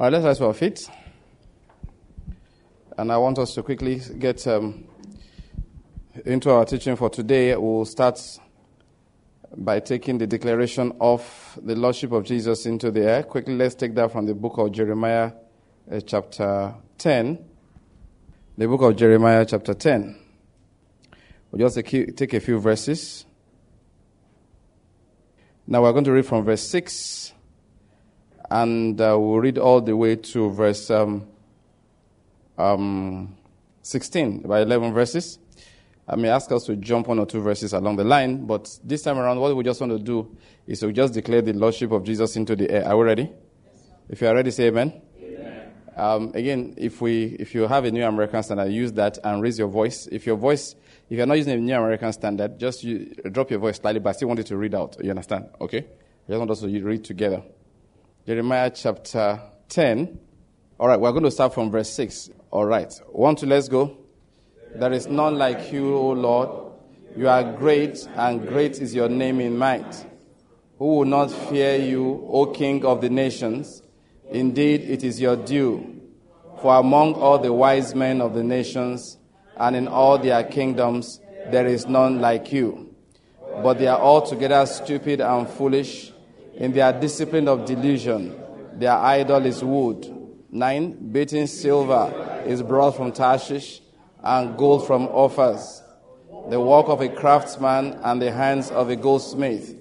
All 0.00 0.06
right, 0.06 0.14
let's 0.14 0.24
rise 0.24 0.38
to 0.38 0.46
our 0.46 0.54
feet. 0.54 0.88
And 2.96 3.12
I 3.12 3.18
want 3.18 3.38
us 3.38 3.52
to 3.52 3.62
quickly 3.62 4.00
get 4.18 4.46
um, 4.46 4.84
into 6.24 6.50
our 6.50 6.64
teaching 6.64 6.96
for 6.96 7.10
today. 7.10 7.54
We'll 7.54 7.84
start 7.84 8.18
by 9.54 9.80
taking 9.80 10.16
the 10.16 10.26
declaration 10.26 10.94
of 11.02 11.58
the 11.62 11.76
Lordship 11.76 12.12
of 12.12 12.24
Jesus 12.24 12.64
into 12.64 12.90
the 12.90 13.02
air. 13.02 13.24
Quickly, 13.24 13.54
let's 13.54 13.74
take 13.74 13.94
that 13.96 14.10
from 14.10 14.24
the 14.24 14.32
book 14.34 14.56
of 14.56 14.72
Jeremiah, 14.72 15.32
uh, 15.92 16.00
chapter 16.00 16.74
10. 16.96 17.44
The 18.56 18.68
book 18.68 18.80
of 18.80 18.96
Jeremiah, 18.96 19.44
chapter 19.44 19.74
10. 19.74 20.18
We'll 21.50 21.68
just 21.68 21.76
take 21.76 22.32
a 22.32 22.40
few 22.40 22.58
verses. 22.58 23.26
Now 25.66 25.82
we're 25.82 25.92
going 25.92 26.04
to 26.04 26.12
read 26.12 26.24
from 26.24 26.46
verse 26.46 26.66
6, 26.66 27.29
and 28.50 29.00
uh, 29.00 29.16
we'll 29.18 29.38
read 29.38 29.58
all 29.58 29.80
the 29.80 29.96
way 29.96 30.16
to 30.16 30.50
verse 30.50 30.90
um, 30.90 31.26
um, 32.58 33.36
16, 33.82 34.40
by 34.40 34.62
11 34.62 34.92
verses. 34.92 35.38
I 36.08 36.16
may 36.16 36.28
ask 36.28 36.50
us 36.50 36.64
to 36.64 36.74
jump 36.74 37.06
one 37.06 37.20
or 37.20 37.26
two 37.26 37.40
verses 37.40 37.72
along 37.72 37.96
the 37.96 38.04
line, 38.04 38.44
but 38.46 38.78
this 38.82 39.02
time 39.02 39.18
around, 39.18 39.38
what 39.38 39.54
we 39.54 39.62
just 39.62 39.80
want 39.80 39.92
to 39.92 39.98
do 39.98 40.36
is 40.66 40.80
to 40.80 40.92
just 40.92 41.14
declare 41.14 41.40
the 41.40 41.52
Lordship 41.52 41.92
of 41.92 42.02
Jesus 42.02 42.34
into 42.34 42.56
the 42.56 42.68
air. 42.68 42.88
Are 42.88 42.96
we 42.96 43.04
ready? 43.04 43.22
Yes, 43.22 43.82
if 44.08 44.20
you 44.20 44.26
are 44.26 44.34
ready, 44.34 44.50
say 44.50 44.66
amen. 44.66 45.00
amen. 45.22 45.72
Um, 45.96 46.32
again, 46.34 46.74
if, 46.76 47.00
we, 47.00 47.36
if 47.38 47.54
you 47.54 47.68
have 47.68 47.84
a 47.84 47.90
New 47.92 48.04
American 48.04 48.42
Standard, 48.42 48.72
use 48.72 48.92
that 48.94 49.18
and 49.22 49.40
raise 49.40 49.60
your 49.60 49.68
voice. 49.68 50.08
If 50.10 50.26
your 50.26 50.36
voice, 50.36 50.74
if 51.08 51.16
you're 51.16 51.26
not 51.26 51.38
using 51.38 51.52
a 51.52 51.58
New 51.58 51.74
American 51.76 52.12
Standard, 52.12 52.58
just 52.58 52.82
you, 52.82 53.14
drop 53.30 53.48
your 53.50 53.60
voice 53.60 53.76
slightly, 53.76 54.00
but 54.00 54.10
I 54.10 54.12
still 54.12 54.26
want 54.26 54.38
you 54.38 54.44
to 54.44 54.56
read 54.56 54.74
out. 54.74 54.96
You 55.00 55.10
understand? 55.10 55.50
Okay? 55.60 55.78
I 55.78 56.28
just 56.28 56.38
want 56.40 56.50
us 56.50 56.60
to 56.60 56.66
read 56.66 57.04
together. 57.04 57.42
Jeremiah 58.26 58.70
chapter 58.70 59.40
10. 59.70 60.20
All 60.78 60.88
right, 60.88 61.00
we're 61.00 61.10
going 61.10 61.24
to 61.24 61.30
start 61.30 61.54
from 61.54 61.70
verse 61.70 61.88
6. 61.94 62.28
All 62.50 62.66
right. 62.66 62.92
One, 63.08 63.34
two, 63.34 63.46
let's 63.46 63.66
go. 63.66 63.96
There 64.74 64.92
is 64.92 65.06
none 65.06 65.38
like 65.38 65.72
you, 65.72 65.96
O 65.96 66.10
Lord. 66.10 66.74
You 67.16 67.28
are 67.28 67.42
great, 67.56 68.06
and 68.16 68.46
great 68.46 68.78
is 68.78 68.94
your 68.94 69.08
name 69.08 69.40
in 69.40 69.56
might. 69.56 70.06
Who 70.78 70.96
will 70.96 71.04
not 71.06 71.28
fear 71.28 71.76
you, 71.76 72.26
O 72.30 72.46
King 72.46 72.84
of 72.84 73.00
the 73.00 73.08
nations? 73.08 73.82
Indeed, 74.30 74.82
it 74.82 75.02
is 75.02 75.18
your 75.18 75.36
due. 75.36 76.02
For 76.60 76.76
among 76.76 77.14
all 77.14 77.38
the 77.38 77.54
wise 77.54 77.94
men 77.94 78.20
of 78.20 78.34
the 78.34 78.44
nations, 78.44 79.16
and 79.56 79.74
in 79.74 79.88
all 79.88 80.18
their 80.18 80.44
kingdoms, 80.44 81.20
there 81.50 81.66
is 81.66 81.86
none 81.86 82.20
like 82.20 82.52
you. 82.52 82.94
But 83.62 83.78
they 83.78 83.86
are 83.86 83.98
altogether 83.98 84.66
stupid 84.66 85.22
and 85.22 85.48
foolish. 85.48 86.12
In 86.60 86.72
their 86.72 86.92
discipline 86.92 87.48
of 87.48 87.64
delusion, 87.64 88.38
their 88.74 88.92
idol 88.92 89.46
is 89.46 89.64
wood. 89.64 90.06
Nine, 90.50 91.10
beaten 91.10 91.46
silver 91.46 92.42
is 92.46 92.62
brought 92.62 92.96
from 92.96 93.12
Tarshish 93.12 93.80
and 94.22 94.58
gold 94.58 94.86
from 94.86 95.08
Uphaz, 95.08 95.80
the 96.50 96.60
work 96.60 96.88
of 96.88 97.00
a 97.00 97.08
craftsman 97.08 97.98
and 98.02 98.20
the 98.20 98.30
hands 98.30 98.70
of 98.70 98.90
a 98.90 98.96
goldsmith. 98.96 99.74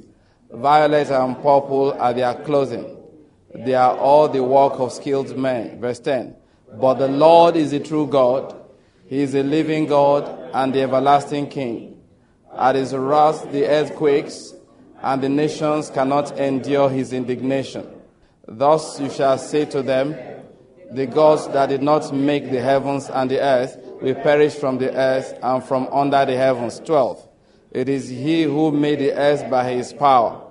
Violet 0.50 1.10
and 1.12 1.36
purple 1.36 1.92
are 2.00 2.14
their 2.14 2.34
clothing. 2.46 2.96
They 3.54 3.76
are 3.76 3.98
all 3.98 4.30
the 4.30 4.42
work 4.42 4.80
of 4.80 4.94
skilled 4.94 5.38
men. 5.38 5.82
Verse 5.82 6.00
10. 6.00 6.34
But 6.80 6.94
the 6.94 7.10
Lord 7.10 7.58
is 7.58 7.72
the 7.72 7.82
true 7.82 8.08
God. 8.08 8.56
He 9.08 9.20
is 9.20 9.36
a 9.36 9.44
living 9.44 9.86
God 9.86 10.52
and 10.54 10.74
the 10.74 10.84
everlasting 10.84 11.50
King. 11.50 12.02
At 12.58 12.76
his 12.76 12.96
wrath 12.96 13.52
the 13.52 13.68
earth 13.68 13.96
quakes, 13.96 14.54
and 15.02 15.22
the 15.22 15.30
nations 15.30 15.90
cannot 15.90 16.38
endure 16.38 16.90
his 16.90 17.14
indignation. 17.14 17.88
Thus 18.48 19.00
you 19.00 19.10
shall 19.10 19.38
say 19.38 19.66
to 19.66 19.82
them, 19.82 20.16
The 20.92 21.06
gods 21.06 21.48
that 21.50 21.70
did 21.70 21.84
not 21.84 22.14
make 22.14 22.50
the 22.50 22.62
heavens 22.62 23.10
and 23.10 23.30
the 23.30 23.40
earth 23.40 23.78
will 24.02 24.16
perish 24.16 24.56
from 24.56 24.78
the 24.78 24.94
earth 24.94 25.38
and 25.42 25.64
from 25.64 25.88
under 25.92 26.26
the 26.26 26.36
heavens. 26.36 26.80
12. 26.80 27.28
It 27.72 27.88
is 27.88 28.10
he 28.10 28.44
who 28.44 28.72
made 28.72 29.00
the 29.00 29.14
earth 29.14 29.50
by 29.50 29.72
his 29.72 29.94
power, 29.94 30.42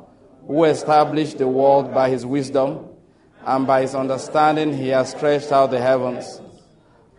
who 0.47 0.65
established 0.65 1.39
the 1.39 1.49
world 1.49 1.93
by 1.93 2.09
his 2.11 2.25
wisdom, 2.25 2.87
and 3.45 3.67
by 3.67 3.83
his 3.83 3.95
understanding 3.95 4.73
he 4.73 4.89
has 4.89 5.11
stretched 5.11 5.51
out 5.51 5.71
the 5.71 5.81
heavens. 5.81 6.41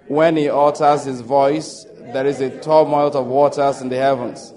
When 0.08 0.38
he 0.38 0.50
utters 0.50 1.04
his 1.06 1.22
voice, 1.22 1.86
there 2.14 2.26
is 2.26 2.40
a 2.42 2.60
tumult 2.62 3.16
of 3.16 3.28
waters 3.28 3.82
in 3.82 3.90
the 3.90 3.98
heavens, 3.98 4.54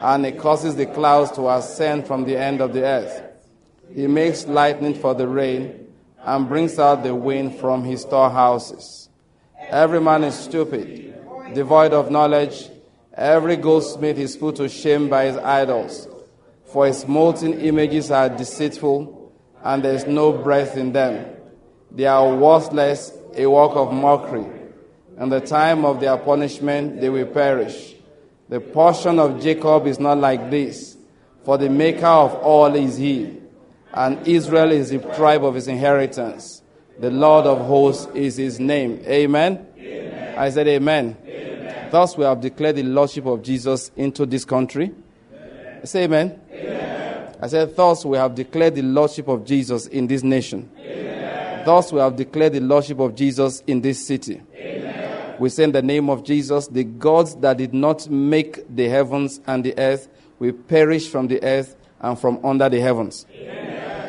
and 0.00 0.24
he 0.24 0.32
causes 0.32 0.76
the 0.76 0.86
clouds 0.86 1.32
to 1.32 1.48
ascend 1.48 2.06
from 2.06 2.24
the 2.24 2.36
end 2.36 2.60
of 2.60 2.72
the 2.72 2.84
earth. 2.84 3.22
He 3.94 4.06
makes 4.06 4.46
lightning 4.46 4.94
for 4.94 5.14
the 5.14 5.26
rain, 5.26 5.88
and 6.24 6.48
brings 6.48 6.78
out 6.78 7.02
the 7.02 7.14
wind 7.14 7.56
from 7.56 7.84
his 7.84 8.02
storehouses. 8.02 9.08
Every 9.68 10.00
man 10.00 10.24
is 10.24 10.34
stupid, 10.34 11.14
devoid 11.54 11.92
of 11.92 12.10
knowledge. 12.10 12.68
Every 13.14 13.56
goldsmith 13.56 14.18
is 14.18 14.36
put 14.36 14.56
to 14.56 14.68
shame 14.68 15.08
by 15.08 15.26
his 15.26 15.36
idols. 15.36 16.06
For 16.66 16.86
his 16.86 17.06
molten 17.08 17.54
images 17.60 18.10
are 18.10 18.28
deceitful, 18.28 19.32
and 19.64 19.82
there 19.82 19.94
is 19.94 20.06
no 20.06 20.32
breath 20.32 20.76
in 20.76 20.92
them. 20.92 21.34
They 21.90 22.06
are 22.06 22.36
worthless, 22.36 23.12
a 23.34 23.46
work 23.46 23.72
of 23.74 23.92
mockery. 23.92 24.46
In 25.18 25.30
the 25.30 25.40
time 25.40 25.84
of 25.84 26.00
their 26.00 26.16
punishment, 26.18 27.00
they 27.00 27.08
will 27.08 27.26
perish. 27.26 27.94
The 28.48 28.60
portion 28.60 29.18
of 29.18 29.42
Jacob 29.42 29.86
is 29.86 30.00
not 30.00 30.18
like 30.18 30.50
this, 30.50 30.96
for 31.44 31.58
the 31.58 31.68
maker 31.68 32.06
of 32.06 32.34
all 32.36 32.74
is 32.74 32.96
he, 32.96 33.38
and 33.92 34.26
Israel 34.26 34.72
is 34.72 34.90
the 34.90 34.98
tribe 35.16 35.44
of 35.44 35.54
his 35.54 35.68
inheritance. 35.68 36.62
The 36.98 37.10
Lord 37.10 37.46
of 37.46 37.58
hosts 37.66 38.08
is 38.14 38.36
his 38.36 38.58
name. 38.58 39.02
Amen. 39.06 39.66
amen. 39.78 40.38
I 40.38 40.50
said, 40.50 40.66
Amen. 40.66 41.16
amen. 41.24 41.90
Thus, 41.90 42.16
we 42.16 42.24
have 42.24 42.40
declared 42.40 42.76
the 42.76 42.82
Lordship 42.82 43.26
of 43.26 43.42
Jesus 43.42 43.90
into 43.96 44.26
this 44.26 44.44
country. 44.44 44.92
Amen. 45.32 45.86
Say 45.86 46.04
amen. 46.04 46.40
amen. 46.52 47.36
I 47.40 47.46
said, 47.46 47.76
Thus, 47.76 48.04
we 48.04 48.16
have 48.16 48.34
declared 48.34 48.74
the 48.74 48.82
Lordship 48.82 49.28
of 49.28 49.44
Jesus 49.44 49.86
in 49.86 50.06
this 50.06 50.22
nation. 50.22 50.70
Thus, 51.64 51.92
we 51.92 52.00
have 52.00 52.16
declared 52.16 52.54
the 52.54 52.60
Lordship 52.60 52.98
of 52.98 53.14
Jesus 53.14 53.62
in 53.66 53.80
this 53.80 54.06
city. 54.06 54.40
We 55.38 55.48
say 55.50 55.64
in 55.64 55.72
the 55.72 55.82
name 55.82 56.10
of 56.10 56.24
Jesus, 56.24 56.66
the 56.66 56.84
gods 56.84 57.36
that 57.36 57.58
did 57.58 57.72
not 57.72 58.08
make 58.08 58.64
the 58.74 58.88
heavens 58.88 59.40
and 59.46 59.64
the 59.64 59.78
earth 59.78 60.08
will 60.38 60.52
perish 60.52 61.08
from 61.08 61.28
the 61.28 61.42
earth 61.42 61.76
and 62.00 62.18
from 62.18 62.44
under 62.44 62.68
the 62.68 62.80
heavens. 62.80 63.26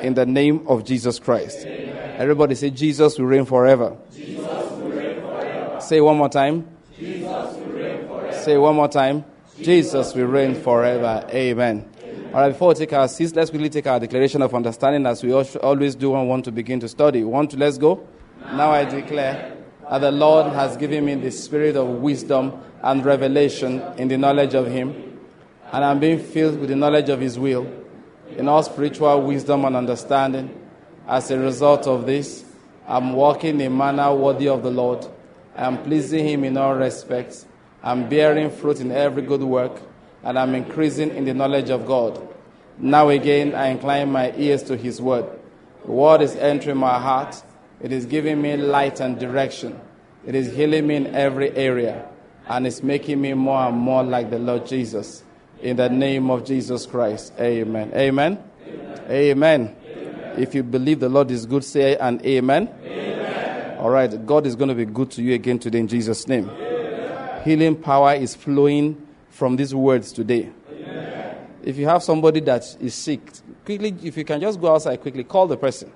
In 0.01 0.13
the 0.13 0.25
name 0.25 0.67
of 0.67 0.85
Jesus 0.85 1.19
Christ. 1.19 1.65
Everybody 1.65 2.55
say, 2.55 2.69
Jesus 2.69 3.17
will 3.17 3.27
reign 3.27 3.45
forever. 3.45 3.97
Will 4.17 4.89
reign 4.89 5.21
forever. 5.21 5.81
Say 5.81 6.01
one 6.01 6.17
more 6.17 6.29
time. 6.29 6.67
Forever. 6.97 8.33
Say 8.43 8.57
one 8.57 8.75
more 8.75 8.87
time. 8.87 9.25
Jesus 9.61 10.13
will 10.15 10.25
reign 10.25 10.55
forever. 10.55 11.25
Amen. 11.31 11.89
All 12.33 12.41
right, 12.41 12.49
before 12.49 12.69
we 12.69 12.75
take 12.75 12.93
our 12.93 13.07
seats, 13.07 13.33
let's 13.35 13.49
quickly 13.49 13.69
take 13.69 13.87
our 13.87 13.99
declaration 13.99 14.41
of 14.41 14.53
understanding 14.53 15.05
as 15.05 15.23
we 15.23 15.33
always 15.33 15.95
do 15.95 16.11
when 16.11 16.21
we 16.21 16.27
want 16.27 16.45
to 16.45 16.51
begin 16.51 16.79
to 16.79 16.87
study. 16.87 17.23
One, 17.23 17.47
two, 17.47 17.57
let's 17.57 17.77
go. 17.77 18.07
Now 18.53 18.71
I 18.71 18.85
declare 18.85 19.57
that 19.89 19.99
the 19.99 20.11
Lord 20.11 20.53
has 20.53 20.77
given 20.77 21.05
me 21.05 21.15
the 21.15 21.31
spirit 21.31 21.75
of 21.75 21.87
wisdom 21.87 22.61
and 22.81 23.03
revelation 23.03 23.81
in 23.97 24.07
the 24.07 24.17
knowledge 24.17 24.53
of 24.53 24.67
Him, 24.67 25.19
and 25.71 25.83
I'm 25.83 25.99
being 25.99 26.19
filled 26.19 26.59
with 26.59 26.69
the 26.69 26.75
knowledge 26.75 27.09
of 27.09 27.19
His 27.19 27.37
will 27.39 27.79
in 28.37 28.47
all 28.47 28.63
spiritual 28.63 29.21
wisdom 29.21 29.65
and 29.65 29.75
understanding 29.75 30.55
as 31.09 31.31
a 31.31 31.39
result 31.39 31.87
of 31.87 32.05
this, 32.05 32.45
I'm 32.87 33.13
walking 33.13 33.59
in 33.59 33.67
a 33.67 33.69
manner 33.69 34.13
worthy 34.13 34.47
of 34.47 34.61
the 34.61 34.69
Lord. 34.69 35.05
I'm 35.55 35.81
pleasing 35.83 36.27
Him 36.27 36.43
in 36.43 36.55
all 36.55 36.75
respects. 36.75 37.47
I'm 37.81 38.07
bearing 38.07 38.51
fruit 38.51 38.79
in 38.79 38.91
every 38.91 39.23
good 39.23 39.41
work, 39.41 39.81
and 40.23 40.37
I'm 40.37 40.53
increasing 40.53 41.15
in 41.15 41.25
the 41.25 41.33
knowledge 41.33 41.71
of 41.71 41.87
God. 41.87 42.27
Now 42.77 43.09
again, 43.09 43.55
I 43.55 43.67
incline 43.67 44.11
my 44.11 44.33
ears 44.37 44.63
to 44.63 44.77
His 44.77 45.01
word. 45.01 45.25
The 45.83 45.91
word 45.91 46.21
is 46.21 46.35
entering 46.35 46.77
my 46.77 46.99
heart. 46.99 47.41
It 47.81 47.91
is 47.91 48.05
giving 48.05 48.41
me 48.41 48.55
light 48.55 48.99
and 48.99 49.19
direction. 49.19 49.79
It 50.25 50.35
is 50.35 50.53
healing 50.53 50.87
me 50.87 50.95
in 50.97 51.07
every 51.15 51.55
area, 51.55 52.07
and 52.47 52.67
it's 52.67 52.83
making 52.83 53.21
me 53.21 53.33
more 53.33 53.59
and 53.67 53.77
more 53.77 54.03
like 54.03 54.29
the 54.29 54.39
Lord 54.39 54.65
Jesus. 54.65 55.23
In 55.61 55.77
the 55.77 55.89
name 55.89 56.29
of 56.29 56.45
Jesus 56.45 56.85
Christ. 56.85 57.33
Amen. 57.39 57.91
Amen. 57.93 58.43
Amen. 59.09 59.75
If 60.37 60.55
you 60.55 60.63
believe 60.63 60.99
the 61.01 61.09
Lord 61.09 61.31
is 61.31 61.45
good, 61.45 61.63
say 61.63 61.97
an 61.97 62.21
amen. 62.25 62.69
amen. 62.83 63.77
All 63.77 63.89
right. 63.89 64.25
God 64.25 64.45
is 64.45 64.55
going 64.55 64.69
to 64.69 64.75
be 64.75 64.85
good 64.85 65.11
to 65.11 65.21
you 65.21 65.33
again 65.33 65.59
today 65.59 65.79
in 65.79 65.87
Jesus' 65.87 66.27
name. 66.27 66.49
Healing 67.43 67.75
power 67.75 68.13
is 68.13 68.35
flowing 68.35 69.05
from 69.29 69.55
these 69.55 69.75
words 69.75 70.11
today. 70.11 70.49
If 71.61 71.77
you 71.77 71.87
have 71.87 72.03
somebody 72.03 72.39
that 72.41 72.63
is 72.79 72.93
sick, 72.93 73.21
quickly, 73.65 73.93
if 74.03 74.15
you 74.15 74.23
can 74.23 74.39
just 74.39 74.61
go 74.61 74.73
outside 74.73 75.01
quickly, 75.01 75.23
call 75.23 75.47
the 75.47 75.57
person. 75.57 75.91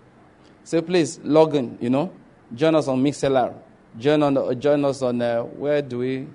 Say, 0.63 0.81
please 0.81 1.19
log 1.23 1.55
in, 1.55 1.77
you 1.79 1.89
know, 1.89 2.11
join 2.53 2.75
us 2.75 2.87
on 2.87 3.01
Mixlr. 3.01 3.53
Join, 3.97 4.23
on, 4.23 4.59
join 4.59 4.83
us 4.85 5.01
on, 5.01 5.21
uh, 5.21 5.41
where 5.43 5.81
do 5.81 5.99
we? 5.99 6.27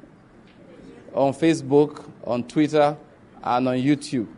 On 1.13 1.33
Facebook, 1.33 2.09
on 2.25 2.45
Twitter, 2.45 2.97
and 3.43 3.69
on 3.69 3.77
YouTube. 3.77 4.29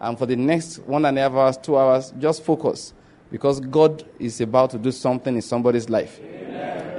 And 0.00 0.18
for 0.18 0.26
the 0.26 0.36
next 0.36 0.78
one 0.78 1.04
and 1.04 1.18
a 1.18 1.22
half 1.22 1.32
hours, 1.32 1.56
two 1.58 1.76
hours, 1.76 2.12
just 2.18 2.42
focus 2.42 2.94
because 3.30 3.60
God 3.60 4.04
is 4.18 4.40
about 4.40 4.70
to 4.70 4.78
do 4.78 4.90
something 4.90 5.34
in 5.34 5.42
somebody's 5.42 5.88
life. 5.88 6.18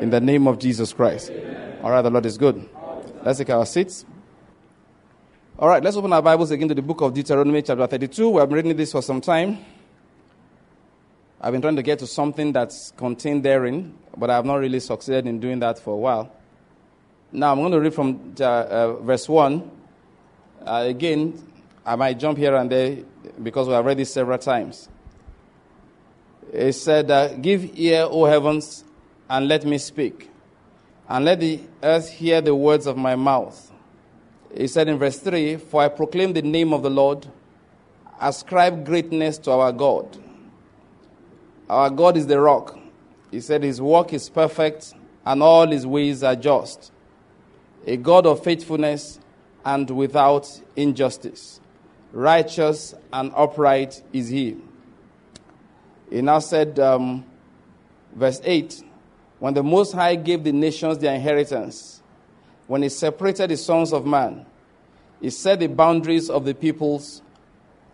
In 0.01 0.09
the 0.09 0.19
name 0.19 0.47
of 0.47 0.59
Jesus 0.59 0.93
Christ. 0.93 1.31
All 1.83 1.91
right, 1.91 2.01
the 2.01 2.09
Lord 2.09 2.25
is 2.25 2.37
good. 2.37 2.67
Let's 3.23 3.39
take 3.39 3.49
our 3.49 3.65
seats. 3.65 4.05
All 5.57 5.67
right, 5.67 5.83
let's 5.83 5.95
open 5.95 6.11
our 6.11 6.21
Bibles 6.21 6.51
again 6.51 6.67
to 6.67 6.75
the 6.75 6.81
book 6.81 7.01
of 7.01 7.13
Deuteronomy, 7.13 7.61
chapter 7.61 7.85
32. 7.85 8.29
We 8.29 8.39
have 8.39 8.49
been 8.49 8.55
reading 8.55 8.75
this 8.75 8.91
for 8.91 9.01
some 9.01 9.21
time. 9.21 9.59
I've 11.44 11.51
been 11.51 11.62
trying 11.62 11.75
to 11.75 11.84
get 11.84 12.00
to 12.00 12.07
something 12.07 12.54
that's 12.54 12.94
contained 12.95 13.44
therein, 13.44 13.94
but 14.16 14.30
I 14.30 14.36
have 14.38 14.45
not 14.45 14.56
really 14.56 14.80
succeeded 14.80 15.28
in 15.28 15.42
doing 15.42 15.60
that 15.60 15.78
for 15.78 15.94
a 15.94 15.98
while. 15.98 16.31
Now, 17.34 17.51
I'm 17.51 17.60
going 17.60 17.74
to 17.74 17.81
read 17.81 17.94
from 17.94 18.34
uh, 18.40 18.44
uh, 18.45 18.94
verse 19.01 19.28
1. 19.28 19.69
Uh, 20.66 20.86
again, 20.88 21.38
I 21.86 21.98
might 21.98 22.18
jump 22.18 22.38
here 22.38 22.56
and 22.56 22.72
there 22.72 23.00
because 23.42 23.68
we 23.68 23.74
have 23.74 23.84
read 23.84 23.98
this 23.98 24.13
several 24.13 24.38
times. 24.38 24.88
It 26.54 26.72
said, 26.74 27.42
Give 27.42 27.78
ear, 27.78 28.07
O 28.10 28.24
heavens, 28.24 28.86
and 29.30 29.50
let 29.50 29.66
me 29.66 29.80
speak, 29.80 30.30
and 31.10 31.25
let 31.25 31.42
the 31.42 31.60
earth 31.81 32.10
hear 32.10 32.40
the 32.40 32.56
words 32.56 32.88
of 32.88 32.95
my 32.95 33.18
mouth. 33.18 33.69
He 34.56 34.68
said 34.68 34.88
in 34.88 34.98
verse 34.98 35.19
3 35.19 35.57
For 35.57 35.81
I 35.81 35.90
proclaim 35.90 36.31
the 36.31 36.42
name 36.42 36.72
of 36.72 36.84
the 36.84 36.90
Lord, 36.90 37.28
ascribe 38.22 38.86
greatness 38.86 39.38
to 39.40 39.51
our 39.51 39.74
God. 39.74 40.22
Our 41.73 41.89
God 41.89 42.17
is 42.17 42.27
the 42.27 42.39
rock. 42.39 42.77
He 43.31 43.39
said 43.39 43.63
his 43.63 43.81
work 43.81 44.13
is 44.13 44.29
perfect 44.29 44.93
and 45.25 45.41
all 45.41 45.67
his 45.67 45.87
ways 45.87 46.21
are 46.21 46.35
just. 46.35 46.91
A 47.87 47.97
God 47.97 48.27
of 48.27 48.43
faithfulness 48.43 49.19
and 49.65 49.89
without 49.89 50.61
injustice. 50.75 51.59
Righteous 52.11 52.93
and 53.11 53.31
upright 53.35 54.03
is 54.13 54.29
he. 54.29 54.57
He 56.11 56.21
now 56.21 56.37
said, 56.37 56.77
um, 56.77 57.25
verse 58.13 58.39
8 58.43 58.83
When 59.39 59.55
the 59.55 59.63
Most 59.63 59.93
High 59.93 60.13
gave 60.13 60.43
the 60.43 60.51
nations 60.51 60.99
their 60.99 61.15
inheritance, 61.15 62.03
when 62.67 62.83
he 62.83 62.89
separated 62.89 63.49
the 63.49 63.57
sons 63.57 63.93
of 63.93 64.05
man, 64.05 64.45
he 65.19 65.31
set 65.31 65.59
the 65.59 65.67
boundaries 65.67 66.29
of 66.29 66.45
the 66.45 66.53
peoples 66.53 67.23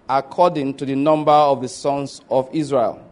according 0.10 0.74
to 0.74 0.86
the 0.86 0.96
number 0.96 1.32
of 1.32 1.62
the 1.62 1.70
sons 1.70 2.20
of 2.30 2.50
Israel. 2.52 3.06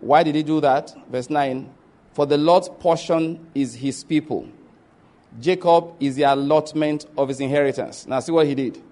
Why 0.00 0.22
did 0.22 0.34
he 0.34 0.42
do 0.42 0.60
that? 0.60 0.94
Verse 1.10 1.30
9 1.30 1.68
For 2.12 2.26
the 2.26 2.38
Lord's 2.38 2.68
portion 2.68 3.46
is 3.54 3.74
his 3.74 4.04
people. 4.04 4.48
Jacob 5.40 5.94
is 6.00 6.16
the 6.16 6.22
allotment 6.22 7.06
of 7.16 7.28
his 7.28 7.40
inheritance. 7.40 8.06
Now, 8.06 8.20
see 8.20 8.32
what 8.32 8.46
he 8.46 8.54
did. 8.54 8.82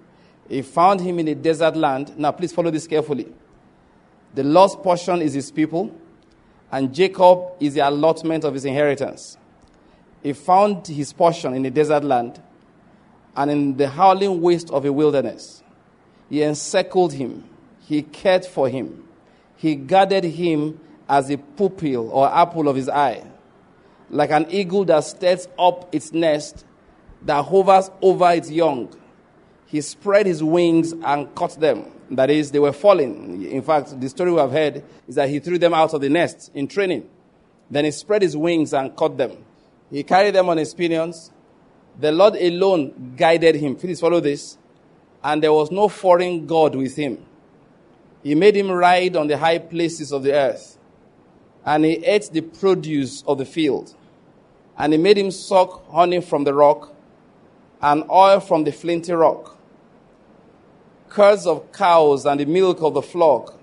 He 0.49 0.62
found 0.62 1.00
him 1.00 1.19
in 1.19 1.29
a 1.29 1.35
desert 1.35 1.76
land. 1.76 2.17
Now, 2.19 2.32
please 2.32 2.53
follow 2.53 2.70
this 2.70 2.87
carefully. 2.87 3.26
The 4.35 4.44
Lord's 4.44 4.76
portion 4.76 5.23
is 5.23 5.32
his 5.32 5.50
people, 5.50 5.94
and 6.70 6.94
Jacob 6.94 7.52
is 7.59 7.75
the 7.75 7.88
allotment 7.88 8.44
of 8.44 8.55
his 8.55 8.64
inheritance. 8.64 9.38
He 10.23 10.32
found 10.32 10.87
his 10.87 11.12
portion 11.12 11.55
in 11.55 11.64
a 11.64 11.70
desert 11.70 12.05
land 12.05 12.43
and 13.35 13.50
in 13.50 13.76
the 13.76 13.88
howling 13.88 14.41
waste 14.41 14.70
of 14.70 14.85
a 14.85 14.93
wilderness. 14.93 15.62
He 16.29 16.43
encircled 16.43 17.12
him, 17.12 17.44
he 17.87 18.02
cared 18.02 18.44
for 18.44 18.69
him, 18.69 19.06
he 19.56 19.75
guarded 19.76 20.25
him 20.25 20.81
as 21.08 21.31
a 21.31 21.38
pupil 21.38 22.11
or 22.11 22.32
apple 22.32 22.69
of 22.69 22.76
his 22.76 22.88
eye, 22.88 23.25
like 24.11 24.31
an 24.31 24.47
eagle 24.50 24.85
that 24.85 25.00
stirs 25.05 25.49
up 25.58 25.94
its 25.94 26.12
nest, 26.12 26.64
that 27.23 27.44
hovers 27.44 27.91
over 28.03 28.31
its 28.32 28.50
young. 28.50 28.94
He 29.67 29.81
spread 29.81 30.26
his 30.26 30.43
wings 30.43 30.93
and 30.93 31.35
caught 31.35 31.58
them. 31.58 31.91
That 32.11 32.31
is, 32.31 32.53
they 32.53 32.61
were 32.61 32.73
falling. 32.73 33.43
In 33.50 33.62
fact, 33.62 34.00
the 34.00 34.08
story 34.08 34.31
we 34.31 34.38
have 34.38 34.53
heard 34.53 34.85
is 35.08 35.17
that 35.17 35.29
he 35.29 35.41
threw 35.41 35.58
them 35.58 35.75
out 35.75 35.93
of 35.93 36.00
the 36.00 36.08
nest 36.08 36.53
in 36.55 36.69
training. 36.69 37.09
Then 37.69 37.85
he 37.85 37.91
spread 37.91 38.23
his 38.23 38.37
wings 38.37 38.73
and 38.73 38.94
caught 38.94 39.17
them. 39.17 39.44
He 39.91 40.05
carried 40.05 40.35
them 40.35 40.49
on 40.49 40.56
his 40.56 40.73
pinions. 40.73 41.32
The 41.99 42.12
Lord 42.12 42.37
alone 42.37 43.14
guided 43.17 43.56
him. 43.56 43.75
Please 43.75 44.00
follow 44.00 44.20
this. 44.20 44.56
And 45.25 45.43
there 45.43 45.52
was 45.52 45.73
no 45.73 45.88
foreign 45.88 46.47
God 46.47 46.76
with 46.76 46.94
him. 46.94 47.25
He 48.23 48.35
made 48.35 48.56
him 48.56 48.70
ride 48.70 49.17
on 49.17 49.26
the 49.26 49.37
high 49.37 49.59
places 49.59 50.12
of 50.12 50.23
the 50.23 50.32
earth. 50.32 50.75
And 51.67 51.85
he 51.85 52.05
ate 52.05 52.31
the 52.33 52.41
produce 52.41 53.23
of 53.27 53.37
the 53.37 53.45
field. 53.45 53.95
And 54.79 54.95
he 54.95 54.99
made 54.99 55.19
him 55.19 55.31
suck 55.31 55.91
honey 55.91 56.23
from 56.23 56.45
the 56.45 56.55
rock 56.55 56.95
and 57.83 58.05
oil 58.09 58.41
from 58.41 58.65
the 58.65 58.73
flinty 58.73 59.13
rock 59.13 59.57
curds 61.17 61.47
of 61.47 61.73
cows 61.73 62.27
and 62.27 62.41
the 62.41 62.45
milk 62.45 62.83
of 62.83 62.93
the 62.93 63.01
flock, 63.01 63.59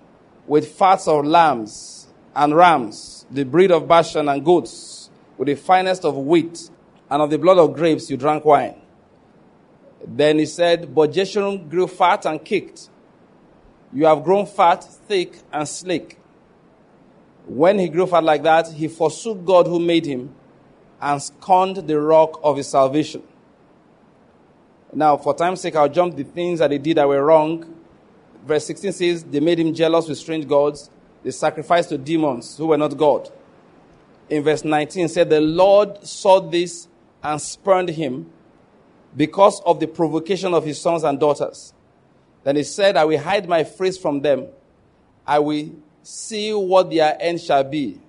with 0.48 0.68
fats 0.68 1.08
of 1.08 1.24
lambs 1.24 2.08
and 2.36 2.56
rams, 2.56 3.28
the 3.30 3.46
breed 3.46 3.72
of 3.72 3.88
Bashan 3.88 4.28
and 4.28 4.44
goats, 4.44 5.12
with 5.38 5.48
the 5.48 5.56
finest 5.56 6.04
of 6.04 6.18
wheat, 6.18 6.72
and 7.12 7.22
of 7.22 7.30
the 7.30 7.38
blood 7.38 7.60
of 7.60 7.76
grapes 7.76 8.10
you 8.10 8.18
drank 8.18 8.44
wine. 8.44 8.82
Then 10.04 10.40
he 10.40 10.48
said, 10.48 10.96
But 10.96 11.12
Jeshurun 11.12 11.70
grew 11.70 11.86
fat 11.86 12.26
and 12.26 12.44
kicked. 12.44 12.90
You 13.94 14.06
have 14.08 14.24
grown 14.24 14.48
fat, 14.48 14.84
thick, 14.84 15.38
and 15.52 15.68
sleek. 15.68 16.18
When 17.46 17.80
he 17.80 17.90
grew 17.90 18.08
fat 18.08 18.24
like 18.24 18.44
that, 18.44 18.72
he 18.72 18.88
forsook 18.88 19.44
God 19.46 19.68
who 19.68 19.80
made 19.80 20.06
him 20.06 20.34
and 21.02 21.22
scorned 21.22 21.78
the 21.78 22.00
rock 22.00 22.40
of 22.44 22.58
his 22.58 22.70
salvation. 22.70 23.24
Now, 24.94 25.18
for 25.18 25.34
time's 25.34 25.62
sake, 25.62 25.76
I'll 25.76 25.90
jump 25.90 26.16
the 26.16 26.24
things 26.24 26.60
that 26.60 26.70
they 26.70 26.78
did 26.78 26.98
that 26.98 27.08
were 27.08 27.24
wrong. 27.24 27.66
Verse 28.46 28.66
16 28.68 28.92
says, 28.94 29.24
They 29.24 29.40
made 29.40 29.60
him 29.60 29.74
jealous 29.74 30.08
with 30.08 30.18
strange 30.18 30.48
gods. 30.48 30.90
They 31.24 31.32
sacrificed 31.32 31.90
to 31.90 31.98
demons 31.98 32.58
who 32.58 32.68
were 32.68 32.78
not 32.78 32.96
God. 32.96 33.32
In 34.30 34.44
verse 34.44 34.64
19 34.64 35.08
said, 35.08 35.30
The 35.30 35.42
Lord 35.42 36.06
saw 36.06 36.40
this 36.40 36.88
and 37.22 37.42
spurned 37.42 37.90
him 37.90 38.32
because 39.16 39.62
of 39.66 39.80
the 39.80 39.88
provocation 39.88 40.54
of 40.54 40.64
his 40.64 40.80
sons 40.80 41.04
and 41.04 41.20
daughters. 41.20 41.74
Then 42.44 42.56
he 42.56 42.64
said, 42.64 42.98
I 42.98 43.06
will 43.06 43.20
hide 43.20 43.48
my 43.48 43.64
face 43.64 43.98
from 43.98 44.22
them. 44.22 44.48
I 45.26 45.40
will 45.40 45.70
see 46.04 46.54
what 46.54 46.92
their 46.92 47.18
end 47.20 47.42
shall 47.42 47.64
be. 47.64 48.00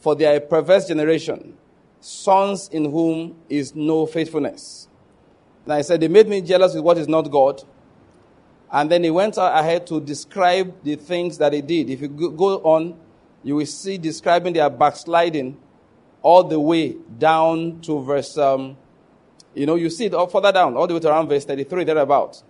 For 0.00 0.14
they 0.16 0.26
are 0.26 0.36
a 0.36 0.40
perverse 0.40 0.88
generation, 0.88 1.56
sons 2.00 2.68
in 2.68 2.90
whom 2.90 3.36
is 3.48 3.74
no 3.74 4.06
faithfulness. 4.06 4.88
And 5.64 5.72
I 5.72 5.82
said, 5.82 6.00
They 6.00 6.08
made 6.08 6.28
me 6.28 6.40
jealous 6.40 6.74
with 6.74 6.82
what 6.82 6.98
is 6.98 7.08
not 7.08 7.30
God. 7.30 7.62
And 8.70 8.90
then 8.90 9.04
he 9.04 9.10
went 9.10 9.36
ahead 9.38 9.86
to 9.88 10.00
describe 10.00 10.82
the 10.82 10.96
things 10.96 11.38
that 11.38 11.52
he 11.52 11.60
did. 11.60 11.88
If 11.90 12.00
you 12.00 12.08
go 12.08 12.58
on, 12.58 12.98
you 13.42 13.56
will 13.56 13.66
see 13.66 13.96
describing 13.96 14.54
their 14.54 14.68
backsliding 14.68 15.56
all 16.22 16.42
the 16.42 16.58
way 16.58 16.96
down 17.18 17.80
to 17.82 18.02
verse, 18.02 18.36
um, 18.36 18.76
you 19.54 19.66
know, 19.66 19.76
you 19.76 19.88
see 19.88 20.06
it 20.06 20.14
all 20.14 20.26
further 20.26 20.50
down, 20.50 20.76
all 20.76 20.86
the 20.86 20.94
way 20.94 21.00
to 21.00 21.08
around 21.08 21.28
verse 21.28 21.44
33, 21.44 21.84
thereabout. 21.84 22.42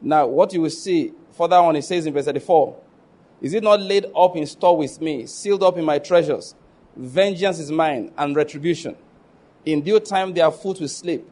Now, 0.00 0.26
what 0.26 0.52
you 0.52 0.60
will 0.62 0.70
see 0.70 1.12
further 1.32 1.56
on, 1.56 1.74
it 1.74 1.82
says 1.82 2.06
in 2.06 2.12
verse 2.12 2.26
34, 2.26 2.76
Is 3.42 3.52
it 3.52 3.62
not 3.62 3.80
laid 3.80 4.06
up 4.16 4.36
in 4.36 4.46
store 4.46 4.76
with 4.76 5.00
me, 5.00 5.26
sealed 5.26 5.62
up 5.62 5.76
in 5.76 5.84
my 5.84 5.98
treasures? 5.98 6.54
Vengeance 6.96 7.58
is 7.58 7.70
mine 7.70 8.12
and 8.16 8.34
retribution. 8.34 8.96
In 9.66 9.82
due 9.82 10.00
time 10.00 10.32
their 10.32 10.50
foot 10.50 10.80
will 10.80 10.88
sleep 10.88 11.28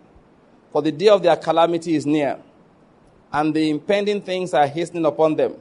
for 0.71 0.83
the 0.83 0.93
day 0.93 1.09
of 1.09 1.23
their 1.23 1.37
calamity 1.37 1.95
is 1.97 2.07
near, 2.07 2.39
and 3.33 3.55
the 3.55 3.71
impending 3.71 4.21
things 4.21 4.55
are 4.55 4.67
hastening 4.67 5.05
upon 5.05 5.37
them. 5.37 5.55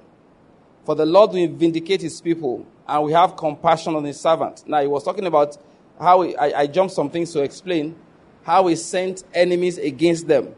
For 0.85 0.95
the 0.95 1.05
Lord 1.05 1.31
will 1.31 1.47
vindicate 1.47 2.01
his 2.01 2.21
people, 2.21 2.65
and 2.87 3.03
we 3.03 3.11
have 3.13 3.35
compassion 3.35 3.95
on 3.95 4.03
his 4.03 4.19
servant. 4.19 4.63
Now, 4.67 4.81
he 4.81 4.87
was 4.87 5.03
talking 5.03 5.25
about 5.25 5.57
how 5.99 6.21
he, 6.21 6.35
I, 6.35 6.61
I 6.61 6.67
jumped 6.67 6.93
some 6.93 7.09
things 7.09 7.33
to 7.33 7.41
explain 7.41 7.95
how 8.43 8.67
he 8.67 8.75
sent 8.75 9.23
enemies 9.33 9.77
against 9.77 10.27
them. 10.27 10.55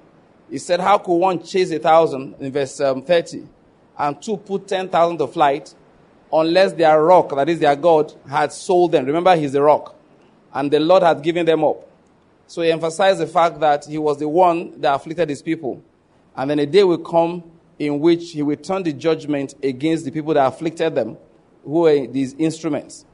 He 0.49 0.57
said, 0.57 0.79
How 0.79 0.97
could 0.97 1.15
one 1.15 1.41
chase 1.43 1.71
a 1.71 1.79
thousand 1.79 2.35
in 2.39 2.51
verse 2.51 2.79
um, 2.79 3.01
30 3.01 3.47
and 3.97 4.21
two 4.21 4.37
put 4.37 4.67
10,000 4.67 5.17
to 5.17 5.27
flight 5.27 5.73
unless 6.31 6.73
their 6.73 7.01
rock, 7.03 7.35
that 7.35 7.49
is 7.49 7.59
their 7.59 7.75
God, 7.75 8.13
had 8.29 8.51
sold 8.51 8.91
them? 8.91 9.05
Remember, 9.05 9.35
he's 9.35 9.51
the 9.51 9.61
rock. 9.61 9.95
And 10.53 10.71
the 10.71 10.79
Lord 10.79 11.03
had 11.03 11.21
given 11.21 11.45
them 11.45 11.63
up. 11.63 11.87
So 12.47 12.61
he 12.61 12.71
emphasized 12.71 13.19
the 13.19 13.27
fact 13.27 13.59
that 13.61 13.85
he 13.85 13.97
was 13.97 14.17
the 14.19 14.27
one 14.27 14.79
that 14.81 14.93
afflicted 14.93 15.29
his 15.29 15.41
people. 15.41 15.81
And 16.35 16.49
then 16.49 16.59
a 16.59 16.65
day 16.65 16.83
will 16.83 16.97
come 16.97 17.43
in 17.79 17.99
which 17.99 18.31
he 18.31 18.41
will 18.41 18.57
turn 18.57 18.83
the 18.83 18.93
judgment 18.93 19.55
against 19.63 20.05
the 20.05 20.11
people 20.11 20.33
that 20.33 20.45
afflicted 20.45 20.93
them, 20.93 21.17
who 21.63 21.87
are 21.87 22.07
these 22.07 22.33
instruments. 22.35 23.05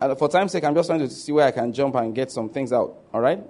And 0.00 0.18
for 0.18 0.28
time's 0.28 0.52
sake, 0.52 0.64
I'm 0.64 0.74
just 0.74 0.88
trying 0.88 1.00
to 1.00 1.08
see 1.08 1.32
where 1.32 1.46
I 1.46 1.50
can 1.50 1.72
jump 1.72 1.94
and 1.94 2.14
get 2.14 2.30
some 2.30 2.48
things 2.50 2.72
out. 2.72 2.94
All 3.12 3.20
right? 3.20 3.42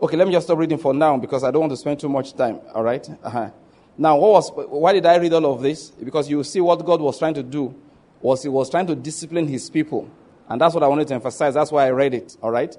Okay, 0.00 0.16
let 0.16 0.26
me 0.26 0.32
just 0.32 0.46
stop 0.46 0.58
reading 0.58 0.78
for 0.78 0.94
now 0.94 1.16
because 1.16 1.42
I 1.42 1.50
don't 1.50 1.60
want 1.60 1.72
to 1.72 1.76
spend 1.76 2.00
too 2.00 2.08
much 2.08 2.34
time. 2.34 2.60
All 2.74 2.82
right? 2.82 3.08
uh-huh. 3.22 3.50
Now, 3.98 4.16
what 4.16 4.30
was, 4.30 4.52
why 4.68 4.92
did 4.92 5.04
I 5.04 5.16
read 5.16 5.32
all 5.32 5.52
of 5.52 5.60
this? 5.60 5.90
Because 5.90 6.30
you 6.30 6.42
see 6.44 6.60
what 6.60 6.84
God 6.86 7.00
was 7.00 7.18
trying 7.18 7.34
to 7.34 7.42
do 7.42 7.74
was 8.20 8.44
he 8.44 8.48
was 8.48 8.70
trying 8.70 8.86
to 8.86 8.94
discipline 8.94 9.48
his 9.48 9.68
people. 9.68 10.08
And 10.48 10.60
that's 10.60 10.72
what 10.72 10.84
I 10.84 10.86
wanted 10.86 11.08
to 11.08 11.14
emphasize. 11.14 11.54
That's 11.54 11.72
why 11.72 11.86
I 11.86 11.90
read 11.90 12.14
it. 12.14 12.36
All 12.40 12.52
right? 12.52 12.74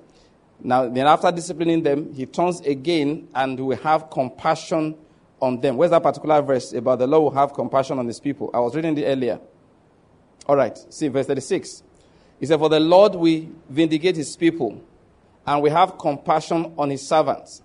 Now, 0.61 0.87
then 0.87 1.07
after 1.07 1.31
disciplining 1.31 1.83
them, 1.83 2.13
he 2.13 2.25
turns 2.25 2.61
again 2.61 3.27
and 3.35 3.59
will 3.59 3.77
have 3.77 4.09
compassion 4.09 4.95
on 5.41 5.59
them. 5.59 5.77
Where's 5.77 5.91
that 5.91 6.03
particular 6.03 6.41
verse 6.41 6.73
about 6.73 6.99
the 6.99 7.07
Lord 7.07 7.23
will 7.33 7.39
have 7.39 7.53
compassion 7.53 7.99
on 7.99 8.07
his 8.07 8.19
people? 8.19 8.49
I 8.53 8.59
was 8.59 8.75
reading 8.75 8.97
it 8.97 9.03
earlier. 9.03 9.39
All 10.47 10.55
right, 10.55 10.77
see 10.89 11.09
verse 11.09 11.27
36. 11.27 11.83
He 12.39 12.45
said, 12.45 12.59
For 12.59 12.69
the 12.69 12.79
Lord 12.79 13.15
will 13.15 13.47
vindicate 13.69 14.15
his 14.15 14.35
people, 14.35 14.81
and 15.45 15.61
we 15.61 15.69
have 15.69 15.97
compassion 15.97 16.73
on 16.77 16.89
his 16.89 17.05
servants. 17.05 17.61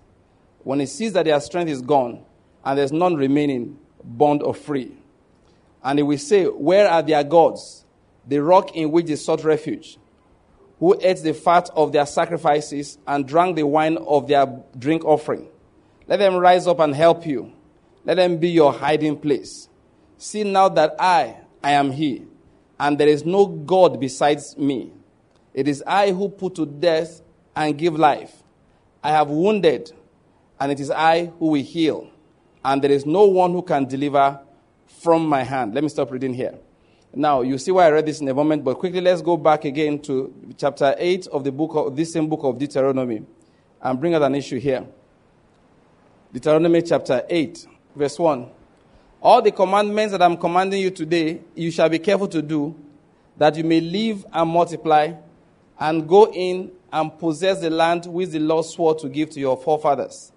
When 0.63 0.79
he 0.79 0.85
sees 0.85 1.13
that 1.13 1.25
their 1.25 1.39
strength 1.39 1.69
is 1.69 1.81
gone, 1.81 2.23
and 2.65 2.77
there's 2.77 2.91
none 2.91 3.15
remaining, 3.15 3.77
bond 4.03 4.41
or 4.41 4.53
free. 4.53 4.91
And 5.83 5.99
he 5.99 6.03
will 6.03 6.17
say, 6.17 6.45
Where 6.45 6.89
are 6.89 7.03
their 7.03 7.23
gods, 7.23 7.85
the 8.27 8.41
rock 8.41 8.75
in 8.75 8.91
which 8.91 9.05
they 9.05 9.15
sought 9.15 9.43
refuge, 9.43 9.97
who 10.79 10.97
ate 11.01 11.21
the 11.21 11.33
fat 11.33 11.69
of 11.75 11.91
their 11.91 12.05
sacrifices 12.05 12.97
and 13.07 13.27
drank 13.27 13.55
the 13.55 13.63
wine 13.63 13.97
of 13.97 14.27
their 14.27 14.63
drink 14.77 15.05
offering? 15.05 15.47
Let 16.07 16.17
them 16.17 16.35
rise 16.35 16.67
up 16.67 16.79
and 16.79 16.93
help 16.95 17.25
you. 17.25 17.53
Let 18.03 18.15
them 18.15 18.37
be 18.37 18.49
your 18.49 18.73
hiding 18.73 19.19
place. 19.19 19.69
See 20.17 20.43
now 20.43 20.69
that 20.69 20.95
I, 20.99 21.37
I 21.63 21.71
am 21.71 21.91
He, 21.91 22.23
and 22.79 22.97
there 22.97 23.07
is 23.07 23.25
no 23.25 23.45
God 23.45 23.99
besides 23.99 24.57
me. 24.57 24.91
It 25.53 25.67
is 25.67 25.83
I 25.85 26.11
who 26.11 26.29
put 26.29 26.55
to 26.55 26.65
death 26.65 27.21
and 27.55 27.77
give 27.77 27.97
life. 27.97 28.43
I 29.03 29.11
have 29.11 29.29
wounded, 29.29 29.91
and 30.59 30.71
it 30.71 30.79
is 30.79 30.89
I 30.91 31.27
who 31.39 31.47
will 31.47 31.63
heal, 31.63 32.09
and 32.65 32.81
there 32.81 32.91
is 32.91 33.05
no 33.05 33.25
one 33.25 33.51
who 33.51 33.61
can 33.61 33.85
deliver 33.85 34.39
from 34.87 35.27
my 35.27 35.43
hand. 35.43 35.75
Let 35.75 35.83
me 35.83 35.89
stop 35.89 36.11
reading 36.11 36.33
here. 36.33 36.55
Now, 37.13 37.41
you 37.41 37.59
see 37.59 37.69
why 37.69 37.85
I 37.85 37.91
read 37.91 38.07
this 38.07 38.21
in 38.21 38.27
a 38.27 38.33
moment, 38.33 38.63
but 38.63 38.79
quickly 38.79 39.01
let's 39.01 39.21
go 39.21 39.37
back 39.37 39.65
again 39.65 39.99
to 39.99 40.33
chapter 40.57 40.95
8 40.97 41.27
of 41.27 41.43
the 41.43 41.51
book 41.51 41.75
of 41.75 41.95
this 41.95 42.11
same 42.11 42.27
book 42.27 42.39
of 42.43 42.57
Deuteronomy 42.57 43.21
and 43.83 43.99
bring 43.99 44.15
out 44.15 44.23
an 44.23 44.33
issue 44.33 44.59
here. 44.59 44.83
Deuteronomy 46.33 46.81
chapter 46.81 47.23
8, 47.29 47.67
verse 47.95 48.17
1. 48.17 48.49
All 49.21 49.43
the 49.43 49.51
commandments 49.51 50.13
that 50.13 50.23
I'm 50.23 50.35
commanding 50.35 50.81
you 50.81 50.89
today, 50.89 51.41
you 51.53 51.69
shall 51.69 51.87
be 51.87 51.99
careful 51.99 52.27
to 52.29 52.41
do, 52.41 52.75
that 53.37 53.55
you 53.55 53.63
may 53.63 53.79
live 53.79 54.25
and 54.33 54.49
multiply, 54.49 55.13
and 55.79 56.09
go 56.09 56.31
in 56.33 56.71
and 56.91 57.17
possess 57.19 57.61
the 57.61 57.69
land 57.69 58.07
which 58.07 58.29
the 58.29 58.39
Lord 58.39 58.65
swore 58.65 58.95
to 58.95 59.07
give 59.07 59.29
to 59.31 59.39
your 59.39 59.55
forefathers. 59.55 60.31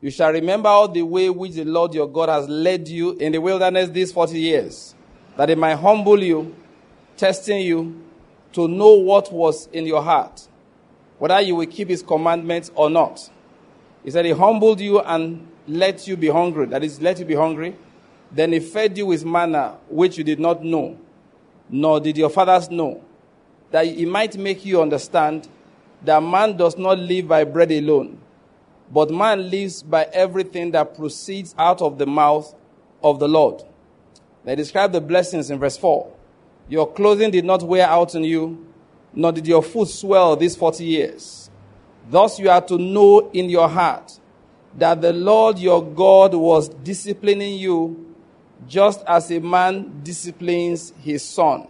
You 0.00 0.10
shall 0.10 0.30
remember 0.30 0.68
all 0.68 0.88
the 0.88 1.02
way 1.02 1.30
which 1.30 1.52
the 1.52 1.64
Lord 1.64 1.94
your 1.94 2.08
God 2.08 2.28
has 2.28 2.48
led 2.48 2.86
you 2.88 3.12
in 3.12 3.32
the 3.32 3.40
wilderness 3.40 3.88
these 3.88 4.12
40 4.12 4.38
years, 4.38 4.94
that 5.36 5.50
it 5.50 5.58
might 5.58 5.76
humble 5.76 6.22
you, 6.22 6.54
testing 7.16 7.60
you 7.60 8.02
to 8.52 8.68
know 8.68 8.94
what 8.94 9.32
was 9.32 9.68
in 9.72 9.86
your 9.86 10.02
heart, 10.02 10.48
whether 11.18 11.40
you 11.40 11.56
will 11.56 11.66
keep 11.66 11.88
his 11.88 12.02
commandments 12.02 12.70
or 12.74 12.90
not. 12.90 13.30
He 14.04 14.10
said, 14.10 14.24
He 14.24 14.30
humbled 14.30 14.80
you 14.80 15.00
and 15.00 15.46
let 15.66 16.06
you 16.06 16.16
be 16.16 16.28
hungry. 16.28 16.66
That 16.66 16.84
is, 16.84 17.00
let 17.00 17.18
you 17.18 17.24
be 17.24 17.34
hungry. 17.34 17.76
Then 18.30 18.52
He 18.52 18.60
fed 18.60 18.96
you 18.96 19.06
with 19.06 19.24
manna, 19.24 19.78
which 19.88 20.16
you 20.18 20.24
did 20.24 20.38
not 20.38 20.62
know, 20.64 20.98
nor 21.68 22.00
did 22.00 22.16
your 22.16 22.30
fathers 22.30 22.70
know, 22.70 23.02
that 23.70 23.86
He 23.86 24.04
might 24.04 24.36
make 24.36 24.64
you 24.64 24.80
understand 24.80 25.48
that 26.04 26.22
man 26.22 26.56
does 26.56 26.76
not 26.76 26.98
live 26.98 27.26
by 27.28 27.44
bread 27.44 27.72
alone, 27.72 28.20
but 28.90 29.10
man 29.10 29.50
lives 29.50 29.82
by 29.82 30.04
everything 30.12 30.70
that 30.72 30.94
proceeds 30.94 31.54
out 31.58 31.82
of 31.82 31.98
the 31.98 32.06
mouth 32.06 32.54
of 33.02 33.18
the 33.18 33.28
Lord. 33.28 33.62
They 34.44 34.54
describe 34.54 34.92
the 34.92 35.00
blessings 35.00 35.50
in 35.50 35.58
verse 35.58 35.76
4. 35.76 36.12
Your 36.68 36.90
clothing 36.92 37.30
did 37.30 37.44
not 37.44 37.62
wear 37.62 37.86
out 37.86 38.14
on 38.14 38.24
you, 38.24 38.66
nor 39.12 39.32
did 39.32 39.46
your 39.46 39.62
foot 39.62 39.88
swell 39.88 40.36
these 40.36 40.56
40 40.56 40.84
years. 40.84 41.50
Thus 42.08 42.38
you 42.38 42.48
are 42.50 42.60
to 42.62 42.78
know 42.78 43.30
in 43.32 43.50
your 43.50 43.68
heart 43.68 44.20
that 44.78 45.00
the 45.00 45.12
Lord 45.12 45.58
your 45.58 45.84
God 45.84 46.34
was 46.34 46.68
disciplining 46.68 47.54
you 47.54 48.14
just 48.68 49.02
as 49.06 49.30
a 49.30 49.40
man 49.40 50.00
disciplines 50.02 50.92
his 51.00 51.24
son. 51.24 51.68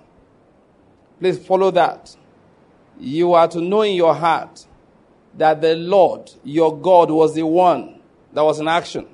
Please 1.18 1.38
follow 1.38 1.70
that. 1.70 2.14
You 2.98 3.34
are 3.34 3.48
to 3.48 3.60
know 3.60 3.82
in 3.82 3.94
your 3.94 4.14
heart 4.14 4.66
that 5.36 5.60
the 5.60 5.74
Lord 5.74 6.30
your 6.44 6.76
God 6.78 7.10
was 7.10 7.34
the 7.34 7.46
one 7.46 8.00
that 8.32 8.42
was 8.42 8.60
in 8.60 8.68
action. 8.68 9.06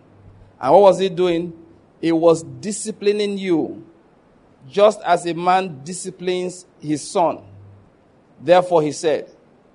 And 0.60 0.72
what 0.72 0.82
was 0.82 0.98
he 0.98 1.08
doing? 1.08 1.52
He 2.00 2.12
was 2.12 2.42
disciplining 2.42 3.38
you 3.38 3.84
just 4.68 5.00
as 5.02 5.26
a 5.26 5.34
man 5.34 5.82
disciplines 5.84 6.66
his 6.80 7.08
son. 7.08 7.40
Therefore, 8.40 8.82
he 8.82 8.92
said, 8.92 9.30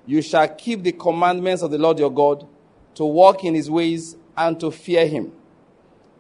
You 0.06 0.22
shall 0.22 0.48
keep 0.48 0.84
the 0.84 0.92
commandments 0.92 1.62
of 1.62 1.72
the 1.72 1.77
Lord 1.77 2.00
your 2.00 2.12
God 2.12 2.48
to 2.96 3.06
walk 3.06 3.44
in 3.44 3.54
his 3.54 3.70
ways 3.70 4.16
and 4.36 4.60
to 4.60 4.72
fear 4.72 5.08
him. 5.08 5.32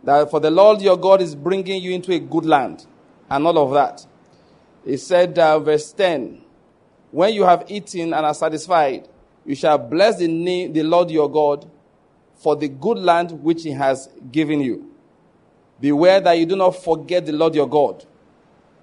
That 0.03 0.29
for 0.29 0.39
the 0.39 0.51
Lord 0.51 0.81
your 0.81 0.97
God 0.97 1.21
is 1.21 1.35
bringing 1.35 1.81
you 1.81 1.91
into 1.91 2.11
a 2.13 2.19
good 2.19 2.45
land 2.45 2.85
and 3.29 3.45
all 3.45 3.57
of 3.57 3.73
that. 3.73 4.05
He 4.85 4.97
said, 4.97 5.37
uh, 5.37 5.59
verse 5.59 5.91
10 5.91 6.41
When 7.11 7.33
you 7.33 7.43
have 7.43 7.65
eaten 7.67 8.13
and 8.13 8.25
are 8.25 8.33
satisfied, 8.33 9.07
you 9.47 9.55
shall 9.55 9.77
bless 9.77 10.17
the 10.17 10.27
name, 10.27 10.73
the 10.73 10.83
Lord 10.83 11.09
your 11.09 11.31
God, 11.31 11.67
for 12.35 12.55
the 12.55 12.67
good 12.67 12.99
land 12.99 13.31
which 13.31 13.63
he 13.63 13.71
has 13.71 14.09
given 14.31 14.59
you. 14.61 14.91
Beware 15.79 16.19
that 16.19 16.33
you 16.33 16.45
do 16.45 16.55
not 16.55 16.71
forget 16.71 17.25
the 17.25 17.31
Lord 17.31 17.55
your 17.55 17.67
God 17.67 18.05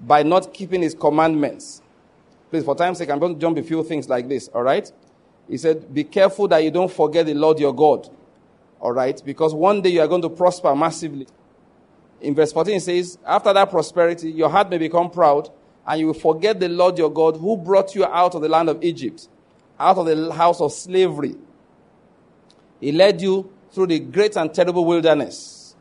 by 0.01 0.23
not 0.23 0.53
keeping 0.55 0.83
his 0.83 0.95
commandments. 0.95 1.83
Please, 2.51 2.65
for 2.65 2.75
time's 2.75 2.99
sake, 2.99 3.11
I'm 3.11 3.19
going 3.19 3.35
to 3.35 3.41
jump 3.41 3.59
a 3.59 3.63
few 3.63 3.85
things 3.85 4.09
like 4.09 4.29
this, 4.29 4.49
all 4.49 4.63
right? 4.63 4.91
He 5.49 5.59
said, 5.59 5.93
Be 5.93 6.05
careful 6.05 6.49
that 6.49 6.65
you 6.65 6.71
don't 6.71 6.91
forget 6.91 7.27
the 7.27 7.35
Lord 7.35 7.61
your 7.61 7.75
God, 7.75 8.09
all 8.81 8.93
right? 8.93 9.21
Because 9.25 9.55
one 9.55 9.83
day 9.83 9.91
you 9.91 10.01
are 10.01 10.09
going 10.09 10.23
to 10.23 10.31
prosper 10.31 10.75
massively. 10.75 11.27
In 12.21 12.35
verse 12.35 12.53
14, 12.53 12.77
it 12.77 12.81
says, 12.81 13.19
After 13.27 13.53
that 13.53 13.71
prosperity, 13.71 14.31
your 14.31 14.49
heart 14.49 14.71
may 14.71 14.79
become 14.79 15.11
proud, 15.11 15.51
and 15.87 16.01
you 16.01 16.07
will 16.07 16.15
forget 16.15 16.59
the 16.59 16.69
Lord 16.69 16.97
your 16.97 17.13
God 17.13 17.37
who 17.37 17.57
brought 17.57 17.95
you 17.95 18.05
out 18.07 18.35
of 18.35 18.41
the 18.41 18.49
land 18.49 18.71
of 18.71 18.83
Egypt, 18.83 19.29
out 19.79 19.99
of 19.99 20.07
the 20.07 20.33
house 20.33 20.61
of 20.61 20.73
slavery. 20.73 21.37
He 22.81 22.93
led 22.93 23.21
you 23.21 23.53
through 23.73 23.89
the 23.89 23.99
great 23.99 24.37
and 24.37 24.53
terrible 24.53 24.85
wilderness. 24.85 25.75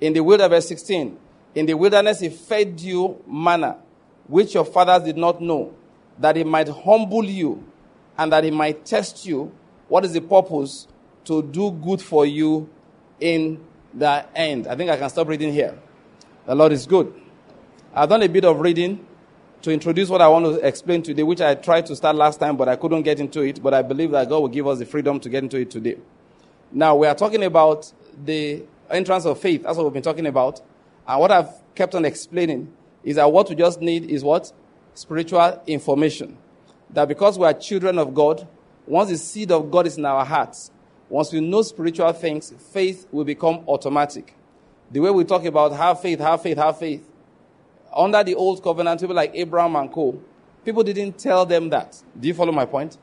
In 0.00 0.12
the 0.12 0.20
wilderness, 0.20 0.68
16, 0.68 1.18
in 1.54 1.66
the 1.66 1.74
wilderness, 1.74 2.20
he 2.20 2.28
fed 2.28 2.80
you 2.80 3.22
manna, 3.26 3.78
which 4.26 4.54
your 4.54 4.64
fathers 4.64 5.02
did 5.02 5.16
not 5.16 5.40
know, 5.40 5.74
that 6.18 6.36
he 6.36 6.44
might 6.44 6.68
humble 6.68 7.24
you 7.24 7.64
and 8.16 8.32
that 8.32 8.44
he 8.44 8.50
might 8.50 8.84
test 8.84 9.26
you. 9.26 9.52
What 9.88 10.04
is 10.04 10.12
the 10.12 10.20
purpose? 10.20 10.86
To 11.24 11.42
do 11.42 11.70
good 11.70 12.00
for 12.00 12.24
you 12.24 12.68
in 13.18 13.62
the 13.92 14.24
end. 14.34 14.66
I 14.66 14.76
think 14.76 14.90
I 14.90 14.96
can 14.96 15.08
stop 15.10 15.28
reading 15.28 15.52
here. 15.52 15.78
The 16.46 16.54
Lord 16.54 16.72
is 16.72 16.86
good. 16.86 17.12
I've 17.94 18.08
done 18.08 18.22
a 18.22 18.28
bit 18.28 18.44
of 18.44 18.58
reading 18.60 19.06
to 19.62 19.70
introduce 19.70 20.08
what 20.08 20.22
I 20.22 20.28
want 20.28 20.46
to 20.46 20.66
explain 20.66 21.02
today, 21.02 21.22
which 21.22 21.40
I 21.40 21.54
tried 21.54 21.86
to 21.86 21.96
start 21.96 22.16
last 22.16 22.40
time, 22.40 22.56
but 22.56 22.68
I 22.68 22.76
couldn't 22.76 23.02
get 23.02 23.20
into 23.20 23.42
it. 23.42 23.62
But 23.62 23.74
I 23.74 23.82
believe 23.82 24.10
that 24.12 24.28
God 24.28 24.40
will 24.40 24.48
give 24.48 24.66
us 24.66 24.78
the 24.78 24.86
freedom 24.86 25.20
to 25.20 25.28
get 25.28 25.42
into 25.42 25.58
it 25.58 25.70
today. 25.70 25.96
Now, 26.72 26.96
we 26.96 27.06
are 27.06 27.14
talking 27.14 27.44
about 27.44 27.92
the 28.24 28.62
entrance 28.88 29.26
of 29.26 29.38
faith. 29.38 29.64
That's 29.64 29.76
what 29.76 29.84
we've 29.84 29.92
been 29.92 30.02
talking 30.02 30.26
about. 30.26 30.60
And 31.06 31.20
what 31.20 31.30
I've 31.30 31.50
kept 31.74 31.94
on 31.94 32.04
explaining 32.04 32.72
is 33.04 33.16
that 33.16 33.30
what 33.30 33.48
we 33.48 33.54
just 33.54 33.80
need 33.80 34.10
is 34.10 34.22
what? 34.22 34.52
Spiritual 34.94 35.62
information. 35.66 36.38
That 36.90 37.08
because 37.08 37.38
we 37.38 37.46
are 37.46 37.54
children 37.54 37.98
of 37.98 38.14
God, 38.14 38.46
once 38.86 39.10
the 39.10 39.16
seed 39.16 39.52
of 39.52 39.70
God 39.70 39.86
is 39.86 39.98
in 39.98 40.04
our 40.04 40.24
hearts, 40.24 40.70
once 41.08 41.32
we 41.32 41.40
know 41.40 41.62
spiritual 41.62 42.12
things, 42.12 42.52
faith 42.72 43.06
will 43.10 43.24
become 43.24 43.64
automatic. 43.66 44.34
The 44.90 45.00
way 45.00 45.10
we 45.10 45.24
talk 45.24 45.44
about 45.44 45.72
have 45.72 46.00
faith, 46.00 46.20
have 46.20 46.42
faith, 46.42 46.56
have 46.56 46.78
faith. 46.78 47.09
Under 47.92 48.22
the 48.22 48.34
old 48.34 48.62
covenant, 48.62 49.00
people 49.00 49.16
like 49.16 49.32
Abraham 49.34 49.76
and 49.76 49.92
Co., 49.92 50.20
people 50.64 50.82
didn't 50.82 51.18
tell 51.18 51.44
them 51.44 51.70
that. 51.70 52.00
Do 52.18 52.28
you 52.28 52.34
follow 52.34 52.52
my 52.52 52.66
point? 52.66 52.98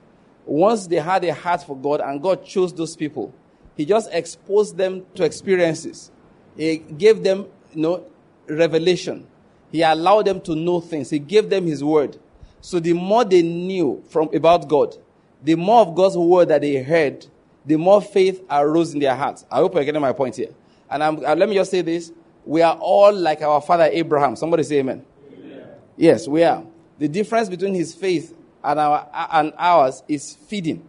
Once 0.46 0.88
they 0.88 0.96
had 0.98 1.24
a 1.26 1.34
heart 1.34 1.64
for 1.64 1.76
God 1.76 2.00
and 2.02 2.22
God 2.22 2.46
chose 2.46 2.74
those 2.74 2.96
people, 2.96 3.34
He 3.76 3.86
just 3.86 4.10
exposed 4.12 4.78
them 4.78 5.06
to 5.16 5.24
experiences. 5.24 6.12
He 6.56 6.78
gave 6.78 7.24
them, 7.24 7.48
you 7.74 7.82
know, 7.82 8.06
revelation. 8.48 9.28
He 9.72 9.82
allowed 9.82 10.26
them 10.26 10.40
to 10.42 10.56
know 10.56 10.80
things. 10.80 11.10
He 11.10 11.20
gave 11.20 11.50
them 11.50 11.66
His 11.66 11.84
word. 11.84 12.18
So 12.62 12.80
the 12.80 12.94
more 12.94 13.26
they 13.26 13.42
knew 13.42 14.04
from 14.10 14.34
about 14.34 14.68
God, 14.68 14.96
the 15.44 15.56
more 15.56 15.82
of 15.82 15.96
God's 15.96 16.18
word 16.18 16.48
that 16.48 16.62
they 16.62 16.82
heard, 16.82 17.26
the 17.66 17.76
more 17.76 18.02
faith 18.02 18.42
arose 18.50 18.94
in 18.94 19.00
their 19.00 19.16
hearts. 19.16 19.46
I 19.52 19.58
hope 19.58 19.76
you're 19.76 19.84
getting 19.84 20.02
my 20.02 20.14
point 20.14 20.38
here. 20.38 20.50
And 20.90 21.04
uh, 21.04 21.36
let 21.36 21.50
me 21.50 21.56
just 21.56 21.70
say 21.70 21.82
this: 21.82 22.12
we 22.48 22.62
are 22.62 22.78
all 22.80 23.14
like 23.14 23.42
our 23.42 23.60
father 23.60 23.90
Abraham. 23.92 24.38
Somebody 24.38 24.64
say 24.64 24.80
Amen. 24.80 25.06
amen. 25.34 25.68
Yes, 25.98 26.28
we 26.28 26.44
are. 26.44 26.64
The 26.98 27.10
difference 27.10 27.50
between 27.50 27.74
his 27.74 27.94
faith 27.94 28.34
and 28.64 28.80
our 28.80 29.08
and 29.14 29.54
ours 29.58 30.02
is 30.08 30.34
feeding. 30.34 30.88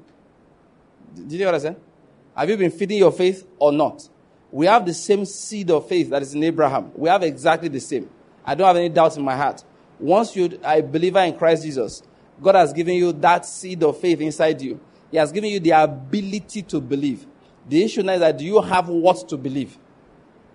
Did 1.14 1.32
you 1.32 1.38
hear 1.38 1.48
what 1.48 1.54
I 1.54 1.56
understand? 1.56 1.76
Have 2.36 2.48
you 2.48 2.56
been 2.56 2.70
feeding 2.70 2.98
your 2.98 3.10
faith 3.10 3.44
or 3.58 3.72
not? 3.72 4.08
We 4.52 4.66
have 4.66 4.86
the 4.86 4.94
same 4.94 5.24
seed 5.24 5.70
of 5.72 5.88
faith 5.88 6.10
that 6.10 6.22
is 6.22 6.32
in 6.32 6.44
Abraham. 6.44 6.92
We 6.94 7.08
have 7.08 7.24
exactly 7.24 7.68
the 7.68 7.80
same. 7.80 8.08
I 8.44 8.54
don't 8.54 8.66
have 8.66 8.76
any 8.76 8.88
doubts 8.88 9.16
in 9.16 9.24
my 9.24 9.36
heart. 9.36 9.64
Once 9.98 10.36
you 10.36 10.58
are 10.64 10.76
a 10.76 10.82
believer 10.82 11.18
in 11.18 11.36
Christ 11.36 11.64
Jesus, 11.64 12.04
God 12.40 12.54
has 12.54 12.72
given 12.72 12.94
you 12.94 13.12
that 13.14 13.44
seed 13.44 13.82
of 13.82 13.98
faith 13.98 14.20
inside 14.20 14.62
you. 14.62 14.78
He 15.10 15.16
has 15.16 15.32
given 15.32 15.50
you 15.50 15.58
the 15.58 15.70
ability 15.72 16.62
to 16.62 16.80
believe. 16.80 17.26
The 17.68 17.82
issue 17.82 18.02
now 18.02 18.12
is 18.12 18.20
that 18.20 18.38
do 18.38 18.44
you 18.44 18.62
have 18.62 18.88
what 18.88 19.28
to 19.28 19.36
believe? 19.36 19.76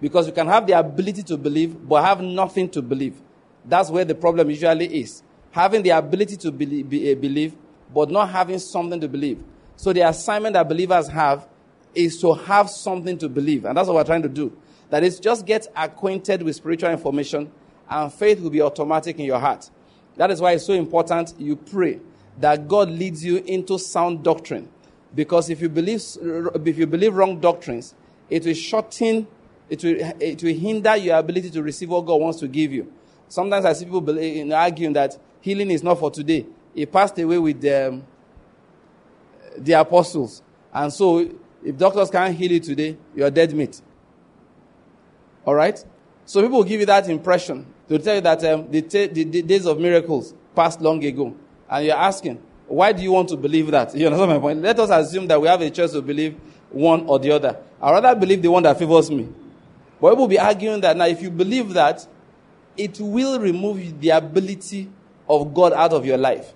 Because 0.04 0.28
you 0.28 0.34
can 0.34 0.48
have 0.48 0.68
the 0.68 0.78
ability 0.78 1.24
to 1.24 1.38
believe, 1.38 1.88
but 1.88 2.04
have 2.04 2.20
nothing 2.20 2.68
to 2.72 2.82
believe. 2.82 3.16
That's 3.64 3.90
where 3.90 4.04
the 4.04 4.16
problem 4.16 4.50
usually 4.50 5.00
is. 5.00 5.24
having 5.54 5.84
the 5.84 5.92
ability 5.92 6.36
to 6.36 6.48
uh, 6.50 6.52
believe, 6.52 7.54
but 7.94 8.10
not 8.10 8.30
having 8.30 8.58
something 8.58 9.00
to 9.00 9.08
believe. 9.08 9.42
So 9.76 9.94
the 9.94 10.02
assignment 10.02 10.54
that 10.54 10.68
believers 10.68 11.08
have 11.10 11.48
is 11.94 12.20
to 12.22 12.34
have 12.34 12.72
something 12.72 13.20
to 13.20 13.30
believe. 13.30 13.64
And 13.66 13.78
that's 13.78 13.88
what 13.88 13.96
we're 13.96 14.04
trying 14.04 14.24
to 14.24 14.30
do. 14.30 14.52
That 14.90 15.04
is, 15.04 15.20
just 15.20 15.46
get 15.46 15.68
acquainted 15.76 16.42
with 16.42 16.56
spiritual 16.56 16.90
information, 16.90 17.52
and 17.88 18.12
faith 18.12 18.40
will 18.42 18.50
be 18.50 18.64
automatic 18.64 19.20
in 19.20 19.26
your 19.26 19.40
heart. 19.40 19.70
That 20.18 20.32
is 20.32 20.42
why 20.42 20.54
it's 20.54 20.66
so 20.66 20.74
important 20.74 21.36
you 21.38 21.56
pray 21.56 22.00
that 22.40 22.68
God 22.68 22.90
leads 22.90 23.24
you 23.24 23.38
into 23.38 23.78
sound 23.78 24.24
doctrine. 24.24 24.70
Because 25.14 25.52
if 25.52 25.62
you 25.62 25.70
believe, 25.70 26.02
if 26.66 26.78
you 26.80 26.88
believe 26.88 27.14
wrong 27.14 27.40
doctrines, 27.40 27.94
it 28.28 28.44
will 28.44 28.56
shorten, 28.56 29.28
it 29.74 29.84
will, 29.84 30.14
it 30.20 30.44
will 30.44 30.54
hinder 30.54 30.96
your 30.96 31.18
ability 31.18 31.50
to 31.50 31.64
receive 31.64 31.90
what 31.90 32.06
God 32.06 32.22
wants 32.22 32.40
to 32.40 32.48
give 32.48 32.72
you. 32.72 32.92
Sometimes 33.28 33.66
I 33.66 33.74
see 33.74 33.86
people 33.86 34.02
believe, 34.02 34.36
you 34.36 34.46
know, 34.46 34.56
arguing 34.56 34.94
that 34.94 35.18
healing 35.42 35.72
is 35.72 35.82
not 35.82 35.98
for 35.98 36.12
today. 36.12 36.46
He 36.76 36.86
passed 36.86 37.18
away 37.18 37.40
with 37.40 37.60
the, 37.60 37.88
um, 37.88 38.04
the 39.58 39.74
apostles. 39.74 40.44
And 40.72 40.94
so, 40.94 41.28
if 41.64 41.76
doctors 41.76 42.12
can't 42.12 42.36
heal 42.36 42.52
you 42.52 42.60
today, 42.60 42.98
you're 43.16 43.32
dead 43.32 43.54
meat. 43.54 43.82
All 45.46 45.56
right? 45.56 45.84
So 46.26 46.42
people 46.42 46.60
will 46.60 46.66
give 46.66 46.80
you 46.80 46.86
that 46.86 47.10
impression 47.10 47.66
to 47.90 47.98
tell 47.98 48.16
you 48.16 48.22
that 48.22 48.44
um, 48.46 48.70
the, 48.70 48.82
t- 48.84 49.08
the, 49.08 49.24
the, 49.24 49.42
days 49.42 49.66
of 49.66 49.80
miracles 49.80 50.34
passed 50.56 50.82
long 50.82 51.04
ago. 51.04 51.36
And 51.70 51.86
you're 51.86 51.96
asking, 51.98 52.42
why 52.68 52.92
do 52.92 53.02
you 53.02 53.12
want 53.12 53.30
to 53.30 53.38
believe 53.38 53.72
that? 53.72 53.96
You 53.96 54.06
understand 54.06 54.32
my 54.32 54.40
point? 54.40 54.62
Let 54.62 54.80
us 54.80 54.90
assume 54.90 55.28
that 55.28 55.42
we 55.42 55.48
have 55.48 55.62
a 55.62 55.70
choice 55.70 55.92
to 55.94 56.02
believe 56.02 56.36
one 56.70 57.06
or 57.08 57.18
the 57.20 57.32
other. 57.32 57.58
I'd 57.82 57.92
rather 57.92 58.20
believe 58.20 58.42
the 58.42 58.50
one 58.50 58.64
that 58.64 58.78
favors 58.78 59.10
me. 59.10 59.30
But 60.04 60.18
will 60.18 60.28
be 60.28 60.38
arguing 60.38 60.82
that 60.82 60.98
now, 60.98 61.06
if 61.06 61.22
you 61.22 61.32
believe 61.32 61.70
that, 61.76 62.06
it 62.76 63.00
will 63.00 63.40
remove 63.40 64.02
the 64.02 64.10
ability 64.10 64.90
of 65.30 65.54
God 65.54 65.72
out 65.72 65.94
of 65.94 66.06
your 66.06 66.18
life. 66.18 66.52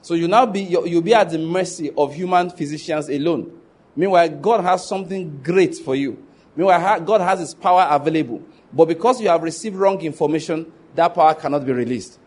So 0.00 0.14
you 0.14 0.28
now 0.28 0.46
be 0.46 0.62
you'll 0.62 1.02
be 1.02 1.12
at 1.12 1.28
the 1.28 1.36
mercy 1.36 1.90
of 1.90 2.14
human 2.14 2.48
physicians 2.48 3.10
alone. 3.10 3.52
Meanwhile, 3.94 4.30
God 4.30 4.64
has 4.64 4.88
something 4.88 5.42
great 5.42 5.74
for 5.74 5.94
you. 5.94 6.26
Meanwhile, 6.56 7.00
God 7.00 7.20
has 7.20 7.40
His 7.40 7.52
power 7.52 7.86
available. 7.90 8.42
But 8.72 8.86
because 8.86 9.20
you 9.20 9.28
have 9.28 9.42
received 9.42 9.76
wrong 9.76 10.00
information, 10.00 10.72
that 10.94 11.14
power 11.14 11.34
cannot 11.34 11.66
be 11.66 11.72
released. 11.72 12.18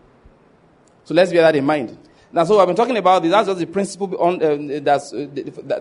So 1.06 1.16
let's 1.16 1.32
bear 1.32 1.42
that 1.42 1.56
in 1.56 1.66
mind. 1.66 1.98
Now, 2.38 2.44
so 2.44 2.60
I've 2.60 2.68
been 2.68 2.76
talking 2.76 2.98
about 2.98 3.24
this. 3.24 3.32
That's 3.32 3.48
just 3.48 3.60
the 3.60 3.66
principle. 3.66 4.16
On, 4.20 4.36
uh, 4.44 4.80
that's, 4.84 5.12
uh, 5.12 5.26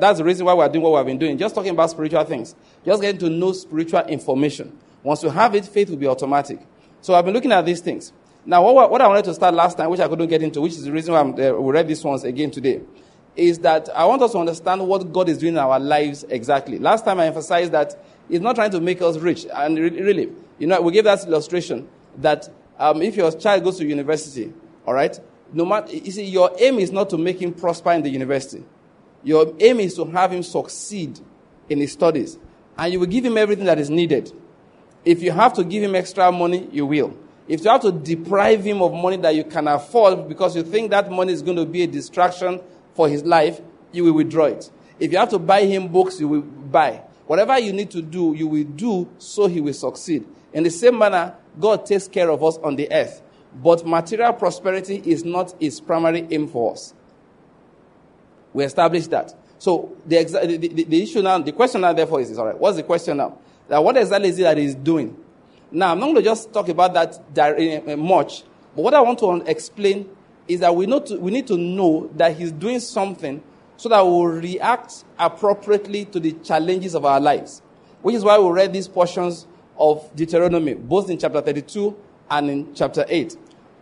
that's 0.01 0.17
the 0.17 0.25
reason 0.25 0.47
why 0.47 0.55
we're 0.55 0.67
doing 0.71 0.83
what 0.83 0.95
we've 0.95 1.05
been 1.05 1.19
doing. 1.19 1.37
Just 1.37 1.55
talking 1.55 1.73
about 1.73 1.91
spiritual 1.91 2.25
things. 2.25 2.55
Just 2.83 3.03
getting 3.03 3.21
to 3.21 3.29
know 3.29 3.53
spiritual 3.53 4.01
information. 4.07 4.75
Once 5.03 5.23
you 5.23 5.29
have 5.29 5.55
it, 5.55 5.67
faith 5.67 5.91
will 5.91 5.99
be 5.99 6.07
automatic. 6.07 6.67
So 7.03 7.15
I've 7.15 7.27
been 7.27 7.35
looking 7.35 7.53
at 7.53 7.67
these 7.67 7.83
things. 7.83 8.11
Now, 8.47 8.63
what, 8.73 8.91
what 8.91 9.03
I 9.03 9.07
wanted 9.07 9.27
to 9.27 9.35
start 9.35 9.55
last 9.55 9.77
time, 9.77 9.91
which 9.91 10.01
I 10.01 10.09
couldn't 10.09 10.29
get 10.29 10.43
into, 10.43 10.63
which 10.63 10.73
is 10.73 10.85
the 10.85 10.93
reason 10.93 11.13
why 11.13 11.21
uh, 11.21 11.53
we 11.53 11.73
read 11.73 11.89
these 11.89 12.03
ones 12.03 12.25
again 12.25 12.51
today, 12.51 12.81
is 13.37 13.59
that 13.59 13.91
I 13.95 14.07
want 14.07 14.23
us 14.23 14.33
to 14.33 14.39
understand 14.39 14.89
what 14.89 15.13
God 15.13 15.29
is 15.29 15.37
doing 15.37 15.53
in 15.53 15.59
our 15.59 15.79
lives 15.79 16.25
exactly. 16.27 16.79
Last 16.79 17.05
time 17.05 17.21
I 17.21 17.27
emphasized 17.27 17.73
that 17.73 18.03
He's 18.31 18.41
not 18.41 18.57
trying 18.57 18.71
to 18.71 18.81
make 18.81 19.03
us 19.03 19.19
rich. 19.19 19.47
And 19.53 19.77
really, 19.77 20.33
you 20.59 20.69
know, 20.69 20.81
we 20.81 20.93
gave 20.93 21.05
that 21.05 21.23
illustration 21.27 21.87
that 22.17 22.49
um, 22.79 23.03
if 23.03 23.15
your 23.15 23.31
child 23.33 23.63
goes 23.63 23.77
to 23.77 23.85
university, 23.85 24.55
all 24.87 24.95
right, 24.95 25.21
no 25.53 25.65
matter, 25.65 25.95
you 25.95 26.11
see, 26.11 26.25
your 26.25 26.51
aim 26.59 26.79
is 26.79 26.91
not 26.91 27.11
to 27.11 27.19
make 27.19 27.41
him 27.41 27.53
prosper 27.53 27.93
in 27.93 28.03
the 28.03 28.11
university. 28.11 28.65
Your 29.23 29.55
aim 29.61 29.81
is 29.81 29.95
to 29.95 30.05
have 30.07 30.33
him 30.33 30.43
succeed 30.43 31.19
in 31.69 31.79
his 31.79 31.93
studies. 31.93 32.39
And 32.79 32.93
you 32.93 33.01
will 33.01 33.07
give 33.07 33.25
him 33.25 33.37
everything 33.37 33.65
that 33.67 33.79
is 33.79 33.91
needed. 33.91 34.33
If 35.05 35.23
you 35.23 35.31
have 35.33 35.55
to 35.55 35.65
give 35.65 35.83
him 35.83 35.95
extra 35.95 36.31
money, 36.31 36.69
you 36.73 36.87
will. 36.87 37.17
If 37.49 37.65
you 37.65 37.71
have 37.71 37.83
to 37.83 37.93
deprive 37.93 38.65
him 38.65 38.83
of 38.83 38.93
money 38.93 39.17
that 39.19 39.35
you 39.35 39.45
can 39.45 39.69
afford 39.69 40.29
because 40.29 40.57
you 40.57 40.63
think 40.63 40.91
that 40.91 41.11
money 41.11 41.33
is 41.33 41.43
going 41.43 41.57
to 41.57 41.65
be 41.65 41.83
a 41.83 41.87
distraction 41.87 42.61
for 42.95 43.09
his 43.09 43.23
life, 43.25 43.61
you 43.93 44.05
will 44.05 44.15
withdraw 44.15 44.47
it. 44.47 44.71
If 44.99 45.13
you 45.13 45.19
have 45.19 45.29
to 45.31 45.39
buy 45.39 45.63
him 45.65 45.89
books, 45.89 46.19
you 46.19 46.29
will 46.29 46.43
buy. 46.43 47.03
Whatever 47.27 47.59
you 47.59 47.73
need 47.73 47.91
to 47.93 48.03
do, 48.03 48.35
you 48.37 48.47
will 48.47 48.65
do 48.65 49.09
so 49.19 49.47
he 49.47 49.61
will 49.61 49.75
succeed. 49.75 50.27
In 50.53 50.65
the 50.65 50.71
same 50.71 50.99
manner, 50.99 51.35
God 51.59 51.87
takes 51.87 52.09
care 52.09 52.31
of 52.31 52.43
us 52.43 52.57
on 52.59 52.77
the 52.77 52.91
earth. 52.93 53.23
But 53.63 53.87
material 53.87 54.33
prosperity 54.35 55.03
is 55.05 55.25
not 55.25 55.55
its 55.61 55.81
primary 55.81 56.27
aim 56.31 56.49
for 56.49 56.73
us. 56.73 56.95
We 58.53 58.65
established 58.65 59.11
that. 59.11 59.35
So 59.59 59.97
the, 60.07 60.25
the, 60.25 60.57
the, 60.57 60.85
the 60.85 61.03
issue 61.03 61.23
now, 61.23 61.39
the 61.39 61.53
question 61.53 61.81
now 61.81 61.93
therefore 61.93 62.21
is, 62.21 62.39
all 62.39 62.47
right, 62.47 62.59
what's 62.59 62.77
the 62.77 62.83
question 62.83 63.17
now? 63.17 63.39
That 63.69 63.83
what 63.83 63.97
exactly 63.97 64.29
is 64.29 64.39
it 64.39 64.43
that 64.43 64.59
he's 64.59 64.75
doing? 64.75 65.17
Now, 65.71 65.93
I'm 65.93 65.99
not 65.99 66.07
going 66.07 66.17
to 66.17 66.23
just 66.23 66.53
talk 66.53 66.69
about 66.69 66.95
that 66.95 67.19
eh, 67.37 67.81
eh, 67.87 67.97
much, 67.97 68.45
but 68.75 68.83
what 68.83 68.95
I 68.95 69.01
want 69.01 69.19
to 69.21 69.43
explain 69.51 70.09
is 70.47 70.61
that 70.61 70.75
we, 70.75 70.87
know 70.87 71.01
to, 71.01 71.19
we 71.19 71.31
need 71.31 71.47
to 71.49 71.57
know 71.57 72.11
that 72.15 72.37
he's 72.37 72.53
doing 72.53 72.79
something 72.79 73.43
so 73.77 73.89
that 73.89 74.01
we'll 74.01 74.27
react 74.27 75.05
appropriately 75.19 76.05
to 76.07 76.21
the 76.21 76.33
challenges 76.33 76.95
of 76.95 77.05
our 77.05 77.21
lives. 77.21 77.63
Which 78.03 78.15
is 78.15 78.25
why 78.25 78.39
we 78.39 78.49
read 78.51 78.73
these 78.73 78.87
portions 78.87 79.47
of 79.79 80.09
Deuteronomy, 80.15 80.75
both 80.75 81.11
in 81.11 81.19
chapter 81.19 81.41
32 81.41 81.97
and 82.31 82.51
in 82.51 82.75
chapter 82.75 83.05
8. 83.09 83.37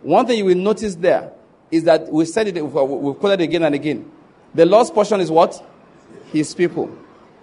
One 0.05 0.27
thing 0.27 0.37
you 0.39 0.45
will 0.45 0.55
notice 0.55 0.95
there 0.97 1.33
is 1.71 1.85
that 1.85 2.13
we 2.13 2.27
said 2.27 2.47
it, 2.47 2.63
we've 2.63 3.19
quoted 3.19 3.41
it 3.41 3.45
again 3.45 3.63
and 3.63 3.75
again. 3.75 4.11
The 4.55 4.67
Lord's 4.67 4.91
portion 4.91 5.19
is 5.21 5.31
what? 5.31 5.65
His 6.31 6.55
people. 6.55 6.95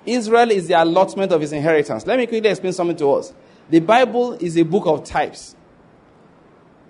Israel 0.06 0.52
is 0.52 0.67
the 0.67 0.82
allotment 0.82 1.32
of 1.32 1.41
his 1.41 1.54
inheritance. 1.54 2.06
Let 2.06 2.19
me 2.19 2.28
quickly 2.28 2.52
explain 2.52 2.74
something 2.74 2.95
to 2.97 3.13
us. 3.13 3.34
The 3.71 3.80
Bible 3.80 4.34
is 4.34 4.58
a 4.58 4.63
book 4.63 4.86
of 4.86 5.04
types. 5.04 5.56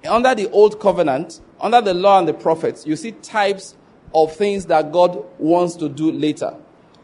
Under 0.07 0.35
the 0.35 0.49
Old 0.51 0.77
Covenant, 0.79 1.39
under 1.61 1.79
the 1.79 1.93
law 1.93 2.19
and 2.19 2.27
the 2.27 2.33
prophets, 2.33 2.85
you 2.85 2.97
see 2.97 3.13
types 3.13 3.77
of 4.13 4.35
things 4.35 4.65
that 4.65 4.91
God 4.91 5.23
wants 5.39 5.75
to 5.77 5.87
do 5.87 6.11
later. 6.11 6.53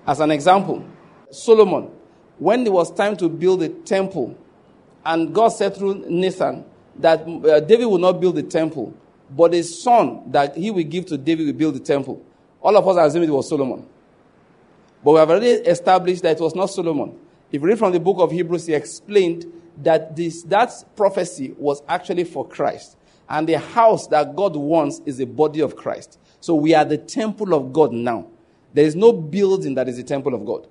As 0.05 0.19
an 0.19 0.31
example, 0.31 0.85
Solomon, 1.31 1.89
when 2.37 2.65
it 2.65 2.73
was 2.73 2.91
time 2.91 3.15
to 3.17 3.29
build 3.29 3.61
the 3.61 3.69
temple, 3.69 4.37
and 5.05 5.33
God 5.33 5.49
said 5.49 5.73
through 5.75 6.05
Nathan 6.09 6.65
that 6.99 7.21
uh, 7.21 7.59
David 7.59 7.85
will 7.85 7.97
not 7.97 8.19
build 8.19 8.35
the 8.35 8.43
temple, 8.43 8.93
but 9.29 9.53
a 9.53 9.63
son 9.63 10.31
that 10.31 10.55
he 10.55 10.71
will 10.71 10.83
give 10.83 11.05
to 11.07 11.17
David 11.17 11.47
will 11.47 11.53
build 11.53 11.75
the 11.75 11.79
temple. 11.79 12.23
All 12.61 12.75
of 12.75 12.87
us 12.87 12.97
assume 12.97 13.23
it 13.23 13.29
was 13.29 13.47
Solomon. 13.47 13.87
But 15.03 15.11
we 15.11 15.19
have 15.19 15.29
already 15.29 15.51
established 15.51 16.23
that 16.23 16.37
it 16.37 16.41
was 16.41 16.55
not 16.55 16.67
Solomon. 16.67 17.17
If 17.51 17.61
you 17.61 17.67
read 17.67 17.79
from 17.79 17.93
the 17.93 17.99
book 17.99 18.17
of 18.19 18.31
Hebrews, 18.31 18.65
he 18.65 18.73
explained 18.73 19.45
that 19.77 20.15
this, 20.15 20.43
that 20.43 20.71
prophecy 20.95 21.53
was 21.57 21.81
actually 21.87 22.23
for 22.23 22.47
Christ. 22.47 22.97
And 23.29 23.47
the 23.47 23.59
house 23.59 24.07
that 24.07 24.35
God 24.35 24.55
wants 24.55 25.01
is 25.05 25.17
the 25.17 25.25
body 25.25 25.59
of 25.59 25.75
Christ. 25.75 26.19
So 26.39 26.55
we 26.55 26.73
are 26.73 26.85
the 26.85 26.97
temple 26.97 27.53
of 27.53 27.73
God 27.73 27.91
now. 27.91 28.27
There 28.73 28.85
is 28.85 28.95
no 28.95 29.11
building 29.11 29.75
that 29.75 29.87
is 29.87 29.97
the 29.97 30.03
temple 30.03 30.33
of 30.33 30.45
God. 30.45 30.67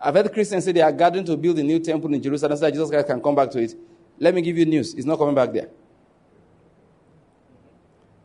I've 0.00 0.14
heard 0.14 0.32
Christians 0.32 0.64
say 0.64 0.72
they 0.72 0.80
are 0.80 0.92
gathering 0.92 1.24
to 1.24 1.36
build 1.36 1.58
a 1.58 1.62
new 1.62 1.80
temple 1.80 2.12
in 2.14 2.22
Jerusalem 2.22 2.56
so 2.56 2.64
that 2.64 2.72
Jesus 2.72 2.88
Christ 2.88 3.06
can 3.06 3.20
come 3.20 3.34
back 3.34 3.50
to 3.50 3.58
it. 3.58 3.74
Let 4.20 4.34
me 4.34 4.42
give 4.42 4.58
you 4.58 4.66
news. 4.66 4.94
He's 4.94 5.06
not 5.06 5.18
coming 5.18 5.34
back 5.34 5.52
there. 5.52 5.68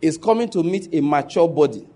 He's 0.01 0.17
coming 0.17 0.49
to 0.49 0.63
meet 0.63 0.93
a 0.93 1.01
mature 1.01 1.47
body. 1.47 1.87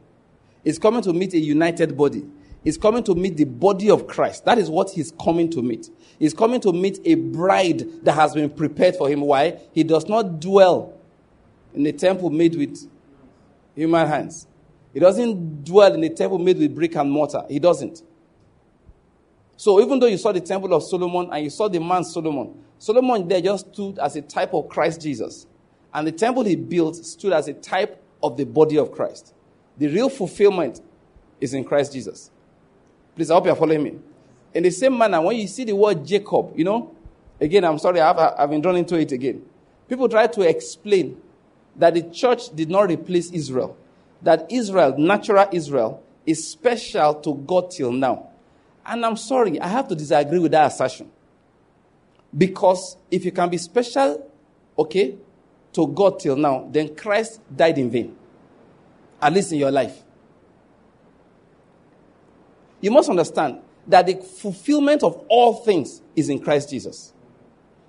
He's 0.63 0.79
coming 0.79 1.01
to 1.01 1.13
meet 1.13 1.33
a 1.33 1.39
united 1.39 1.97
body. 1.97 2.25
He's 2.63 2.77
coming 2.77 3.03
to 3.05 3.15
meet 3.15 3.38
the 3.38 3.45
body 3.45 3.89
of 3.89 4.07
Christ. 4.07 4.45
That 4.45 4.57
is 4.57 4.69
what 4.69 4.89
he's 4.91 5.12
coming 5.12 5.49
to 5.51 5.62
meet. 5.62 5.89
He's 6.19 6.33
coming 6.33 6.60
to 6.62 6.73
meet 6.73 6.99
a 7.05 7.15
bride 7.15 8.03
that 8.03 8.13
has 8.13 8.33
been 8.33 8.49
prepared 8.49 8.95
for 8.95 9.10
him. 9.10 9.21
Why? 9.21 9.60
He 9.71 9.83
does 9.83 10.07
not 10.07 10.39
dwell 10.39 10.93
in 11.73 11.86
a 11.86 11.91
temple 11.91 12.29
made 12.29 12.55
with 12.55 12.89
human 13.75 14.07
hands. 14.07 14.47
He 14.93 14.99
doesn't 14.99 15.63
dwell 15.63 15.93
in 15.93 16.03
a 16.03 16.10
temple 16.10 16.39
made 16.39 16.57
with 16.57 16.73
brick 16.75 16.95
and 16.95 17.10
mortar. 17.12 17.43
He 17.47 17.60
doesn't. 17.60 18.01
So 19.55 19.81
even 19.81 19.99
though 19.99 20.07
you 20.07 20.17
saw 20.17 20.31
the 20.31 20.41
temple 20.41 20.73
of 20.73 20.83
Solomon 20.83 21.29
and 21.31 21.43
you 21.43 21.49
saw 21.49 21.67
the 21.67 21.79
man 21.79 22.03
Solomon, 22.03 22.53
Solomon 22.80 23.28
there 23.28 23.42
just 23.42 23.74
stood 23.74 24.00
as 24.00 24.16
a 24.16 24.22
type 24.22 24.54
of 24.54 24.70
Christ 24.70 25.02
Jesus. 25.02 25.48
And 25.94 26.06
the 26.06 26.12
temple 26.12 26.44
he 26.44 26.56
built 26.56 26.96
stood 26.98 27.34
as 27.34 27.48
a 27.48 27.54
type 27.54 28.02
of 28.22 28.38
the 28.38 28.46
body 28.46 28.78
of 28.78 28.92
Christ. 28.92 29.34
The 29.78 29.88
real 29.88 30.10
fulfillment 30.10 30.82
is 31.40 31.54
in 31.54 31.63
Christ 31.63 31.94
Jesus. 31.94 32.32
Please, 33.16 33.32
I 33.32 33.36
hope 33.36 33.46
you're 33.46 33.56
following 33.56 33.84
me. 33.84 33.96
In 34.54 34.63
the 34.63 34.72
same 34.72 34.98
manner, 34.98 35.22
when 35.22 35.38
you 35.38 35.48
see 35.48 35.63
the 35.63 35.76
word 35.76 36.06
Jacob, 36.06 36.54
you 36.56 36.63
know, 36.63 36.96
again, 37.40 37.63
I'm 37.63 37.80
sorry, 37.80 38.00
I've, 38.00 38.18
I've 38.18 38.50
been 38.50 38.62
drawn 38.62 38.76
into 38.76 38.96
it 38.96 39.12
again. 39.12 39.44
People 39.88 40.10
try 40.10 40.28
to 40.28 40.42
explain 40.42 41.22
that 41.76 41.94
the 41.94 42.04
church 42.04 42.54
did 42.56 42.70
not 42.70 42.90
replace 42.90 43.32
Israel, 43.32 43.78
that 44.22 44.52
Israel, 44.52 44.96
natural 44.98 45.48
Israel, 45.52 46.04
is 46.26 46.48
special 46.48 47.16
to 47.16 47.36
God 47.36 47.72
till 47.72 47.92
now. 47.92 48.30
And 48.86 49.06
I'm 49.06 49.18
sorry, 49.18 49.60
I 49.60 49.68
have 49.68 49.88
to 49.90 49.96
disagree 49.96 50.40
with 50.40 50.52
that 50.52 50.72
assertion. 50.72 51.10
Because 52.38 52.97
if 53.10 53.26
you 53.26 53.32
can 53.32 53.50
be 53.50 53.58
special, 53.58 54.30
okay, 54.78 55.17
to 55.73 55.88
God 55.88 56.19
till 56.19 56.36
now, 56.36 56.67
then 56.71 56.95
Christ 56.95 57.41
died 57.56 57.78
in 57.78 57.89
vain. 57.89 58.15
At 59.21 59.34
least 59.34 59.52
in 59.52 59.60
your 59.60 59.71
life. 59.71 60.04
You 62.80 62.91
must 62.91 63.10
understand 63.10 63.60
that 63.88 64.06
the 64.06 64.15
fulfillment 64.15 65.02
of 65.02 65.26
all 65.30 65.56
things 65.56 66.02
is 66.15 66.30
in 66.30 66.39
Christ 66.39 66.69
Jesus. 66.69 67.13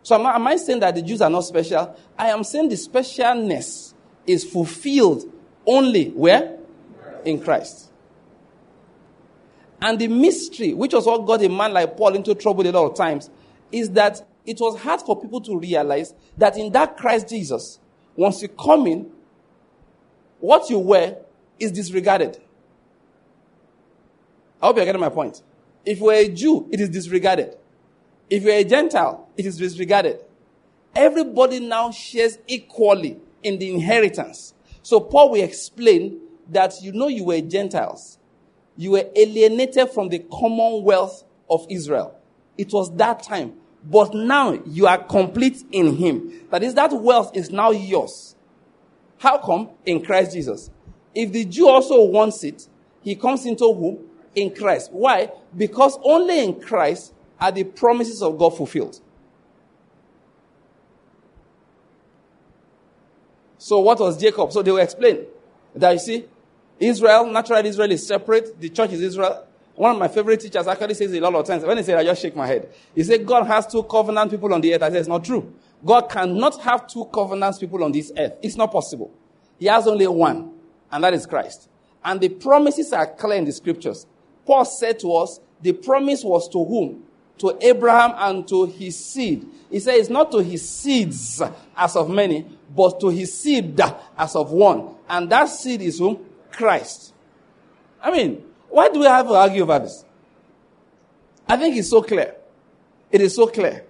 So 0.02 0.14
am 0.14 0.26
I, 0.26 0.34
am 0.36 0.46
I 0.46 0.56
saying 0.56 0.80
that 0.80 0.94
the 0.94 1.02
Jews 1.02 1.20
are 1.20 1.28
not 1.28 1.42
special? 1.42 1.94
I 2.16 2.28
am 2.28 2.44
saying 2.44 2.70
the 2.70 2.76
specialness 2.76 3.92
is 4.26 4.44
fulfilled 4.44 5.24
only 5.66 6.10
where? 6.10 6.58
In 7.24 7.40
Christ. 7.40 7.90
And 9.80 9.98
the 9.98 10.08
mystery, 10.08 10.72
which 10.72 10.94
was 10.94 11.06
what 11.06 11.26
got 11.26 11.42
a 11.42 11.48
man 11.48 11.72
like 11.72 11.96
Paul 11.96 12.14
into 12.14 12.34
trouble 12.34 12.66
a 12.66 12.72
lot 12.72 12.90
of 12.90 12.96
times, 12.96 13.28
is 13.70 13.90
that 13.90 14.26
it 14.48 14.58
was 14.60 14.80
hard 14.80 15.02
for 15.02 15.20
people 15.20 15.42
to 15.42 15.58
realize 15.58 16.14
that 16.38 16.56
in 16.56 16.72
that 16.72 16.96
Christ 16.96 17.28
Jesus, 17.28 17.78
once 18.16 18.40
you 18.40 18.48
come 18.48 18.86
in, 18.86 19.10
what 20.40 20.70
you 20.70 20.78
wear 20.78 21.18
is 21.58 21.70
disregarded. 21.70 22.40
I 24.62 24.66
hope 24.66 24.76
you're 24.76 24.86
getting 24.86 25.00
my 25.00 25.10
point. 25.10 25.42
If 25.84 25.98
you're 26.00 26.14
a 26.14 26.28
Jew, 26.28 26.66
it 26.72 26.80
is 26.80 26.88
disregarded. 26.88 27.56
If 28.30 28.42
you're 28.42 28.54
a 28.54 28.64
Gentile, 28.64 29.28
it 29.36 29.44
is 29.44 29.58
disregarded. 29.58 30.20
Everybody 30.96 31.60
now 31.60 31.90
shares 31.90 32.38
equally 32.46 33.18
in 33.42 33.58
the 33.58 33.70
inheritance. 33.70 34.54
So 34.82 34.98
Paul 34.98 35.32
will 35.32 35.42
explain 35.42 36.20
that 36.48 36.80
you 36.80 36.92
know 36.92 37.08
you 37.08 37.24
were 37.24 37.40
Gentiles. 37.42 38.18
You 38.76 38.92
were 38.92 39.04
alienated 39.14 39.90
from 39.90 40.08
the 40.08 40.20
commonwealth 40.20 41.24
of 41.50 41.66
Israel. 41.68 42.18
It 42.56 42.72
was 42.72 42.94
that 42.96 43.22
time. 43.22 43.54
But 43.84 44.14
now 44.14 44.52
you 44.66 44.86
are 44.86 44.98
complete 44.98 45.64
in 45.70 45.96
him. 45.96 46.46
That 46.50 46.62
is, 46.62 46.74
that 46.74 46.92
wealth 46.92 47.36
is 47.36 47.50
now 47.50 47.70
yours. 47.70 48.34
How 49.18 49.38
come? 49.38 49.70
In 49.86 50.04
Christ 50.04 50.32
Jesus. 50.32 50.70
If 51.14 51.32
the 51.32 51.44
Jew 51.44 51.68
also 51.68 52.04
wants 52.04 52.44
it, 52.44 52.68
he 53.02 53.14
comes 53.14 53.46
into 53.46 53.72
whom? 53.72 53.98
In 54.34 54.54
Christ. 54.54 54.92
Why? 54.92 55.30
Because 55.56 55.98
only 56.02 56.44
in 56.44 56.60
Christ 56.60 57.12
are 57.40 57.50
the 57.50 57.64
promises 57.64 58.22
of 58.22 58.38
God 58.38 58.56
fulfilled. 58.56 59.00
So 63.58 63.80
what 63.80 63.98
was 63.98 64.20
Jacob? 64.20 64.52
So 64.52 64.62
they 64.62 64.70
will 64.70 64.78
explain 64.78 65.26
that 65.74 65.92
you 65.92 65.98
see, 65.98 66.24
Israel, 66.78 67.26
natural 67.26 67.64
Israel 67.66 67.90
is 67.90 68.06
separate. 68.06 68.60
The 68.60 68.68
church 68.68 68.92
is 68.92 69.00
Israel. 69.00 69.47
One 69.78 69.92
of 69.92 69.98
my 69.98 70.08
favorite 70.08 70.40
teachers 70.40 70.66
actually 70.66 70.94
says 70.94 71.12
a 71.12 71.20
lot 71.20 71.36
of 71.36 71.46
times. 71.46 71.64
When 71.64 71.76
he 71.76 71.84
said, 71.84 71.98
I 71.98 72.02
just 72.02 72.20
shake 72.20 72.34
my 72.34 72.48
head. 72.48 72.68
He 72.96 73.04
said, 73.04 73.24
God 73.24 73.46
has 73.46 73.64
two 73.64 73.84
covenant 73.84 74.32
people 74.32 74.52
on 74.52 74.60
the 74.60 74.74
earth. 74.74 74.82
I 74.82 74.88
said, 74.88 74.96
it's 74.96 75.08
not 75.08 75.24
true. 75.24 75.54
God 75.84 76.10
cannot 76.10 76.60
have 76.62 76.88
two 76.88 77.04
covenant 77.14 77.60
people 77.60 77.84
on 77.84 77.92
this 77.92 78.10
earth. 78.18 78.32
It's 78.42 78.56
not 78.56 78.72
possible. 78.72 79.14
He 79.56 79.66
has 79.66 79.86
only 79.86 80.08
one, 80.08 80.50
and 80.90 81.04
that 81.04 81.14
is 81.14 81.26
Christ. 81.26 81.68
And 82.04 82.20
the 82.20 82.28
promises 82.28 82.92
are 82.92 83.06
clear 83.06 83.38
in 83.38 83.44
the 83.44 83.52
scriptures. 83.52 84.04
Paul 84.44 84.64
said 84.64 84.98
to 84.98 85.14
us, 85.14 85.38
the 85.62 85.72
promise 85.72 86.24
was 86.24 86.48
to 86.48 86.64
whom? 86.64 87.04
To 87.38 87.56
Abraham 87.60 88.14
and 88.16 88.48
to 88.48 88.66
his 88.66 88.96
seed. 88.96 89.46
He 89.70 89.78
said 89.78 89.94
it's 89.94 90.10
not 90.10 90.32
to 90.32 90.38
his 90.38 90.68
seeds 90.68 91.40
as 91.76 91.94
of 91.94 92.10
many, 92.10 92.46
but 92.74 92.98
to 92.98 93.10
his 93.10 93.32
seed 93.40 93.80
as 94.16 94.34
of 94.34 94.50
one. 94.50 94.96
And 95.08 95.30
that 95.30 95.46
seed 95.46 95.82
is 95.82 96.00
whom? 96.00 96.18
Christ. 96.50 97.14
I 98.02 98.10
mean, 98.10 98.42
why 98.68 98.88
do 98.88 99.00
we 99.00 99.06
have 99.06 99.26
to 99.26 99.34
argue 99.34 99.62
about 99.62 99.82
this? 99.82 100.04
I 101.48 101.56
think 101.56 101.76
it's 101.76 101.88
so 101.88 102.02
clear. 102.02 102.34
It 103.10 103.20
is 103.20 103.34
so 103.34 103.46
clear. 103.46 103.84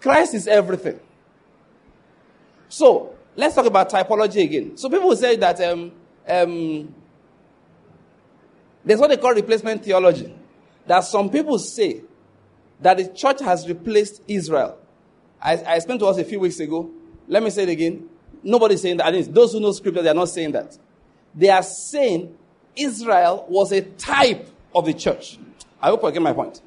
Christ 0.00 0.34
is 0.34 0.46
everything. 0.46 0.98
So, 2.68 3.14
let's 3.36 3.54
talk 3.54 3.66
about 3.66 3.90
typology 3.90 4.42
again. 4.42 4.76
So, 4.76 4.88
people 4.88 5.14
say 5.16 5.36
that 5.36 5.60
um, 5.60 5.92
um, 6.26 6.94
there's 8.84 9.00
what 9.00 9.10
they 9.10 9.16
call 9.16 9.34
replacement 9.34 9.84
theology. 9.84 10.34
That 10.86 11.00
some 11.00 11.30
people 11.30 11.58
say 11.58 12.02
that 12.80 12.96
the 12.96 13.08
church 13.08 13.40
has 13.40 13.68
replaced 13.68 14.22
Israel. 14.26 14.78
I, 15.40 15.56
I 15.56 15.76
explained 15.76 16.00
to 16.00 16.06
us 16.06 16.18
a 16.18 16.24
few 16.24 16.40
weeks 16.40 16.60
ago. 16.60 16.90
Let 17.28 17.42
me 17.42 17.50
say 17.50 17.64
it 17.64 17.68
again. 17.68 18.08
Nobody's 18.42 18.82
saying 18.82 18.98
that. 18.98 19.34
Those 19.34 19.52
who 19.52 19.60
know 19.60 19.72
scripture, 19.72 20.02
they 20.02 20.10
are 20.10 20.14
not 20.14 20.28
saying 20.28 20.52
that. 20.52 20.76
They 21.34 21.48
are 21.48 21.62
saying 21.62 22.36
Israel 22.76 23.46
was 23.48 23.72
a 23.72 23.82
type 23.82 24.48
of 24.74 24.86
the 24.86 24.94
church. 24.94 25.38
I 25.80 25.88
hope 25.88 26.04
I 26.04 26.10
get 26.10 26.22
my 26.22 26.32
point. 26.32 26.60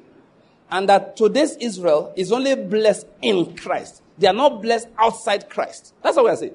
And 0.70 0.88
that 0.88 1.16
today's 1.16 1.56
Israel 1.56 2.12
is 2.16 2.30
only 2.30 2.54
blessed 2.54 3.06
in 3.22 3.56
Christ. 3.56 4.02
They 4.18 4.26
are 4.26 4.34
not 4.34 4.62
blessed 4.62 4.88
outside 4.98 5.48
Christ. 5.48 5.94
That's 6.02 6.16
what 6.16 6.26
we 6.26 6.30
are 6.30 6.36
saying. 6.36 6.54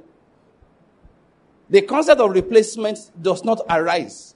The 1.70 1.82
concept 1.82 2.22
of 2.22 2.32
replacement 2.32 3.00
does 3.20 3.44
not 3.44 3.62
arise. 3.70 4.36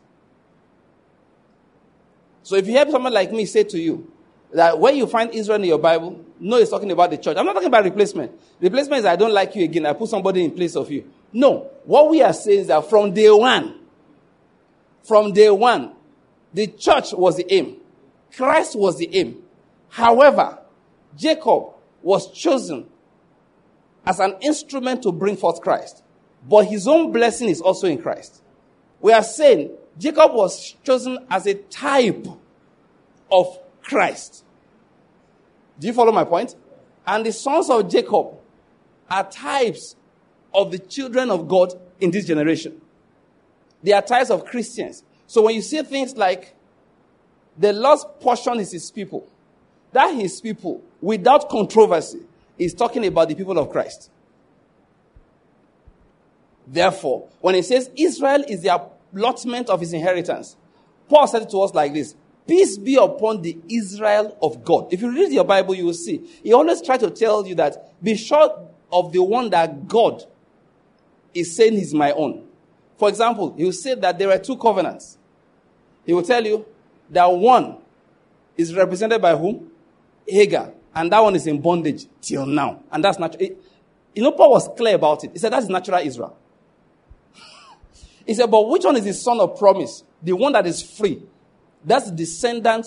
So 2.44 2.56
if 2.56 2.66
you 2.66 2.74
hear 2.74 2.90
someone 2.90 3.14
like 3.14 3.32
me 3.32 3.46
say 3.46 3.64
to 3.66 3.80
you 3.80 4.12
that 4.52 4.80
when 4.80 4.96
you 4.96 5.06
find 5.06 5.32
Israel 5.32 5.62
in 5.62 5.66
your 5.66 5.78
Bible, 5.78 6.26
no, 6.40 6.58
it's 6.58 6.72
talking 6.72 6.92
about 6.92 7.12
the 7.12 7.18
church. 7.18 7.38
I'm 7.38 7.46
not 7.46 7.54
talking 7.54 7.68
about 7.68 7.84
replacement. 7.84 8.32
Replacement 8.60 9.02
is 9.02 9.06
I 9.06 9.16
don't 9.16 9.34
like 9.34 9.56
you 9.56 9.64
again. 9.64 9.86
I 9.86 9.94
put 9.94 10.10
somebody 10.10 10.44
in 10.44 10.52
place 10.52 10.76
of 10.76 10.90
you. 10.90 11.10
No. 11.32 11.70
What 11.84 12.10
we 12.10 12.22
are 12.22 12.34
saying 12.34 12.62
is 12.62 12.68
that 12.68 12.90
from 12.90 13.14
day 13.14 13.30
one, 13.30 13.79
from 15.04 15.34
day 15.34 15.50
one, 15.50 15.94
the 16.54 16.68
church 16.68 17.14
was 17.14 17.38
the 17.38 17.52
aim. 17.54 17.78
Christ 18.36 18.78
was 18.78 18.98
the 18.98 19.10
aim. 19.16 19.42
However, 19.90 20.60
Jacob 21.18 21.74
was 22.02 22.32
chosen 22.32 22.88
as 24.06 24.20
an 24.20 24.36
instrument 24.42 25.04
to 25.04 25.12
bring 25.12 25.36
forth 25.36 25.62
Christ. 25.62 26.04
But 26.48 26.66
his 26.66 26.88
own 26.88 27.12
blessing 27.12 27.50
is 27.50 27.62
also 27.62 27.88
in 27.88 28.02
Christ. 28.02 28.42
We 29.02 29.12
are 29.12 29.24
saying 29.24 29.72
Jacob 29.98 30.34
was 30.34 30.76
chosen 30.84 31.26
as 31.30 31.46
a 31.46 31.56
type 31.56 32.26
of 33.32 33.60
Christ. 33.82 34.44
Do 35.80 35.88
you 35.88 35.94
follow 35.94 36.12
my 36.12 36.24
point? 36.24 36.56
And 37.06 37.26
the 37.26 37.32
sons 37.32 37.70
of 37.70 37.90
Jacob 37.90 38.38
are 39.10 39.30
types 39.30 39.96
of 40.54 40.72
the 40.72 40.80
children 40.80 41.30
of 41.30 41.48
God 41.48 41.74
in 42.00 42.12
this 42.12 42.26
generation. 42.26 42.82
They 43.82 43.94
are 43.94 44.02
types 44.02 44.30
of 44.30 44.46
Christians. 44.46 45.04
So 45.28 45.44
when 45.44 45.56
you 45.56 45.62
see 45.62 45.82
things 45.84 46.16
like 46.16 46.56
the 47.58 47.74
lost 47.74 48.20
portion 48.20 48.60
is 48.60 48.72
his 48.72 48.92
people, 48.92 49.28
that 49.92 50.14
his 50.14 50.40
people, 50.42 50.82
without 51.02 51.50
controversy, 51.50 52.22
is 52.58 52.74
talking 52.74 53.06
about 53.06 53.30
the 53.30 53.36
people 53.36 53.58
of 53.58 53.70
Christ. 53.70 54.12
Therefore, 56.68 57.28
when 57.42 57.56
he 57.56 57.62
says 57.62 57.90
Israel 57.98 58.44
is 58.48 58.62
the 58.62 58.82
allotment 59.14 59.70
of 59.70 59.80
his 59.80 59.94
inheritance, 59.94 60.56
Paul 61.08 61.28
said 61.28 61.44
it 61.44 61.50
to 61.50 61.62
us 61.62 61.74
like 61.74 61.94
this 61.94 62.16
Peace 62.48 62.78
be 62.78 62.96
upon 62.96 63.42
the 63.42 63.58
Israel 63.70 64.38
of 64.42 64.64
God. 64.64 64.92
If 64.92 65.02
you 65.02 65.12
read 65.12 65.32
your 65.32 65.44
Bible, 65.44 65.76
you 65.76 65.86
will 65.86 65.94
see. 65.94 66.18
He 66.44 66.52
always 66.54 66.82
tries 66.82 67.00
to 67.02 67.12
tell 67.12 67.46
you 67.46 67.56
that 67.56 67.94
be 68.04 68.16
sure 68.16 68.68
of 68.92 69.12
the 69.12 69.22
one 69.22 69.50
that 69.52 69.88
God 69.88 70.24
is 71.34 71.56
saying 71.56 71.76
is 71.76 71.94
my 71.94 72.12
own. 72.12 72.49
For 73.00 73.08
example, 73.08 73.56
he 73.56 73.64
will 73.64 73.72
say 73.72 73.96
that 73.96 74.20
there 74.20 74.30
are 74.30 74.38
two 74.38 74.58
covenants. 74.58 75.18
He 76.06 76.12
will 76.12 76.22
tell 76.22 76.46
you 76.46 76.66
that 77.10 77.26
one 77.32 77.78
is 78.58 78.76
represented 78.76 79.22
by 79.22 79.38
whom? 79.38 79.72
Hagar. 80.28 80.74
And 80.94 81.10
that 81.14 81.22
one 81.22 81.34
is 81.38 81.48
in 81.48 81.62
bondage 81.62 82.08
till 82.20 82.46
now. 82.46 82.84
And 82.92 83.02
that's 83.02 83.18
natural. 83.18 83.52
You 84.14 84.24
know, 84.24 84.34
Paul 84.34 84.52
was 84.52 84.68
clear 84.76 84.96
about 84.96 85.24
it. 85.24 85.32
He 85.32 85.40
said 85.40 85.54
that's 85.54 85.68
natural 85.70 86.00
Israel. 86.00 86.36
he 88.26 88.34
said, 88.34 88.52
but 88.52 88.68
which 88.68 88.84
one 88.84 88.98
is 88.98 89.06
the 89.06 89.14
son 89.14 89.40
of 89.40 89.58
promise? 89.58 90.04
The 90.22 90.34
one 90.34 90.52
that 90.52 90.68
is 90.68 90.82
free. 90.82 91.24
That's 91.86 92.10
the 92.10 92.18
descendant. 92.18 92.86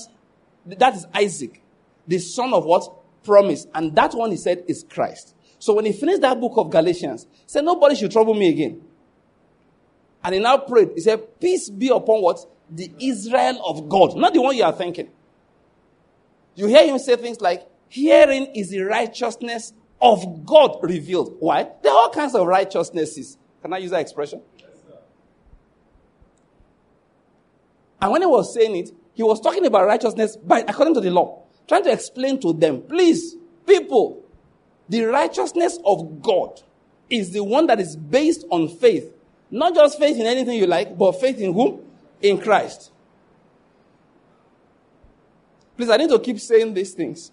That 0.67 0.95
is 0.95 1.07
Isaac. 1.15 1.63
The 2.07 2.19
son 2.19 2.53
of 2.53 2.67
what? 2.67 2.93
Promise. 3.25 3.67
And 3.75 3.95
that 3.97 4.13
one 4.13 4.31
he 4.31 4.37
said 4.37 4.65
is 4.69 4.85
Christ. 4.87 5.35
So 5.59 5.73
when 5.73 5.87
he 5.87 5.93
finished 5.93 6.21
that 6.21 6.39
book 6.39 6.53
of 6.57 6.69
Galatians, 6.69 7.27
he 7.31 7.45
said, 7.47 7.65
nobody 7.65 7.95
should 7.95 8.11
trouble 8.13 8.35
me 8.35 8.51
again. 8.51 8.83
And 10.25 10.35
he 10.35 10.41
now 10.41 10.59
prayed. 10.59 10.91
He 10.95 11.01
said, 11.01 11.41
peace 11.41 11.69
be 11.69 11.89
upon 11.89 12.23
what? 12.23 12.39
The 12.71 12.91
Israel 13.01 13.61
of 13.65 13.89
God. 13.89 14.17
Not 14.17 14.33
the 14.33 14.41
one 14.41 14.57
you 14.57 14.65
are 14.65 14.73
thinking. 14.73 15.11
You 16.55 16.67
hear 16.67 16.87
him 16.87 16.99
say 16.99 17.17
things 17.17 17.41
like, 17.41 17.67
hearing 17.89 18.47
is 18.55 18.71
the 18.71 18.81
righteousness 18.83 19.73
of 20.01 20.45
God 20.45 20.79
revealed. 20.83 21.37
Why? 21.41 21.69
There 21.83 21.93
are 21.93 21.99
all 21.99 22.11
kinds 22.11 22.35
of 22.35 22.47
righteousnesses. 22.47 23.37
Can 23.63 23.73
I 23.73 23.79
use 23.79 23.91
that 23.91 24.01
expression? 24.01 24.43
And 28.01 28.11
when 28.11 28.23
he 28.23 28.27
was 28.27 28.53
saying 28.53 28.75
it, 28.77 28.91
he 29.15 29.23
was 29.23 29.41
talking 29.41 29.65
about 29.67 29.87
righteousness 29.87 30.37
by, 30.37 30.61
according 30.61 30.95
to 30.95 31.01
the 31.01 31.11
law, 31.11 31.45
trying 31.69 31.85
to 31.85 31.93
explain 31.93 32.41
to 32.41 32.53
them, 32.53 32.83
please, 32.83 33.37
people, 33.67 34.25
the 34.89 35.05
righteousness 35.05 35.79
of 35.85 36.21
God 36.21 36.61
is 37.09 37.31
the 37.31 37.45
one 37.45 37.67
that 37.69 37.79
is 37.79 37.95
based 37.95 38.45
on 38.51 38.69
faith. 38.69 39.12
Not 39.53 39.75
just 39.75 39.99
faith 39.99 40.19
in 40.19 40.25
anything 40.25 40.57
you 40.57 40.67
like, 40.67 40.97
but 40.97 41.13
faith 41.21 41.39
in 41.39 41.53
whom? 41.53 41.83
In 42.23 42.39
Christ. 42.39 42.91
Please, 45.77 45.91
I 45.91 45.99
need 45.99 46.09
to 46.09 46.19
keep 46.19 46.41
saying 46.41 46.73
these 46.73 46.95
things 46.95 47.31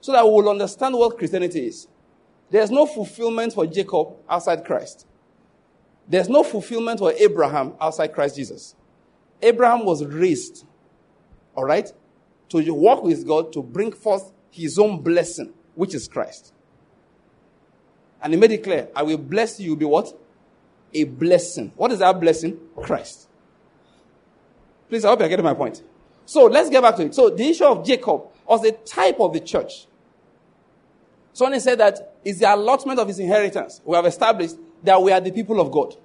so 0.00 0.10
that 0.10 0.24
we 0.24 0.32
will 0.32 0.50
understand 0.50 0.96
what 0.96 1.16
Christianity 1.16 1.68
is. 1.68 1.86
There's 2.50 2.72
no 2.72 2.84
fulfillment 2.84 3.52
for 3.52 3.64
Jacob 3.64 4.08
outside 4.28 4.64
Christ. 4.64 5.06
There's 6.08 6.28
no 6.28 6.42
fulfillment 6.42 6.98
for 6.98 7.12
Abraham 7.12 7.74
outside 7.80 8.12
Christ 8.12 8.34
Jesus. 8.34 8.74
Abraham 9.40 9.84
was 9.84 10.04
raised, 10.04 10.66
all 11.54 11.64
right, 11.64 11.92
to 12.48 12.74
walk 12.74 13.04
with 13.04 13.24
God 13.24 13.52
to 13.52 13.62
bring 13.62 13.92
forth 13.92 14.32
his 14.50 14.80
own 14.80 15.00
blessing, 15.00 15.52
which 15.76 15.94
is 15.94 16.08
Christ. 16.08 16.52
And 18.20 18.32
he 18.32 18.38
made 18.38 18.50
it 18.50 18.64
clear, 18.64 18.88
I 18.96 19.04
will 19.04 19.18
bless 19.18 19.60
you, 19.60 19.76
be 19.76 19.84
what? 19.84 20.18
A 20.94 21.04
blessing. 21.04 21.72
What 21.76 21.92
is 21.92 22.00
that 22.00 22.18
blessing? 22.20 22.58
Christ. 22.76 23.28
Please, 24.88 25.04
I 25.04 25.08
hope 25.08 25.20
you're 25.20 25.28
getting 25.28 25.44
my 25.44 25.54
point. 25.54 25.82
So 26.26 26.44
let's 26.44 26.70
get 26.70 26.82
back 26.82 26.96
to 26.96 27.06
it. 27.06 27.14
So 27.14 27.30
the 27.30 27.44
issue 27.44 27.64
of 27.64 27.84
Jacob 27.84 28.22
was 28.46 28.64
a 28.64 28.72
type 28.72 29.20
of 29.20 29.32
the 29.32 29.40
church. 29.40 29.86
Someone 31.32 31.58
said 31.60 31.78
that 31.78 32.16
is 32.24 32.38
the 32.38 32.54
allotment 32.54 32.98
of 32.98 33.08
his 33.08 33.18
inheritance. 33.18 33.80
We 33.84 33.96
have 33.96 34.06
established 34.06 34.56
that 34.82 35.02
we 35.02 35.12
are 35.12 35.20
the 35.20 35.32
people 35.32 35.60
of 35.60 35.70
God. 35.70 35.96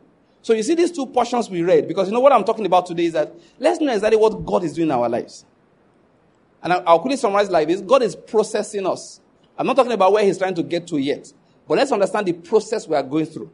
So 0.42 0.54
you 0.54 0.64
see 0.64 0.76
these 0.76 0.92
two 0.92 1.06
portions 1.06 1.50
we 1.50 1.62
read, 1.62 1.88
because 1.88 2.08
you 2.08 2.14
know 2.14 2.22
what 2.22 2.32
I'm 2.32 2.46
talking 2.46 2.66
about 2.66 2.86
today 2.86 3.06
is 3.06 3.14
that 3.14 3.34
let's 3.60 3.82
know 3.82 3.94
exactly 3.94 4.18
what 4.18 4.46
God 4.46 4.64
is 4.64 4.74
doing 4.74 4.88
in 4.88 4.92
our 4.92 5.10
lives. 5.10 5.46
And 6.64 6.72
I'll 6.74 7.00
quickly 7.00 7.18
summarize 7.18 7.50
like 7.50 7.68
this 7.68 7.82
God 7.82 8.02
is 8.02 8.16
processing 8.16 8.88
us. 8.88 9.20
I'm 9.58 9.68
not 9.68 9.76
talking 9.76 9.92
about 9.92 10.14
where 10.14 10.24
He's 10.24 10.38
trying 10.38 10.56
to 10.56 10.64
get 10.64 10.88
to 10.88 10.98
yet, 10.98 11.32
but 11.68 11.78
let's 11.78 11.92
understand 11.92 12.28
the 12.28 12.34
process 12.34 12.88
we 12.88 12.96
are 12.96 13.04
going 13.04 13.26
through. 13.26 13.52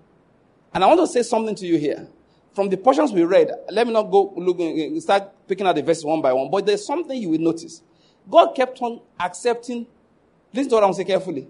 And 0.73 0.83
I 0.83 0.87
want 0.87 0.99
to 1.01 1.07
say 1.07 1.21
something 1.23 1.55
to 1.55 1.65
you 1.65 1.77
here. 1.77 2.07
From 2.53 2.69
the 2.69 2.77
portions 2.77 3.11
we 3.11 3.23
read, 3.23 3.51
let 3.71 3.87
me 3.87 3.93
not 3.93 4.03
go 4.03 4.33
look, 4.35 5.01
start 5.01 5.47
picking 5.47 5.65
out 5.65 5.75
the 5.75 5.81
verses 5.81 6.05
one 6.05 6.21
by 6.21 6.33
one, 6.33 6.51
but 6.51 6.65
there's 6.65 6.85
something 6.85 7.19
you 7.19 7.29
will 7.29 7.39
notice. 7.39 7.81
God 8.29 8.53
kept 8.55 8.81
on 8.81 9.01
accepting, 9.19 9.87
listen 10.53 10.69
to 10.69 10.75
what 10.75 10.83
I'm 10.83 10.93
saying 10.93 11.07
carefully. 11.07 11.47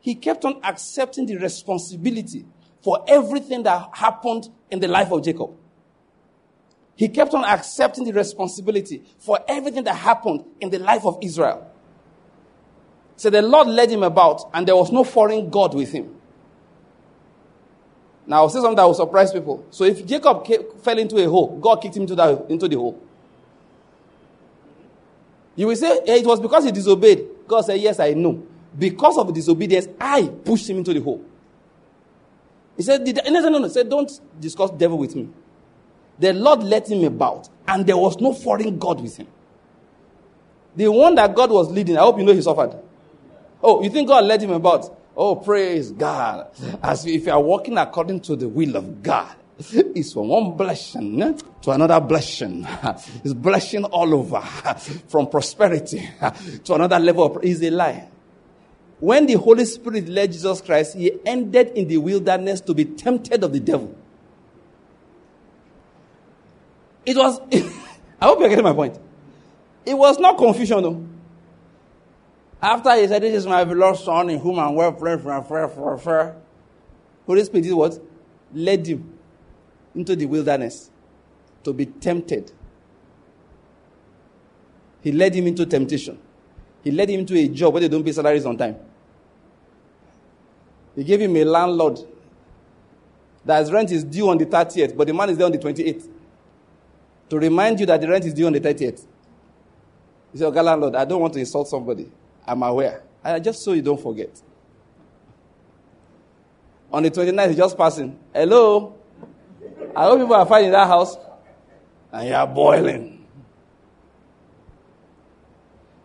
He 0.00 0.14
kept 0.14 0.44
on 0.44 0.60
accepting 0.62 1.26
the 1.26 1.36
responsibility 1.36 2.46
for 2.82 3.04
everything 3.08 3.62
that 3.64 3.88
happened 3.92 4.48
in 4.70 4.78
the 4.78 4.88
life 4.88 5.10
of 5.10 5.24
Jacob. 5.24 5.50
He 6.96 7.08
kept 7.08 7.34
on 7.34 7.44
accepting 7.44 8.04
the 8.04 8.12
responsibility 8.12 9.02
for 9.18 9.40
everything 9.48 9.82
that 9.84 9.96
happened 9.96 10.44
in 10.60 10.70
the 10.70 10.78
life 10.78 11.04
of 11.04 11.18
Israel. 11.20 11.68
So 13.16 13.30
the 13.30 13.42
Lord 13.42 13.68
led 13.68 13.90
him 13.90 14.02
about, 14.02 14.50
and 14.54 14.68
there 14.68 14.76
was 14.76 14.92
no 14.92 15.02
foreign 15.02 15.50
God 15.50 15.74
with 15.74 15.90
him. 15.90 16.14
Now, 18.26 18.38
I'll 18.38 18.48
say 18.48 18.60
something 18.60 18.76
that 18.76 18.84
will 18.84 18.94
surprise 18.94 19.32
people. 19.32 19.66
So, 19.70 19.84
if 19.84 20.04
Jacob 20.06 20.46
fell 20.82 20.98
into 20.98 21.16
a 21.22 21.28
hole, 21.28 21.58
God 21.58 21.76
kicked 21.76 21.96
him 21.96 22.02
into, 22.02 22.14
that, 22.14 22.46
into 22.48 22.68
the 22.68 22.76
hole. 22.76 23.00
You 25.56 25.68
will 25.68 25.76
say, 25.76 26.00
eh, 26.06 26.16
it 26.16 26.26
was 26.26 26.40
because 26.40 26.64
he 26.64 26.72
disobeyed. 26.72 27.26
God 27.46 27.62
said, 27.62 27.80
Yes, 27.80 28.00
I 28.00 28.12
know. 28.14 28.46
Because 28.76 29.18
of 29.18 29.32
disobedience, 29.32 29.86
I 30.00 30.26
pushed 30.44 30.68
him 30.68 30.78
into 30.78 30.92
the 30.92 31.00
hole. 31.00 31.24
He 32.76 32.82
said, 32.82 33.04
Did, 33.04 33.20
no, 33.26 33.40
no, 33.40 33.48
no, 33.48 33.58
no. 33.58 33.64
He 33.64 33.72
said, 33.72 33.88
Don't 33.88 34.10
discuss 34.40 34.70
devil 34.72 34.98
with 34.98 35.14
me. 35.14 35.28
The 36.18 36.32
Lord 36.32 36.62
let 36.62 36.90
him 36.90 37.04
about, 37.04 37.48
and 37.66 37.86
there 37.86 37.96
was 37.96 38.18
no 38.18 38.32
foreign 38.32 38.78
God 38.78 39.00
with 39.00 39.16
him. 39.16 39.26
The 40.76 40.88
one 40.88 41.14
that 41.16 41.34
God 41.34 41.50
was 41.50 41.70
leading, 41.70 41.96
I 41.96 42.00
hope 42.00 42.18
you 42.18 42.24
know 42.24 42.32
he 42.32 42.42
suffered. 42.42 42.76
Oh, 43.62 43.82
you 43.82 43.90
think 43.90 44.08
God 44.08 44.24
led 44.24 44.42
him 44.42 44.50
about? 44.50 44.96
Oh, 45.16 45.36
praise 45.36 45.92
God. 45.92 46.50
As 46.82 47.06
if 47.06 47.26
you 47.26 47.32
are 47.32 47.40
walking 47.40 47.78
according 47.78 48.20
to 48.22 48.36
the 48.36 48.48
will 48.48 48.76
of 48.76 49.02
God. 49.02 49.34
It's 49.58 50.12
from 50.12 50.28
one 50.28 50.56
blessing 50.56 51.38
to 51.62 51.70
another 51.70 52.00
blessing. 52.00 52.66
It's 53.22 53.34
blessing 53.34 53.84
all 53.84 54.12
over. 54.14 54.40
From 55.08 55.28
prosperity 55.28 56.10
to 56.64 56.74
another 56.74 56.98
level 56.98 57.38
is 57.38 57.62
a 57.62 57.70
lie. 57.70 58.08
When 58.98 59.26
the 59.26 59.34
Holy 59.34 59.64
Spirit 59.64 60.08
led 60.08 60.32
Jesus 60.32 60.60
Christ, 60.60 60.96
he 60.96 61.12
ended 61.24 61.68
in 61.76 61.86
the 61.88 61.98
wilderness 61.98 62.60
to 62.62 62.74
be 62.74 62.84
tempted 62.84 63.44
of 63.44 63.52
the 63.52 63.60
devil. 63.60 63.94
It 67.06 67.16
was, 67.16 67.38
I 68.20 68.24
hope 68.26 68.40
you're 68.40 68.48
getting 68.48 68.64
my 68.64 68.72
point. 68.72 68.98
It 69.84 69.94
was 69.94 70.18
not 70.18 70.38
confusion 70.38 70.82
though. 70.82 71.06
After 72.64 72.98
he 72.98 73.06
said, 73.06 73.22
This 73.22 73.34
is 73.34 73.46
my 73.46 73.62
beloved 73.62 74.00
son 74.00 74.30
in 74.30 74.40
whom 74.40 74.58
I'm 74.58 74.74
well 74.74 74.90
pleased, 74.90 75.22
Holy 75.22 77.44
Spirit 77.44 77.62
did 77.62 77.74
what? 77.74 78.00
Led 78.54 78.86
him 78.86 79.18
into 79.94 80.16
the 80.16 80.24
wilderness 80.24 80.90
to 81.62 81.74
be 81.74 81.84
tempted. 81.84 82.50
He 85.02 85.12
led 85.12 85.34
him 85.34 85.46
into 85.46 85.66
temptation. 85.66 86.18
He 86.82 86.90
led 86.90 87.10
him 87.10 87.20
into 87.20 87.36
a 87.36 87.46
job 87.48 87.74
where 87.74 87.82
they 87.82 87.88
don't 87.88 88.02
pay 88.02 88.12
salaries 88.12 88.46
on 88.46 88.56
time. 88.56 88.76
He 90.96 91.04
gave 91.04 91.20
him 91.20 91.36
a 91.36 91.44
landlord 91.44 91.98
that 93.44 93.60
his 93.60 93.70
rent 93.70 93.92
is 93.92 94.04
due 94.04 94.30
on 94.30 94.38
the 94.38 94.46
30th, 94.46 94.96
but 94.96 95.06
the 95.06 95.12
man 95.12 95.28
is 95.28 95.36
there 95.36 95.44
on 95.44 95.52
the 95.52 95.58
28th. 95.58 96.08
To 97.28 97.38
remind 97.38 97.78
you 97.78 97.84
that 97.84 98.00
the 98.00 98.08
rent 98.08 98.24
is 98.24 98.32
due 98.32 98.46
on 98.46 98.54
the 98.54 98.60
30th. 98.60 99.04
He 100.32 100.38
said, 100.38 100.46
Okay, 100.46 100.62
landlord, 100.62 100.94
I 100.94 101.04
don't 101.04 101.20
want 101.20 101.34
to 101.34 101.40
insult 101.40 101.68
somebody. 101.68 102.10
I'm 102.46 102.62
aware. 102.62 103.02
Just 103.40 103.64
so 103.64 103.72
you 103.72 103.82
don't 103.82 104.00
forget. 104.00 104.40
On 106.92 107.02
the 107.02 107.10
29th, 107.10 107.48
he's 107.48 107.56
just 107.56 107.76
passing. 107.76 108.18
Hello? 108.32 108.94
I 109.96 110.04
hope 110.04 110.20
people 110.20 110.34
are 110.34 110.46
fine 110.46 110.66
in 110.66 110.72
that 110.72 110.86
house. 110.86 111.16
And 112.12 112.28
you 112.28 112.34
are 112.34 112.46
boiling. 112.46 113.26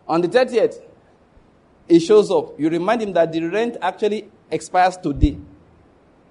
On 0.07 0.21
the 0.21 0.27
30th, 0.27 0.81
he 1.87 1.99
shows 1.99 2.31
up. 2.31 2.59
You 2.59 2.69
remind 2.69 3.01
him 3.01 3.13
that 3.13 3.31
the 3.31 3.41
rent 3.41 3.77
actually 3.81 4.29
expires 4.49 4.97
today. 4.97 5.37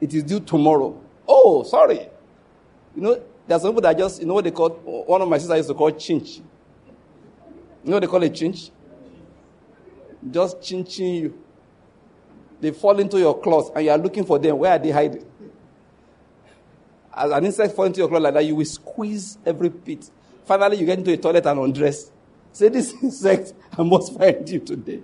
It 0.01 0.15
is 0.15 0.25
due 0.25 0.41
tomorrow. 0.41 1.01
Oh, 1.29 1.63
sorry. 1.63 2.09
You 2.97 3.03
know, 3.03 3.23
there's 3.47 3.63
some 3.63 3.71
people 3.71 3.83
that 3.83 3.97
just, 3.97 4.21
you 4.21 4.27
know 4.27 4.35
what 4.35 4.45
they 4.45 4.51
call, 4.51 4.71
one 4.71 5.23
of 5.23 5.29
my 5.29 5.39
sisters 5.39 5.59
used 5.59 5.69
to 5.69 5.75
call 5.75 5.93
chinch. 5.93 6.39
You 6.39 7.91
know 7.91 7.97
what 7.97 8.01
they 8.01 8.07
call 8.07 8.23
a 8.23 8.31
chinch? 8.31 8.71
Just 10.31 10.63
chinching 10.63 11.15
you. 11.15 11.43
They 12.61 12.73
fall 12.73 12.99
into 12.99 13.19
your 13.19 13.41
clothes 13.41 13.71
and 13.75 13.85
you 13.85 13.91
are 13.91 13.99
looking 13.99 14.25
for 14.25 14.39
them. 14.39 14.59
Where 14.59 14.73
are 14.73 14.79
they 14.79 14.91
hiding? 14.91 15.25
As 17.15 17.31
an 17.31 17.45
insect 17.45 17.75
fall 17.75 17.87
into 17.87 17.99
your 17.99 18.09
clothes 18.09 18.23
like 18.23 18.35
that, 18.35 18.45
you 18.45 18.57
will 18.57 18.65
squeeze 18.65 19.39
every 19.45 19.69
bit. 19.69 20.11
Finally, 20.45 20.79
you 20.79 20.87
get 20.87 20.99
into 20.99 21.13
a 21.13 21.17
toilet 21.17 21.47
and 21.47 21.61
undress. 21.61 22.11
Say, 22.53 22.69
this 22.69 22.95
insect, 23.03 23.53
I 23.77 23.83
must 23.83 24.17
find 24.17 24.49
you 24.49 24.61
today. 24.61 25.01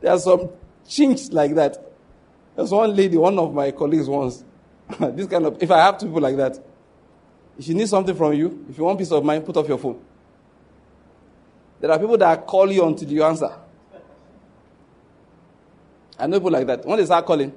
There 0.00 0.12
are 0.12 0.18
some 0.18 0.50
chinks 0.86 1.30
like 1.30 1.54
that. 1.54 1.82
There's 2.54 2.70
one 2.70 2.94
lady, 2.94 3.16
one 3.16 3.38
of 3.38 3.52
my 3.52 3.70
colleagues 3.70 4.08
once. 4.08 4.44
this 5.00 5.26
kind 5.26 5.46
of, 5.46 5.62
if 5.62 5.70
I 5.70 5.78
have 5.78 5.98
two 5.98 6.06
people 6.06 6.20
like 6.20 6.36
that, 6.36 6.58
if 7.58 7.68
you 7.68 7.74
need 7.74 7.88
something 7.88 8.14
from 8.14 8.34
you, 8.34 8.66
if 8.68 8.76
you 8.76 8.84
want 8.84 8.98
peace 8.98 9.12
of 9.12 9.24
mind, 9.24 9.44
put 9.44 9.56
off 9.56 9.68
your 9.68 9.78
phone. 9.78 10.00
There 11.80 11.90
are 11.90 11.98
people 11.98 12.18
that 12.18 12.46
call 12.46 12.70
you 12.70 12.84
until 12.84 13.08
you 13.08 13.22
answer. 13.22 13.52
I 16.18 16.26
know 16.26 16.38
people 16.38 16.50
like 16.50 16.66
that. 16.66 16.86
When 16.86 16.98
they 16.98 17.04
start 17.04 17.26
calling, 17.26 17.52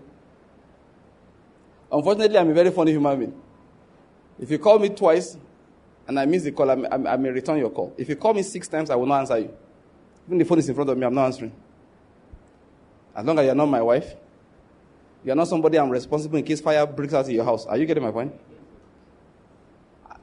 unfortunately, 1.91 2.37
I'm 2.37 2.49
a 2.49 2.53
very 2.53 2.71
funny 2.71 2.91
human 2.91 3.19
being. 3.19 3.41
If 4.39 4.51
you 4.51 4.59
call 4.59 4.79
me 4.79 4.89
twice 4.89 5.37
and 6.07 6.19
I 6.19 6.25
miss 6.25 6.43
the 6.43 6.51
call, 6.51 6.69
I 6.71 6.75
may, 6.75 6.87
I 6.87 7.17
may 7.17 7.29
return 7.29 7.57
your 7.57 7.69
call. 7.69 7.93
If 7.97 8.09
you 8.09 8.15
call 8.15 8.33
me 8.33 8.43
six 8.43 8.67
times, 8.67 8.89
I 8.89 8.95
will 8.95 9.05
not 9.05 9.21
answer 9.21 9.39
you. 9.39 9.53
Even 10.27 10.37
the 10.37 10.45
phone 10.45 10.59
is 10.59 10.69
in 10.69 10.75
front 10.75 10.89
of 10.89 10.97
me, 10.97 11.05
I'm 11.05 11.13
not 11.13 11.25
answering. 11.25 11.51
As 13.15 13.25
long 13.25 13.37
as 13.39 13.45
you're 13.45 13.55
not 13.55 13.65
my 13.65 13.81
wife, 13.81 14.15
you're 15.23 15.35
not 15.35 15.47
somebody 15.47 15.77
I'm 15.77 15.89
responsible 15.89 16.37
in 16.37 16.45
case 16.45 16.61
fire 16.61 16.85
breaks 16.85 17.13
out 17.13 17.27
in 17.27 17.35
your 17.35 17.43
house. 17.43 17.65
Are 17.65 17.77
you 17.77 17.85
getting 17.85 18.03
my 18.03 18.11
point? 18.11 18.33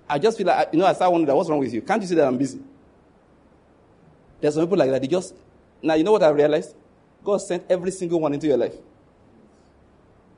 I 0.09 0.19
just 0.19 0.39
feel 0.39 0.47
like, 0.47 0.69
you 0.73 0.79
know, 0.79 0.87
I 0.87 0.93
start 0.93 1.13
wondering, 1.13 1.37
what's 1.37 1.51
wrong 1.51 1.59
with 1.59 1.75
you? 1.75 1.83
Can't 1.83 2.01
you 2.01 2.09
see 2.09 2.15
that 2.15 2.27
I'm 2.27 2.39
busy? 2.39 2.61
There's 4.41 4.55
some 4.55 4.65
people 4.65 4.79
like 4.79 4.91
that. 4.91 5.03
They 5.03 5.09
just, 5.09 5.35
now, 5.83 5.95
you 5.95 6.05
know 6.05 6.13
what 6.13 6.23
I 6.23 6.29
realized? 6.29 6.75
God 7.27 7.39
sent 7.39 7.65
every 7.69 7.91
single 7.91 8.21
one 8.21 8.33
into 8.33 8.47
your 8.47 8.57
life. 8.57 8.77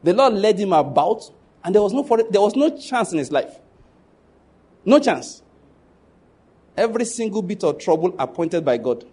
The 0.03 0.15
Lord 0.15 0.33
led 0.33 0.59
him 0.59 0.73
about, 0.73 1.31
and 1.63 1.75
there 1.75 1.83
was 1.83 1.93
no, 1.93 2.03
there 2.31 2.41
was 2.41 2.57
no 2.57 2.77
chance 2.79 3.13
in 3.13 3.19
his 3.19 3.31
life. 3.31 3.59
No 4.87 4.99
chance. 4.99 5.43
Every 6.75 7.05
single 7.05 7.43
bit 7.43 7.63
of 7.63 7.79
trouble 7.79 8.15
appointed 8.19 8.65
by 8.65 8.79
God. 8.79 9.05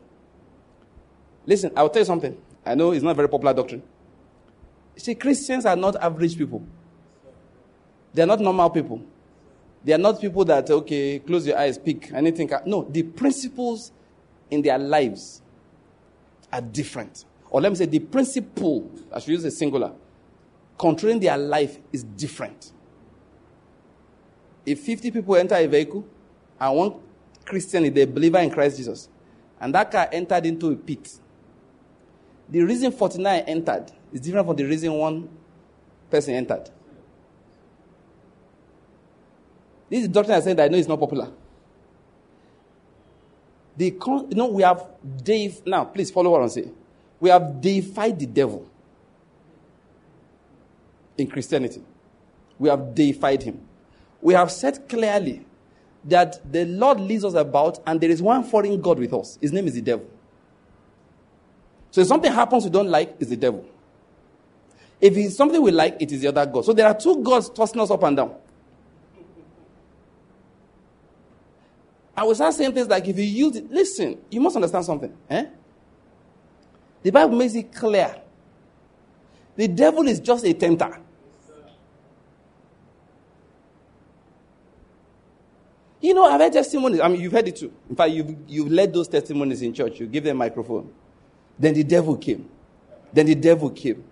Listen, 1.46 1.72
I'll 1.76 1.90
tell 1.90 2.02
you 2.02 2.06
something. 2.06 2.38
I 2.66 2.76
know 2.76 2.92
it's 2.92 3.04
not 3.04 3.16
very 3.18 3.28
popular 3.28 3.54
doctrine. 3.54 3.84
See, 4.96 5.14
Christians 5.14 5.66
are 5.66 5.76
not 5.76 5.98
average 5.98 6.38
people. 6.38 6.66
They 8.14 8.22
are 8.22 8.28
not 8.28 8.40
normal 8.40 8.70
people. 8.70 9.02
They 9.84 9.92
are 9.92 9.98
not 9.98 10.22
people 10.22 10.46
that, 10.46 10.70
okay, 10.70 11.20
close 11.20 11.46
your 11.46 11.58
eyes, 11.58 11.78
pick 11.78 12.14
anything. 12.14 12.50
No, 12.66 12.84
the 12.90 13.04
principles 13.04 13.92
in 14.50 14.62
their 14.62 14.78
lives 14.78 15.42
are 16.54 16.62
different. 16.62 17.26
Or 17.56 17.62
let 17.62 17.72
me 17.72 17.78
say, 17.78 17.86
the 17.86 18.00
principle, 18.00 18.92
I 19.14 19.20
should 19.20 19.30
use 19.30 19.46
a 19.46 19.50
singular, 19.50 19.94
controlling 20.78 21.22
their 21.22 21.38
life 21.38 21.78
is 21.94 22.04
different. 22.04 22.74
If 24.66 24.82
50 24.82 25.10
people 25.10 25.38
enter 25.38 25.56
a 25.56 25.66
vehicle 25.66 26.06
and 26.60 26.76
one 26.76 26.96
Christian 27.46 27.86
is 27.86 27.98
a 27.98 28.06
believer 28.08 28.40
in 28.40 28.50
Christ 28.50 28.76
Jesus, 28.76 29.08
and 29.58 29.74
that 29.74 29.90
car 29.90 30.10
entered 30.12 30.46
into 30.46 30.68
a 30.68 30.76
pit, 30.76 31.18
the 32.50 32.62
reason 32.62 32.92
49 32.92 33.44
entered 33.48 33.90
is 34.12 34.20
different 34.20 34.48
from 34.48 34.58
the 34.58 34.66
reason 34.66 34.92
one 34.92 35.30
person 36.12 36.34
entered. 36.34 36.70
This 39.90 40.02
is 40.02 40.08
doctrine 40.10 40.36
I 40.36 40.42
said 40.42 40.58
that 40.58 40.66
I 40.66 40.68
know 40.68 40.78
is 40.78 40.90
not 40.90 41.00
popular. 41.00 41.32
The 43.78 43.92
con- 43.92 44.28
you 44.30 44.36
know, 44.36 44.48
we 44.48 44.62
have 44.64 44.86
Dave. 45.24 45.66
Now, 45.66 45.86
please 45.86 46.12
follow 46.12 46.32
what 46.32 46.42
I'm 46.42 46.50
saying. 46.50 46.76
We 47.20 47.30
have 47.30 47.62
deified 47.62 48.20
the 48.20 48.26
devil 48.26 48.68
in 51.18 51.28
Christianity. 51.28 51.82
We 52.60 52.70
have 52.70 52.94
deified 52.94 53.44
him. 53.44 53.66
we 54.26 54.34
have 54.34 54.52
said 54.52 54.90
clearly 54.90 55.46
that 56.04 56.52
the 56.52 56.66
Lord 56.66 57.00
leads 57.00 57.24
us 57.24 57.36
about, 57.36 57.80
and 57.86 58.02
there 58.02 58.10
is 58.10 58.24
one 58.24 58.44
foreign 58.44 58.82
God 58.82 58.98
with 58.98 59.14
us. 59.14 59.38
His 59.40 59.54
name 59.54 59.68
is 59.68 59.76
the 59.76 59.82
devil. 59.82 60.08
So 61.92 62.02
if 62.02 62.08
something 62.08 62.32
happens 62.32 62.64
we 62.64 62.72
don't 62.72 62.90
like, 62.90 63.16
it's 63.20 63.30
the 63.30 63.38
devil. 63.38 63.64
If 65.00 65.16
it's 65.16 65.36
something 65.36 65.62
we 65.62 65.70
like, 65.70 65.98
it 66.00 66.12
is 66.12 66.22
the 66.22 66.30
other 66.30 66.44
God. 66.48 66.66
So 66.66 66.74
there 66.74 66.88
are 66.88 66.98
two 66.98 67.22
gods 67.22 67.50
tossing 67.50 67.80
us 67.80 67.92
up 67.92 68.02
and 68.02 68.18
down. 68.18 68.34
I 72.18 72.24
will 72.24 72.34
start 72.34 72.56
saying 72.56 72.74
things 72.74 72.88
like 72.88 73.08
if 73.08 73.20
you 73.20 73.26
use 73.26 73.56
it, 73.58 73.70
listen, 73.70 74.18
you 74.32 74.42
must 74.42 74.56
understand 74.56 74.86
something. 74.86 75.16
Eh? 75.30 75.46
The 77.06 77.12
Bible 77.12 77.38
makes 77.38 77.54
it 77.54 77.72
clear. 77.72 78.16
The 79.56 79.68
devil 79.68 80.08
is 80.08 80.20
just 80.20 80.44
a 80.44 80.52
tempter. 80.56 80.98
You 86.02 86.16
know, 86.16 86.26
I've 86.26 86.42
heard 86.42 86.54
testimonies. 86.54 87.00
I 87.02 87.08
mean, 87.08 87.22
you've 87.22 87.32
heard 87.32 87.48
it 87.48 87.58
too. 87.58 87.72
In 87.92 87.96
fact, 87.96 88.12
you've, 88.12 88.36
you've 88.48 88.72
led 88.72 88.92
those 88.92 89.08
testimonies 89.08 89.62
in 89.62 89.72
church. 89.72 90.00
You 90.00 90.08
give 90.08 90.24
them 90.24 90.38
a 90.38 90.40
microphone. 90.40 90.92
Then 91.60 91.76
the 91.76 91.84
devil 91.84 92.18
came. 92.18 92.50
Then 93.14 93.28
the 93.28 93.36
devil 93.36 93.70
came. 93.70 94.04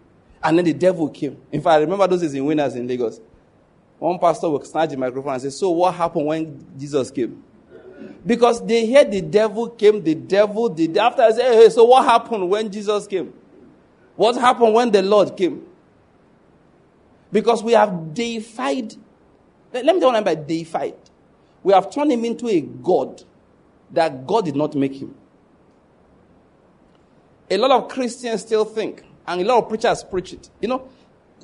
And 0.43 0.59
then 0.59 0.65
the 0.65 0.73
devil 0.73 1.09
came. 1.09 1.41
In 1.51 1.61
fact, 1.63 1.73
I 1.73 1.77
remember 1.77 2.05
those 2.05 2.21
days 2.21 2.35
in 2.35 2.45
Winners 2.45 2.75
in 2.75 2.87
Lagos. 2.87 3.19
One 3.97 4.19
pastor 4.19 4.47
would 4.51 4.67
snatch 4.67 4.91
the 4.91 4.97
microphone 4.97 5.33
and 5.33 5.41
say, 5.41 5.49
So 5.49 5.71
what 5.71 5.95
happened 5.95 6.27
when 6.27 6.63
Jesus 6.77 7.09
came? 7.09 7.43
Because 8.25 8.65
they 8.65 8.85
hear 8.85 9.03
the 9.03 9.21
devil 9.21 9.69
came, 9.69 10.03
the 10.03 10.15
devil 10.15 10.69
did. 10.69 10.97
After 10.97 11.21
I 11.23 11.31
say, 11.31 11.55
hey, 11.55 11.69
so 11.69 11.83
what 11.83 12.05
happened 12.05 12.49
when 12.49 12.71
Jesus 12.71 13.05
came? 13.05 13.33
What 14.15 14.35
happened 14.35 14.73
when 14.73 14.91
the 14.91 15.01
Lord 15.01 15.35
came? 15.35 15.65
Because 17.31 17.63
we 17.63 17.73
have 17.73 18.13
deified. 18.13 18.93
Let 19.73 19.85
me 19.85 19.99
tell 19.99 19.99
you 19.99 20.05
what 20.05 20.15
I 20.15 20.19
mean 20.19 20.23
by 20.23 20.35
deified. 20.35 20.95
We 21.63 21.73
have 21.73 21.91
turned 21.91 22.11
him 22.11 22.23
into 22.23 22.47
a 22.47 22.61
God 22.61 23.23
that 23.91 24.25
God 24.27 24.45
did 24.45 24.55
not 24.55 24.75
make 24.75 24.93
him. 24.93 25.15
A 27.49 27.57
lot 27.57 27.71
of 27.71 27.89
Christians 27.89 28.41
still 28.41 28.65
think, 28.65 29.03
and 29.27 29.41
a 29.41 29.43
lot 29.43 29.63
of 29.63 29.69
preachers 29.69 30.03
preach 30.03 30.33
it. 30.33 30.49
You 30.61 30.67
know, 30.69 30.87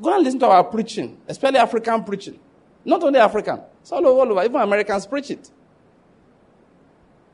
go 0.02 0.14
and 0.14 0.24
listen 0.24 0.40
to 0.40 0.48
our 0.48 0.64
preaching, 0.64 1.18
especially 1.28 1.58
African 1.58 2.04
preaching. 2.04 2.40
Not 2.86 3.04
only 3.04 3.20
African, 3.20 3.62
it's 3.82 3.92
all 3.92 4.06
over, 4.08 4.22
all 4.22 4.32
over. 4.32 4.44
Even 4.44 4.62
Americans 4.62 5.06
preach 5.06 5.32
it. 5.32 5.52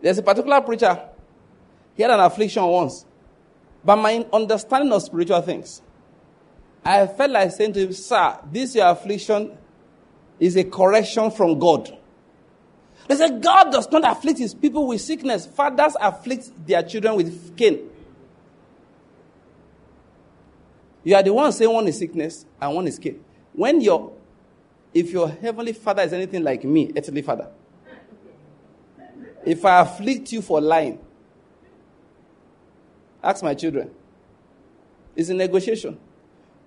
There's 0.06 0.20
a 0.20 0.22
particular 0.22 0.62
preacher, 0.62 1.02
he 1.96 2.04
had 2.04 2.12
an 2.12 2.20
affliction 2.20 2.64
once. 2.64 3.08
But 3.84 3.96
my 3.96 4.24
understanding 4.32 4.94
of 4.94 5.02
spiritual 5.02 5.42
things, 5.42 5.82
I 6.84 7.08
felt 7.08 7.32
like 7.32 7.52
saying 7.52 7.74
to 7.74 7.88
him, 7.88 7.92
Sir, 7.92 8.38
this 8.52 8.76
your 8.76 8.86
affliction 8.86 9.58
is 10.40 10.58
a 10.58 10.64
correction 10.64 11.32
from 11.32 11.58
God. 11.58 11.98
They 13.08 13.16
said, 13.16 13.42
God 13.42 13.72
does 13.72 13.92
not 13.92 14.08
afflict 14.08 14.38
his 14.38 14.54
people 14.54 14.86
with 14.86 15.02
sickness. 15.02 15.48
Fathers 15.48 15.98
afflict 16.00 16.52
their 16.68 16.84
children 16.84 17.16
with 17.16 17.58
cane. 17.58 17.90
You 21.04 21.16
are 21.16 21.24
the 21.24 21.34
one 21.34 21.52
saying 21.52 21.74
one 21.74 21.88
is 21.88 21.98
sickness 21.98 22.46
and 22.62 22.76
one 22.76 22.88
is 22.88 23.00
cane. 23.00 23.26
When 23.54 23.82
your, 23.82 24.14
if 24.94 25.10
your 25.10 25.30
heavenly 25.30 25.74
father 25.74 26.04
is 26.04 26.14
anything 26.14 26.44
like 26.44 26.64
me, 26.64 26.92
earthly 26.96 27.24
father, 27.24 27.50
if 29.46 29.64
I 29.64 29.82
afflict 29.82 30.32
you 30.32 30.42
for 30.42 30.60
lying, 30.60 31.00
ask 33.24 33.44
my 33.44 33.54
children. 33.54 33.92
It's 35.16 35.30
a 35.30 35.34
negotiation. 35.34 35.98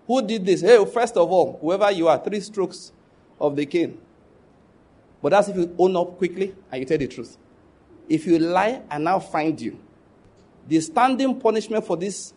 Who 0.06 0.26
did 0.26 0.46
this? 0.46 0.62
Hey, 0.62 0.82
first 0.86 1.16
of 1.16 1.30
all, 1.30 1.58
whoever 1.60 1.90
you 1.90 2.08
are, 2.08 2.18
three 2.18 2.40
strokes 2.40 2.92
of 3.40 3.56
the 3.56 3.66
cane. 3.66 3.98
But 5.20 5.30
that's 5.30 5.48
if 5.48 5.56
you 5.56 5.74
own 5.78 5.96
up 5.96 6.16
quickly 6.16 6.54
and 6.70 6.80
you 6.80 6.86
tell 6.86 6.98
the 6.98 7.08
truth. 7.08 7.36
If 8.08 8.26
you 8.26 8.38
lie 8.38 8.82
I 8.90 8.98
now 8.98 9.18
find 9.18 9.60
you, 9.60 9.78
the 10.66 10.80
standing 10.80 11.38
punishment 11.38 11.84
for 11.84 11.96
this 11.96 12.32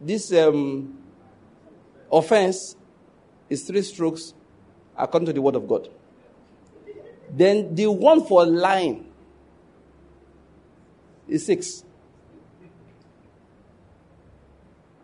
this 0.00 0.32
um, 0.32 0.98
offense 2.10 2.76
is 3.48 3.64
three 3.64 3.82
strokes 3.82 4.34
according 4.96 5.26
to 5.26 5.32
the 5.32 5.40
word 5.40 5.54
of 5.54 5.68
God. 5.68 5.88
Then 7.32 7.74
the 7.74 7.90
one 7.90 8.24
for 8.24 8.44
lying 8.44 9.06
is 11.26 11.46
six. 11.46 11.82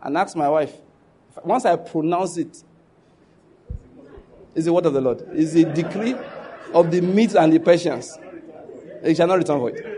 And 0.01 0.15
ask 0.17 0.37
my 0.37 0.47
wife. 0.47 0.73
Once 1.43 1.65
I 1.65 1.75
pronounce 1.75 2.37
it, 2.37 2.63
is 4.55 4.65
the 4.65 4.73
word 4.73 4.85
of 4.85 4.93
the 4.93 5.01
Lord. 5.01 5.21
Is 5.33 5.53
the 5.53 5.65
decree 5.65 6.15
of 6.73 6.91
the 6.91 7.01
Medes 7.01 7.35
and 7.35 7.51
the 7.51 7.59
Persians. 7.59 8.17
It 9.01 9.15
shall 9.15 9.27
not 9.27 9.37
return 9.37 9.59
void. 9.59 9.95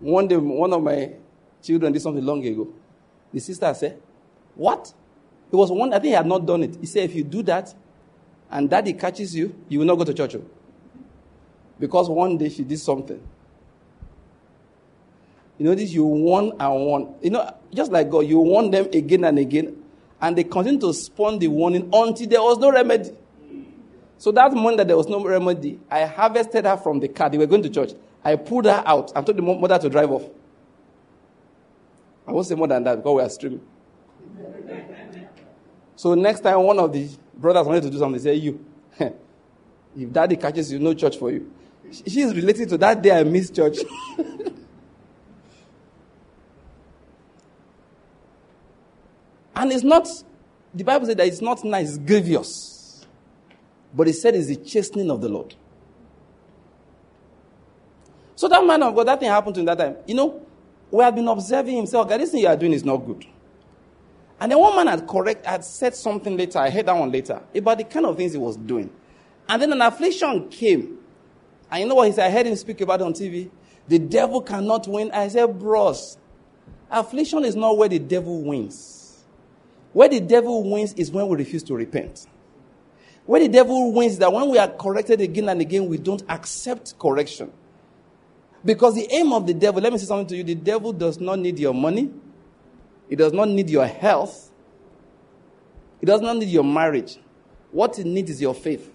One 0.00 0.28
day, 0.28 0.36
one 0.36 0.72
of 0.72 0.82
my 0.82 1.12
children 1.62 1.92
did 1.92 2.02
something 2.02 2.24
long 2.24 2.44
ago. 2.46 2.68
The 3.32 3.40
sister 3.40 3.72
said, 3.74 4.00
What? 4.54 4.92
It 5.52 5.56
was 5.56 5.70
one, 5.70 5.92
I 5.92 5.98
think 5.98 6.06
he 6.06 6.12
had 6.12 6.26
not 6.26 6.44
done 6.46 6.62
it. 6.62 6.76
He 6.80 6.86
said, 6.86 7.04
If 7.04 7.14
you 7.14 7.24
do 7.24 7.42
that 7.44 7.74
and 8.50 8.68
daddy 8.68 8.92
catches 8.92 9.34
you, 9.34 9.54
you 9.68 9.78
will 9.78 9.86
not 9.86 9.96
go 9.96 10.04
to 10.04 10.14
church. 10.14 10.34
Oh. 10.34 10.44
Because 11.78 12.08
one 12.08 12.36
day 12.38 12.48
she 12.48 12.64
did 12.64 12.78
something. 12.78 13.20
You 15.58 15.64
know 15.64 15.74
this, 15.74 15.92
you 15.92 16.04
warn 16.04 16.52
and 16.58 16.74
warn. 16.74 17.14
You 17.22 17.30
know, 17.30 17.54
just 17.72 17.90
like 17.90 18.10
God, 18.10 18.20
you 18.20 18.38
warn 18.38 18.70
them 18.70 18.88
again 18.92 19.24
and 19.24 19.38
again, 19.38 19.82
and 20.20 20.36
they 20.36 20.44
continue 20.44 20.80
to 20.80 20.92
spawn 20.92 21.38
the 21.38 21.48
warning 21.48 21.88
until 21.92 22.26
there 22.28 22.42
was 22.42 22.58
no 22.58 22.70
remedy. 22.70 23.10
So 24.18 24.32
that 24.32 24.52
morning 24.52 24.78
that 24.78 24.88
there 24.88 24.96
was 24.96 25.08
no 25.08 25.22
remedy, 25.24 25.78
I 25.90 26.04
harvested 26.04 26.64
her 26.64 26.76
from 26.76 27.00
the 27.00 27.08
car. 27.08 27.28
They 27.30 27.38
were 27.38 27.46
going 27.46 27.62
to 27.62 27.70
church. 27.70 27.92
I 28.24 28.36
pulled 28.36 28.64
her 28.64 28.82
out 28.84 29.12
and 29.14 29.24
told 29.24 29.38
the 29.38 29.42
mother 29.42 29.78
to 29.78 29.88
drive 29.88 30.10
off. 30.10 30.24
I 32.26 32.32
won't 32.32 32.46
say 32.46 32.54
more 32.54 32.66
than 32.66 32.82
that 32.84 32.96
because 32.96 33.14
we 33.14 33.22
are 33.22 33.28
streaming. 33.28 33.60
So 35.96 36.14
next 36.14 36.40
time 36.40 36.60
one 36.62 36.78
of 36.78 36.92
the 36.92 37.08
brothers 37.34 37.66
wanted 37.66 37.82
to 37.82 37.90
do 37.90 37.98
something, 37.98 38.22
they 38.22 38.30
say, 38.30 38.34
You, 38.36 38.64
if 39.00 40.12
daddy 40.12 40.36
catches 40.36 40.70
you, 40.70 40.78
no 40.78 40.94
church 40.94 41.16
for 41.18 41.30
you. 41.30 41.50
She 41.90 42.20
is 42.20 42.34
related 42.34 42.68
to 42.70 42.78
that 42.78 43.00
day 43.02 43.12
I 43.12 43.24
missed 43.24 43.54
church. 43.56 43.78
And 49.56 49.72
it's 49.72 49.82
not, 49.82 50.06
the 50.74 50.84
Bible 50.84 51.06
said 51.06 51.16
that 51.16 51.26
it's 51.26 51.40
not 51.40 51.64
nice, 51.64 51.88
it's 51.88 51.98
grievous. 51.98 53.06
But 53.94 54.06
it 54.06 54.12
said 54.12 54.34
it's 54.34 54.48
the 54.48 54.56
chastening 54.56 55.10
of 55.10 55.22
the 55.22 55.30
Lord. 55.30 55.54
So 58.34 58.48
that 58.48 58.64
man 58.66 58.82
of 58.82 58.94
God, 58.94 59.08
that 59.08 59.18
thing 59.18 59.30
happened 59.30 59.54
to 59.54 59.60
him 59.60 59.66
that 59.66 59.78
time. 59.78 59.96
You 60.06 60.14
know, 60.14 60.46
we 60.90 61.02
had 61.02 61.14
been 61.14 61.26
observing 61.26 61.78
him, 61.78 61.86
say, 61.86 61.96
okay, 61.96 62.18
this 62.18 62.32
thing 62.32 62.42
you 62.42 62.48
are 62.48 62.56
doing 62.56 62.74
is 62.74 62.84
not 62.84 62.98
good. 62.98 63.24
And 64.38 64.52
then 64.52 64.58
one 64.58 64.76
man 64.76 64.86
had 64.86 65.06
correct, 65.08 65.46
had 65.46 65.64
said 65.64 65.94
something 65.94 66.36
later, 66.36 66.58
I 66.58 66.70
heard 66.70 66.86
that 66.86 66.96
one 66.96 67.10
later, 67.10 67.40
about 67.54 67.78
the 67.78 67.84
kind 67.84 68.04
of 68.04 68.16
things 68.16 68.32
he 68.32 68.38
was 68.38 68.56
doing. 68.56 68.90
And 69.48 69.62
then 69.62 69.72
an 69.72 69.80
affliction 69.80 70.48
came. 70.48 70.98
And 71.70 71.82
you 71.82 71.88
know 71.88 71.94
what 71.94 72.08
he 72.08 72.12
said? 72.12 72.26
I 72.26 72.30
heard 72.30 72.46
him 72.46 72.56
speak 72.56 72.80
about 72.80 73.00
it 73.00 73.04
on 73.04 73.14
TV. 73.14 73.50
The 73.88 73.98
devil 73.98 74.42
cannot 74.42 74.86
win. 74.86 75.10
I 75.12 75.28
said, 75.28 75.58
bros, 75.58 76.18
affliction 76.90 77.44
is 77.44 77.56
not 77.56 77.78
where 77.78 77.88
the 77.88 77.98
devil 77.98 78.42
wins. 78.42 79.24
Where 79.92 80.08
the 80.08 80.20
devil 80.20 80.68
wins 80.70 80.92
is 80.94 81.10
when 81.10 81.26
we 81.28 81.36
refuse 81.36 81.62
to 81.64 81.74
repent. 81.74 82.26
Where 83.24 83.40
the 83.40 83.48
devil 83.48 83.92
wins 83.92 84.14
is 84.14 84.18
that 84.18 84.32
when 84.32 84.50
we 84.50 84.58
are 84.58 84.68
corrected 84.68 85.20
again 85.20 85.48
and 85.48 85.60
again, 85.60 85.86
we 85.86 85.96
don't 85.96 86.22
accept 86.28 86.98
correction. 86.98 87.50
Because 88.64 88.94
the 88.94 89.06
aim 89.10 89.32
of 89.32 89.46
the 89.46 89.54
devil, 89.54 89.80
let 89.80 89.92
me 89.92 89.98
say 89.98 90.06
something 90.06 90.26
to 90.26 90.36
you 90.36 90.44
the 90.44 90.54
devil 90.54 90.92
does 90.92 91.18
not 91.20 91.38
need 91.38 91.58
your 91.58 91.72
money, 91.72 92.10
he 93.08 93.16
does 93.16 93.32
not 93.32 93.48
need 93.48 93.70
your 93.70 93.86
health, 93.86 94.50
he 96.00 96.06
does 96.06 96.20
not 96.20 96.36
need 96.36 96.48
your 96.48 96.64
marriage. 96.64 97.18
What 97.70 97.96
he 97.96 98.04
needs 98.04 98.30
is 98.30 98.40
your 98.40 98.54
faith. 98.54 98.92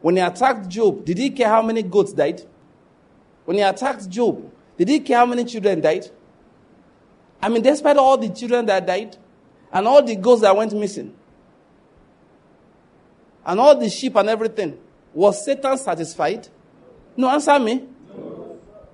When 0.00 0.16
he 0.16 0.22
attacked 0.22 0.68
Job, 0.68 1.04
did 1.04 1.18
he 1.18 1.30
care 1.30 1.48
how 1.48 1.62
many 1.62 1.82
goats 1.82 2.12
died? 2.12 2.42
When 3.44 3.56
he 3.56 3.62
attacked 3.62 4.08
Job, 4.08 4.50
did 4.76 4.88
he 4.88 5.00
care 5.00 5.18
how 5.18 5.26
many 5.26 5.44
children 5.44 5.80
died? 5.80 6.08
I 7.40 7.48
mean, 7.48 7.62
despite 7.62 7.96
all 7.96 8.16
the 8.16 8.28
children 8.28 8.66
that 8.66 8.86
died, 8.86 9.16
and 9.72 9.86
all 9.86 10.02
the 10.02 10.16
goats 10.16 10.42
that 10.42 10.56
went 10.56 10.72
missing, 10.72 11.14
and 13.44 13.60
all 13.60 13.78
the 13.78 13.88
sheep 13.88 14.16
and 14.16 14.28
everything, 14.28 14.78
was 15.14 15.44
Satan 15.44 15.76
satisfied? 15.78 16.48
No, 17.16 17.28
answer 17.28 17.58
me. 17.58 17.86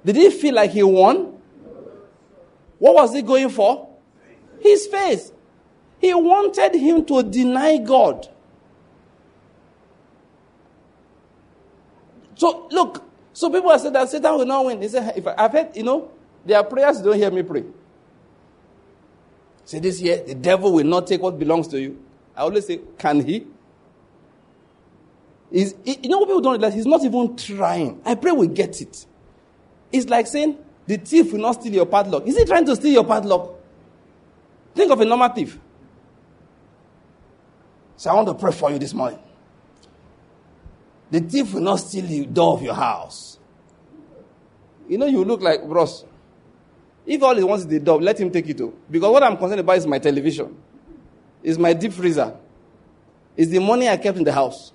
Did 0.04 0.16
he 0.16 0.30
feel 0.30 0.54
like 0.54 0.70
he 0.70 0.82
won? 0.82 1.33
What 2.78 2.94
was 2.94 3.14
he 3.14 3.22
going 3.22 3.48
for? 3.50 3.88
His 4.60 4.86
faith. 4.86 5.32
He 6.00 6.12
wanted 6.12 6.74
him 6.74 7.04
to 7.06 7.22
deny 7.22 7.78
God. 7.78 8.28
So, 12.36 12.68
look, 12.70 13.04
so 13.32 13.50
people 13.50 13.70
have 13.70 13.80
said 13.80 13.92
that 13.94 14.08
Satan 14.08 14.36
will 14.36 14.46
not 14.46 14.64
win. 14.64 14.80
They 14.80 14.88
say, 14.88 15.12
if 15.16 15.26
I've 15.26 15.52
heard, 15.52 15.76
you 15.76 15.82
know, 15.82 16.10
their 16.44 16.62
prayers 16.62 17.00
don't 17.00 17.16
hear 17.16 17.30
me 17.30 17.42
pray. 17.42 17.64
Say 19.64 19.78
this 19.78 20.00
year, 20.00 20.22
the 20.22 20.34
devil 20.34 20.72
will 20.72 20.84
not 20.84 21.06
take 21.06 21.22
what 21.22 21.38
belongs 21.38 21.68
to 21.68 21.80
you. 21.80 21.98
I 22.36 22.42
always 22.42 22.66
say, 22.66 22.80
can 22.98 23.24
he? 23.24 23.46
Is, 25.50 25.74
you 25.84 26.08
know 26.08 26.18
what 26.18 26.26
people 26.26 26.40
don't 26.40 26.52
realize? 26.54 26.74
He's 26.74 26.86
not 26.86 27.04
even 27.04 27.36
trying. 27.36 28.00
I 28.04 28.14
pray 28.16 28.32
we 28.32 28.48
get 28.48 28.80
it. 28.80 29.06
It's 29.92 30.08
like 30.08 30.26
saying, 30.26 30.58
the 30.86 30.96
thief 30.98 31.32
will 31.32 31.40
not 31.40 31.60
steal 31.60 31.72
your 31.72 31.86
padlock. 31.86 32.26
Is 32.26 32.36
he 32.36 32.44
trying 32.44 32.66
to 32.66 32.76
steal 32.76 32.92
your 32.92 33.04
padlock? 33.04 33.54
Think 34.74 34.90
of 34.90 35.00
a 35.00 35.04
normal 35.04 35.28
thief. 35.30 35.58
So 37.96 38.10
I 38.10 38.14
want 38.14 38.28
to 38.28 38.34
pray 38.34 38.52
for 38.52 38.70
you 38.70 38.78
this 38.78 38.92
morning. 38.92 39.18
The 41.10 41.20
thief 41.20 41.54
will 41.54 41.60
not 41.60 41.76
steal 41.76 42.06
the 42.06 42.26
door 42.26 42.54
of 42.54 42.62
your 42.62 42.74
house. 42.74 43.38
You 44.88 44.98
know, 44.98 45.06
you 45.06 45.24
look 45.24 45.40
like 45.40 45.60
Ross. 45.62 46.04
If 47.06 47.22
all 47.22 47.34
he 47.34 47.44
wants 47.44 47.64
is 47.64 47.68
the 47.68 47.80
door, 47.80 48.00
let 48.00 48.18
him 48.18 48.30
take 48.30 48.48
it 48.48 48.58
too. 48.58 48.76
Because 48.90 49.10
what 49.10 49.22
I'm 49.22 49.36
concerned 49.36 49.60
about 49.60 49.76
is 49.76 49.86
my 49.86 49.98
television, 49.98 50.56
is 51.42 51.58
my 51.58 51.72
deep 51.72 51.92
freezer, 51.92 52.36
is 53.36 53.50
the 53.50 53.58
money 53.58 53.88
I 53.88 53.96
kept 53.96 54.18
in 54.18 54.24
the 54.24 54.32
house, 54.32 54.72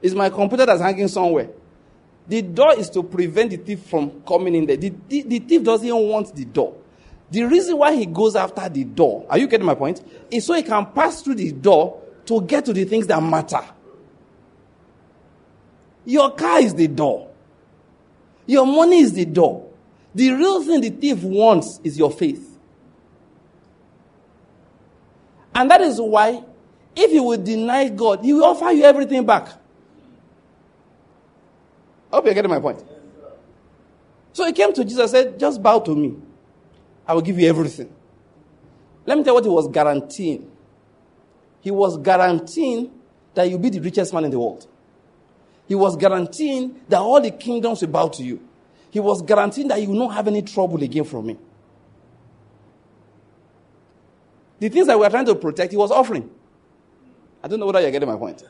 is 0.00 0.14
my 0.14 0.30
computer 0.30 0.64
that's 0.66 0.80
hanging 0.80 1.08
somewhere. 1.08 1.50
The 2.28 2.42
door 2.42 2.78
is 2.78 2.90
to 2.90 3.02
prevent 3.02 3.50
the 3.50 3.56
thief 3.56 3.80
from 3.84 4.22
coming 4.22 4.54
in 4.54 4.66
there. 4.66 4.76
The, 4.76 4.92
the, 5.08 5.22
the 5.22 5.38
thief 5.38 5.64
doesn't 5.64 5.88
want 5.88 6.34
the 6.34 6.44
door. 6.44 6.76
The 7.30 7.42
reason 7.44 7.78
why 7.78 7.94
he 7.94 8.06
goes 8.06 8.36
after 8.36 8.68
the 8.68 8.84
door, 8.84 9.26
are 9.28 9.38
you 9.38 9.46
getting 9.46 9.66
my 9.66 9.74
point? 9.74 10.02
Is 10.30 10.46
so 10.46 10.54
he 10.54 10.62
can 10.62 10.86
pass 10.86 11.22
through 11.22 11.36
the 11.36 11.52
door 11.52 12.02
to 12.26 12.42
get 12.42 12.64
to 12.66 12.72
the 12.72 12.84
things 12.84 13.06
that 13.06 13.22
matter. 13.22 13.60
Your 16.04 16.34
car 16.34 16.60
is 16.60 16.74
the 16.74 16.88
door. 16.88 17.30
Your 18.46 18.66
money 18.66 19.00
is 19.00 19.12
the 19.12 19.26
door. 19.26 19.68
The 20.14 20.30
real 20.32 20.62
thing 20.62 20.80
the 20.80 20.90
thief 20.90 21.22
wants 21.22 21.80
is 21.84 21.98
your 21.98 22.10
faith. 22.10 22.58
And 25.54 25.70
that 25.70 25.80
is 25.80 26.00
why, 26.00 26.42
if 26.96 27.12
you 27.12 27.22
will 27.22 27.42
deny 27.42 27.88
God, 27.88 28.24
He 28.24 28.32
will 28.32 28.44
offer 28.44 28.70
you 28.70 28.84
everything 28.84 29.26
back. 29.26 29.48
I 32.12 32.16
hope 32.16 32.24
you're 32.24 32.34
getting 32.34 32.50
my 32.50 32.60
point. 32.60 32.82
So 34.32 34.46
he 34.46 34.52
came 34.52 34.72
to 34.72 34.84
Jesus 34.84 35.00
and 35.00 35.10
said, 35.10 35.38
Just 35.40 35.62
bow 35.62 35.80
to 35.80 35.94
me. 35.94 36.16
I 37.06 37.14
will 37.14 37.22
give 37.22 37.38
you 37.38 37.48
everything. 37.48 37.92
Let 39.06 39.18
me 39.18 39.24
tell 39.24 39.32
you 39.32 39.34
what 39.34 39.44
he 39.44 39.50
was 39.50 39.68
guaranteeing. 39.68 40.50
He 41.60 41.70
was 41.70 41.96
guaranteeing 41.98 42.90
that 43.34 43.48
you'll 43.48 43.58
be 43.58 43.70
the 43.70 43.80
richest 43.80 44.12
man 44.12 44.24
in 44.24 44.30
the 44.30 44.38
world. 44.38 44.66
He 45.66 45.74
was 45.74 45.96
guaranteeing 45.96 46.80
that 46.88 46.98
all 46.98 47.20
the 47.20 47.30
kingdoms 47.30 47.80
will 47.80 47.88
bow 47.88 48.08
to 48.08 48.22
you. 48.22 48.40
He 48.90 49.00
was 49.00 49.22
guaranteeing 49.22 49.68
that 49.68 49.80
you 49.80 49.88
will 49.88 49.98
not 49.98 50.14
have 50.14 50.28
any 50.28 50.42
trouble 50.42 50.82
again 50.82 51.04
from 51.04 51.26
me. 51.26 51.38
The 54.60 54.68
things 54.68 54.86
that 54.86 54.98
we 54.98 55.06
are 55.06 55.10
trying 55.10 55.26
to 55.26 55.34
protect, 55.34 55.72
he 55.72 55.76
was 55.76 55.90
offering. 55.90 56.28
I 57.42 57.48
don't 57.48 57.60
know 57.60 57.66
whether 57.66 57.80
you're 57.80 57.90
getting 57.90 58.08
my 58.08 58.16
point. 58.16 58.42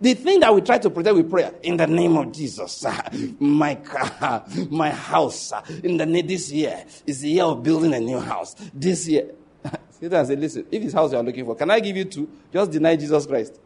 The 0.00 0.14
thing 0.14 0.40
that 0.40 0.54
we 0.54 0.62
try 0.62 0.78
to 0.78 0.88
protect 0.88 1.14
with 1.14 1.30
prayer, 1.30 1.52
in 1.62 1.76
the 1.76 1.86
name 1.86 2.16
of 2.16 2.32
Jesus, 2.32 2.86
my 3.38 3.74
car, 3.74 4.46
my 4.70 4.90
house, 4.90 5.52
in 5.82 5.98
the 5.98 6.22
this 6.22 6.50
year 6.50 6.84
is 7.06 7.20
the 7.20 7.28
year 7.28 7.44
of 7.44 7.62
building 7.62 7.92
a 7.92 8.00
new 8.00 8.18
house. 8.18 8.54
This 8.72 9.06
year, 9.06 9.30
Satan 9.90 10.24
said, 10.24 10.40
"Listen, 10.40 10.66
if 10.70 10.82
this 10.82 10.94
house 10.94 11.12
you 11.12 11.18
are 11.18 11.22
looking 11.22 11.44
for, 11.44 11.54
can 11.54 11.70
I 11.70 11.80
give 11.80 11.96
you 11.96 12.04
two? 12.06 12.30
Just 12.50 12.70
deny 12.70 12.96
Jesus 12.96 13.26
Christ." 13.26 13.60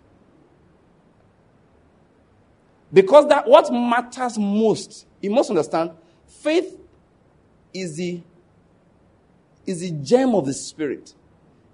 Because 2.92 3.28
that 3.28 3.46
what 3.48 3.72
matters 3.72 4.36
most, 4.36 5.06
you 5.20 5.30
must 5.30 5.50
understand, 5.50 5.92
faith 6.26 6.78
is 7.72 7.96
the 7.96 8.20
is 9.66 9.80
the 9.80 9.90
gem 9.90 10.34
of 10.34 10.46
the 10.46 10.52
spirit, 10.52 11.14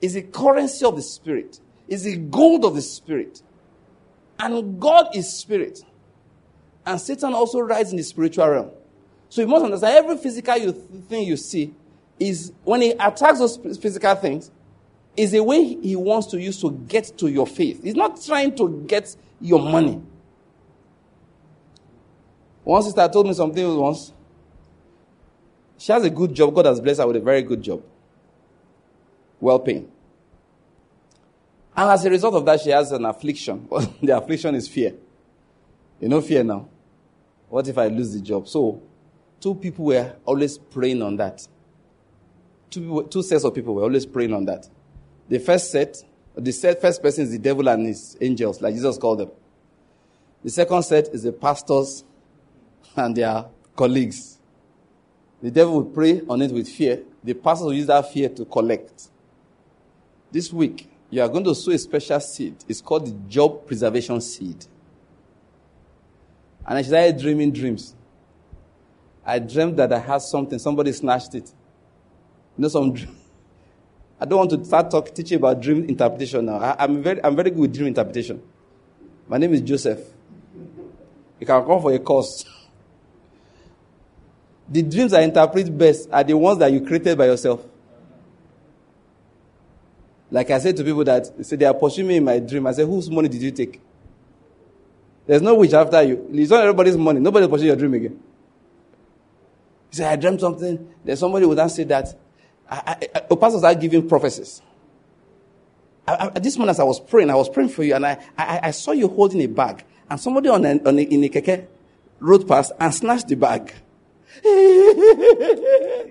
is 0.02 0.14
the 0.14 0.22
currency 0.22 0.84
of 0.84 0.96
the 0.96 1.02
spirit, 1.02 1.60
is 1.88 2.04
the 2.04 2.16
gold 2.16 2.66
of 2.66 2.74
the 2.74 2.82
spirit. 2.82 3.42
And 4.40 4.80
God 4.80 5.14
is 5.14 5.32
spirit. 5.32 5.80
And 6.86 7.00
Satan 7.00 7.34
also 7.34 7.60
rides 7.60 7.90
in 7.90 7.98
the 7.98 8.02
spiritual 8.02 8.48
realm. 8.48 8.70
So 9.28 9.42
you 9.42 9.46
must 9.46 9.64
understand 9.64 9.96
every 9.96 10.16
physical 10.16 10.56
you 10.56 10.72
th- 10.72 11.04
thing 11.08 11.26
you 11.26 11.36
see 11.36 11.74
is 12.18 12.52
when 12.64 12.82
he 12.82 12.90
attacks 12.92 13.38
those 13.38 13.56
physical 13.56 14.14
things, 14.14 14.50
is 15.16 15.34
a 15.34 15.42
way 15.42 15.76
he 15.76 15.96
wants 15.96 16.28
to 16.28 16.40
use 16.40 16.60
to 16.60 16.70
get 16.70 17.12
to 17.18 17.28
your 17.28 17.46
faith. 17.46 17.82
He's 17.82 17.94
not 17.94 18.20
trying 18.22 18.56
to 18.56 18.84
get 18.86 19.14
your 19.40 19.60
money. 19.60 20.00
One 22.64 22.82
sister 22.82 23.08
told 23.08 23.26
me 23.26 23.34
something 23.34 23.76
once. 23.76 24.12
She 25.78 25.92
has 25.92 26.04
a 26.04 26.10
good 26.10 26.34
job. 26.34 26.54
God 26.54 26.66
has 26.66 26.80
blessed 26.80 27.00
her 27.00 27.06
with 27.06 27.16
a 27.16 27.20
very 27.20 27.42
good 27.42 27.62
job. 27.62 27.82
Well 29.40 29.58
paying. 29.58 29.90
And 31.80 31.88
as 31.88 32.04
a 32.04 32.10
result 32.10 32.34
of 32.34 32.44
that, 32.44 32.60
she 32.60 32.68
has 32.68 32.92
an 32.92 33.06
affliction. 33.06 33.66
the 34.02 34.14
affliction 34.14 34.54
is 34.54 34.68
fear. 34.68 34.92
You 35.98 36.10
know 36.10 36.20
fear 36.20 36.44
now. 36.44 36.68
What 37.48 37.66
if 37.68 37.78
I 37.78 37.86
lose 37.86 38.12
the 38.12 38.20
job? 38.20 38.48
So, 38.48 38.82
two 39.40 39.54
people 39.54 39.86
were 39.86 40.14
always 40.26 40.58
praying 40.58 41.00
on 41.00 41.16
that. 41.16 41.40
Two, 42.68 43.08
two 43.10 43.22
sets 43.22 43.44
of 43.44 43.54
people 43.54 43.74
were 43.74 43.84
always 43.84 44.04
praying 44.04 44.34
on 44.34 44.44
that. 44.44 44.68
The 45.30 45.38
first 45.38 45.70
set, 45.70 45.96
the 46.34 46.52
first 46.52 47.00
person 47.00 47.24
is 47.24 47.30
the 47.30 47.38
devil 47.38 47.66
and 47.66 47.86
his 47.86 48.14
angels, 48.20 48.60
like 48.60 48.74
Jesus 48.74 48.98
called 48.98 49.20
them. 49.20 49.30
The 50.44 50.50
second 50.50 50.82
set 50.82 51.08
is 51.14 51.22
the 51.22 51.32
pastors 51.32 52.04
and 52.94 53.16
their 53.16 53.46
colleagues. 53.74 54.38
The 55.40 55.50
devil 55.50 55.76
will 55.76 55.90
pray 55.90 56.20
on 56.28 56.42
it 56.42 56.52
with 56.52 56.68
fear. 56.68 57.04
The 57.24 57.32
pastors 57.32 57.64
will 57.64 57.72
use 57.72 57.86
that 57.86 58.12
fear 58.12 58.28
to 58.28 58.44
collect. 58.44 59.08
This 60.30 60.52
week, 60.52 60.89
you 61.10 61.20
are 61.20 61.28
going 61.28 61.44
to 61.44 61.54
sow 61.54 61.72
a 61.72 61.78
special 61.78 62.20
seed. 62.20 62.54
It's 62.68 62.80
called 62.80 63.06
the 63.06 63.12
job 63.28 63.66
preservation 63.66 64.20
seed. 64.20 64.64
And 66.66 66.78
I 66.78 66.82
started 66.82 67.18
dreaming 67.18 67.52
dreams. 67.52 67.94
I 69.24 69.40
dreamed 69.40 69.76
that 69.78 69.92
I 69.92 69.98
had 69.98 70.22
something, 70.22 70.58
somebody 70.58 70.92
snatched 70.92 71.34
it. 71.34 71.52
You 72.56 72.62
know, 72.62 72.68
some 72.68 72.92
dream. 72.94 73.16
I 74.20 74.24
don't 74.24 74.38
want 74.38 74.50
to 74.50 74.64
start 74.64 74.90
talk, 74.90 75.12
teaching 75.14 75.38
about 75.38 75.60
dream 75.60 75.88
interpretation 75.88 76.46
now. 76.46 76.58
I, 76.58 76.84
am 76.84 77.02
very, 77.02 77.24
I'm 77.24 77.34
very 77.34 77.50
good 77.50 77.60
with 77.60 77.74
dream 77.74 77.88
interpretation. 77.88 78.40
My 79.26 79.38
name 79.38 79.54
is 79.54 79.62
Joseph. 79.62 80.00
You 81.40 81.46
can 81.46 81.64
come 81.64 81.80
for 81.80 81.92
a 81.92 81.98
course. 81.98 82.44
the 84.68 84.82
dreams 84.82 85.14
I 85.14 85.22
interpret 85.22 85.76
best 85.76 86.08
are 86.12 86.22
the 86.22 86.36
ones 86.36 86.58
that 86.58 86.70
you 86.70 86.82
created 86.82 87.16
by 87.16 87.26
yourself. 87.26 87.64
Like 90.30 90.50
I 90.50 90.58
said 90.58 90.76
to 90.76 90.84
people 90.84 91.04
that 91.04 91.44
say 91.44 91.56
they 91.56 91.64
are 91.64 91.74
pursuing 91.74 92.08
me 92.08 92.16
in 92.16 92.24
my 92.24 92.38
dream. 92.38 92.66
I 92.66 92.72
said, 92.72 92.86
whose 92.86 93.10
money 93.10 93.28
did 93.28 93.42
you 93.42 93.50
take? 93.50 93.80
There's 95.26 95.42
no 95.42 95.54
witch 95.54 95.72
after 95.72 96.02
you. 96.02 96.28
It's 96.32 96.50
not 96.50 96.62
everybody's 96.62 96.96
money. 96.96 97.20
Nobody 97.20 97.46
pursue 97.48 97.66
your 97.66 97.76
dream 97.76 97.94
again. 97.94 98.20
He 99.90 99.96
said, 99.96 100.12
I 100.12 100.16
dreamt 100.16 100.40
something. 100.40 100.92
Then 101.04 101.16
somebody 101.16 101.46
would 101.46 101.70
say 101.70 101.84
that. 101.84 102.16
I, 102.68 102.76
I, 102.86 103.08
I, 103.14 103.22
oh, 103.30 103.36
pastors 103.36 103.64
are 103.64 103.74
giving 103.74 104.08
prophecies. 104.08 104.62
I, 106.06 106.30
I, 106.34 106.38
this 106.38 106.56
morning, 106.56 106.70
as 106.70 106.80
I 106.80 106.84
was 106.84 107.00
praying, 107.00 107.30
I 107.30 107.34
was 107.34 107.48
praying 107.48 107.70
for 107.70 107.82
you, 107.82 107.94
and 107.94 108.06
I, 108.06 108.18
I, 108.38 108.60
I 108.64 108.70
saw 108.70 108.92
you 108.92 109.08
holding 109.08 109.42
a 109.42 109.46
bag, 109.46 109.84
and 110.08 110.20
somebody 110.20 110.48
on, 110.48 110.64
a, 110.64 110.80
on 110.84 110.98
a, 110.98 111.02
in 111.02 111.24
a 111.24 111.28
keke 111.28 111.66
rode 112.20 112.46
past 112.46 112.72
and 112.78 112.94
snatched 112.94 113.28
the 113.28 113.34
bag. 113.34 113.72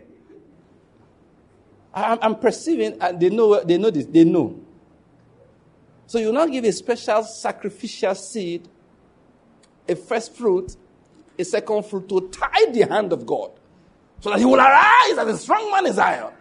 I'm, 1.94 2.20
I'm 2.22 2.36
perceiving, 2.36 2.98
and 3.02 3.20
they 3.20 3.30
know, 3.30 3.64
they 3.64 3.78
know 3.78 3.90
this, 3.90 4.06
they 4.06 4.24
know. 4.24 4.60
So 6.08 6.20
you 6.20 6.32
now 6.32 6.46
give 6.46 6.64
a 6.64 6.72
special 6.72 7.24
sacrificial 7.24 8.16
seed, 8.16 8.68
a 9.88 9.96
first 9.96 10.36
fruit, 10.36 10.76
a 11.38 11.44
second 11.44 11.86
fruit 11.86 12.08
to 12.10 12.30
tie 12.30 12.72
the 12.72 12.82
hand 12.82 13.14
of 13.14 13.26
God, 13.26 13.52
so 14.20 14.30
that 14.30 14.40
he 14.40 14.46
will 14.46 14.60
arise 14.60 15.18
as 15.18 15.28
a 15.28 15.38
strong 15.38 15.72
man 15.72 15.88
in 15.88 15.94
Zion. 15.94 16.34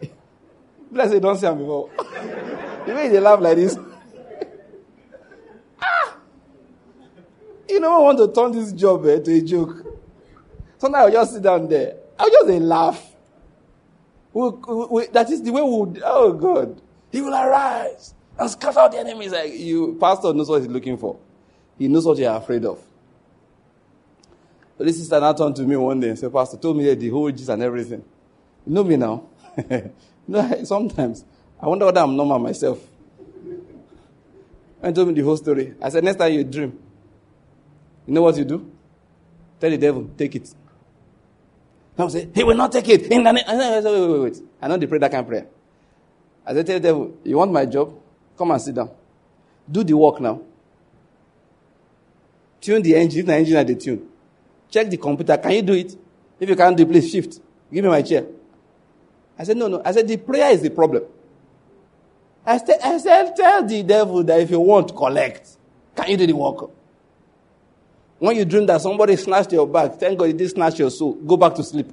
Bless 0.90 1.12
you, 1.12 1.20
don't 1.20 1.38
see 1.38 1.46
him 1.46 1.58
before. 1.58 1.90
the 2.86 2.94
way 2.94 3.08
they 3.08 3.20
laugh 3.20 3.40
like 3.40 3.56
this. 3.56 3.76
ah! 5.82 6.16
You 7.68 7.80
know, 7.80 8.00
I 8.00 8.02
want 8.02 8.18
to 8.18 8.32
turn 8.32 8.52
this 8.52 8.72
job 8.72 9.06
eh, 9.06 9.20
to 9.20 9.32
a 9.32 9.40
joke. 9.40 9.89
Sometimes 10.80 11.04
I'll 11.04 11.12
just 11.12 11.34
sit 11.34 11.42
down 11.42 11.68
there. 11.68 11.94
I'll 12.18 12.30
just 12.30 12.48
laugh. 12.48 13.06
We, 14.32 14.48
we, 14.48 14.86
we, 14.90 15.06
that 15.08 15.28
is 15.30 15.42
the 15.42 15.52
way 15.52 15.60
we 15.60 15.70
would, 15.70 16.02
oh 16.02 16.32
God. 16.32 16.80
He 17.12 17.20
will 17.20 17.34
arise 17.34 18.14
and 18.38 18.50
scatter 18.50 18.78
out 18.78 18.92
the 18.92 18.98
enemies. 18.98 19.32
Like 19.32 19.52
you, 19.52 19.98
pastor 20.00 20.32
knows 20.32 20.48
what 20.48 20.62
he's 20.62 20.70
looking 20.70 20.96
for. 20.96 21.18
He 21.78 21.86
knows 21.86 22.06
what 22.06 22.16
you're 22.16 22.34
afraid 22.34 22.64
of. 22.64 22.82
But 24.78 24.86
this 24.86 24.98
sister 24.98 25.20
now 25.20 25.34
turned 25.34 25.56
to 25.56 25.62
me 25.64 25.76
one 25.76 26.00
day 26.00 26.08
and 26.08 26.18
said, 26.18 26.32
Pastor, 26.32 26.56
told 26.56 26.78
me 26.78 26.94
the 26.94 27.08
whole 27.10 27.30
gist 27.30 27.50
and 27.50 27.62
everything. 27.62 28.02
You 28.66 28.72
know 28.72 28.84
me 28.84 28.96
now. 28.96 29.24
no, 30.26 30.64
sometimes 30.64 31.26
I 31.60 31.66
wonder 31.66 31.84
whether 31.84 32.00
I'm 32.00 32.16
normal 32.16 32.38
myself. 32.38 32.78
And 34.82 34.94
told 34.94 35.08
me 35.08 35.14
the 35.14 35.22
whole 35.22 35.36
story. 35.36 35.74
I 35.82 35.90
said, 35.90 36.04
next 36.04 36.16
time 36.16 36.32
you 36.32 36.44
dream, 36.44 36.78
you 38.06 38.14
know 38.14 38.22
what 38.22 38.38
you 38.38 38.46
do? 38.46 38.72
Tell 39.60 39.68
the 39.68 39.76
devil, 39.76 40.08
take 40.16 40.36
it. 40.36 40.54
Some 42.00 42.08
say, 42.08 42.28
He 42.34 42.42
will 42.42 42.56
not 42.56 42.72
take 42.72 42.88
it. 42.88 43.02
In 43.12 43.22
the 43.22 43.30
name. 43.30 43.44
I 43.46 43.58
said, 43.58 43.84
wait, 43.84 44.08
wait, 44.08 44.20
wait. 44.22 44.42
I 44.62 44.68
know 44.68 44.78
they 44.78 44.86
pray 44.86 44.98
that 45.00 45.10
kind 45.10 45.20
of 45.20 45.28
prayer. 45.28 45.46
I 46.46 46.54
said, 46.54 46.64
Tell 46.66 46.76
the 46.76 46.80
devil, 46.80 47.14
you 47.24 47.36
want 47.36 47.52
my 47.52 47.66
job? 47.66 47.94
Come 48.38 48.52
and 48.52 48.62
sit 48.62 48.74
down. 48.74 48.90
Do 49.70 49.84
the 49.84 49.94
work 49.94 50.18
now. 50.18 50.40
Tune 52.58 52.80
the 52.80 52.96
engine, 52.96 53.26
the 53.26 53.34
engine 53.34 53.56
at 53.56 53.66
the 53.66 53.74
tune. 53.74 54.08
Check 54.70 54.88
the 54.88 54.96
computer. 54.96 55.36
Can 55.36 55.50
you 55.50 55.60
do 55.60 55.74
it? 55.74 55.94
If 56.38 56.48
you 56.48 56.56
can't 56.56 56.74
do 56.74 56.84
it, 56.84 56.88
please 56.88 57.10
shift. 57.10 57.38
Give 57.70 57.84
me 57.84 57.90
my 57.90 58.00
chair. 58.00 58.24
I 59.38 59.44
said, 59.44 59.58
no, 59.58 59.68
no. 59.68 59.82
I 59.84 59.92
said, 59.92 60.08
the 60.08 60.16
prayer 60.16 60.52
is 60.52 60.62
the 60.62 60.70
problem. 60.70 61.02
I 62.46 62.56
said, 62.56 62.78
I 62.82 62.96
said, 62.96 63.36
tell 63.36 63.62
the 63.66 63.82
devil 63.82 64.24
that 64.24 64.40
if 64.40 64.50
you 64.50 64.60
want, 64.60 64.96
collect. 64.96 65.50
Can 65.94 66.08
you 66.08 66.16
do 66.16 66.26
the 66.26 66.32
work? 66.32 66.70
When 68.20 68.36
you 68.36 68.44
dream 68.44 68.66
that 68.66 68.82
somebody 68.82 69.16
snatched 69.16 69.50
your 69.50 69.66
bag, 69.66 69.94
thank 69.94 70.18
God 70.18 70.26
he 70.26 70.34
didn't 70.34 70.50
snatch 70.52 70.78
your 70.78 70.90
soul. 70.90 71.14
Go 71.14 71.38
back 71.38 71.54
to 71.54 71.64
sleep. 71.64 71.90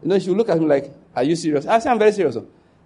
You 0.00 0.08
know, 0.08 0.18
she 0.20 0.30
look 0.30 0.48
at 0.48 0.58
me 0.58 0.66
like, 0.66 0.92
Are 1.16 1.24
you 1.24 1.34
serious? 1.34 1.66
I 1.66 1.80
say, 1.80 1.90
I'm 1.90 1.98
very 1.98 2.12
serious. 2.12 2.38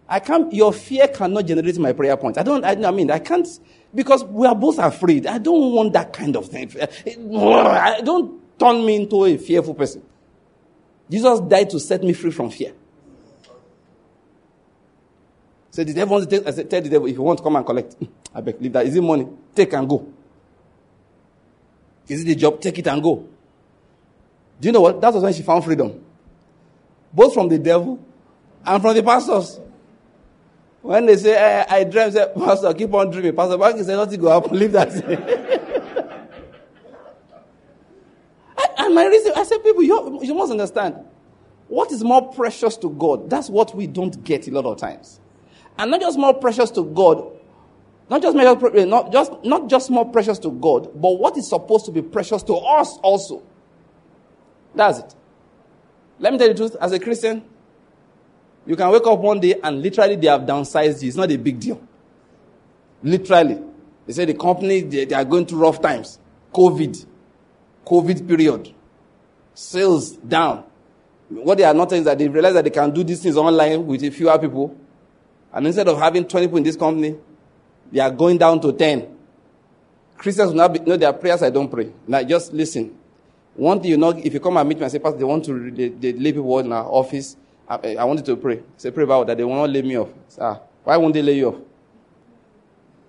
I 0.09 0.21
can't, 0.21 0.51
your 0.51 0.73
fear 0.73 1.07
cannot 1.09 1.45
generate 1.45 1.79
my 1.79 1.93
prayer 1.93 2.17
points. 2.17 2.39
I 2.39 2.43
don't, 2.43 2.65
I, 2.65 2.71
I 2.71 2.91
mean, 2.91 3.11
I 3.11 3.19
can't, 3.19 3.47
because 3.95 4.25
we 4.25 4.47
are 4.47 4.55
both 4.55 4.79
afraid. 4.79 5.27
I 5.27 5.37
don't 5.37 5.75
want 5.75 5.93
that 5.93 6.15
kind 6.15 6.35
of 6.35 6.47
thing. 6.47 6.73
I 6.81 8.01
don't 8.03 8.59
turn 8.59 8.87
me 8.87 8.97
into 9.03 9.27
a 9.27 9.37
fearful 9.37 9.75
person. 9.75 10.03
Jesus 11.11 11.41
died 11.41 11.69
to 11.71 11.79
set 11.79 12.03
me 12.03 12.15
free 12.15 12.31
from 12.31 12.49
fear. 12.49 12.73
So 15.71 15.85
the 15.85 15.93
devil 15.93 16.13
wants 16.13 16.27
to 16.27 16.39
take, 16.39 16.49
I 16.49 16.53
said, 16.53 16.71
tell 16.71 16.81
the 16.81 16.89
devil, 16.89 17.07
if 17.07 17.15
you 17.15 17.23
want 17.23 17.37
to 17.37 17.45
come 17.45 17.57
and 17.57 17.67
collect, 17.67 17.97
I 18.35 18.41
beg, 18.41 18.63
leave 18.63 18.73
that. 18.73 18.87
Is 18.87 18.97
it 18.97 19.03
money? 19.03 19.29
Take 19.55 19.75
and 19.75 19.87
go. 19.87 20.11
Is 22.09 22.23
it 22.23 22.25
the 22.25 22.35
job? 22.35 22.61
Take 22.61 22.79
it 22.79 22.87
and 22.87 23.03
go. 23.03 23.27
Do 24.61 24.69
you 24.69 24.73
know 24.73 24.81
what? 24.81 25.01
That 25.01 25.13
was 25.13 25.23
when 25.23 25.33
she 25.33 25.43
found 25.43 25.65
freedom. 25.65 26.05
Both 27.13 27.35
from 27.35 27.49
the 27.49 27.59
devil 27.59 27.99
and 28.65 28.83
from 28.83 28.95
the 28.95 29.03
pastors. 29.03 29.61
When 30.83 31.07
they 31.07 31.17
say, 31.17 31.35
eh, 31.35 31.67
I, 31.69 31.79
I 31.79 31.85
dream, 31.85 32.11
say, 32.11 32.27
Pastor, 32.35 32.73
keep 32.73 32.93
on 32.95 33.11
dreaming. 33.11 33.35
Pastor 33.35 33.57
Banky 33.57 33.85
said, 33.85 33.97
nothing 33.97 34.21
go 34.21 34.31
happen. 34.31 34.59
Leave 34.59 34.73
that. 34.73 34.89
and 38.79 38.95
my 38.95 39.07
reason, 39.07 39.33
I 39.37 39.45
said, 39.45 39.63
people, 39.63 39.83
you, 39.83 40.21
you 40.23 40.35
must 40.35 40.51
understand. 40.51 40.97
What 41.69 41.93
is 41.93 42.03
more 42.03 42.33
precious 42.33 42.77
to 42.79 42.91
God? 42.91 43.29
That's 43.29 43.51
what 43.51 43.75
we 43.75 43.87
don't 43.87 44.23
get 44.25 44.49
a 44.49 44.51
lot 44.51 44.65
of 44.65 44.79
times. 44.79 45.21
And 45.77 45.91
not 45.91 46.01
just 46.01 46.19
more 46.19 46.35
precious 46.35 46.71
to 46.73 46.85
God, 46.85 47.38
not 48.11 48.23
just, 48.23 48.37
not 48.37 49.13
just, 49.13 49.33
not 49.45 49.69
just 49.69 49.91
more 49.91 50.11
precious 50.11 50.39
to 50.41 50.51
God, 50.51 50.91
but 50.95 51.19
what 51.19 51.37
is 51.37 51.49
supposed 51.49 51.85
to 51.87 51.93
be 51.93 52.01
precious 52.01 52.43
to 52.45 52.55
us 52.55 52.97
also. 53.03 53.43
That's 54.75 55.01
it. 55.01 55.15
Let 56.19 56.33
me 56.33 56.39
tell 56.39 56.49
you 56.49 56.55
the 56.55 56.59
truth. 56.59 56.77
As 56.81 56.93
a 56.93 56.99
Christian, 56.99 57.45
you 58.67 58.77
can 58.77 58.91
wake 58.91 59.07
up 59.07 59.19
one 59.19 59.41
day 59.41 59.61
and 59.63 59.83
literally 59.83 60.17
they 60.17 60.27
have 60.27 60.43
downsized 60.43 61.03
you. 61.03 61.09
It's 61.09 61.17
not 61.17 61.31
a 61.31 61.37
big 61.37 61.61
deal. 61.61 61.81
Literally. 63.03 63.63
They 64.07 64.13
say 64.13 64.25
the 64.25 64.35
company, 64.35 64.81
they, 64.81 65.05
they 65.05 65.15
are 65.15 65.25
going 65.25 65.47
through 65.47 65.61
rough 65.61 65.81
times. 65.81 66.19
COVID. 66.53 67.07
COVID 67.85 68.27
period. 68.27 68.75
Sales 69.55 70.13
down. 70.13 70.65
What 71.29 71.59
they 71.59 71.65
are 71.65 71.75
not 71.75 71.91
saying 71.91 72.01
is 72.01 72.07
that 72.07 72.19
they 72.19 72.29
realize 72.29 72.55
that 72.55 72.65
they 72.65 72.71
can 72.71 72.91
do 72.91 73.05
these 73.05 73.23
things 73.23 73.37
online 73.37 73.87
with 73.87 74.03
a 74.03 74.11
fewer 74.11 74.39
people. 74.39 74.75
And 75.53 75.67
instead 75.67 75.89
of 75.89 75.99
having 75.99 76.27
20 76.27 76.47
people 76.47 76.59
in 76.59 76.65
this 76.65 76.77
company, 76.77 77.17
they 77.91 78.01
are 78.01 78.11
going 78.11 78.39
down 78.39 78.61
to 78.61 78.73
10. 78.73 79.17
Christians 80.17 80.51
will 80.51 80.57
not 80.57 80.73
be, 80.73 80.81
no, 80.81 80.97
their 80.97 81.13
prayers 81.13 81.43
I 81.43 81.51
don't 81.51 81.69
pray. 81.71 81.93
Now 82.07 82.23
just 82.23 82.53
listen. 82.53 82.97
One 83.55 83.81
thing 83.81 83.91
you 83.91 83.97
know, 83.97 84.11
if 84.11 84.33
you 84.33 84.41
come 84.41 84.57
and 84.57 84.69
meet 84.69 84.79
me 84.79 84.85
and 84.85 84.93
say, 84.93 84.99
Pastor, 84.99 85.19
they 85.19 85.25
want 85.25 85.45
to 85.47 85.71
they, 85.71 85.89
they 85.89 86.13
lay 86.13 86.33
people 86.33 86.59
in 86.61 86.73
our 86.73 86.85
office, 86.85 87.37
I, 87.69 87.97
I 87.97 88.05
want 88.05 88.21
you 88.21 88.27
to 88.27 88.37
pray. 88.37 88.63
Say, 88.77 88.91
pray 88.91 89.05
about 89.05 89.27
that. 89.27 89.37
They 89.37 89.45
will 89.45 89.55
not 89.55 89.71
lay 89.71 89.83
me 89.83 89.97
off. 89.99 90.09
Say, 90.29 90.43
ah, 90.43 90.61
why 90.85 90.97
won't 90.97 91.15
they 91.15 91.23
lay 91.23 91.37
you 91.37 91.49
off? 91.49 91.57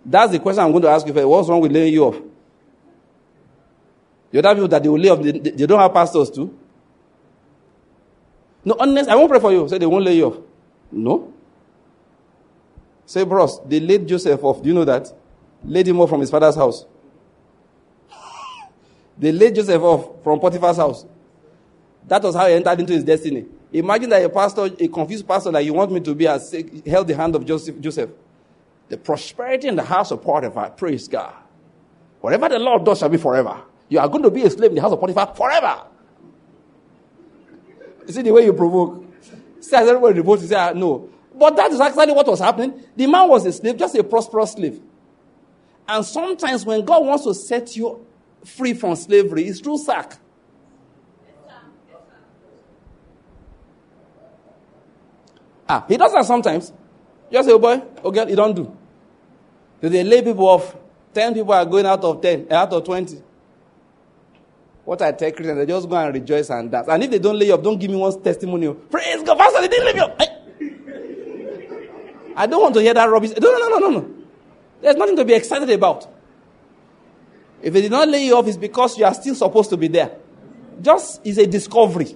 That's 0.05 0.31
the 0.31 0.39
question 0.39 0.63
I'm 0.63 0.71
going 0.71 0.83
to 0.83 0.89
ask 0.89 1.05
you. 1.05 1.13
What's 1.27 1.49
wrong 1.49 1.61
with 1.61 1.71
laying 1.71 1.93
you 1.93 2.03
off? 2.05 2.15
The 4.31 4.39
other 4.39 4.53
people 4.55 4.67
that 4.69 4.83
they 4.83 4.89
will 4.89 4.99
lay 4.99 5.09
off, 5.09 5.21
they, 5.21 5.31
they 5.31 5.65
don't 5.65 5.79
have 5.79 5.93
pastors 5.93 6.29
too. 6.29 6.57
No, 8.65 8.75
honest, 8.79 9.09
I 9.09 9.15
won't 9.15 9.29
pray 9.29 9.39
for 9.39 9.51
you. 9.51 9.67
Say 9.67 9.77
they 9.77 9.85
won't 9.85 10.03
lay 10.03 10.15
you 10.17 10.25
off. 10.25 10.37
No. 10.91 11.33
Say, 13.09 13.23
bros, 13.23 13.59
they 13.65 13.79
laid 13.79 14.07
Joseph 14.07 14.43
off. 14.43 14.61
Do 14.61 14.69
you 14.69 14.75
know 14.75 14.85
that? 14.85 15.11
Laid 15.63 15.87
him 15.87 15.99
off 15.99 16.09
from 16.09 16.19
his 16.19 16.29
father's 16.29 16.53
house. 16.53 16.85
they 19.17 19.31
laid 19.31 19.55
Joseph 19.55 19.81
off 19.81 20.23
from 20.23 20.39
Potiphar's 20.39 20.77
house. 20.77 21.07
That 22.07 22.21
was 22.21 22.35
how 22.35 22.45
he 22.45 22.53
entered 22.53 22.81
into 22.81 22.93
his 22.93 23.03
destiny. 23.03 23.47
Imagine 23.73 24.11
that 24.11 24.23
a 24.23 24.29
pastor, 24.29 24.69
a 24.79 24.87
confused 24.87 25.27
pastor 25.27 25.49
that 25.49 25.65
you 25.65 25.73
want 25.73 25.91
me 25.91 26.01
to 26.01 26.13
be, 26.13 26.25
has 26.25 26.55
held 26.85 27.07
the 27.07 27.15
hand 27.15 27.35
of 27.35 27.47
Joseph. 27.47 27.79
Joseph. 27.79 28.11
The 28.89 28.97
prosperity 28.97 29.69
in 29.69 29.75
the 29.75 29.83
house 29.83 30.11
of 30.11 30.21
Potiphar, 30.21 30.69
praise 30.69 31.07
God. 31.07 31.33
Whatever 32.21 32.47
the 32.49 32.59
Lord 32.59 32.85
does 32.85 32.99
shall 32.99 33.09
be 33.09 33.17
forever. 33.17 33.59
You 33.87 33.97
are 33.97 34.07
going 34.07 34.21
to 34.21 34.29
be 34.29 34.43
a 34.43 34.51
slave 34.51 34.69
in 34.69 34.75
the 34.75 34.81
house 34.83 34.91
of 34.91 34.99
Potiphar 34.99 35.33
forever. 35.33 35.81
You 38.05 38.13
see 38.13 38.21
the 38.21 38.31
way 38.31 38.45
you 38.45 38.53
provoke. 38.53 39.03
See, 39.61 39.75
as 39.75 39.87
everybody 39.87 40.19
revolts, 40.19 40.43
you 40.43 40.49
say, 40.49 40.55
ah, 40.57 40.73
no. 40.73 41.09
But 41.33 41.55
that 41.55 41.71
is 41.71 41.79
actually 41.79 42.11
what 42.11 42.27
was 42.27 42.39
happening. 42.39 42.83
The 42.95 43.07
man 43.07 43.29
was 43.29 43.45
a 43.45 43.51
slave, 43.51 43.77
just 43.77 43.95
a 43.95 44.03
prosperous 44.03 44.51
slave. 44.53 44.81
And 45.87 46.05
sometimes 46.05 46.65
when 46.65 46.83
God 46.83 47.05
wants 47.05 47.23
to 47.23 47.33
set 47.33 47.75
you 47.75 48.05
free 48.43 48.73
from 48.73 48.95
slavery, 48.95 49.47
it's 49.47 49.59
through 49.59 49.77
sack. 49.79 50.17
Ah, 55.67 55.85
he 55.87 55.97
does 55.97 56.11
that 56.13 56.25
sometimes. 56.25 56.73
Just 57.31 57.47
say, 57.47 57.53
oh 57.53 57.59
boy, 57.59 57.81
oh 58.03 58.09
girl, 58.09 58.25
he 58.25 58.35
don't 58.35 58.55
do. 58.55 58.75
They 59.81 60.03
lay 60.03 60.21
people 60.21 60.47
off. 60.47 60.75
Ten 61.13 61.33
people 61.33 61.53
are 61.53 61.65
going 61.65 61.85
out 61.85 62.03
of 62.03 62.21
ten, 62.21 62.47
out 62.51 62.73
of 62.73 62.83
twenty. 62.83 63.21
What 64.83 65.01
I 65.03 65.11
tell 65.11 65.31
Christians, 65.31 65.57
they 65.57 65.65
just 65.67 65.87
go 65.87 65.95
and 65.95 66.13
rejoice 66.13 66.49
and 66.49 66.71
dance. 66.71 66.87
And 66.87 67.03
if 67.03 67.11
they 67.11 67.19
don't 67.19 67.37
lay 67.37 67.51
up, 67.51 67.61
don't 67.61 67.77
give 67.77 67.91
me 67.91 67.97
one 67.97 68.19
testimonial. 68.21 68.73
Praise 68.73 69.21
God, 69.23 69.37
Pastor, 69.37 69.61
they 69.61 69.67
didn't 69.67 69.85
lay 69.85 69.93
me 69.93 69.99
up. 69.99 70.15
I 70.19 70.27
don't 72.47 72.61
want 72.61 72.73
to 72.75 72.81
hear 72.81 72.93
that 72.93 73.05
rubbish. 73.09 73.31
No, 73.39 73.51
no, 73.51 73.67
no, 73.67 73.77
no, 73.77 73.89
no. 73.89 74.15
There's 74.81 74.95
nothing 74.95 75.15
to 75.17 75.25
be 75.25 75.33
excited 75.33 75.69
about. 75.69 76.07
If 77.61 77.73
they 77.73 77.81
did 77.81 77.91
not 77.91 78.07
lay 78.07 78.25
you 78.25 78.37
off, 78.37 78.47
it's 78.47 78.57
because 78.57 78.97
you 78.97 79.05
are 79.05 79.13
still 79.13 79.35
supposed 79.35 79.69
to 79.71 79.77
be 79.77 79.87
there. 79.87 80.11
Just 80.81 81.25
is 81.25 81.37
a 81.37 81.45
discovery. 81.45 82.15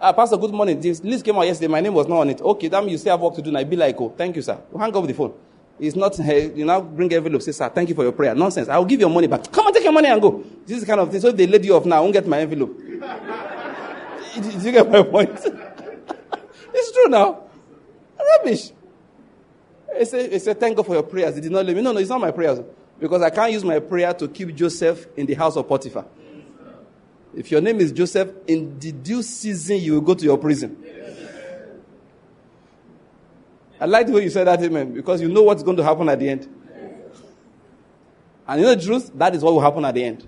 Ah, 0.00 0.12
Pastor, 0.12 0.36
good 0.36 0.52
morning. 0.52 0.80
This 0.80 1.02
list 1.02 1.24
came 1.24 1.36
out 1.36 1.42
yesterday. 1.42 1.68
My 1.68 1.80
name 1.80 1.94
was 1.94 2.06
not 2.06 2.18
on 2.18 2.30
it. 2.30 2.40
Okay, 2.40 2.68
that 2.68 2.80
means 2.82 2.92
you 2.92 2.98
still 2.98 3.12
have 3.12 3.20
work 3.20 3.34
to 3.34 3.42
do. 3.42 3.50
And 3.50 3.58
I 3.58 3.64
be 3.64 3.76
like, 3.76 4.00
oh, 4.00 4.12
thank 4.16 4.36
you, 4.36 4.42
sir. 4.42 4.58
You 4.72 4.78
hang 4.78 4.94
up 4.96 5.06
the 5.06 5.12
phone. 5.12 5.34
It's 5.78 5.94
not, 5.94 6.16
hey, 6.16 6.52
you 6.56 6.64
now 6.64 6.80
bring 6.80 7.12
envelope, 7.12 7.42
say, 7.42 7.52
sir, 7.52 7.68
thank 7.68 7.88
you 7.88 7.94
for 7.94 8.02
your 8.02 8.12
prayer. 8.12 8.34
Nonsense. 8.34 8.68
I'll 8.68 8.84
give 8.84 9.00
your 9.00 9.10
money 9.10 9.28
back. 9.28 9.50
Come 9.52 9.66
and 9.66 9.74
take 9.74 9.84
your 9.84 9.92
money 9.92 10.08
and 10.08 10.20
go. 10.20 10.44
This 10.66 10.78
is 10.78 10.84
kind 10.84 11.00
of 11.00 11.10
thing. 11.10 11.20
So 11.20 11.28
if 11.28 11.36
they 11.36 11.46
laid 11.46 11.64
you 11.64 11.76
off 11.76 11.84
now, 11.84 11.98
I 11.98 12.00
won't 12.00 12.12
get 12.12 12.26
my 12.26 12.40
envelope. 12.40 12.78
Did 14.34 14.62
you 14.62 14.72
get 14.72 14.90
my 14.90 15.02
point? 15.02 15.30
it's 16.74 16.92
true 16.92 17.08
now. 17.08 17.44
Rubbish. 18.18 18.72
He 19.96 20.04
said, 20.04 20.32
he 20.32 20.38
said, 20.38 20.60
thank 20.60 20.76
God 20.76 20.86
for 20.86 20.94
your 20.94 21.02
prayers. 21.02 21.34
He 21.34 21.40
did 21.40 21.52
not 21.52 21.64
let 21.64 21.74
me. 21.74 21.82
No, 21.82 21.92
no, 21.92 21.98
it's 21.98 22.10
not 22.10 22.20
my 22.20 22.30
prayers. 22.30 22.60
Because 22.98 23.22
I 23.22 23.30
can't 23.30 23.52
use 23.52 23.64
my 23.64 23.78
prayer 23.78 24.12
to 24.14 24.28
keep 24.28 24.54
Joseph 24.54 25.06
in 25.16 25.26
the 25.26 25.34
house 25.34 25.56
of 25.56 25.68
Potiphar. 25.68 26.04
If 27.34 27.50
your 27.50 27.60
name 27.60 27.80
is 27.80 27.92
Joseph, 27.92 28.32
in 28.46 28.78
the 28.78 28.90
due 28.90 29.22
season, 29.22 29.78
you 29.78 29.94
will 29.94 30.00
go 30.00 30.14
to 30.14 30.24
your 30.24 30.38
prison. 30.38 30.76
I 33.80 33.86
like 33.86 34.08
the 34.08 34.12
way 34.12 34.24
you 34.24 34.30
said 34.30 34.48
that, 34.48 34.60
amen, 34.60 34.92
because 34.92 35.20
you 35.20 35.28
know 35.28 35.42
what's 35.42 35.62
going 35.62 35.76
to 35.76 35.84
happen 35.84 36.08
at 36.08 36.18
the 36.18 36.28
end. 36.28 36.48
And 38.48 38.60
you 38.60 38.66
know 38.66 38.74
the 38.74 38.82
truth? 38.82 39.12
That 39.14 39.34
is 39.36 39.42
what 39.42 39.52
will 39.52 39.60
happen 39.60 39.84
at 39.84 39.94
the 39.94 40.02
end. 40.04 40.26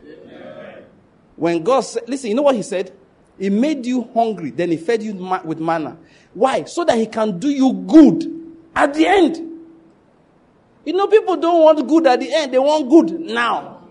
When 1.34 1.62
God 1.64 1.80
said, 1.80 2.04
listen, 2.06 2.28
you 2.28 2.36
know 2.36 2.42
what 2.42 2.54
He 2.54 2.62
said? 2.62 2.92
He 3.38 3.50
made 3.50 3.84
you 3.86 4.08
hungry, 4.14 4.50
then 4.50 4.70
He 4.70 4.76
fed 4.76 5.02
you 5.02 5.14
with 5.44 5.58
manna. 5.58 5.96
Why? 6.34 6.64
So 6.64 6.84
that 6.84 6.96
He 6.96 7.06
can 7.06 7.40
do 7.40 7.48
you 7.48 7.72
good 7.72 8.54
at 8.76 8.94
the 8.94 9.06
end. 9.06 9.49
You 10.84 10.94
know, 10.94 11.06
people 11.06 11.36
don't 11.36 11.62
want 11.62 11.86
good 11.88 12.06
at 12.06 12.20
the 12.20 12.32
end, 12.32 12.52
they 12.54 12.58
want 12.58 12.88
good 12.88 13.20
now. 13.20 13.82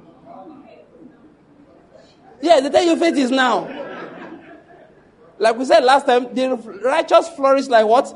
Yeah, 2.41 2.59
the 2.61 2.69
day 2.69 2.85
you 2.85 2.95
faith 2.95 3.17
is 3.17 3.31
now. 3.31 3.67
Like 5.37 5.57
we 5.57 5.65
said 5.65 5.83
last 5.83 6.05
time, 6.05 6.33
the 6.33 6.55
righteous 6.83 7.29
flourish 7.29 7.67
like 7.67 7.85
what? 7.85 8.13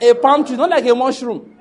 A 0.00 0.14
palm 0.14 0.44
tree, 0.44 0.56
not 0.56 0.70
like 0.70 0.86
a 0.86 0.94
mushroom. 0.94 1.56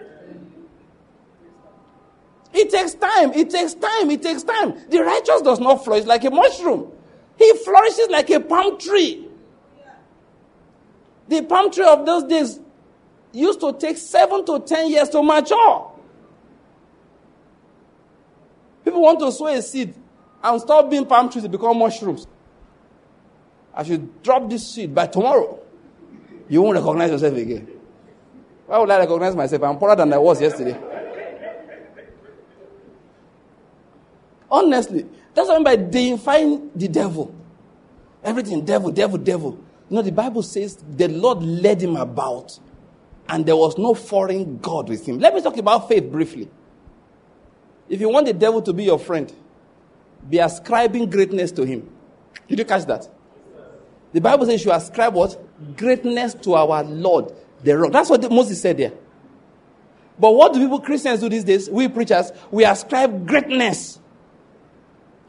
It 2.53 2.70
takes 2.70 2.93
time. 2.95 3.34
It 3.34 3.49
takes 3.49 3.74
time. 3.76 4.10
It 4.10 4.22
takes 4.22 4.43
time. 4.43 4.76
The 4.89 4.99
righteous 4.99 5.41
does 5.41 5.60
not 5.60 5.84
flourish 5.84 6.05
like 6.05 6.24
a 6.24 6.32
mushroom. 6.32 6.91
He 7.38 7.53
flourishes 7.57 8.07
like 8.10 8.30
a 8.32 8.39
palm 8.39 8.78
tree. 8.80 9.28
The 11.28 11.43
palm 11.43 11.72
tree 11.72 11.86
of 11.86 12.05
those 12.05 12.24
days 12.24 12.60
used 13.32 13.60
to 13.62 13.74
take 13.74 13.97
seven 13.97 14.45
to 14.45 14.60
ten 14.60 14.89
years 14.89 15.10
to 15.10 15.22
mature. 15.22 15.91
People 18.90 19.04
want 19.04 19.20
to 19.20 19.32
sow 19.32 19.46
a 19.46 19.62
seed 19.62 19.94
and 20.44 20.60
stop 20.60 20.90
being 20.90 21.06
palm 21.06 21.30
trees 21.30 21.44
to 21.44 21.50
become 21.50 21.78
mushrooms. 21.78 22.26
I 23.72 23.84
should 23.84 24.24
drop 24.24 24.50
this 24.50 24.68
seed 24.68 24.96
by 24.96 25.06
tomorrow. 25.06 25.60
You 26.50 26.64
won't 26.64 26.76
recognize 26.76 27.12
yourself 27.12 27.36
again. 27.36 27.68
Why 28.66 28.80
would 28.80 28.90
I 28.90 28.98
recognize 28.98 29.36
myself? 29.36 29.62
I'm 29.62 29.78
poorer 29.78 29.96
than 29.96 30.12
I 30.12 30.18
was 30.18 30.42
yesterday. 30.42 30.76
Honestly, 34.50 35.06
that's 35.36 35.48
what 35.48 35.54
I 35.54 35.58
mean 35.58 35.64
by 35.66 35.76
deifying 35.76 36.72
the 36.76 36.88
devil. 36.88 37.36
Everything, 38.24 38.66
devil, 38.66 38.90
devil, 38.90 39.20
devil. 39.20 39.52
You 39.92 39.98
know, 39.98 40.02
the 40.02 40.12
Bible 40.12 40.42
says 40.42 40.84
the 40.98 41.10
Lord 41.10 41.44
led 41.44 41.80
him 41.80 41.96
about 41.96 42.58
and 43.28 43.46
there 43.46 43.56
was 43.56 43.78
no 43.78 43.94
foreign 43.94 44.58
God 44.58 44.90
with 44.90 45.08
him. 45.08 45.20
Let 45.20 45.36
me 45.36 45.42
talk 45.42 45.58
about 45.58 45.88
faith 45.88 46.12
briefly. 46.12 46.50
If 47.90 48.00
you 48.00 48.10
want 48.10 48.28
the 48.28 48.34
devil 48.34 48.62
to 48.62 48.72
be 48.72 48.84
your 48.84 49.00
friend, 49.00 49.34
be 50.30 50.38
ascribing 50.38 51.10
greatness 51.10 51.52
to 51.54 51.64
him. 51.64 51.90
Did 52.48 52.60
you 52.60 52.66
catch 52.66 52.86
that? 52.86 53.08
The 54.14 54.22
Bible 54.22 54.46
says 54.46 54.64
you 54.64 54.72
ascribe 54.72 55.14
what? 55.14 55.38
Greatness 55.76 56.34
to 56.36 56.54
our 56.54 56.84
Lord, 56.84 57.34
the 57.64 57.78
rock. 57.78 57.92
That's 57.92 58.10
what 58.10 58.32
Moses 58.32 58.62
said 58.62 58.78
there. 58.78 58.94
But 60.18 60.32
what 60.32 60.54
do 60.54 60.60
people, 60.60 60.82
Christians, 60.82 61.22
do 61.22 61.30
these 61.30 61.44
days? 61.44 61.70
We 61.70 61.88
preachers, 61.88 62.32
we 62.52 62.66
ascribe 62.66 63.28
greatness 63.28 64.00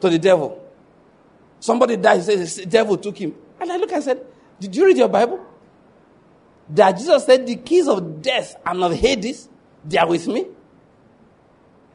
to 0.01 0.09
the 0.09 0.19
devil. 0.19 0.61
Somebody 1.59 1.95
died, 1.95 2.23
says 2.23 2.57
the 2.57 2.65
devil 2.65 2.97
took 2.97 3.17
him. 3.17 3.35
And 3.59 3.71
I 3.71 3.77
look 3.77 3.91
and 3.91 4.03
said, 4.03 4.25
Did 4.59 4.75
you 4.75 4.85
read 4.85 4.97
your 4.97 5.07
Bible? 5.07 5.45
That 6.69 6.97
Jesus 6.97 7.25
said, 7.25 7.45
The 7.45 7.55
keys 7.57 7.87
of 7.87 8.21
death 8.21 8.55
and 8.65 8.83
of 8.83 8.93
Hades, 8.93 9.47
they 9.85 9.97
are 9.97 10.07
with 10.07 10.27
me. 10.27 10.47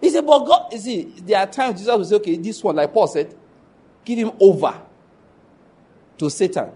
He 0.01 0.11
said, 0.11 0.26
But 0.26 0.44
God, 0.44 0.72
you 0.72 0.78
see, 0.78 1.03
there 1.22 1.38
are 1.38 1.47
times 1.47 1.80
Jesus 1.80 1.97
will 1.97 2.05
say, 2.05 2.16
Okay, 2.16 2.36
this 2.36 2.62
one, 2.62 2.76
like 2.76 2.92
Paul 2.92 3.07
said, 3.07 3.34
give 4.05 4.18
him 4.18 4.32
over 4.40 4.80
to 6.18 6.30
Satan. 6.30 6.70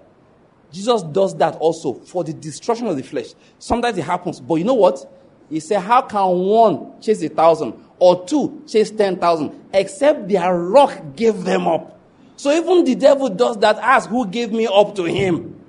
Jesus 0.72 1.02
does 1.02 1.36
that 1.36 1.56
also 1.56 1.94
for 1.94 2.22
the 2.24 2.32
destruction 2.32 2.86
of 2.86 2.96
the 2.96 3.02
flesh. 3.02 3.34
Sometimes 3.58 3.98
it 3.98 4.04
happens, 4.04 4.40
but 4.40 4.56
you 4.56 4.64
know 4.64 4.74
what? 4.74 5.10
He 5.48 5.60
said, 5.60 5.80
How 5.80 6.02
can 6.02 6.26
one 6.26 7.00
chase 7.00 7.22
a 7.22 7.28
thousand 7.28 7.74
or 7.98 8.24
two 8.24 8.62
chase 8.66 8.90
ten 8.90 9.18
thousand 9.18 9.68
except 9.72 10.28
their 10.28 10.56
rock 10.56 11.16
gave 11.16 11.42
them 11.44 11.66
up? 11.66 11.98
So 12.36 12.50
even 12.52 12.84
the 12.84 12.94
devil 12.94 13.28
does 13.28 13.58
that. 13.58 13.76
Ask 13.78 14.08
who 14.08 14.26
gave 14.26 14.52
me 14.52 14.66
up 14.66 14.94
to 14.94 15.04
him. 15.04 15.60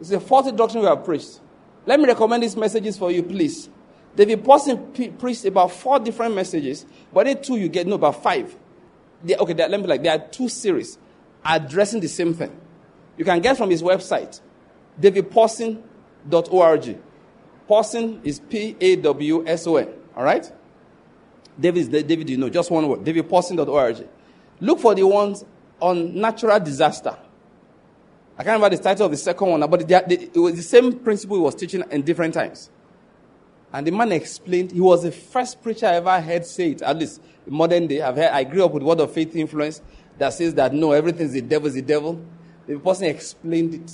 It's 0.00 0.10
a 0.10 0.18
faulty 0.20 0.52
doctrine 0.52 0.82
we 0.82 0.88
have 0.88 1.04
preached. 1.04 1.40
Let 1.84 2.00
me 2.00 2.06
recommend 2.06 2.42
these 2.42 2.56
messages 2.56 2.98
for 2.98 3.12
you, 3.12 3.22
please. 3.22 3.68
David 4.16 4.42
pre- 4.44 5.10
preached 5.10 5.44
about 5.44 5.70
four 5.70 5.98
different 5.98 6.34
messages, 6.34 6.86
but 7.12 7.28
in 7.28 7.40
two 7.42 7.56
you 7.56 7.68
get 7.68 7.86
no 7.86 7.96
about 7.96 8.22
five. 8.22 8.56
They, 9.22 9.36
okay, 9.36 9.54
let 9.54 9.70
me 9.70 9.86
like 9.86 10.02
there 10.02 10.12
are 10.12 10.26
two 10.28 10.48
series 10.48 10.98
addressing 11.44 12.00
the 12.00 12.08
same 12.08 12.34
thing. 12.34 12.58
You 13.16 13.24
can 13.24 13.40
get 13.40 13.56
from 13.56 13.70
his 13.70 13.82
website, 13.82 14.40
davidpawson.org. 15.00 16.98
Pawson 17.68 18.20
is 18.24 18.40
P 18.40 18.76
A 18.80 18.96
W 18.96 19.46
S 19.46 19.66
O 19.66 19.76
N. 19.76 19.88
All 20.16 20.24
right? 20.24 20.50
David 21.58 21.90
David, 22.06 22.30
you 22.30 22.36
know, 22.38 22.48
just 22.48 22.70
one 22.70 22.88
word. 22.88 23.00
davidpawson.org. 23.00 24.08
Look 24.60 24.80
for 24.80 24.94
the 24.94 25.02
ones 25.06 25.44
on 25.80 26.18
natural 26.18 26.58
disaster. 26.60 27.16
I 28.38 28.44
can't 28.44 28.54
remember 28.60 28.76
the 28.76 28.82
title 28.82 29.06
of 29.06 29.10
the 29.10 29.16
second 29.16 29.48
one, 29.48 29.60
but 29.70 29.90
it 29.90 30.36
was 30.36 30.54
the 30.54 30.62
same 30.62 30.98
principle 31.00 31.36
he 31.36 31.42
was 31.42 31.54
teaching 31.54 31.82
in 31.90 32.02
different 32.02 32.34
times. 32.34 32.70
And 33.72 33.86
the 33.86 33.90
man 33.90 34.12
explained, 34.12 34.72
he 34.72 34.80
was 34.80 35.02
the 35.02 35.12
first 35.12 35.62
preacher 35.62 35.86
I 35.86 35.96
ever 35.96 36.20
heard 36.20 36.46
say 36.46 36.70
it, 36.70 36.82
at 36.82 36.96
least 36.98 37.20
modern 37.46 37.86
day. 37.86 38.00
I've 38.00 38.16
heard, 38.16 38.30
I 38.30 38.44
grew 38.44 38.64
up 38.64 38.72
with 38.72 38.82
word 38.82 39.00
of 39.00 39.12
faith 39.12 39.34
influence 39.34 39.82
that 40.18 40.32
says 40.32 40.54
that 40.54 40.72
no, 40.72 40.92
everything 40.92 41.26
is 41.26 41.32
the 41.32 41.42
devil 41.42 41.66
is 41.66 41.74
the 41.74 41.82
devil. 41.82 42.24
The 42.66 42.78
person 42.78 43.04
explained 43.04 43.74
it. 43.74 43.92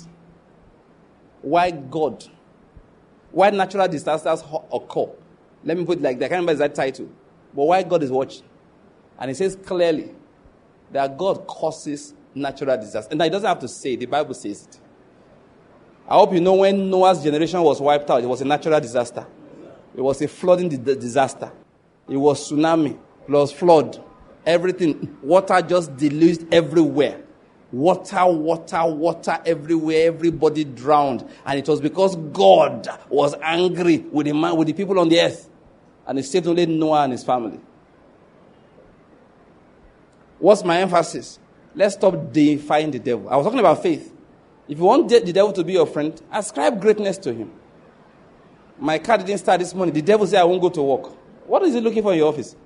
Why 1.43 1.71
God? 1.71 2.25
Why 3.31 3.51
natural 3.51 3.89
disasters 3.89 4.45
occur? 4.73 5.11
Let 5.65 5.77
me 5.77 5.85
put 5.85 5.99
it 5.99 6.03
like 6.03 6.19
that. 6.19 6.27
I 6.27 6.29
can't 6.29 6.41
remember 6.43 6.55
that 6.55 6.75
title. 6.75 7.09
But 7.55 7.65
why 7.65 7.83
God 7.83 8.03
is 8.03 8.11
watching. 8.11 8.45
And 9.19 9.31
he 9.31 9.35
says 9.35 9.57
clearly 9.57 10.15
that 10.93 11.17
God 11.17 11.47
causes 11.47 12.15
natural 12.35 12.77
disasters. 12.77 13.11
And 13.11 13.23
he 13.23 13.31
doesn't 13.31 13.49
have 13.49 13.61
to 13.61 13.69
say, 13.69 13.97
the 13.97 14.07
Bible 14.07 14.35
says 14.35 14.67
it. 14.67 14.79
I 16.09 16.15
hope 16.15 16.33
you 16.33 16.41
know 16.41 16.55
when 16.55 16.91
Noah's 16.91 17.23
generation 17.23 17.61
was 17.63 17.81
wiped 17.81 18.11
out, 18.11 18.23
it 18.23 18.27
was 18.27 18.41
a 18.41 18.45
natural 18.45 18.81
disaster. 18.81 19.27
It 19.95 20.01
was 20.01 20.23
a 20.23 20.29
flooding 20.29 20.69
disaster. 20.69 21.53
It 22.09 22.17
was 22.17 22.51
tsunami 22.51 22.99
plus 23.27 23.53
flood. 23.53 24.03
Everything. 24.45 25.19
Water 25.23 25.61
just 25.63 25.97
deluged 25.97 26.53
everywhere. 26.53 27.21
Water, 27.71 28.27
water, 28.27 28.85
water 28.87 29.39
everywhere. 29.47 30.09
Everybody 30.09 30.65
drowned. 30.65 31.29
And 31.47 31.59
it 31.59 31.69
was 31.69 31.81
because 31.81 32.17
God 32.17 32.89
was 33.09 33.35
angry 33.41 33.99
with 33.99 34.27
the 34.27 34.35
man, 34.35 34.57
with 34.57 34.67
the 34.67 34.75
people 34.75 34.99
on 34.99 35.09
the 35.09 35.21
earth. 35.21 35.49
And 36.07 36.19
he 36.19 36.25
saved 36.25 36.47
only 36.47 36.67
Noah 36.67 37.05
and 37.05 37.13
his 37.13 37.25
family. 37.25 37.61
What's 40.39 40.65
my 40.65 40.81
emphasis? 40.81 41.39
Let's 41.75 41.95
stop 41.95 42.33
deifying 42.33 42.91
the 42.91 42.99
devil. 42.99 43.29
I 43.29 43.37
was 43.37 43.47
talking 43.47 43.61
about 43.61 43.83
faith. 43.83 44.13
If 44.69 44.79
you 44.79 44.85
want 44.85 45.09
the 45.09 45.33
devil 45.33 45.53
to 45.53 45.63
be 45.63 45.75
your 45.75 45.87
friend, 45.87 46.21
ascribe 46.33 46.81
greatness 46.81 47.19
to 47.19 47.33
him. 47.33 47.53
My 48.83 48.99
car 48.99 49.17
didn't 49.17 49.39
start 49.39 49.61
this 49.61 49.73
morning. 49.75 49.95
The 49.95 50.03
devil 50.03 50.27
said, 50.27 50.41
I 50.41 50.45
won't 50.45 50.61
go 50.61 50.69
to 50.69 50.83
work. 50.83 51.13
What 51.47 51.63
is 51.63 51.73
he 51.73 51.81
looking 51.81 52.03
for 52.03 52.11
in 52.11 52.19
your 52.19 52.29
office? 52.29 52.57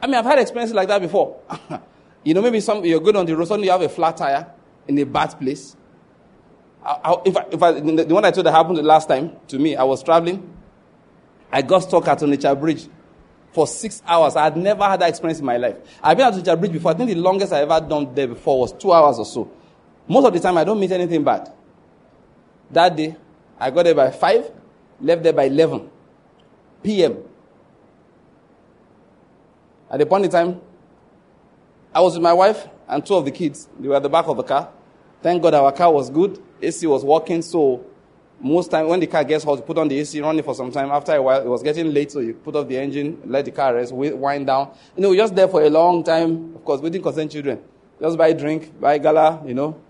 I 0.00 0.06
mean, 0.06 0.14
I've 0.14 0.24
had 0.24 0.38
experiences 0.38 0.74
like 0.74 0.88
that 0.88 1.02
before. 1.02 1.38
you 2.24 2.32
know, 2.32 2.40
maybe 2.40 2.58
some, 2.60 2.82
you're 2.82 2.98
good 2.98 3.14
on 3.14 3.26
the 3.26 3.36
road, 3.36 3.46
suddenly 3.46 3.66
you 3.66 3.72
have 3.72 3.82
a 3.82 3.90
flat 3.90 4.16
tire 4.16 4.50
in 4.88 4.96
a 4.98 5.04
bad 5.04 5.38
place. 5.38 5.76
I, 6.82 6.98
I, 7.04 7.16
if 7.26 7.36
I, 7.36 7.46
if 7.52 7.62
I, 7.62 7.72
the, 7.72 8.14
one 8.14 8.24
I 8.24 8.30
told 8.30 8.46
that 8.46 8.52
happened 8.52 8.78
the 8.78 8.82
last 8.82 9.06
time 9.06 9.36
to 9.48 9.58
me, 9.58 9.76
I 9.76 9.82
was 9.82 10.02
traveling. 10.02 10.50
I 11.52 11.60
got 11.60 11.80
stuck 11.80 12.08
at 12.08 12.20
Onitsha 12.20 12.58
Bridge 12.58 12.88
for 13.52 13.66
six 13.66 14.02
hours. 14.06 14.34
I 14.34 14.44
had 14.44 14.56
never 14.56 14.84
had 14.84 15.02
that 15.02 15.10
experience 15.10 15.40
in 15.40 15.44
my 15.44 15.58
life. 15.58 15.76
I've 16.02 16.16
been 16.16 16.26
at 16.26 16.32
Onitsha 16.32 16.58
Bridge 16.58 16.72
before. 16.72 16.92
I 16.92 16.94
think 16.94 17.10
the 17.10 17.16
longest 17.16 17.52
I 17.52 17.60
ever 17.60 17.86
done 17.86 18.14
there 18.14 18.28
before 18.28 18.60
was 18.60 18.72
two 18.72 18.94
hours 18.94 19.18
or 19.18 19.26
so. 19.26 19.50
Most 20.08 20.24
of 20.24 20.32
the 20.32 20.40
time, 20.40 20.56
I 20.56 20.64
don't 20.64 20.80
meet 20.80 20.90
anything 20.90 21.22
bad. 21.22 21.52
That 22.70 22.96
day, 22.96 23.14
I 23.62 23.70
got 23.70 23.84
there 23.84 23.94
by 23.94 24.10
5, 24.10 24.50
left 25.02 25.22
there 25.22 25.32
by 25.32 25.44
11 25.44 25.88
p.m. 26.82 27.16
At 29.88 30.00
the 30.00 30.06
point 30.06 30.24
in 30.24 30.30
time, 30.32 30.60
I 31.94 32.00
was 32.00 32.14
with 32.14 32.24
my 32.24 32.32
wife 32.32 32.66
and 32.88 33.06
two 33.06 33.14
of 33.14 33.24
the 33.24 33.30
kids. 33.30 33.68
They 33.78 33.86
were 33.86 33.94
at 33.94 34.02
the 34.02 34.08
back 34.08 34.26
of 34.26 34.36
the 34.36 34.42
car. 34.42 34.68
Thank 35.22 35.40
God 35.44 35.54
our 35.54 35.70
car 35.70 35.92
was 35.92 36.10
good. 36.10 36.42
AC 36.60 36.84
was 36.88 37.04
working, 37.04 37.40
so 37.40 37.86
most 38.40 38.72
time 38.72 38.88
when 38.88 38.98
the 38.98 39.06
car 39.06 39.22
gets 39.22 39.44
hot, 39.44 39.58
you 39.58 39.62
put 39.62 39.78
on 39.78 39.86
the 39.86 39.96
AC, 39.96 40.20
run 40.20 40.36
it 40.40 40.44
for 40.44 40.56
some 40.56 40.72
time. 40.72 40.90
After 40.90 41.14
a 41.14 41.22
while, 41.22 41.40
it 41.40 41.48
was 41.48 41.62
getting 41.62 41.94
late, 41.94 42.10
so 42.10 42.18
you 42.18 42.34
put 42.34 42.56
off 42.56 42.66
the 42.66 42.76
engine, 42.76 43.22
let 43.26 43.44
the 43.44 43.52
car 43.52 43.76
rest, 43.76 43.92
wind 43.92 44.48
down. 44.48 44.76
You 44.96 45.02
know, 45.04 45.10
we're 45.10 45.18
just 45.18 45.36
there 45.36 45.46
for 45.46 45.62
a 45.62 45.70
long 45.70 46.02
time. 46.02 46.56
Of 46.56 46.64
course, 46.64 46.80
we 46.80 46.90
didn't 46.90 47.04
consent 47.04 47.30
children. 47.30 47.62
Just 48.00 48.18
buy 48.18 48.32
drink, 48.32 48.80
buy 48.80 48.98
gala, 48.98 49.40
you 49.46 49.54
know, 49.54 49.80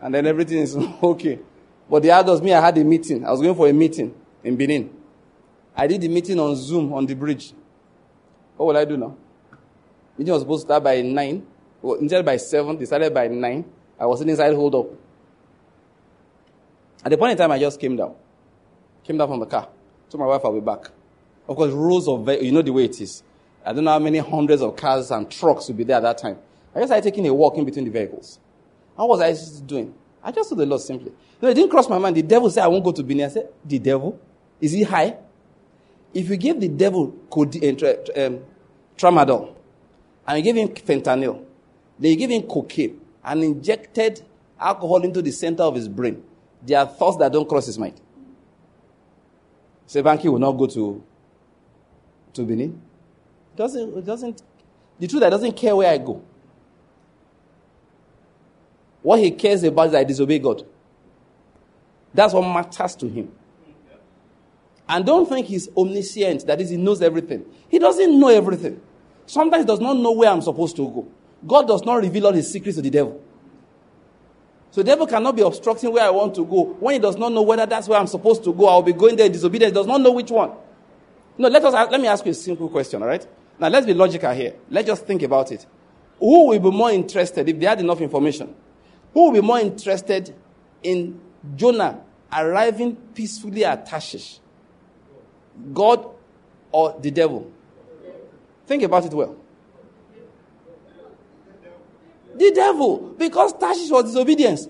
and 0.00 0.14
then 0.14 0.24
everything 0.24 0.58
is 0.58 0.76
okay. 1.02 1.40
But 1.88 2.02
the 2.02 2.10
adults, 2.10 2.42
me, 2.42 2.52
I 2.52 2.60
had 2.60 2.76
a 2.78 2.84
meeting. 2.84 3.24
I 3.24 3.30
was 3.30 3.40
going 3.40 3.54
for 3.54 3.68
a 3.68 3.72
meeting 3.72 4.14
in 4.44 4.56
Benin. 4.56 4.90
I 5.74 5.86
did 5.86 6.00
the 6.00 6.08
meeting 6.08 6.38
on 6.38 6.54
Zoom 6.56 6.92
on 6.92 7.06
the 7.06 7.14
bridge. 7.14 7.52
What 8.56 8.66
will 8.66 8.76
I 8.76 8.84
do 8.84 8.96
now? 8.96 9.16
Meeting 10.16 10.32
was 10.32 10.42
supposed 10.42 10.62
to 10.62 10.66
start 10.66 10.84
by 10.84 11.00
9. 11.00 11.46
Well, 11.80 11.94
instead 11.94 12.24
by 12.24 12.36
7, 12.36 12.76
they 12.76 12.84
started 12.84 13.14
by 13.14 13.28
9. 13.28 13.64
I 14.00 14.06
was 14.06 14.18
sitting 14.18 14.32
inside, 14.32 14.54
hold 14.54 14.74
up. 14.74 14.86
At 17.04 17.10
the 17.10 17.16
point 17.16 17.32
in 17.32 17.38
time, 17.38 17.52
I 17.52 17.58
just 17.58 17.80
came 17.80 17.96
down. 17.96 18.14
Came 19.04 19.16
down 19.16 19.28
from 19.28 19.40
the 19.40 19.46
car. 19.46 19.68
Told 20.10 20.20
my 20.20 20.26
wife 20.26 20.42
I'll 20.44 20.52
be 20.52 20.60
back. 20.60 20.90
Of 21.48 21.56
course, 21.56 21.72
rows 21.72 22.08
of, 22.08 22.28
you 22.42 22.52
know 22.52 22.62
the 22.62 22.72
way 22.72 22.84
it 22.84 23.00
is. 23.00 23.22
I 23.64 23.72
don't 23.72 23.84
know 23.84 23.92
how 23.92 23.98
many 23.98 24.18
hundreds 24.18 24.60
of 24.62 24.76
cars 24.76 25.10
and 25.10 25.30
trucks 25.30 25.68
will 25.68 25.76
be 25.76 25.84
there 25.84 25.96
at 25.96 26.02
that 26.02 26.18
time. 26.18 26.38
I 26.74 26.80
just 26.80 26.88
started 26.88 27.04
taking 27.04 27.26
a 27.26 27.32
walk 27.32 27.56
in 27.56 27.64
between 27.64 27.84
the 27.84 27.90
vehicles. 27.90 28.38
How 28.96 29.06
was 29.06 29.20
I 29.20 29.34
doing? 29.64 29.94
I 30.28 30.30
just 30.30 30.50
told 30.50 30.60
the 30.60 30.66
Lord 30.66 30.82
simply. 30.82 31.10
No, 31.40 31.48
it 31.48 31.54
didn't 31.54 31.70
cross 31.70 31.88
my 31.88 31.96
mind. 31.96 32.14
The 32.14 32.20
devil 32.22 32.50
said, 32.50 32.62
I 32.62 32.66
won't 32.66 32.84
go 32.84 32.92
to 32.92 33.02
Benin. 33.02 33.24
I 33.24 33.28
said, 33.30 33.48
The 33.64 33.78
devil? 33.78 34.20
Is 34.60 34.72
he 34.72 34.82
high? 34.82 35.16
If 36.12 36.28
you 36.28 36.36
give 36.36 36.60
the 36.60 36.68
devil 36.68 37.14
uh, 37.34 37.40
um, 37.40 38.40
tramadol, 38.98 39.54
and 40.26 40.36
you 40.36 40.44
give 40.44 40.56
him 40.56 40.68
fentanyl, 40.68 41.42
then 41.98 42.10
you 42.10 42.16
give 42.18 42.28
him 42.30 42.42
cocaine, 42.42 43.00
and 43.24 43.42
injected 43.42 44.20
alcohol 44.60 45.02
into 45.02 45.22
the 45.22 45.30
center 45.30 45.62
of 45.62 45.74
his 45.74 45.88
brain, 45.88 46.22
there 46.62 46.80
are 46.80 46.86
thoughts 46.86 47.16
that 47.16 47.32
don't 47.32 47.48
cross 47.48 47.64
his 47.64 47.78
mind. 47.78 47.98
Sebanki 49.86 50.30
will 50.30 50.38
not 50.38 50.52
go 50.52 50.66
to, 50.66 51.02
to 52.34 52.44
Benin. 52.44 52.78
Doesn't, 53.56 54.04
doesn't, 54.04 54.42
the 54.98 55.06
truth, 55.06 55.22
I 55.22 55.30
doesn't 55.30 55.56
care 55.56 55.74
where 55.74 55.90
I 55.90 55.96
go. 55.96 56.22
What 59.08 59.20
he 59.20 59.30
cares 59.30 59.62
about 59.62 59.88
is 59.88 59.94
I 59.94 60.04
disobey 60.04 60.38
God. 60.38 60.66
That's 62.12 62.34
what 62.34 62.42
matters 62.42 62.94
to 62.96 63.08
him. 63.08 63.32
And 64.86 65.06
don't 65.06 65.26
think 65.26 65.46
he's 65.46 65.66
omniscient, 65.74 66.46
that 66.46 66.60
is, 66.60 66.68
he 66.68 66.76
knows 66.76 67.00
everything. 67.00 67.46
He 67.70 67.78
doesn't 67.78 68.20
know 68.20 68.28
everything. 68.28 68.82
Sometimes 69.24 69.62
he 69.62 69.66
does 69.66 69.80
not 69.80 69.96
know 69.96 70.12
where 70.12 70.30
I'm 70.30 70.42
supposed 70.42 70.76
to 70.76 70.86
go. 70.86 71.08
God 71.46 71.66
does 71.66 71.86
not 71.86 72.02
reveal 72.02 72.26
all 72.26 72.34
his 72.34 72.52
secrets 72.52 72.76
to 72.76 72.82
the 72.82 72.90
devil. 72.90 73.18
So 74.72 74.82
the 74.82 74.88
devil 74.88 75.06
cannot 75.06 75.34
be 75.34 75.40
obstructing 75.40 75.90
where 75.90 76.04
I 76.04 76.10
want 76.10 76.34
to 76.34 76.44
go. 76.44 76.64
When 76.78 76.92
he 76.92 76.98
does 76.98 77.16
not 77.16 77.32
know 77.32 77.40
whether 77.40 77.64
that's 77.64 77.88
where 77.88 77.98
I'm 77.98 78.08
supposed 78.08 78.44
to 78.44 78.52
go, 78.52 78.66
I'll 78.66 78.82
be 78.82 78.92
going 78.92 79.16
there 79.16 79.24
in 79.24 79.32
disobedience. 79.32 79.70
He 79.70 79.74
does 79.74 79.86
not 79.86 80.02
know 80.02 80.12
which 80.12 80.30
one. 80.30 80.50
No, 81.38 81.48
let 81.48 81.64
us 81.64 81.72
let 81.72 81.98
me 81.98 82.08
ask 82.08 82.26
you 82.26 82.32
a 82.32 82.34
simple 82.34 82.68
question, 82.68 83.00
all 83.00 83.08
right? 83.08 83.26
Now 83.58 83.68
let's 83.68 83.86
be 83.86 83.94
logical 83.94 84.34
here. 84.34 84.56
Let's 84.68 84.86
just 84.86 85.06
think 85.06 85.22
about 85.22 85.50
it. 85.50 85.64
Who 86.18 86.48
will 86.48 86.60
be 86.60 86.70
more 86.70 86.90
interested 86.90 87.48
if 87.48 87.58
they 87.58 87.64
had 87.64 87.80
enough 87.80 88.02
information? 88.02 88.54
Who 89.12 89.24
will 89.24 89.32
be 89.32 89.40
more 89.40 89.58
interested 89.58 90.34
in 90.82 91.20
Jonah 91.56 92.00
arriving 92.32 92.96
peacefully 93.14 93.64
at 93.64 93.86
Tarshish? 93.86 94.40
God 95.72 96.06
or 96.70 96.96
the 97.00 97.10
devil? 97.10 97.50
Think 98.66 98.82
about 98.82 99.06
it 99.06 99.12
well. 99.12 99.36
The 102.36 102.52
devil, 102.54 103.14
because 103.18 103.52
Tarshish 103.54 103.90
was 103.90 104.04
disobedience. 104.04 104.68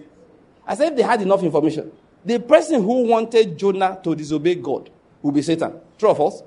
I 0.66 0.74
said 0.74 0.92
if 0.92 0.96
they 0.96 1.02
had 1.02 1.20
enough 1.20 1.42
information, 1.42 1.92
the 2.24 2.38
person 2.38 2.82
who 2.82 3.04
wanted 3.04 3.58
Jonah 3.58 3.98
to 4.02 4.14
disobey 4.14 4.54
God 4.54 4.90
would 5.22 5.34
be 5.34 5.42
Satan. 5.42 5.74
True 5.98 6.10
or 6.10 6.14
false? 6.14 6.42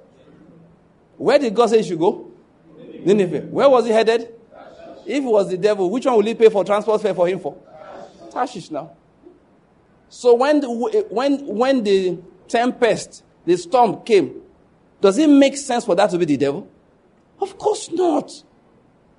Where 1.17 1.37
did 1.37 1.53
God 1.53 1.69
say 1.69 1.81
he 1.81 1.89
should 1.89 1.99
go? 1.99 2.31
Nineveh. 3.05 3.41
Where 3.41 3.69
was 3.69 3.85
he 3.85 3.91
headed? 3.91 4.33
If 5.05 5.23
it 5.23 5.27
was 5.27 5.49
the 5.49 5.57
devil, 5.57 5.89
which 5.89 6.05
one 6.05 6.15
will 6.15 6.23
he 6.23 6.33
pay 6.33 6.49
for 6.49 6.63
transport 6.63 7.01
fare 7.01 7.13
for 7.13 7.27
him 7.27 7.39
for? 7.39 7.57
Tarshish 8.31 8.71
now. 8.71 8.91
So 10.09 10.33
when 10.33 10.59
the, 10.59 10.69
when 11.09 11.45
when 11.45 11.83
the 11.83 12.19
tempest, 12.47 13.23
the 13.45 13.55
storm 13.57 14.03
came, 14.03 14.41
does 14.99 15.17
it 15.17 15.29
make 15.29 15.57
sense 15.57 15.85
for 15.85 15.95
that 15.95 16.09
to 16.11 16.17
be 16.17 16.25
the 16.25 16.37
devil? 16.37 16.67
Of 17.39 17.57
course 17.57 17.89
not. 17.91 18.31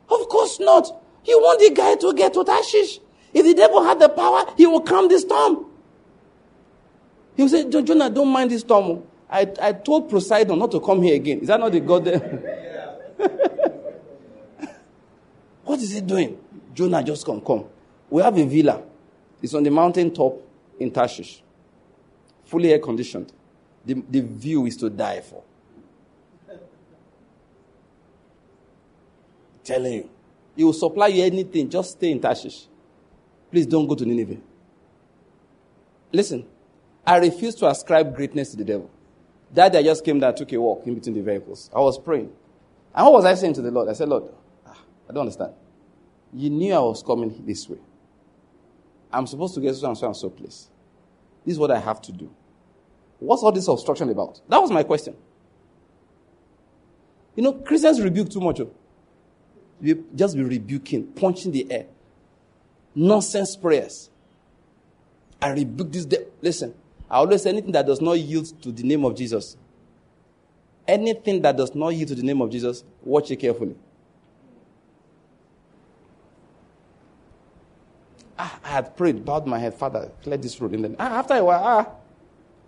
Of 0.09 0.29
course 0.29 0.61
not. 0.61 0.87
You 1.25 1.39
want 1.39 1.61
the 1.61 1.71
guy 1.75 1.97
to 1.97 2.13
get 2.15 2.35
to 2.35 2.45
Tarshish. 2.45 2.99
If 3.33 3.47
the 3.47 3.55
devil 3.55 3.83
had 3.83 3.99
the 3.99 4.09
power, 4.09 4.45
he 4.57 4.67
will 4.67 4.81
calm 4.81 5.09
the 5.09 5.19
storm. 5.19 5.67
He 7.37 7.43
will 7.43 7.49
say, 7.49 7.69
Jonah, 7.69 8.11
don't 8.11 8.29
mind 8.29 8.51
this 8.51 8.61
storm. 8.61 8.85
Oh. 8.85 9.07
I, 9.31 9.51
I 9.61 9.73
told 9.73 10.11
Poseidon 10.11 10.59
not 10.59 10.71
to 10.73 10.81
come 10.81 11.01
here 11.03 11.15
again. 11.15 11.41
Is 11.41 11.49
that 11.49 11.59
not 11.59 11.73
the 11.73 11.81
God 11.81 12.05
there? 12.05 12.19
what 15.65 15.81
is 15.81 15.93
he 15.93 16.03
doing? 16.03 16.39
Jonah, 16.75 17.03
just 17.03 17.25
come, 17.25 17.41
come. 17.41 17.65
We 18.11 18.23
have 18.23 18.37
a 18.37 18.45
villa. 18.45 18.83
It's 19.43 19.55
on 19.55 19.65
the 19.65 19.71
mountain 19.71 20.15
top 20.15 20.41
in 20.79 20.91
Tarshish. 20.91 21.43
Fully 22.45 22.73
air 22.73 22.79
conditioned. 22.79 23.33
The, 23.85 23.95
the 24.09 24.21
view 24.21 24.67
is 24.67 24.77
to 24.79 24.89
die 24.89 25.21
for. 25.21 25.43
Telling 29.65 29.93
you. 29.93 30.11
He 30.55 30.65
will 30.65 30.73
supply 30.73 31.09
you 31.09 31.25
anything. 31.25 31.69
Just 31.69 31.93
stay 31.93 32.11
in 32.11 32.21
Tarshish. 32.21 32.67
Please 33.51 33.67
don't 33.67 33.87
go 33.87 33.95
to 33.95 34.05
Nineveh. 34.05 34.41
Listen, 36.13 36.47
I 37.07 37.17
refuse 37.17 37.55
to 37.57 37.69
ascribe 37.69 38.15
greatness 38.15 38.51
to 38.51 38.57
the 38.57 38.65
devil. 38.65 38.91
That 39.53 39.73
day 39.73 39.79
I 39.81 39.83
just 39.83 40.05
came 40.05 40.19
there, 40.21 40.33
took 40.33 40.53
a 40.53 40.61
walk 40.61 40.87
in 40.87 40.95
between 40.95 41.15
the 41.15 41.23
vehicles. 41.23 41.71
I 41.75 41.81
was 41.81 41.99
praying. 41.99 42.33
And 42.95 43.07
what 43.07 43.13
was 43.15 43.25
I 43.25 43.35
saying 43.35 43.55
to 43.55 43.63
the 43.63 43.71
Lord? 43.71 43.89
I 43.89 43.95
said, 43.95 44.09
Lord, 44.09 44.25
ah, 44.67 44.79
I 45.09 45.13
don't 45.13 45.23
understand. 45.23 45.53
You 46.33 46.51
knew 46.51 46.75
I 46.75 46.79
was 46.79 47.03
coming 47.03 47.43
this 47.47 47.69
way. 47.69 47.79
I'm 49.13 49.27
supposed 49.27 49.55
to 49.55 49.61
get 49.61 49.75
so 49.75 49.89
and 49.89 49.99
so 49.99 50.07
and 50.07 50.17
so 50.17 50.31
place. 50.31 50.69
This 51.45 51.55
is 51.55 51.59
what 51.59 51.71
I 51.71 51.79
have 51.79 52.01
to 52.03 52.13
do. 52.13 52.31
What's 53.19 53.43
all 53.43 53.53
this 53.53 53.69
obstruction 53.69 54.09
about? 54.11 54.41
That 54.49 54.61
was 54.61 54.71
my 54.71 54.83
question. 54.83 55.17
You 57.37 57.43
know, 57.43 57.53
Christians 57.53 58.01
rebuke 58.01 58.31
too 58.31 58.41
much. 58.41 58.61
Oh. 58.61 58.71
You 59.81 60.07
just 60.15 60.37
be 60.37 60.43
rebuking, 60.43 61.07
punching 61.13 61.53
the 61.53 61.71
air. 61.71 61.87
Nonsense 62.95 63.57
prayers. 63.57 64.11
I 65.41 65.51
rebuke 65.51 65.91
this. 65.93 66.05
De- 66.05 66.27
Listen, 66.41 66.75
I 67.11 67.17
always 67.17 67.43
say 67.43 67.51
anything 67.51 67.73
that 67.73 67.87
does 67.87 68.01
not 68.01 68.19
yield 68.19 68.47
to 68.63 68.71
the 68.71 68.83
name 68.83 69.05
of 69.05 69.17
Jesus. 69.17 69.57
Anything 70.87 71.43
that 71.43 71.57
does 71.57 71.75
not 71.75 71.91
yield 71.91 72.09
to 72.09 72.15
the 72.15 72.23
name 72.23 72.41
of 72.41 72.51
Jesus, 72.51 72.85
watch 73.03 73.31
it 73.31 73.37
carefully. 73.37 73.77
Ah, 78.39 78.59
I 78.65 78.69
had 78.69 78.97
prayed, 78.97 79.25
bowed 79.25 79.47
my 79.47 79.59
head, 79.59 79.75
Father, 79.75 80.11
clear 80.23 80.37
this 80.37 80.61
road. 80.61 80.73
And 80.73 80.85
then 80.85 80.97
ah, 80.99 81.19
after 81.19 81.35
a 81.35 81.45
while, 81.45 81.63
ah, 81.63 81.91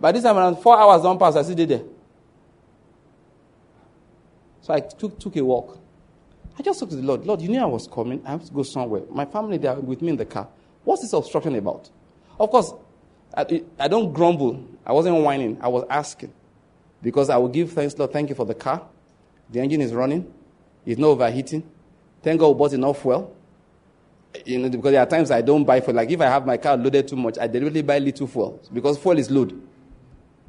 by 0.00 0.12
this 0.12 0.22
time 0.22 0.36
around 0.36 0.56
four 0.56 0.78
hours 0.78 1.02
don't 1.02 1.18
pass, 1.18 1.36
I 1.36 1.42
still 1.42 1.54
did 1.54 1.68
there. 1.68 1.82
So 4.60 4.74
I 4.74 4.80
took, 4.80 5.18
took 5.18 5.36
a 5.36 5.44
walk. 5.44 5.78
I 6.58 6.62
just 6.62 6.78
talked 6.80 6.92
to 6.92 6.96
the 6.96 7.02
Lord. 7.02 7.26
Lord, 7.26 7.42
you 7.42 7.48
knew 7.48 7.60
I 7.60 7.66
was 7.66 7.86
coming. 7.86 8.22
I 8.24 8.30
have 8.30 8.44
to 8.44 8.52
go 8.52 8.62
somewhere. 8.62 9.02
My 9.10 9.24
family, 9.24 9.58
they 9.58 9.68
are 9.68 9.78
with 9.78 10.00
me 10.00 10.10
in 10.10 10.16
the 10.16 10.24
car. 10.24 10.48
What's 10.84 11.02
this 11.02 11.12
obstruction 11.12 11.54
about? 11.56 11.90
Of 12.38 12.50
course, 12.50 12.72
I, 13.36 13.62
I 13.78 13.88
don't 13.88 14.12
grumble. 14.12 14.64
I 14.86 14.92
wasn't 14.92 15.16
whining. 15.16 15.58
I 15.60 15.68
was 15.68 15.84
asking. 15.90 16.32
Because 17.02 17.28
I 17.28 17.36
will 17.36 17.48
give 17.48 17.72
thanks, 17.72 17.98
Lord, 17.98 18.12
thank 18.12 18.28
you 18.28 18.34
for 18.34 18.46
the 18.46 18.54
car. 18.54 18.82
The 19.50 19.60
engine 19.60 19.80
is 19.80 19.92
running. 19.92 20.32
It's 20.86 20.98
not 20.98 21.08
overheating. 21.08 21.68
Thank 22.22 22.40
God 22.40 22.48
we 22.48 22.54
bought 22.58 22.72
enough 22.72 23.02
fuel. 23.02 23.36
You 24.44 24.58
know, 24.58 24.68
because 24.68 24.92
there 24.92 25.00
are 25.00 25.06
times 25.06 25.30
I 25.30 25.42
don't 25.42 25.64
buy 25.64 25.80
fuel. 25.80 25.96
Like 25.96 26.10
if 26.10 26.20
I 26.20 26.26
have 26.26 26.44
my 26.46 26.56
car 26.56 26.76
loaded 26.76 27.06
too 27.06 27.16
much, 27.16 27.38
I 27.38 27.46
deliberately 27.46 27.82
buy 27.82 27.98
little 27.98 28.26
fuel. 28.26 28.60
Because 28.72 28.98
fuel 28.98 29.18
is 29.18 29.30
load. 29.30 29.60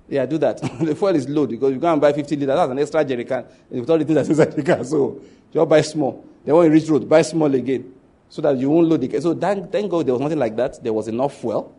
Yeah, 0.08 0.26
do 0.26 0.38
that. 0.40 0.62
the 0.80 0.96
fuel 0.96 1.16
is 1.16 1.28
load 1.30 1.50
because 1.50 1.72
you 1.72 1.80
go 1.80 1.92
and 1.92 2.02
buy 2.02 2.14
50 2.14 2.36
liters. 2.36 2.56
That's 2.56 2.72
an 2.72 2.80
extra 2.80 3.06
jerry 3.06 3.26
can. 3.26 3.46
With 3.70 3.90
all 3.90 3.98
the 3.98 4.06
things 4.06 4.16
that's 4.16 4.30
inside 4.40 4.54
the 4.54 4.64
car. 4.64 4.84
So 4.84 5.22
just 5.54 5.70
buy 5.70 5.82
small. 5.82 6.26
Then 6.44 6.56
when 6.56 6.66
you 6.68 6.72
reach 6.72 6.90
road, 6.90 7.08
buy 7.08 7.22
small 7.22 7.54
again. 7.54 7.94
So 8.30 8.42
that 8.42 8.58
you 8.58 8.70
won't 8.70 8.88
load 8.88 9.02
the 9.02 9.08
car. 9.08 9.22
So 9.22 9.36
thank, 9.36 9.72
thank 9.72 9.90
God 9.90 10.06
there 10.06 10.14
was 10.14 10.22
nothing 10.22 10.40
like 10.40 10.56
that. 10.56 10.84
There 10.84 10.94
was 10.94 11.08
enough 11.08 11.40
fuel. 11.40 11.74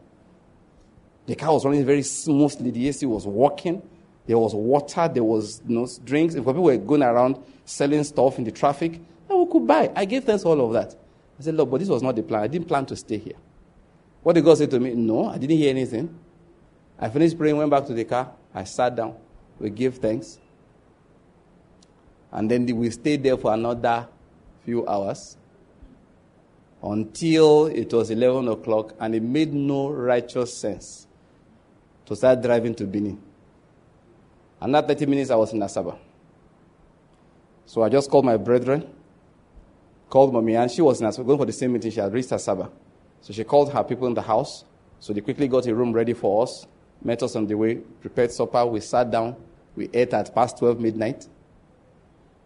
The 1.27 1.35
car 1.35 1.53
was 1.53 1.65
running 1.65 1.85
very 1.85 2.03
smoothly. 2.03 2.71
The 2.71 2.89
AC 2.89 3.05
was 3.07 3.27
working. 3.27 3.83
There 4.27 4.39
was 4.39 4.55
water. 4.55 5.11
There 5.13 5.25
was 5.25 5.61
you 5.67 5.75
know, 5.75 5.89
drinks. 6.05 6.35
If 6.35 6.45
people 6.45 6.63
were 6.63 6.77
going 6.77 7.03
around 7.03 7.39
selling 7.65 8.05
stuff 8.05 8.39
in 8.39 8.45
the 8.45 8.53
traffic, 8.53 9.01
then 9.29 9.39
we 9.39 9.51
could 9.51 9.67
buy. 9.67 9.91
I 9.95 10.05
gave 10.05 10.25
thanks 10.25 10.45
for 10.45 10.51
all 10.51 10.67
of 10.67 10.73
that. 10.73 10.95
I 11.39 11.43
said, 11.43 11.55
Lord, 11.55 11.71
but 11.71 11.81
this 11.81 11.89
was 11.89 12.03
not 12.03 12.17
the 12.17 12.23
plan. 12.23 12.43
I 12.43 12.47
didn't 12.47 12.67
plan 12.69 12.87
to 12.87 12.97
stay 12.97 13.19
here. 13.19 13.37
What 14.23 14.35
did 14.35 14.45
God 14.45 14.59
say 14.59 14.67
to 14.67 14.81
me? 14.81 14.95
No, 14.95 15.29
I 15.29 15.39
didn't 15.39 15.57
hear 15.57 15.71
anything. 15.71 16.19
I 16.99 17.09
finished 17.09 17.39
praying, 17.39 17.57
went 17.57 17.71
back 17.71 17.87
to 17.87 17.95
the 17.95 18.05
car. 18.05 18.33
I 18.55 18.65
sat 18.65 18.97
down. 18.97 19.15
We 19.59 19.71
gave 19.71 19.97
thanks. 19.97 20.39
And 22.33 22.51
then 22.51 22.67
we 22.77 22.91
stayed 22.91 23.23
there 23.23 23.37
for 23.37 23.53
another 23.53 24.09
few 24.65 24.87
hours 24.87 25.37
until 26.83 27.67
it 27.67 27.93
was 27.93 28.11
11 28.11 28.49
o'clock 28.49 28.95
and 29.01 29.15
it 29.15 29.23
made 29.23 29.53
no 29.53 29.91
righteous 29.91 30.57
sense 30.57 31.07
to 32.05 32.17
start 32.17 32.43
driving 32.43 32.75
to 32.75 32.85
Benin. 32.85 33.21
Another 34.61 34.89
30 34.89 35.07
minutes, 35.07 35.31
I 35.31 35.37
was 35.37 35.53
in 35.53 35.61
Asaba. 35.61 35.99
So 37.67 37.83
I 37.83 37.89
just 37.89 38.11
called 38.11 38.25
my 38.25 38.37
brethren, 38.37 38.89
called 40.09 40.33
mommy, 40.33 40.57
and 40.57 40.71
she 40.71 40.83
was 40.83 41.01
in 41.01 41.25
going 41.25 41.39
for 41.39 41.47
the 41.47 41.53
same 41.53 41.73
meeting. 41.73 41.91
She 41.91 42.01
had 42.01 42.13
reached 42.13 42.31
her 42.31 42.37
Asaba. 42.37 42.71
So 43.21 43.33
she 43.33 43.45
called 43.45 43.73
her 43.73 43.83
people 43.83 44.07
in 44.07 44.15
the 44.15 44.23
house. 44.23 44.65
So 45.01 45.13
they 45.13 45.21
quickly 45.21 45.49
got 45.49 45.67
a 45.67 45.75
room 45.75 45.93
ready 45.93 46.13
for 46.13 46.43
us, 46.43 46.67
met 47.03 47.23
us 47.23 47.37
on 47.37 47.47
the 47.47 47.55
way, 47.55 47.77
prepared 47.77 48.33
supper. 48.33 48.65
We 48.67 48.81
sat 48.81 49.11
down. 49.11 49.37
We 49.75 49.91
ate 49.93 50.15
at 50.15 50.35
past 50.35 50.59
12 50.59 50.81
midnight. 50.81 51.29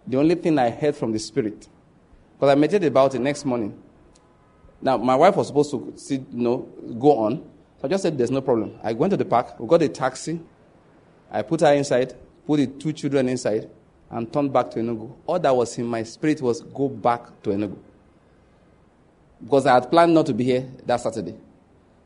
The 0.07 0.17
only 0.17 0.35
thing 0.35 0.59
I 0.59 0.71
heard 0.71 0.97
from 0.97 1.13
the 1.13 1.19
Spirit, 1.19 1.69
because 2.35 2.51
I 2.51 2.55
meditated 2.57 2.89
about 2.89 3.15
it 3.15 3.21
next 3.21 3.45
morning. 3.45 3.81
Now, 4.83 4.97
my 4.97 5.15
wife 5.15 5.37
was 5.37 5.49
supposed 5.49 5.71
to 5.71 5.93
sit, 5.97 6.23
you 6.33 6.43
know, 6.43 6.59
go 6.99 7.19
on. 7.19 7.37
So 7.81 7.85
I 7.85 7.89
just 7.89 8.03
said, 8.03 8.19
there's 8.19 8.31
no 8.31 8.41
problem. 8.41 8.79
I 8.83 8.95
went 8.95 9.11
to 9.13 9.17
the 9.17 9.25
park. 9.25 9.61
We 9.61 9.69
got 9.69 9.83
a 9.83 9.89
taxi. 9.89 10.41
I 11.31 11.43
put 11.43 11.61
her 11.61 11.73
inside, 11.73 12.15
put 12.47 12.57
the 12.57 12.67
two 12.67 12.93
children 12.93 13.29
inside, 13.29 13.71
and 14.11 14.33
turned 14.33 14.53
back 14.53 14.71
to 14.73 14.81
Enugu. 14.81 15.13
All 15.27 15.39
that 15.39 15.55
was 15.55 15.79
in 15.79 15.87
my 15.87 16.03
spirit 16.03 16.43
was 16.43 16.61
go 16.63 16.89
back 16.89 17.43
to 17.43 17.51
Enugu. 17.51 17.77
Because 19.43 19.67
I 19.67 19.75
had 19.75 19.91
planned 19.91 20.13
not 20.13 20.27
to 20.27 20.35
be 20.35 20.45
here 20.45 20.69
that 20.85 21.01
Saturday. 21.01 21.35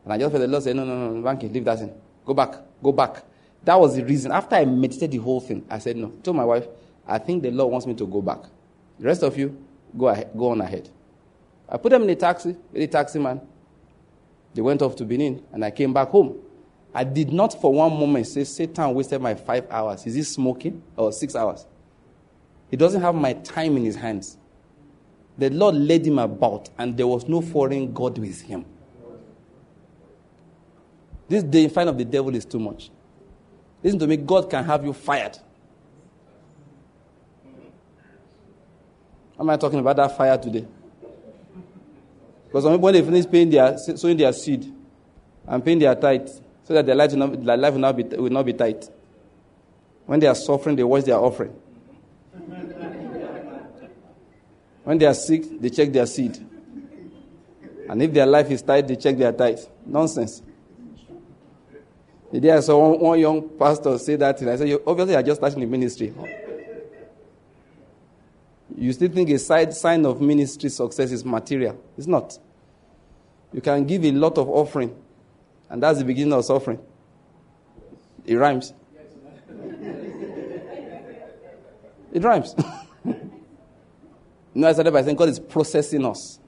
And 0.05 0.13
I 0.13 0.19
just 0.19 0.31
felt 0.31 0.43
the 0.43 0.49
Lord 0.49 0.63
say, 0.63 0.73
no, 0.73 0.85
no, 0.85 1.11
no, 1.11 1.23
Banky, 1.23 1.53
leave 1.53 1.65
that 1.65 1.81
in. 1.81 1.93
Go 2.25 2.35
back, 2.35 2.55
go 2.83 2.93
back. 2.93 3.25
That 3.65 3.81
was 3.81 3.97
the 3.97 4.05
reason. 4.05 4.31
After 4.31 4.57
I 4.57 4.65
meditated 4.67 5.13
the 5.13 5.17
whole 5.19 5.41
thing, 5.41 5.65
I 5.71 5.79
said, 5.79 5.97
no. 5.97 6.09
I 6.09 6.21
told 6.23 6.37
my 6.37 6.45
wife, 6.45 6.67
I 7.07 7.19
think 7.19 7.43
the 7.43 7.51
Lord 7.51 7.73
wants 7.73 7.87
me 7.87 7.95
to 7.95 8.07
go 8.07 8.21
back. 8.21 8.41
The 8.99 9.07
rest 9.07 9.23
of 9.23 9.37
you, 9.39 9.57
go, 9.97 10.09
ahead, 10.09 10.31
go 10.37 10.51
on 10.51 10.61
ahead. 10.61 10.91
I 11.69 11.79
put 11.79 11.91
them 11.91 12.03
in 12.03 12.11
a 12.11 12.15
taxi 12.15 12.51
with 12.51 12.73
the 12.73 12.87
taxi 12.87 13.19
man. 13.19 13.41
They 14.53 14.61
went 14.61 14.83
off 14.83 14.95
to 14.97 15.05
Benin, 15.05 15.43
and 15.53 15.65
I 15.65 15.71
came 15.71 15.93
back 15.93 16.09
home. 16.09 16.39
I 16.95 17.03
did 17.03 17.33
not 17.33 17.61
for 17.61 17.73
one 17.73 17.93
moment 17.93 18.27
say, 18.27 18.45
Satan 18.45 18.95
wasted 18.95 19.21
my 19.21 19.35
five 19.35 19.67
hours. 19.71 20.07
Is 20.07 20.15
he 20.15 20.23
smoking? 20.23 20.81
Or 20.97 21.11
six 21.11 21.35
hours? 21.35 21.67
He 22.75 22.77
doesn't 22.77 23.03
have 23.03 23.15
my 23.15 23.35
time 23.35 23.77
in 23.77 23.85
his 23.85 23.95
hands. 23.95 24.37
The 25.39 25.49
Lord 25.49 25.77
led 25.77 26.05
him 26.05 26.19
about, 26.19 26.71
and 26.77 26.97
there 26.97 27.07
was 27.07 27.29
no 27.29 27.41
foreign 27.41 27.93
God 27.93 28.19
with 28.19 28.41
him. 28.41 28.65
This 31.29 31.45
day 31.45 31.63
in 31.63 31.71
front 31.71 31.89
of 31.89 31.97
the 31.97 32.05
devil 32.05 32.35
is 32.35 32.45
too 32.45 32.59
much. 32.59 32.91
Listen 33.81 34.01
to 34.01 34.09
me, 34.09 34.17
God 34.17 34.51
can 34.51 34.65
have 34.65 34.85
you 34.85 34.93
fired. 34.93 35.39
Am 39.39 39.49
I 39.51 39.57
talking 39.57 39.79
about 39.79 39.95
that 39.95 40.17
fire 40.17 40.37
today? 40.37 40.67
Because 42.49 42.65
some 42.65 42.73
people, 42.73 42.87
when 42.87 42.95
they 42.95 43.03
finish 43.03 43.31
paying 43.31 43.51
their, 43.51 43.79
sowing 43.79 44.17
their 44.17 44.33
seed, 44.33 44.75
and 45.47 45.65
paying 45.65 45.79
their 45.79 45.95
tithe 45.95 46.27
so 46.65 46.75
that 46.75 46.85
their 46.85 46.97
life 46.97 47.13
will 47.13 47.19
not, 47.19 47.45
their 47.45 47.57
life 47.57 47.73
will 47.73 47.81
not, 47.81 47.97
be, 47.97 48.03
will 48.03 48.31
not 48.31 48.45
be 48.45 48.53
tight. 48.53 48.91
When 50.07 50.19
they 50.19 50.27
are 50.27 50.35
suffering, 50.35 50.75
they 50.75 50.83
watch 50.83 51.05
their 51.05 51.19
offering. 51.19 51.55
when 54.85 54.99
they 54.99 55.07
are 55.07 55.15
sick, 55.15 55.61
they 55.61 55.71
check 55.71 55.93
their 55.93 56.07
seed. 56.07 56.45
And 57.89 58.03
if 58.03 58.13
their 58.13 58.27
life 58.27 58.51
is 58.51 58.63
tight, 58.63 58.89
they 58.89 58.97
check 58.97 59.17
their 59.17 59.33
tithe. 59.33 59.61
Nonsense. 59.87 60.43
The 62.33 62.41
day 62.41 62.51
I 62.51 62.59
saw 62.61 62.91
one, 62.91 63.01
one 63.01 63.21
young 63.21 63.49
pastor 63.51 63.97
say 63.99 64.17
that, 64.17 64.41
and 64.41 64.51
I 64.51 64.57
said, 64.57 64.77
obviously, 64.87 65.13
you 65.13 65.19
are 65.19 65.23
just 65.23 65.41
starting 65.41 65.61
the 65.61 65.67
ministry. 65.67 66.13
You 68.77 68.93
still 68.93 69.11
think 69.11 69.31
a 69.31 69.39
side 69.39 69.73
sign 69.73 70.05
of 70.05 70.21
ministry 70.21 70.69
success 70.69 71.13
is 71.13 71.25
material. 71.25 71.81
It's 71.97 72.09
not. 72.09 72.37
You 73.53 73.61
can 73.61 73.87
give 73.87 74.05
a 74.05 74.11
lot 74.11 74.37
of 74.37 74.49
offering, 74.49 74.97
and 75.71 75.81
that's 75.81 76.01
the 76.01 76.05
beginning 76.05 76.33
of 76.33 76.45
suffering. 76.45 76.81
It 78.25 78.35
rhymes. 78.35 78.73
It 82.15 82.23
rhymes. 82.23 82.55
no, 84.55 84.69
I 84.69 84.73
started 84.73 84.93
by 84.93 85.03
saying 85.03 85.17
God 85.17 85.29
is 85.29 85.41
processing 85.41 86.07
us. 86.07 86.39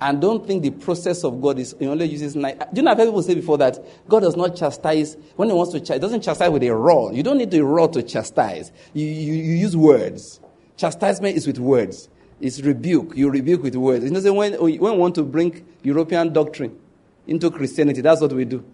And 0.00 0.20
don't 0.20 0.46
think 0.46 0.62
the 0.62 0.70
process 0.70 1.24
of 1.24 1.40
God 1.42 1.58
is 1.58 1.74
He 1.78 1.86
only 1.86 2.06
uses 2.06 2.36
nine. 2.36 2.58
Do 2.58 2.66
you 2.74 2.82
know 2.82 2.92
I've 2.92 2.98
heard 2.98 3.06
people 3.06 3.22
say 3.22 3.34
before 3.34 3.58
that 3.58 3.78
God 4.08 4.20
does 4.20 4.36
not 4.36 4.54
chastise 4.54 5.16
when 5.34 5.48
He 5.48 5.54
wants 5.54 5.72
to 5.72 5.80
chastise, 5.80 6.00
doesn't 6.00 6.20
chastise 6.22 6.50
with 6.50 6.62
a 6.62 6.74
rod. 6.74 7.16
You 7.16 7.22
don't 7.22 7.38
need 7.38 7.52
a 7.54 7.64
rod 7.64 7.94
to 7.94 8.02
chastise. 8.02 8.70
You, 8.92 9.06
you, 9.06 9.32
you 9.32 9.54
use 9.54 9.76
words. 9.76 10.40
Chastisement 10.76 11.36
is 11.36 11.46
with 11.46 11.58
words. 11.58 12.08
It's 12.40 12.60
rebuke. 12.60 13.16
You 13.16 13.30
rebuke 13.30 13.62
with 13.62 13.74
words. 13.74 14.04
You 14.04 14.10
know, 14.10 14.32
when, 14.34 14.52
when 14.52 14.78
we 14.78 14.78
want 14.78 15.14
to 15.16 15.24
bring 15.24 15.66
European 15.82 16.32
doctrine 16.32 16.78
into 17.26 17.50
Christianity, 17.50 18.02
that's 18.02 18.20
what 18.20 18.32
we 18.32 18.44
do. 18.44 18.64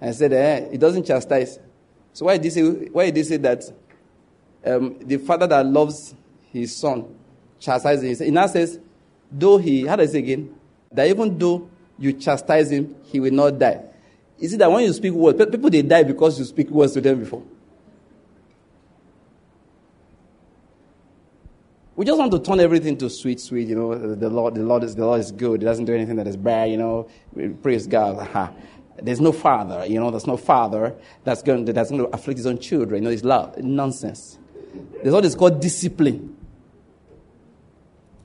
I 0.00 0.10
said, 0.10 0.32
eh, 0.32 0.68
it 0.72 0.78
doesn't 0.78 1.06
chastise. 1.06 1.58
So 2.12 2.26
why 2.26 2.36
did 2.36 2.44
he 2.44 2.50
say, 2.50 2.62
why 2.62 3.06
did 3.06 3.16
he 3.16 3.22
say 3.22 3.36
that 3.38 3.62
um, 4.64 4.98
the 5.00 5.18
father 5.18 5.46
that 5.46 5.66
loves 5.66 6.14
his 6.52 6.74
son 6.74 7.14
chastises 7.58 8.20
him? 8.20 8.26
He 8.26 8.30
now 8.30 8.46
says, 8.46 8.78
though 9.30 9.58
he, 9.58 9.86
how 9.86 9.96
does 9.96 10.10
it 10.10 10.12
say 10.12 10.18
again? 10.20 10.54
That 10.92 11.08
even 11.08 11.38
though 11.38 11.68
you 11.98 12.12
chastise 12.14 12.70
him, 12.70 12.96
he 13.04 13.20
will 13.20 13.32
not 13.32 13.58
die. 13.58 13.82
You 14.38 14.48
see 14.48 14.56
that 14.56 14.70
when 14.70 14.84
you 14.84 14.92
speak 14.92 15.12
words, 15.12 15.38
people 15.38 15.70
they 15.70 15.82
die 15.82 16.04
because 16.04 16.38
you 16.38 16.44
speak 16.44 16.70
words 16.70 16.92
to 16.94 17.00
them 17.00 17.20
before. 17.20 17.42
We 21.96 22.04
just 22.04 22.16
want 22.16 22.30
to 22.30 22.38
turn 22.38 22.60
everything 22.60 22.96
to 22.98 23.10
sweet, 23.10 23.40
sweet. 23.40 23.66
You 23.66 23.74
know, 23.74 24.14
the 24.14 24.28
Lord, 24.28 24.54
the 24.54 24.62
Lord 24.62 24.84
is 24.84 24.94
the 24.94 25.04
Lord 25.04 25.18
is 25.18 25.32
good. 25.32 25.62
He 25.62 25.64
doesn't 25.64 25.84
do 25.84 25.92
anything 25.92 26.14
that 26.14 26.28
is 26.28 26.36
bad. 26.36 26.70
You 26.70 26.76
know, 26.76 27.08
praise 27.60 27.88
God. 27.88 28.54
There's 29.02 29.20
no 29.20 29.32
father. 29.32 29.84
You 29.84 29.98
know, 29.98 30.12
there's 30.12 30.26
no 30.26 30.36
father 30.36 30.94
that's 31.24 31.42
going 31.42 31.66
to, 31.66 31.72
that's 31.72 31.90
going 31.90 32.04
to 32.04 32.08
afflict 32.14 32.38
his 32.38 32.46
own 32.46 32.58
children. 32.58 33.02
You 33.02 33.08
know, 33.08 33.12
it's 33.12 33.24
love. 33.24 33.58
Nonsense. 33.58 34.38
There's 35.02 35.14
what 35.14 35.24
is 35.24 35.34
called 35.34 35.60
discipline. 35.60 36.36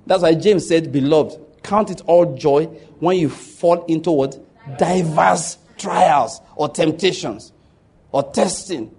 That's 0.06 0.24
why 0.24 0.34
James 0.36 0.68
said, 0.68 0.92
Beloved, 0.92 1.40
count 1.64 1.90
it 1.90 2.02
all 2.06 2.36
joy 2.36 2.66
when 3.00 3.18
you 3.18 3.30
fall 3.30 3.86
into 3.86 4.12
what? 4.12 4.38
Diverse 4.78 5.58
trials 5.78 6.42
or 6.56 6.70
temptations 6.70 7.54
or 8.12 8.24
testing. 8.32 8.94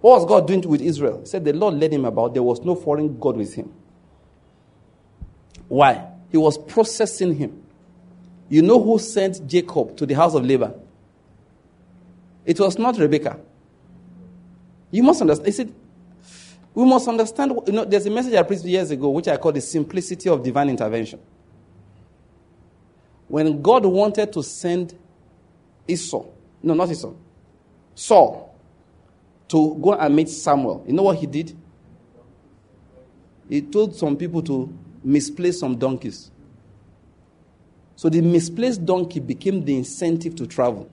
What 0.00 0.20
was 0.20 0.28
God 0.28 0.46
doing 0.46 0.62
with 0.62 0.80
Israel? 0.80 1.20
He 1.20 1.26
said 1.26 1.44
the 1.44 1.52
Lord 1.52 1.74
led 1.74 1.92
him 1.92 2.04
about. 2.04 2.34
There 2.34 2.42
was 2.42 2.60
no 2.60 2.74
foreign 2.74 3.18
God 3.18 3.36
with 3.36 3.54
him. 3.54 3.72
Why? 5.68 6.06
He 6.30 6.36
was 6.36 6.56
processing 6.56 7.36
him. 7.36 7.62
You 8.48 8.62
know 8.62 8.82
who 8.82 8.98
sent 8.98 9.46
Jacob 9.46 9.96
to 9.98 10.06
the 10.06 10.14
house 10.14 10.34
of 10.34 10.44
Laban? 10.44 10.74
It 12.44 12.58
was 12.58 12.78
not 12.78 12.98
Rebekah. 12.98 13.38
You 14.90 15.02
must 15.02 15.20
understand. 15.20 15.46
He 15.46 15.52
said, 15.52 15.72
we 16.74 16.84
must 16.84 17.08
understand, 17.08 17.52
you 17.66 17.72
know, 17.72 17.84
there's 17.84 18.06
a 18.06 18.10
message 18.10 18.34
I 18.34 18.42
preached 18.42 18.64
years 18.64 18.90
ago, 18.90 19.10
which 19.10 19.28
I 19.28 19.36
call 19.36 19.52
the 19.52 19.60
simplicity 19.60 20.28
of 20.28 20.42
divine 20.42 20.68
intervention. 20.68 21.20
When 23.28 23.60
God 23.60 23.84
wanted 23.86 24.32
to 24.32 24.42
send 24.42 24.94
Esau, 25.86 26.24
no, 26.62 26.74
not 26.74 26.90
Esau, 26.90 27.12
Saul, 27.94 28.54
to 29.48 29.78
go 29.80 29.94
and 29.94 30.14
meet 30.14 30.28
Samuel, 30.28 30.84
you 30.86 30.92
know 30.92 31.02
what 31.02 31.16
he 31.16 31.26
did? 31.26 31.56
He 33.48 33.62
told 33.62 33.96
some 33.96 34.16
people 34.16 34.42
to 34.42 34.72
misplace 35.02 35.58
some 35.58 35.76
donkeys. 35.76 36.30
So 37.96 38.08
the 38.08 38.20
misplaced 38.20 38.86
donkey 38.86 39.20
became 39.20 39.64
the 39.64 39.76
incentive 39.76 40.36
to 40.36 40.46
travel. 40.46 40.88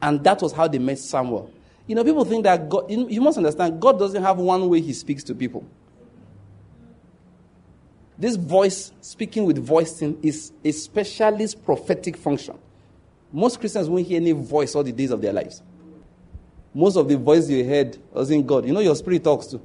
And 0.00 0.22
that 0.22 0.42
was 0.42 0.52
how 0.52 0.68
they 0.68 0.78
met 0.78 0.98
Samuel. 0.98 1.50
You 1.88 1.94
know, 1.94 2.04
people 2.04 2.24
think 2.26 2.44
that 2.44 2.68
God, 2.68 2.90
you 2.90 3.20
must 3.20 3.38
understand, 3.38 3.80
God 3.80 3.98
doesn't 3.98 4.22
have 4.22 4.36
one 4.36 4.68
way 4.68 4.80
He 4.80 4.92
speaks 4.92 5.24
to 5.24 5.34
people. 5.34 5.66
This 8.18 8.36
voice, 8.36 8.92
speaking 9.00 9.44
with 9.44 9.58
voicing, 9.58 10.18
is 10.22 10.52
a 10.62 10.70
specialist 10.70 11.64
prophetic 11.64 12.16
function. 12.16 12.58
Most 13.32 13.58
Christians 13.58 13.88
won't 13.88 14.06
hear 14.06 14.20
any 14.20 14.32
voice 14.32 14.74
all 14.74 14.82
the 14.82 14.92
days 14.92 15.10
of 15.10 15.22
their 15.22 15.32
lives. 15.32 15.62
Most 16.74 16.96
of 16.96 17.08
the 17.08 17.16
voice 17.16 17.48
you 17.48 17.64
heard 17.64 17.96
was 18.12 18.30
in 18.30 18.44
God. 18.44 18.66
You 18.66 18.72
know, 18.72 18.80
your 18.80 18.94
spirit 18.94 19.24
talks 19.24 19.46
too. 19.46 19.60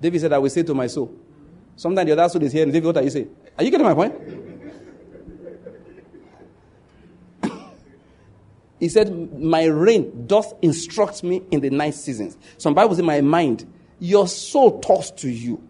David 0.00 0.20
said, 0.20 0.32
I 0.32 0.38
will 0.38 0.50
say 0.50 0.62
to 0.64 0.74
my 0.74 0.88
soul. 0.88 1.14
Sometimes 1.76 2.06
the 2.06 2.12
other 2.12 2.28
soul 2.28 2.42
is 2.42 2.52
hearing. 2.52 2.72
David, 2.72 2.86
what 2.86 2.96
are 2.96 3.02
you 3.02 3.10
saying? 3.10 3.34
Are 3.56 3.62
you 3.62 3.70
getting 3.70 3.86
my 3.86 3.94
point? 3.94 4.14
He 8.84 8.90
said, 8.90 9.40
My 9.40 9.64
reign 9.64 10.26
doth 10.26 10.52
instruct 10.60 11.22
me 11.22 11.40
in 11.50 11.60
the 11.60 11.70
night 11.70 11.94
seasons. 11.94 12.36
Some 12.58 12.74
Bibles 12.74 12.98
in 12.98 13.06
my 13.06 13.22
mind, 13.22 13.64
your 13.98 14.28
soul 14.28 14.78
talks 14.80 15.10
to 15.12 15.30
you. 15.30 15.66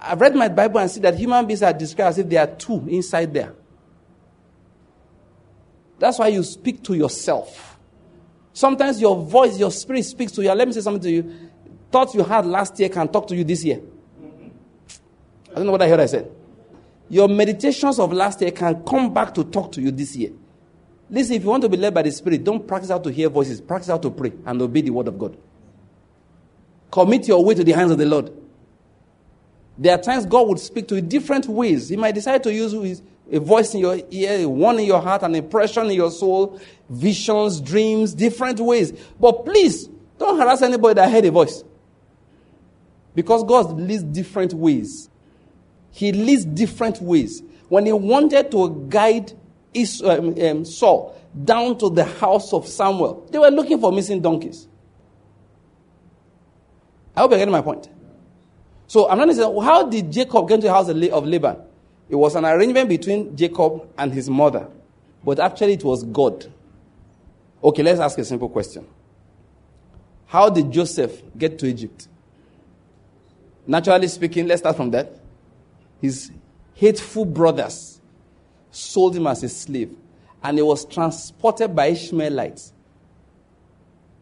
I've 0.00 0.20
read 0.20 0.34
my 0.34 0.48
Bible 0.48 0.80
and 0.80 0.90
see 0.90 0.98
that 0.98 1.14
human 1.14 1.46
beings 1.46 1.62
are 1.62 1.72
described 1.72 2.08
as 2.08 2.18
if 2.18 2.28
there 2.28 2.40
are 2.40 2.52
two 2.52 2.84
inside 2.88 3.32
there. 3.32 3.54
That's 6.00 6.18
why 6.18 6.26
you 6.26 6.42
speak 6.42 6.82
to 6.82 6.94
yourself. 6.94 7.78
Sometimes 8.52 9.00
your 9.00 9.14
voice, 9.14 9.56
your 9.56 9.70
spirit 9.70 10.06
speaks 10.06 10.32
to 10.32 10.42
you. 10.42 10.52
Let 10.52 10.66
me 10.66 10.74
say 10.74 10.80
something 10.80 11.02
to 11.02 11.10
you. 11.12 11.50
Thoughts 11.92 12.12
you 12.12 12.24
had 12.24 12.44
last 12.44 12.76
year 12.80 12.88
can 12.88 13.06
talk 13.06 13.28
to 13.28 13.36
you 13.36 13.44
this 13.44 13.64
year. 13.64 13.80
I 15.52 15.54
don't 15.54 15.66
know 15.66 15.72
what 15.72 15.82
I 15.82 15.88
heard 15.88 16.00
I 16.00 16.06
said. 16.06 16.28
Your 17.08 17.28
meditations 17.28 18.00
of 18.00 18.12
last 18.12 18.40
year 18.40 18.50
can 18.50 18.82
come 18.82 19.14
back 19.14 19.32
to 19.34 19.44
talk 19.44 19.70
to 19.70 19.80
you 19.80 19.92
this 19.92 20.16
year. 20.16 20.32
Listen, 21.10 21.34
if 21.34 21.42
you 21.42 21.48
want 21.48 21.62
to 21.62 21.68
be 21.68 21.76
led 21.76 21.92
by 21.92 22.02
the 22.02 22.12
Spirit, 22.12 22.44
don't 22.44 22.66
practice 22.66 22.90
how 22.90 22.98
to 22.98 23.10
hear 23.10 23.28
voices. 23.28 23.60
Practice 23.60 23.88
how 23.88 23.98
to 23.98 24.10
pray 24.10 24.32
and 24.46 24.62
obey 24.62 24.80
the 24.80 24.90
word 24.90 25.08
of 25.08 25.18
God. 25.18 25.36
Commit 26.90 27.26
your 27.26 27.44
way 27.44 27.54
to 27.54 27.64
the 27.64 27.72
hands 27.72 27.90
of 27.90 27.98
the 27.98 28.06
Lord. 28.06 28.32
There 29.76 29.94
are 29.94 30.00
times 30.00 30.26
God 30.26 30.46
would 30.48 30.60
speak 30.60 30.86
to 30.88 30.96
you 30.96 31.00
different 31.00 31.46
ways. 31.46 31.88
He 31.88 31.96
might 31.96 32.14
decide 32.14 32.42
to 32.44 32.52
use 32.52 33.02
a 33.30 33.40
voice 33.40 33.74
in 33.74 33.80
your 33.80 34.00
ear, 34.10 34.40
a 34.40 34.48
one 34.48 34.78
in 34.78 34.84
your 34.84 35.00
heart, 35.00 35.22
an 35.22 35.34
impression 35.34 35.86
in 35.86 35.92
your 35.92 36.10
soul, 36.10 36.60
visions, 36.88 37.60
dreams, 37.60 38.14
different 38.14 38.60
ways. 38.60 38.92
But 39.18 39.44
please, 39.44 39.88
don't 40.18 40.38
harass 40.38 40.62
anybody 40.62 40.94
that 40.94 41.10
heard 41.10 41.24
a 41.24 41.30
voice. 41.30 41.64
Because 43.14 43.42
God 43.42 43.72
leads 43.80 44.02
different 44.04 44.52
ways. 44.52 45.08
He 45.90 46.12
leads 46.12 46.44
different 46.44 47.00
ways. 47.00 47.42
When 47.68 47.86
He 47.86 47.92
wanted 47.92 48.50
to 48.52 48.86
guide 48.88 49.32
Um, 50.04 50.34
um, 50.40 50.64
Saul 50.64 51.16
down 51.44 51.78
to 51.78 51.90
the 51.90 52.04
house 52.04 52.52
of 52.52 52.66
Samuel. 52.66 53.26
They 53.30 53.38
were 53.38 53.50
looking 53.50 53.80
for 53.80 53.92
missing 53.92 54.20
donkeys. 54.20 54.66
I 57.14 57.20
hope 57.20 57.30
you're 57.30 57.38
getting 57.38 57.52
my 57.52 57.60
point. 57.60 57.88
So 58.86 59.08
I'm 59.08 59.18
not 59.18 59.32
saying, 59.34 59.62
how 59.62 59.88
did 59.88 60.10
Jacob 60.10 60.48
get 60.48 60.56
to 60.56 60.66
the 60.66 60.72
house 60.72 60.88
of 60.88 60.96
Laban? 60.96 61.56
It 62.08 62.16
was 62.16 62.34
an 62.34 62.44
arrangement 62.44 62.88
between 62.88 63.36
Jacob 63.36 63.88
and 63.96 64.12
his 64.12 64.28
mother, 64.28 64.66
but 65.24 65.38
actually 65.38 65.74
it 65.74 65.84
was 65.84 66.02
God. 66.02 66.52
Okay, 67.62 67.82
let's 67.84 68.00
ask 68.00 68.18
a 68.18 68.24
simple 68.24 68.48
question. 68.48 68.84
How 70.26 70.50
did 70.50 70.72
Joseph 70.72 71.22
get 71.36 71.58
to 71.60 71.66
Egypt? 71.66 72.08
Naturally 73.66 74.08
speaking, 74.08 74.48
let's 74.48 74.62
start 74.62 74.76
from 74.76 74.90
that. 74.90 75.12
His 76.00 76.32
hateful 76.74 77.24
brothers 77.24 77.99
sold 78.70 79.16
him 79.16 79.26
as 79.26 79.42
a 79.42 79.48
slave, 79.48 79.94
and 80.42 80.58
he 80.58 80.62
was 80.62 80.84
transported 80.84 81.74
by 81.74 81.86
Ishmaelites. 81.86 82.72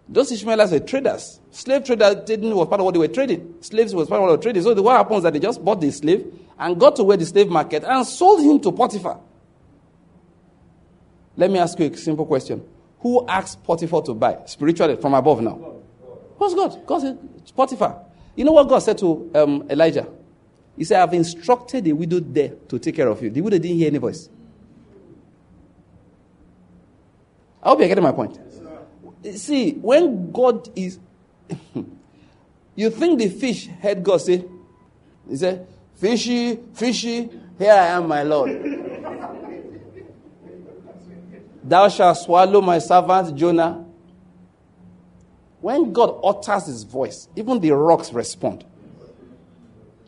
Those 0.08 0.32
Ishmaelites 0.32 0.72
were 0.72 0.80
traders. 0.80 1.40
Slave 1.50 1.84
traders 1.84 2.16
didn't 2.24 2.54
was 2.54 2.66
part 2.66 2.80
of 2.80 2.86
what 2.86 2.94
they 2.94 2.98
were 2.98 3.08
trading. 3.08 3.56
Slaves 3.60 3.94
was 3.94 4.08
part 4.08 4.20
of 4.20 4.22
what 4.22 4.28
they 4.28 4.36
were 4.36 4.42
trading. 4.42 4.62
So 4.62 4.80
what 4.80 4.96
happens 4.96 5.18
is 5.18 5.22
that 5.24 5.32
they 5.34 5.38
just 5.38 5.62
bought 5.62 5.80
the 5.80 5.90
slave 5.90 6.26
and 6.58 6.80
got 6.80 6.96
to 6.96 7.04
where 7.04 7.16
the 7.16 7.26
slave 7.26 7.48
market 7.48 7.84
and 7.84 8.06
sold 8.06 8.40
him 8.40 8.58
to 8.60 8.72
Potiphar. 8.72 9.20
Let 11.36 11.50
me 11.50 11.58
ask 11.58 11.78
you 11.78 11.86
a 11.86 11.96
simple 11.96 12.24
question. 12.24 12.64
Who 13.00 13.26
asked 13.28 13.62
Potiphar 13.62 14.02
to 14.02 14.14
buy? 14.14 14.38
Spiritually, 14.46 14.96
from 14.96 15.14
above 15.14 15.42
now. 15.42 15.74
What's 16.38 16.54
God? 16.54 16.86
God 16.86 17.00
said, 17.00 17.18
Potiphar. 17.54 18.04
You 18.34 18.44
know 18.44 18.52
what 18.52 18.68
God 18.68 18.78
said 18.78 18.96
to 18.98 19.30
um, 19.34 19.66
Elijah? 19.70 20.08
He 20.76 20.84
said, 20.84 21.02
I've 21.02 21.12
instructed 21.12 21.84
the 21.84 21.92
widow 21.92 22.20
there 22.20 22.54
to 22.68 22.78
take 22.78 22.96
care 22.96 23.08
of 23.08 23.22
you. 23.22 23.30
The 23.30 23.40
widow 23.40 23.58
didn't 23.58 23.76
hear 23.76 23.88
any 23.88 23.98
voice. 23.98 24.28
I 27.68 27.70
hope 27.70 27.80
you're 27.80 27.88
getting 27.88 28.02
my 28.02 28.12
point. 28.12 28.38
See, 29.36 29.72
when 29.72 30.32
God 30.32 30.70
is. 30.74 30.98
you 32.74 32.88
think 32.88 33.18
the 33.18 33.28
fish 33.28 33.66
heard 33.66 34.02
God 34.02 34.22
say, 34.22 34.42
He 35.28 35.36
said, 35.36 35.66
Fishy, 35.96 36.58
fishy, 36.72 37.28
here 37.58 37.72
I 37.72 37.88
am, 37.88 38.08
my 38.08 38.22
Lord. 38.22 38.52
Thou 41.62 41.90
shalt 41.90 42.16
swallow 42.16 42.62
my 42.62 42.78
servant 42.78 43.36
Jonah. 43.36 43.84
When 45.60 45.92
God 45.92 46.20
utters 46.24 46.68
his 46.68 46.84
voice, 46.84 47.28
even 47.36 47.60
the 47.60 47.72
rocks 47.72 48.14
respond. 48.14 48.64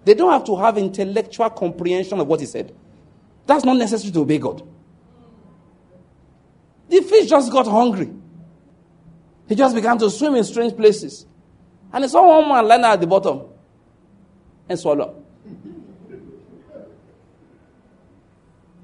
They 0.06 0.14
don't 0.14 0.32
have 0.32 0.44
to 0.44 0.56
have 0.56 0.78
intellectual 0.78 1.50
comprehension 1.50 2.20
of 2.20 2.26
what 2.26 2.40
he 2.40 2.46
said. 2.46 2.74
That's 3.44 3.66
not 3.66 3.76
necessary 3.76 4.12
to 4.12 4.20
obey 4.20 4.38
God. 4.38 4.66
The 6.90 7.00
fish 7.02 7.30
just 7.30 7.52
got 7.52 7.66
hungry. 7.66 8.10
He 9.48 9.54
just 9.54 9.74
began 9.76 9.96
to 9.98 10.10
swim 10.10 10.34
in 10.34 10.44
strange 10.44 10.76
places. 10.76 11.24
And 11.92 12.04
he 12.04 12.10
saw 12.10 12.40
one 12.40 12.48
man 12.48 12.66
lying 12.66 12.84
at 12.84 13.00
the 13.00 13.06
bottom 13.06 13.42
and 14.68 14.78
swallow. 14.78 15.22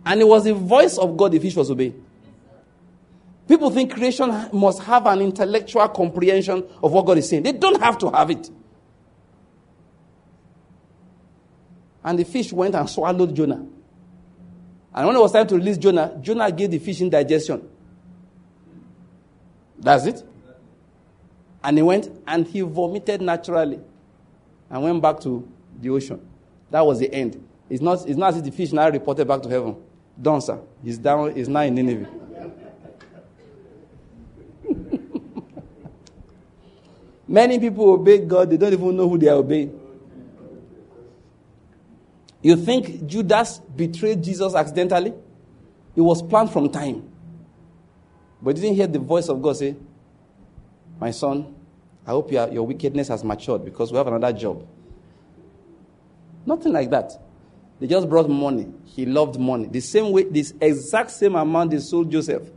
And 0.04 0.20
it 0.20 0.24
was 0.24 0.44
the 0.44 0.54
voice 0.54 0.98
of 0.98 1.16
God 1.16 1.32
the 1.32 1.40
fish 1.40 1.56
was 1.56 1.68
obeying. 1.68 2.04
People 3.48 3.70
think 3.70 3.92
creation 3.92 4.48
must 4.52 4.82
have 4.82 5.06
an 5.06 5.20
intellectual 5.20 5.88
comprehension 5.88 6.64
of 6.82 6.92
what 6.92 7.06
God 7.06 7.18
is 7.18 7.28
saying. 7.28 7.42
They 7.42 7.52
don't 7.52 7.80
have 7.82 7.98
to 7.98 8.10
have 8.10 8.30
it. 8.30 8.50
And 12.04 12.16
the 12.16 12.24
fish 12.24 12.52
went 12.52 12.76
and 12.76 12.88
swallowed 12.88 13.34
Jonah. 13.34 13.66
And 14.94 15.06
when 15.06 15.16
it 15.16 15.20
was 15.20 15.32
time 15.32 15.48
to 15.48 15.56
release 15.56 15.76
Jonah, 15.76 16.16
Jonah 16.20 16.52
gave 16.52 16.70
the 16.70 16.78
fish 16.78 17.00
indigestion. 17.00 17.68
That's 19.78 20.06
it. 20.06 20.22
And 21.62 21.76
he 21.78 21.82
went 21.82 22.10
and 22.26 22.46
he 22.46 22.60
vomited 22.60 23.20
naturally 23.20 23.80
and 24.70 24.82
went 24.82 25.02
back 25.02 25.20
to 25.20 25.46
the 25.80 25.90
ocean. 25.90 26.20
That 26.70 26.84
was 26.86 26.98
the 26.98 27.12
end. 27.12 27.42
It's 27.68 27.82
not, 27.82 28.06
it's 28.06 28.16
not 28.16 28.28
as 28.30 28.38
if 28.38 28.44
the 28.44 28.50
fish 28.50 28.72
now 28.72 28.88
reported 28.88 29.26
back 29.26 29.42
to 29.42 29.48
heaven. 29.48 29.76
Done, 30.20 30.40
sir. 30.40 30.60
He's 30.82 30.98
down, 30.98 31.34
he's 31.34 31.48
now 31.48 31.60
in 31.60 31.74
Nineveh. 31.74 32.08
Many 37.28 37.58
people 37.58 37.90
obey 37.90 38.18
God, 38.18 38.50
they 38.50 38.56
don't 38.56 38.72
even 38.72 38.96
know 38.96 39.08
who 39.08 39.18
they 39.18 39.28
are 39.28 39.36
obeying. 39.36 39.80
You 42.40 42.56
think 42.56 43.06
Judas 43.06 43.58
betrayed 43.74 44.22
Jesus 44.22 44.54
accidentally? 44.54 45.12
It 45.96 46.00
was 46.00 46.22
planned 46.22 46.52
from 46.52 46.70
time. 46.70 47.10
But 48.46 48.54
didn't 48.54 48.76
hear 48.76 48.86
the 48.86 49.00
voice 49.00 49.28
of 49.28 49.42
God 49.42 49.56
say, 49.56 49.74
My 51.00 51.10
son, 51.10 51.52
I 52.06 52.10
hope 52.10 52.30
your, 52.30 52.48
your 52.48 52.64
wickedness 52.64 53.08
has 53.08 53.24
matured 53.24 53.64
because 53.64 53.90
we 53.90 53.98
have 53.98 54.06
another 54.06 54.32
job. 54.32 54.64
Nothing 56.46 56.72
like 56.72 56.88
that. 56.90 57.10
They 57.80 57.88
just 57.88 58.08
brought 58.08 58.30
money. 58.30 58.68
He 58.84 59.04
loved 59.04 59.40
money. 59.40 59.66
The 59.66 59.80
same 59.80 60.12
way, 60.12 60.22
this 60.22 60.54
exact 60.60 61.10
same 61.10 61.34
amount 61.34 61.72
they 61.72 61.80
sold 61.80 62.08
Joseph. 62.08 62.48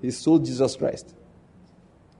He 0.00 0.12
sold 0.12 0.44
Jesus 0.44 0.76
Christ 0.76 1.12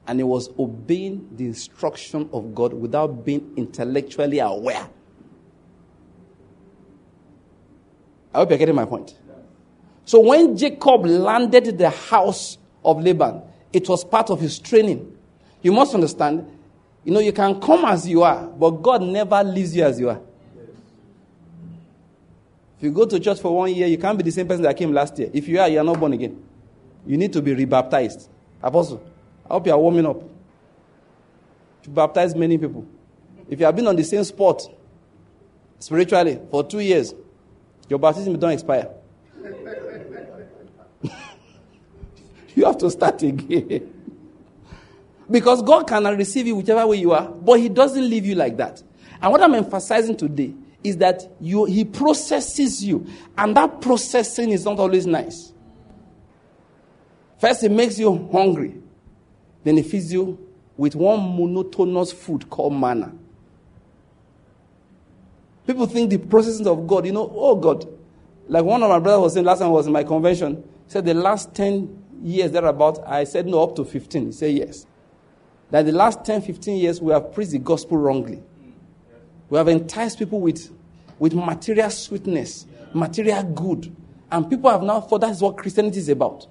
and 0.08 0.18
he 0.18 0.24
was 0.24 0.50
obeying 0.58 1.28
the 1.36 1.44
instruction 1.44 2.28
of 2.32 2.56
God 2.56 2.72
without 2.74 3.24
being 3.24 3.52
intellectually 3.56 4.40
aware. 4.40 4.88
I 8.34 8.38
hope 8.38 8.50
you're 8.50 8.58
getting 8.58 8.74
my 8.74 8.84
point. 8.84 9.14
So 10.04 10.20
when 10.20 10.56
Jacob 10.56 11.06
landed 11.06 11.78
the 11.78 11.90
house 11.90 12.58
of 12.84 13.02
Laban, 13.02 13.42
it 13.72 13.88
was 13.88 14.04
part 14.04 14.30
of 14.30 14.40
his 14.40 14.58
training. 14.58 15.16
You 15.62 15.72
must 15.72 15.94
understand, 15.94 16.46
you 17.04 17.12
know, 17.12 17.20
you 17.20 17.32
can 17.32 17.60
come 17.60 17.84
as 17.86 18.06
you 18.06 18.22
are, 18.22 18.46
but 18.46 18.70
God 18.70 19.02
never 19.02 19.42
leaves 19.42 19.74
you 19.74 19.84
as 19.84 19.98
you 19.98 20.10
are. 20.10 20.20
If 22.76 22.82
you 22.82 22.90
go 22.90 23.06
to 23.06 23.18
church 23.18 23.40
for 23.40 23.56
one 23.56 23.74
year, 23.74 23.86
you 23.86 23.96
can't 23.96 24.18
be 24.18 24.24
the 24.24 24.30
same 24.30 24.46
person 24.46 24.62
that 24.64 24.76
came 24.76 24.92
last 24.92 25.18
year. 25.18 25.30
If 25.32 25.48
you 25.48 25.58
are, 25.58 25.68
you 25.68 25.78
are 25.78 25.84
not 25.84 25.98
born 25.98 26.12
again. 26.12 26.42
You 27.06 27.16
need 27.16 27.32
to 27.32 27.40
be 27.40 27.54
rebaptized. 27.54 28.28
Apostle. 28.62 29.02
I 29.48 29.54
hope 29.54 29.66
you 29.66 29.72
are 29.72 29.78
warming 29.78 30.06
up. 30.06 30.22
To 31.84 31.90
baptize 31.90 32.34
many 32.34 32.58
people. 32.58 32.86
If 33.48 33.60
you 33.60 33.66
have 33.66 33.76
been 33.76 33.86
on 33.86 33.96
the 33.96 34.04
same 34.04 34.24
spot 34.24 34.62
spiritually 35.78 36.40
for 36.50 36.64
two 36.64 36.80
years, 36.80 37.14
your 37.88 37.98
baptism 37.98 38.38
don't 38.38 38.52
expire. 38.52 38.88
you 42.54 42.64
have 42.64 42.78
to 42.78 42.90
start 42.90 43.22
again. 43.22 43.92
because 45.30 45.62
God 45.62 45.86
cannot 45.86 46.16
receive 46.16 46.46
you 46.46 46.56
whichever 46.56 46.86
way 46.86 46.96
you 46.96 47.12
are, 47.12 47.28
but 47.28 47.60
He 47.60 47.68
doesn't 47.68 48.08
leave 48.08 48.26
you 48.26 48.34
like 48.34 48.56
that. 48.56 48.82
And 49.20 49.30
what 49.32 49.42
I'm 49.42 49.54
emphasizing 49.54 50.16
today 50.16 50.54
is 50.82 50.96
that 50.98 51.22
you, 51.40 51.64
He 51.64 51.84
processes 51.84 52.84
you, 52.84 53.06
and 53.36 53.56
that 53.56 53.80
processing 53.80 54.50
is 54.50 54.64
not 54.64 54.78
always 54.78 55.06
nice. 55.06 55.52
First, 57.38 57.62
He 57.62 57.68
makes 57.68 57.98
you 57.98 58.28
hungry. 58.32 58.74
Then 59.64 59.78
he 59.78 59.82
feeds 59.82 60.12
you 60.12 60.38
with 60.76 60.94
one 60.94 61.36
monotonous 61.36 62.12
food 62.12 62.48
called 62.50 62.74
manna. 62.74 63.12
People 65.66 65.86
think 65.86 66.10
the 66.10 66.18
processes 66.18 66.66
of 66.66 66.86
God, 66.86 67.06
you 67.06 67.12
know, 67.12 67.32
oh 67.34 67.56
God. 67.56 67.88
Like 68.48 68.64
one 68.64 68.82
of 68.82 68.90
my 68.90 68.98
brothers 68.98 69.20
was 69.20 69.34
saying 69.34 69.46
last 69.46 69.60
time 69.60 69.68
I 69.68 69.70
was 69.70 69.86
in 69.86 69.92
my 69.92 70.04
convention, 70.04 70.56
he 70.86 70.90
said 70.92 71.04
the 71.04 71.14
last 71.14 71.54
10 71.54 72.04
years 72.22 72.50
thereabout, 72.50 73.06
I 73.06 73.24
said 73.24 73.46
no, 73.46 73.62
up 73.62 73.76
to 73.76 73.84
15. 73.84 74.26
He 74.26 74.32
said 74.32 74.54
yes. 74.54 74.86
That 75.70 75.86
the 75.86 75.92
last 75.92 76.24
10, 76.24 76.42
15 76.42 76.76
years 76.76 77.00
we 77.00 77.12
have 77.12 77.32
preached 77.32 77.52
the 77.52 77.58
gospel 77.58 77.98
wrongly. 77.98 78.42
We 79.48 79.58
have 79.58 79.68
enticed 79.68 80.18
people 80.18 80.40
with, 80.40 80.70
with 81.18 81.34
material 81.34 81.90
sweetness, 81.90 82.66
material 82.92 83.42
good. 83.42 83.94
And 84.30 84.48
people 84.48 84.70
have 84.70 84.82
now 84.82 85.00
thought 85.00 85.20
that's 85.20 85.40
what 85.40 85.56
Christianity 85.56 85.98
is 85.98 86.08
about. 86.08 86.46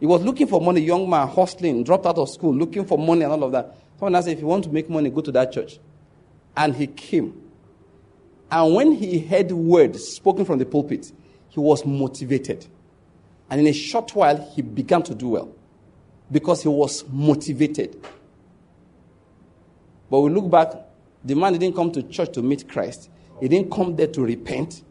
He 0.00 0.06
was 0.06 0.22
looking 0.22 0.46
for 0.46 0.60
money, 0.60 0.80
young 0.80 1.08
man, 1.08 1.28
hustling, 1.28 1.84
dropped 1.84 2.06
out 2.06 2.18
of 2.18 2.28
school, 2.28 2.54
looking 2.54 2.84
for 2.84 2.98
money 2.98 3.22
and 3.22 3.32
all 3.32 3.44
of 3.44 3.52
that. 3.52 3.76
Someone 3.98 4.16
asked, 4.16 4.28
if 4.28 4.40
you 4.40 4.46
want 4.46 4.64
to 4.64 4.70
make 4.70 4.90
money, 4.90 5.08
go 5.10 5.20
to 5.20 5.32
that 5.32 5.52
church. 5.52 5.78
And 6.56 6.74
he 6.74 6.88
came. 6.88 7.43
And 8.50 8.74
when 8.74 8.92
he 8.92 9.18
heard 9.18 9.50
words 9.52 10.06
spoken 10.06 10.44
from 10.44 10.58
the 10.58 10.66
pulpit, 10.66 11.12
he 11.48 11.60
was 11.60 11.84
motivated. 11.84 12.66
And 13.50 13.60
in 13.60 13.66
a 13.66 13.72
short 13.72 14.14
while, 14.14 14.50
he 14.54 14.62
began 14.62 15.02
to 15.04 15.14
do 15.14 15.30
well 15.30 15.52
because 16.30 16.62
he 16.62 16.68
was 16.68 17.04
motivated. 17.08 18.00
But 20.10 20.20
we 20.20 20.30
look 20.30 20.50
back, 20.50 20.72
the 21.24 21.34
man 21.34 21.52
didn't 21.54 21.74
come 21.74 21.90
to 21.92 22.02
church 22.02 22.32
to 22.34 22.42
meet 22.42 22.68
Christ, 22.68 23.10
he 23.40 23.48
didn't 23.48 23.70
come 23.72 23.96
there 23.96 24.06
to 24.08 24.22
repent. 24.22 24.82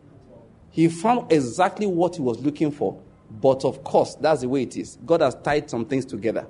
He 0.71 0.87
found 0.87 1.31
exactly 1.31 1.85
what 1.85 2.15
he 2.15 2.21
was 2.21 2.39
looking 2.39 2.71
for 2.71 2.99
but 3.41 3.65
of 3.65 3.83
course, 3.83 4.15
that's 4.15 4.41
the 4.41 4.49
way 4.49 4.63
it 4.63 4.77
is. 4.77 4.97
God 5.05 5.21
has 5.21 5.35
tied 5.35 5.69
some 5.69 5.85
things 5.85 6.05
together. 6.05 6.45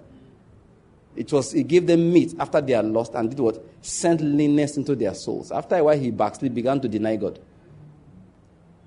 It 1.15 1.31
was 1.31 1.51
He 1.51 1.63
gave 1.63 1.87
them 1.87 2.11
meat 2.11 2.33
after 2.39 2.59
they 2.59 2.73
are 2.73 2.83
lost 2.83 3.13
and 3.13 3.29
did 3.29 3.39
what? 3.39 3.63
Sent 3.83 4.21
leanness 4.21 4.77
into 4.77 4.95
their 4.95 5.13
souls. 5.13 5.51
After 5.51 5.75
a 5.75 5.83
while, 5.83 5.97
he 5.97 6.09
backslid, 6.09 6.55
began 6.55 6.79
to 6.79 6.87
deny 6.87 7.17
God. 7.17 7.37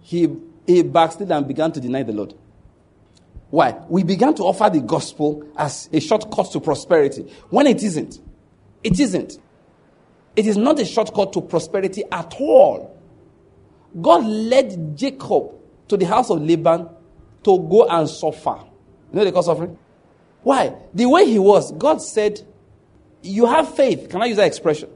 He, 0.00 0.26
he 0.66 0.82
backslid 0.82 1.30
and 1.30 1.46
began 1.46 1.70
to 1.72 1.80
deny 1.80 2.02
the 2.02 2.12
Lord. 2.12 2.32
Why? 3.50 3.78
We 3.88 4.02
began 4.02 4.34
to 4.36 4.42
offer 4.44 4.70
the 4.70 4.80
gospel 4.80 5.46
as 5.56 5.88
a 5.92 6.00
shortcut 6.00 6.50
to 6.52 6.60
prosperity 6.60 7.30
when 7.50 7.66
it 7.66 7.82
isn't. 7.82 8.20
It 8.82 8.98
isn't. 8.98 9.38
It 10.34 10.46
is 10.46 10.56
not 10.56 10.80
a 10.80 10.84
shortcut 10.84 11.32
to 11.34 11.42
prosperity 11.42 12.02
at 12.10 12.34
all. 12.40 12.98
God 14.00 14.24
led 14.24 14.96
Jacob 14.96 15.52
to 15.88 15.96
the 15.96 16.06
house 16.06 16.30
of 16.30 16.42
Laban 16.42 16.88
to 17.44 17.58
go 17.58 17.86
and 17.86 18.08
suffer. 18.08 18.58
You 19.12 19.18
know 19.18 19.24
the 19.24 19.32
cause 19.32 19.48
of 19.48 19.58
suffering? 19.58 19.78
Why? 20.42 20.74
The 20.94 21.06
way 21.06 21.26
he 21.26 21.38
was, 21.38 21.72
God 21.72 22.02
said, 22.02 22.40
You 23.26 23.46
have 23.46 23.74
faith. 23.74 24.08
Can 24.08 24.22
I 24.22 24.26
use 24.26 24.36
that 24.36 24.46
expression? 24.46 24.88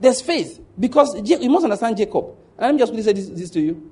There's 0.00 0.20
faith. 0.20 0.60
Because 0.78 1.14
you 1.28 1.48
must 1.50 1.64
understand 1.64 1.96
Jacob. 1.96 2.26
And 2.58 2.66
let 2.66 2.72
me 2.72 2.78
just 2.78 2.92
quickly 2.92 3.04
say 3.04 3.12
this, 3.12 3.28
this 3.28 3.50
to 3.50 3.60
you. 3.60 3.90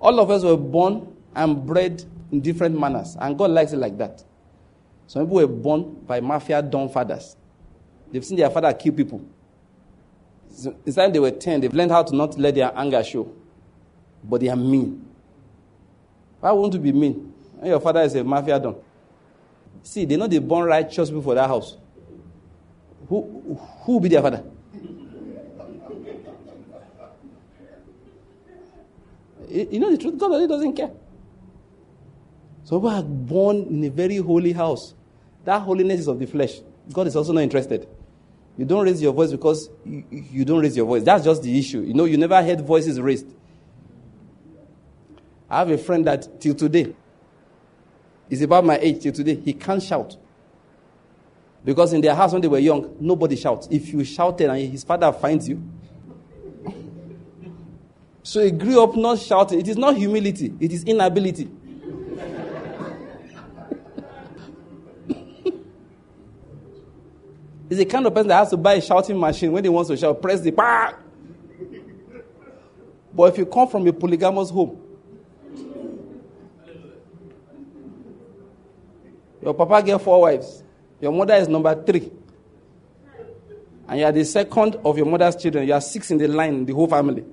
All 0.00 0.18
of 0.18 0.30
us 0.30 0.42
were 0.42 0.56
born 0.56 1.16
and 1.34 1.64
bred 1.64 2.04
in 2.30 2.40
different 2.40 2.78
manners. 2.78 3.16
And 3.20 3.38
God 3.38 3.50
likes 3.50 3.72
it 3.72 3.78
like 3.78 3.96
that. 3.98 4.24
Some 5.06 5.26
people 5.26 5.36
were 5.36 5.46
born 5.46 5.94
by 6.06 6.20
mafia 6.20 6.62
don 6.62 6.88
fathers. 6.88 7.36
They've 8.10 8.24
seen 8.24 8.38
their 8.38 8.50
father 8.50 8.72
kill 8.74 8.92
people. 8.92 9.24
So, 10.50 10.72
time 10.94 11.12
they 11.12 11.18
were 11.18 11.30
10, 11.30 11.60
they've 11.62 11.72
learned 11.72 11.90
how 11.90 12.02
to 12.02 12.14
not 12.14 12.38
let 12.38 12.54
their 12.54 12.72
anger 12.76 13.02
show. 13.02 13.32
But 14.24 14.40
they 14.40 14.48
are 14.48 14.56
mean. 14.56 15.06
Why 16.40 16.52
won't 16.52 16.74
you 16.74 16.80
be 16.80 16.92
mean? 16.92 17.32
And 17.58 17.68
your 17.68 17.80
father 17.80 18.00
is 18.02 18.14
a 18.14 18.24
mafia 18.24 18.58
don. 18.58 18.76
See, 19.82 20.04
they 20.04 20.16
know 20.16 20.26
they 20.26 20.38
born 20.38 20.66
righteous 20.66 21.08
people 21.08 21.22
for 21.22 21.34
that 21.34 21.48
house 21.48 21.76
who 23.08 23.58
who 23.84 24.00
be 24.00 24.08
their 24.08 24.22
father? 24.22 24.44
You 29.48 29.80
know 29.80 29.90
the 29.90 29.98
truth, 29.98 30.18
God 30.18 30.30
really 30.30 30.48
doesn't 30.48 30.74
care. 30.74 30.90
So 32.64 32.78
we 32.78 32.88
are 32.90 33.02
born 33.02 33.56
in 33.64 33.84
a 33.84 33.90
very 33.90 34.16
holy 34.16 34.52
house. 34.52 34.94
That 35.44 35.60
holiness 35.60 36.00
is 36.00 36.08
of 36.08 36.18
the 36.18 36.26
flesh. 36.26 36.60
God 36.90 37.06
is 37.06 37.16
also 37.16 37.32
not 37.32 37.42
interested. 37.42 37.86
You 38.56 38.64
don't 38.64 38.84
raise 38.84 39.02
your 39.02 39.12
voice 39.12 39.30
because 39.30 39.68
you, 39.84 40.04
you 40.10 40.44
don't 40.44 40.60
raise 40.60 40.76
your 40.76 40.86
voice. 40.86 41.02
That's 41.02 41.24
just 41.24 41.42
the 41.42 41.58
issue. 41.58 41.80
You 41.80 41.94
know, 41.94 42.04
you 42.04 42.16
never 42.16 42.42
heard 42.42 42.60
voices 42.60 43.00
raised. 43.00 43.26
I 45.50 45.58
have 45.58 45.70
a 45.70 45.78
friend 45.78 46.06
that 46.06 46.40
till 46.40 46.54
today 46.54 46.94
is 48.30 48.40
about 48.40 48.64
my 48.64 48.78
age 48.78 49.02
till 49.02 49.12
today. 49.12 49.34
He 49.34 49.52
can't 49.52 49.82
shout. 49.82 50.16
Because 51.64 51.92
in 51.92 52.00
their 52.00 52.14
house 52.14 52.32
when 52.32 52.42
they 52.42 52.48
were 52.48 52.58
young, 52.58 52.96
nobody 52.98 53.36
shouts. 53.36 53.68
If 53.70 53.88
you 53.92 54.02
shouted 54.04 54.50
and 54.50 54.60
his 54.70 54.82
father 54.82 55.12
finds 55.12 55.48
you. 55.48 55.62
so 58.22 58.42
he 58.42 58.50
grew 58.50 58.82
up 58.82 58.96
not 58.96 59.18
shouting. 59.18 59.60
It 59.60 59.68
is 59.68 59.76
not 59.76 59.96
humility, 59.96 60.54
it 60.60 60.72
is 60.72 60.84
inability. 60.84 61.48
He's 67.68 67.78
the 67.78 67.84
kind 67.84 68.06
of 68.06 68.14
person 68.14 68.28
that 68.28 68.36
has 68.36 68.50
to 68.50 68.56
buy 68.56 68.74
a 68.74 68.80
shouting 68.80 69.18
machine 69.18 69.50
when 69.52 69.64
he 69.64 69.70
wants 69.70 69.88
to 69.90 69.96
shout, 69.96 70.20
press 70.20 70.40
the 70.40 70.50
bah! 70.50 70.92
But 73.14 73.32
if 73.32 73.38
you 73.38 73.46
come 73.46 73.68
from 73.68 73.86
a 73.86 73.92
polygamous 73.92 74.50
home, 74.50 74.80
your 79.42 79.54
papa 79.54 79.82
get 79.84 80.00
four 80.00 80.22
wives, 80.22 80.62
your 81.02 81.12
mother 81.12 81.34
is 81.34 81.48
number 81.48 81.74
three, 81.84 82.10
and 83.88 84.00
you 84.00 84.06
are 84.06 84.12
the 84.12 84.24
second 84.24 84.76
of 84.84 84.96
your 84.96 85.06
mother's 85.06 85.36
children, 85.36 85.66
you 85.66 85.74
are 85.74 85.80
six 85.80 86.10
in 86.10 86.16
the 86.16 86.28
line 86.28 86.54
in 86.54 86.64
the 86.64 86.72
whole 86.72 86.86
family. 86.86 87.24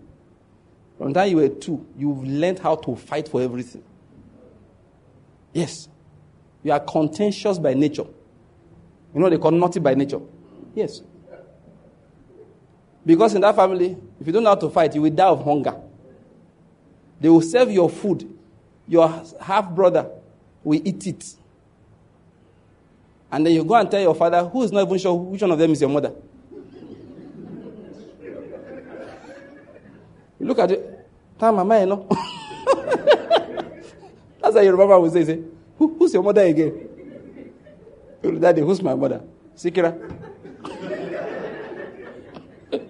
From 0.98 1.14
time 1.14 1.30
you 1.30 1.38
were 1.38 1.50
two, 1.50 1.86
you've 1.98 2.24
learned 2.26 2.60
how 2.60 2.76
to 2.76 2.96
fight 2.96 3.30
for 3.30 3.42
everything. 3.42 3.84
Yes. 5.54 5.88
You 6.64 6.74
are 6.74 6.80
contentious 6.80 7.58
by 7.58 7.74
nature. 7.74 8.06
You 9.14 9.22
know 9.22 9.30
they 9.30 9.38
call 9.38 9.52
naughty 9.52 9.80
by 9.80 9.94
nature. 9.94 10.20
Yes. 10.76 11.02
Because 13.06 13.34
in 13.34 13.42
that 13.42 13.56
family, 13.56 13.96
if 14.20 14.28
you 14.28 14.34
don't 14.34 14.44
know 14.44 14.50
how 14.50 14.56
to 14.56 14.70
fight, 14.70 14.94
you 14.94 15.02
will 15.02 15.10
die 15.10 15.28
of 15.28 15.44
hunger. 15.44 15.80
They 17.22 17.30
will 17.30 17.42
serve 17.42 17.72
your 17.72 17.90
food. 17.90 18.38
Your 18.88 19.24
half 19.40 19.70
brother 19.70 20.10
will 20.64 20.82
eat 20.84 21.08
it. 21.08 21.36
And 23.32 23.46
then 23.46 23.54
you 23.54 23.64
go 23.64 23.76
and 23.76 23.90
tell 23.90 24.02
your 24.02 24.16
father, 24.16 24.44
who 24.46 24.64
is 24.64 24.72
not 24.72 24.88
even 24.88 24.98
sure 24.98 25.14
which 25.14 25.42
one 25.42 25.52
of 25.52 25.60
them 25.60 25.72
is 25.72 25.82
your 25.82 25.90
mother. 25.90 26.14
You 30.40 30.46
look 30.46 30.60
at 30.60 30.72
it. 30.72 31.08
Mama, 31.40 31.80
you 31.80 31.86
know. 31.88 32.08
That's 34.42 34.56
how 34.56 34.62
your 34.62 34.78
mama 34.78 35.00
will 35.00 35.12
say, 35.12 35.24
say 35.26 35.42
Who, 35.78 35.96
who's 36.00 36.14
your 36.14 36.24
mother 36.24 36.42
again? 36.42 36.88
Daddy, 38.40 38.62
who's 38.62 38.82
my 38.82 38.96
mother? 38.96 39.22
Sikira. 39.56 39.94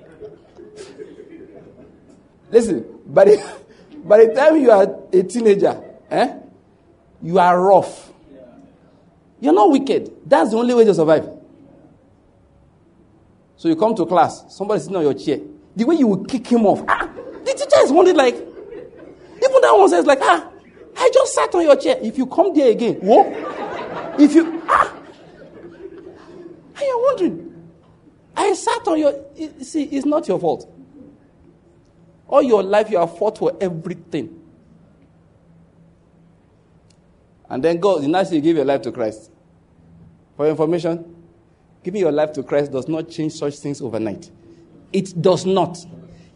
Listen, 2.51 2.85
by 3.05 3.25
the, 3.25 3.43
by 4.05 4.25
the 4.25 4.33
time 4.33 4.57
you 4.57 4.71
are 4.71 4.87
a 5.13 5.23
teenager, 5.23 5.79
eh, 6.09 6.33
you 7.21 7.37
are 7.37 7.61
rough. 7.61 8.08
You're 9.41 9.53
not 9.53 9.71
wicked. 9.71 10.11
That's 10.25 10.51
the 10.51 10.57
only 10.57 10.73
way 10.73 10.85
to 10.85 10.93
survive. 10.93 11.29
So 13.55 13.67
you 13.67 13.75
come 13.75 13.95
to 13.95 14.05
class, 14.05 14.45
somebody 14.55 14.79
sitting 14.79 14.95
on 14.95 15.03
your 15.03 15.13
chair. 15.13 15.39
The 15.75 15.83
way 15.85 15.95
you 15.95 16.07
will 16.07 16.23
kick 16.25 16.47
him 16.47 16.65
off, 16.65 16.83
ah, 16.87 17.09
the 17.45 17.53
teacher 17.53 17.83
is 17.83 17.91
wondering 17.91 18.17
like, 18.17 18.35
even 18.35 19.61
that 19.61 19.75
one 19.77 19.89
says 19.89 20.05
like, 20.05 20.19
ah, 20.21 20.49
I 20.97 21.09
just 21.13 21.33
sat 21.33 21.53
on 21.53 21.63
your 21.63 21.75
chair. 21.75 21.97
If 22.01 22.17
you 22.17 22.25
come 22.25 22.53
there 22.53 22.71
again, 22.71 22.95
whoa, 22.95 23.23
if 24.17 24.33
you, 24.33 24.61
ah, 24.67 24.93
and 26.75 26.81
you're 26.81 27.03
wondering, 27.03 27.69
I 28.35 28.53
sat 28.53 28.87
on 28.87 28.99
your, 28.99 29.25
see, 29.61 29.83
it's 29.83 30.05
not 30.05 30.27
your 30.27 30.39
fault. 30.39 30.73
All 32.27 32.41
your 32.41 32.63
life, 32.63 32.89
you 32.89 32.97
have 32.97 33.17
fought 33.17 33.37
for 33.37 33.57
everything. 33.59 34.38
And 37.49 37.63
then 37.63 37.79
God, 37.79 38.03
next 38.03 38.31
you 38.31 38.41
give 38.41 38.55
your 38.55 38.65
life 38.65 38.81
to 38.83 38.91
Christ. 38.91 39.31
For 40.37 40.47
information, 40.47 41.15
giving 41.83 42.01
your 42.01 42.11
life 42.11 42.31
to 42.33 42.43
Christ 42.43 42.71
does 42.71 42.87
not 42.87 43.09
change 43.09 43.33
such 43.33 43.57
things 43.57 43.81
overnight. 43.81 44.29
It 44.93 45.19
does 45.21 45.45
not. 45.45 45.77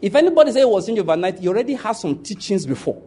If 0.02 0.16
anybody 0.16 0.52
say 0.52 0.62
it 0.62 0.70
was 0.70 0.86
changed 0.86 1.02
overnight, 1.02 1.40
he 1.40 1.48
already 1.48 1.76
has 1.76 2.02
some 2.02 2.22
teachings 2.24 2.66
before. 2.66 3.02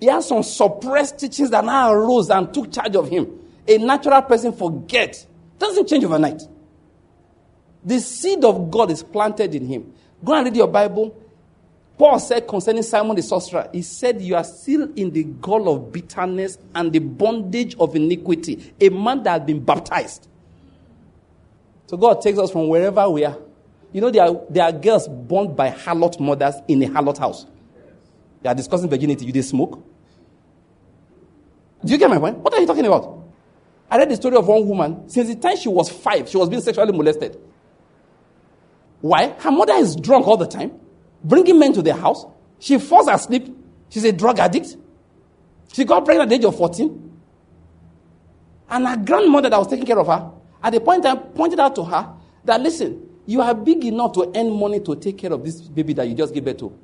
He 0.00 0.06
has 0.06 0.28
some 0.28 0.42
suppressed 0.42 1.18
teachings 1.18 1.50
that 1.50 1.64
now 1.64 1.92
arose 1.92 2.30
and 2.30 2.52
took 2.52 2.72
charge 2.72 2.94
of 2.96 3.08
him. 3.08 3.38
A 3.66 3.78
natural 3.78 4.22
person 4.22 4.52
forget. 4.52 5.26
Doesn't 5.58 5.88
change 5.88 6.04
overnight. 6.04 6.42
The 7.84 8.00
seed 8.00 8.44
of 8.44 8.70
God 8.70 8.90
is 8.90 9.02
planted 9.02 9.54
in 9.54 9.66
him. 9.66 9.92
Go 10.24 10.34
and 10.34 10.44
read 10.44 10.56
your 10.56 10.68
Bible. 10.68 11.16
Paul 11.98 12.18
said 12.18 12.46
concerning 12.46 12.82
Simon 12.82 13.16
the 13.16 13.22
sorcerer, 13.22 13.68
he 13.72 13.80
said, 13.82 14.20
You 14.20 14.36
are 14.36 14.44
still 14.44 14.92
in 14.96 15.12
the 15.12 15.24
gall 15.24 15.68
of 15.74 15.92
bitterness 15.92 16.58
and 16.74 16.92
the 16.92 16.98
bondage 16.98 17.74
of 17.76 17.96
iniquity. 17.96 18.74
A 18.80 18.90
man 18.90 19.22
that 19.22 19.40
has 19.40 19.46
been 19.46 19.64
baptized. 19.64 20.28
So 21.86 21.96
God 21.96 22.20
takes 22.20 22.38
us 22.38 22.50
from 22.50 22.68
wherever 22.68 23.08
we 23.08 23.24
are. 23.24 23.38
You 23.92 24.00
know, 24.02 24.10
there 24.10 24.24
are, 24.24 24.40
there 24.50 24.64
are 24.64 24.72
girls 24.72 25.08
born 25.08 25.54
by 25.54 25.70
harlot 25.70 26.20
mothers 26.20 26.56
in 26.68 26.82
a 26.82 26.86
harlot 26.86 27.16
house. 27.18 27.46
They 28.42 28.48
are 28.50 28.54
discussing 28.54 28.90
virginity. 28.90 29.24
You 29.24 29.32
they 29.32 29.42
smoke? 29.42 29.82
Do 31.84 31.92
you 31.92 31.98
get 31.98 32.10
my 32.10 32.18
point? 32.18 32.38
What 32.38 32.52
are 32.54 32.60
you 32.60 32.66
talking 32.66 32.84
about? 32.84 33.24
I 33.90 33.98
read 33.98 34.10
the 34.10 34.16
story 34.16 34.36
of 34.36 34.46
one 34.46 34.66
woman. 34.68 35.08
Since 35.08 35.28
the 35.28 35.36
time 35.36 35.56
she 35.56 35.68
was 35.68 35.88
five, 35.88 36.28
she 36.28 36.36
was 36.36 36.48
being 36.48 36.60
sexually 36.60 36.92
molested. 36.92 37.40
Why? 39.00 39.28
Her 39.38 39.50
mother 39.50 39.74
is 39.74 39.94
drunk 39.96 40.26
all 40.26 40.36
the 40.36 40.46
time, 40.46 40.72
bringing 41.28 41.58
men 41.58 41.72
to 41.74 41.82
their 41.82 41.94
house. 41.94 42.24
She 42.58 42.78
falls 42.78 43.08
asleep. 43.08 43.54
She's 43.88 44.04
a 44.04 44.12
drug 44.12 44.38
addict. 44.38 44.76
She 45.72 45.84
got 45.84 46.04
pregnant 46.04 46.26
at 46.26 46.28
the 46.30 46.34
age 46.36 46.44
of 46.44 46.56
14. 46.56 47.02
And 48.68 48.86
her 48.88 48.96
grandmother 48.96 49.50
that 49.50 49.58
was 49.58 49.68
taking 49.68 49.86
care 49.86 49.98
of 49.98 50.06
her, 50.06 50.30
at 50.62 50.72
the 50.72 50.80
point 50.80 51.04
time, 51.04 51.18
pointed 51.34 51.60
out 51.60 51.74
to 51.76 51.84
her 51.84 52.14
that, 52.44 52.60
listen, 52.60 53.08
you 53.26 53.40
are 53.40 53.54
big 53.54 53.84
enough 53.84 54.12
to 54.12 54.32
earn 54.34 54.50
money 54.58 54.80
to 54.80 54.96
take 54.96 55.18
care 55.18 55.32
of 55.32 55.44
this 55.44 55.60
baby 55.60 55.92
that 55.94 56.08
you 56.08 56.14
just 56.14 56.32
gave 56.32 56.44
birth 56.44 56.58
to. 56.58 56.76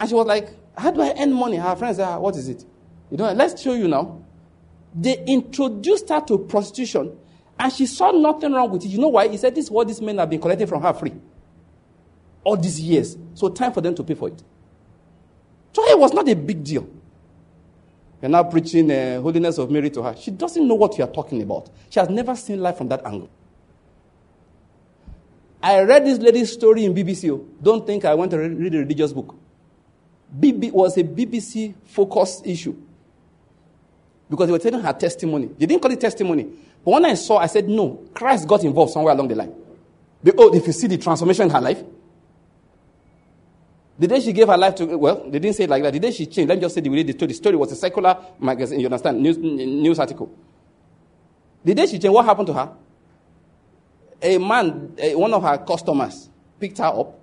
And 0.00 0.08
she 0.08 0.14
was 0.14 0.26
like, 0.26 0.50
how 0.76 0.90
do 0.90 1.00
I 1.02 1.14
earn 1.18 1.32
money? 1.32 1.56
Her 1.56 1.76
friends 1.76 1.98
said, 1.98 2.08
ah, 2.08 2.18
what 2.18 2.36
is 2.36 2.48
it? 2.48 2.64
You 3.10 3.16
know, 3.16 3.32
let's 3.32 3.60
show 3.60 3.74
you 3.74 3.86
now. 3.86 4.22
They 4.94 5.22
introduced 5.24 6.08
her 6.08 6.20
to 6.22 6.38
prostitution 6.38 7.16
and 7.58 7.72
she 7.72 7.86
saw 7.86 8.10
nothing 8.10 8.52
wrong 8.52 8.70
with 8.70 8.84
it. 8.84 8.88
You 8.88 8.98
know 8.98 9.08
why? 9.08 9.28
He 9.28 9.36
said, 9.36 9.54
This 9.54 9.66
is 9.66 9.70
what 9.70 9.86
these 9.88 10.00
men 10.00 10.18
have 10.18 10.30
been 10.30 10.40
collecting 10.40 10.66
from 10.66 10.82
her 10.82 10.92
free. 10.92 11.14
All 12.44 12.56
these 12.56 12.80
years. 12.80 13.16
So 13.34 13.48
time 13.48 13.72
for 13.72 13.80
them 13.80 13.94
to 13.94 14.04
pay 14.04 14.14
for 14.14 14.28
it. 14.28 14.42
So 15.72 15.84
it 15.88 15.98
was 15.98 16.12
not 16.12 16.28
a 16.28 16.34
big 16.34 16.62
deal. 16.62 16.88
You're 18.22 18.30
now 18.30 18.44
preaching 18.44 18.90
uh, 18.90 19.20
holiness 19.20 19.58
of 19.58 19.70
Mary 19.70 19.90
to 19.90 20.02
her. 20.02 20.14
She 20.16 20.30
doesn't 20.30 20.66
know 20.66 20.74
what 20.74 20.96
you 20.96 21.04
are 21.04 21.10
talking 21.10 21.42
about. 21.42 21.68
She 21.90 21.98
has 22.00 22.08
never 22.08 22.36
seen 22.36 22.60
life 22.60 22.78
from 22.78 22.88
that 22.88 23.04
angle. 23.04 23.28
I 25.62 25.80
read 25.80 26.04
this 26.04 26.18
lady's 26.18 26.52
story 26.52 26.84
in 26.84 26.94
BBC. 26.94 27.30
Oh. 27.30 27.44
Don't 27.62 27.86
think 27.86 28.04
I 28.04 28.14
went 28.14 28.30
to 28.30 28.38
read 28.38 28.74
a 28.74 28.78
religious 28.78 29.12
book. 29.12 29.34
BB 30.38 30.72
was 30.72 30.96
a 30.96 31.04
BBC 31.04 31.74
focused 31.84 32.46
issue 32.46 32.76
because 34.28 34.46
they 34.46 34.52
were 34.52 34.58
telling 34.58 34.80
her 34.80 34.92
testimony. 34.92 35.46
They 35.58 35.66
didn't 35.66 35.80
call 35.82 35.90
it 35.90 36.00
testimony. 36.00 36.44
But 36.84 36.90
when 36.90 37.04
I 37.04 37.14
saw, 37.14 37.38
I 37.38 37.46
said, 37.46 37.68
no, 37.68 38.08
Christ 38.12 38.46
got 38.46 38.64
involved 38.64 38.92
somewhere 38.92 39.14
along 39.14 39.28
the 39.28 39.36
line. 39.36 39.54
oh, 40.36 40.54
if 40.54 40.66
you 40.66 40.72
see 40.72 40.86
the 40.86 40.98
transformation 40.98 41.44
in 41.44 41.50
her 41.50 41.60
life, 41.60 41.82
the 43.98 44.08
day 44.08 44.20
she 44.20 44.32
gave 44.32 44.48
her 44.48 44.56
life 44.56 44.74
to, 44.76 44.98
well, 44.98 45.22
they 45.30 45.38
didn't 45.38 45.54
say 45.56 45.64
it 45.64 45.70
like 45.70 45.82
that. 45.82 45.92
The 45.92 46.00
day 46.00 46.10
she 46.10 46.26
changed, 46.26 46.48
let 46.48 46.56
me 46.56 46.62
just 46.62 46.74
say 46.74 46.80
the 46.80 46.88
way 46.88 47.02
the 47.02 47.12
story. 47.12 47.28
The 47.28 47.34
story 47.34 47.56
was 47.56 47.70
a 47.72 47.76
secular 47.76 48.16
magazine, 48.40 48.80
you 48.80 48.86
understand, 48.86 49.22
news, 49.22 49.38
news 49.38 49.98
article. 49.98 50.36
The 51.64 51.74
day 51.74 51.86
she 51.86 51.92
changed, 51.92 52.14
what 52.14 52.24
happened 52.24 52.48
to 52.48 52.52
her? 52.54 52.72
A 54.22 54.38
man, 54.38 54.96
one 55.14 55.32
of 55.32 55.42
her 55.42 55.58
customers, 55.58 56.28
picked 56.58 56.78
her 56.78 56.86
up. 56.86 57.20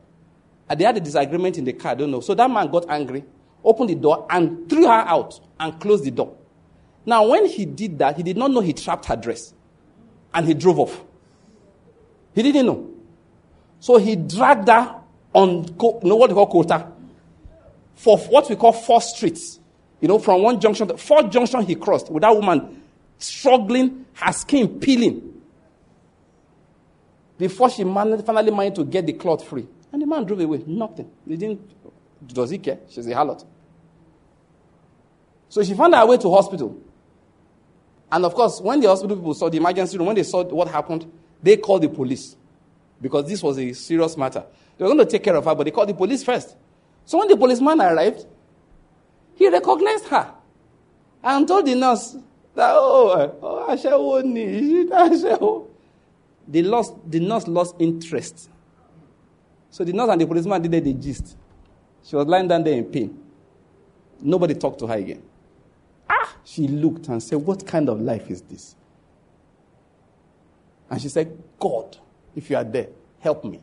And 0.70 0.80
they 0.80 0.86
had 0.86 0.96
a 0.96 1.02
disagreement 1.02 1.58
in 1.58 1.66
the 1.66 1.74
car, 1.74 1.92
I 1.92 1.96
don't 1.96 2.12
know. 2.12 2.22
So 2.22 2.34
that 2.36 2.50
man 2.50 2.72
got 2.72 2.90
angry, 2.90 3.26
opened 3.64 3.90
the 3.90 3.96
door, 3.96 4.26
and 4.30 4.70
threw 4.70 4.86
her 4.86 4.92
out 4.92 5.40
and 5.60 5.78
closed 5.80 6.06
the 6.06 6.12
door. 6.12 6.38
Now, 7.06 7.28
when 7.28 7.48
he 7.48 7.66
did 7.66 8.00
that, 8.00 8.16
he 8.16 8.24
did 8.24 8.38
not 8.38 8.52
know 8.52 8.62
he 8.62 8.72
trapped 8.72 9.06
her 9.08 9.16
dress. 9.18 9.54
And 10.34 10.46
he 10.48 10.54
drove 10.54 10.80
off. 10.80 11.04
He 12.34 12.42
didn't 12.42 12.66
know. 12.66 12.90
So 13.80 13.98
he 13.98 14.16
dragged 14.16 14.70
her 14.70 15.01
on, 15.34 15.66
you 15.66 16.00
know 16.04 16.16
what 16.16 16.30
we 16.30 16.34
call 16.36 16.48
quota? 16.48 16.88
For 17.96 18.18
what 18.18 18.50
we 18.50 18.56
call 18.56 18.74
four 18.74 19.02
streets. 19.02 19.60
You 20.00 20.08
know, 20.08 20.20
from 20.20 20.42
one 20.42 20.60
junction 20.60 20.88
to 20.88 20.98
four 20.98 21.24
junction 21.24 21.64
he 21.66 21.76
crossed 21.76 22.12
with 22.12 22.22
that 22.22 22.36
woman 22.36 22.82
struggling, 23.18 24.06
her 24.14 24.34
skin 24.34 24.80
peeling. 24.80 25.42
Before 27.38 27.70
she 27.70 27.84
managed, 27.84 28.26
finally 28.26 28.52
managed 28.52 28.76
to 28.78 28.84
get 28.86 29.06
the 29.06 29.14
cloth 29.14 29.48
free. 29.48 29.68
And 29.92 30.02
the 30.02 30.06
man 30.06 30.26
drove 30.26 30.40
away. 30.40 30.64
Nothing. 30.66 31.12
He 31.28 31.38
didn't 31.38 31.62
Does 32.28 32.50
he 32.50 32.58
care? 32.58 32.80
She's 32.90 33.08
a 33.08 33.12
harlot. 33.12 33.46
So 35.50 35.64
she 35.64 35.74
found 35.74 35.94
her 35.96 36.06
way 36.06 36.18
to 36.18 36.30
hospital. 36.30 36.80
And 38.12 38.26
of 38.26 38.34
course, 38.34 38.60
when 38.62 38.80
the 38.80 38.88
hospital 38.88 39.18
people 39.18 39.34
saw 39.34 39.50
the 39.50 39.58
emergency 39.58 39.98
room, 39.98 40.08
when 40.08 40.16
they 40.16 40.24
saw 40.24 40.44
what 40.44 40.68
happened, 40.68 41.12
they 41.42 41.58
called 41.58 41.82
the 41.82 41.90
police 41.90 42.36
because 43.02 43.28
this 43.28 43.42
was 43.42 43.58
a 43.58 43.74
serious 43.74 44.16
matter. 44.16 44.44
They 44.78 44.84
were 44.86 44.90
going 44.94 45.06
to 45.06 45.06
take 45.06 45.24
care 45.24 45.36
of 45.36 45.46
her, 45.46 45.56
but 45.56 45.64
they 45.64 45.72
called 45.72 45.90
the 45.90 45.94
police 45.94 46.24
first. 46.24 46.56
So 47.06 47.18
when 47.18 47.28
the 47.28 47.38
policeman 47.38 47.82
arrived, 47.82 48.26
he 49.36 49.50
recognized 49.50 50.06
her 50.08 50.34
and 51.24 51.48
told 51.48 51.66
the 51.66 51.76
nurse 51.76 52.16
that, 52.56 52.72
oh, 52.74 53.38
oh 53.42 53.68
Ashewo 53.70 54.24
ni, 54.24 54.86
Ashewo. 54.90 55.68
The, 56.48 56.64
lost, 56.64 56.94
the 57.10 57.20
nurse 57.20 57.48
lost 57.48 57.76
interest. 57.80 58.50
So 59.70 59.84
the 59.84 59.94
nurse 59.94 60.10
and 60.10 60.22
the 60.22 60.28
policeman 60.28 60.62
did 60.62 60.84
the 60.84 60.94
gist. 60.94 61.38
She 62.04 62.16
was 62.16 62.26
lying 62.28 62.48
down 62.48 62.64
there 62.64 62.74
in 62.74 62.86
pain. 62.86 63.18
Nobody 64.20 64.54
talked 64.56 64.80
to 64.80 64.88
her 64.88 64.96
again. 64.96 65.22
Ah! 66.10 66.36
She 66.44 66.68
looked 66.68 67.08
and 67.08 67.22
said, 67.22 67.38
What 67.38 67.66
kind 67.66 67.90
of 67.90 68.02
life 68.02 68.30
is 68.30 68.42
this? 68.42 68.76
And 70.90 71.02
she 71.02 71.08
said, 71.10 71.42
God, 71.58 71.98
if 72.36 72.50
you 72.50 72.58
are 72.58 72.64
there, 72.64 72.88
help 73.20 73.46
me. 73.46 73.62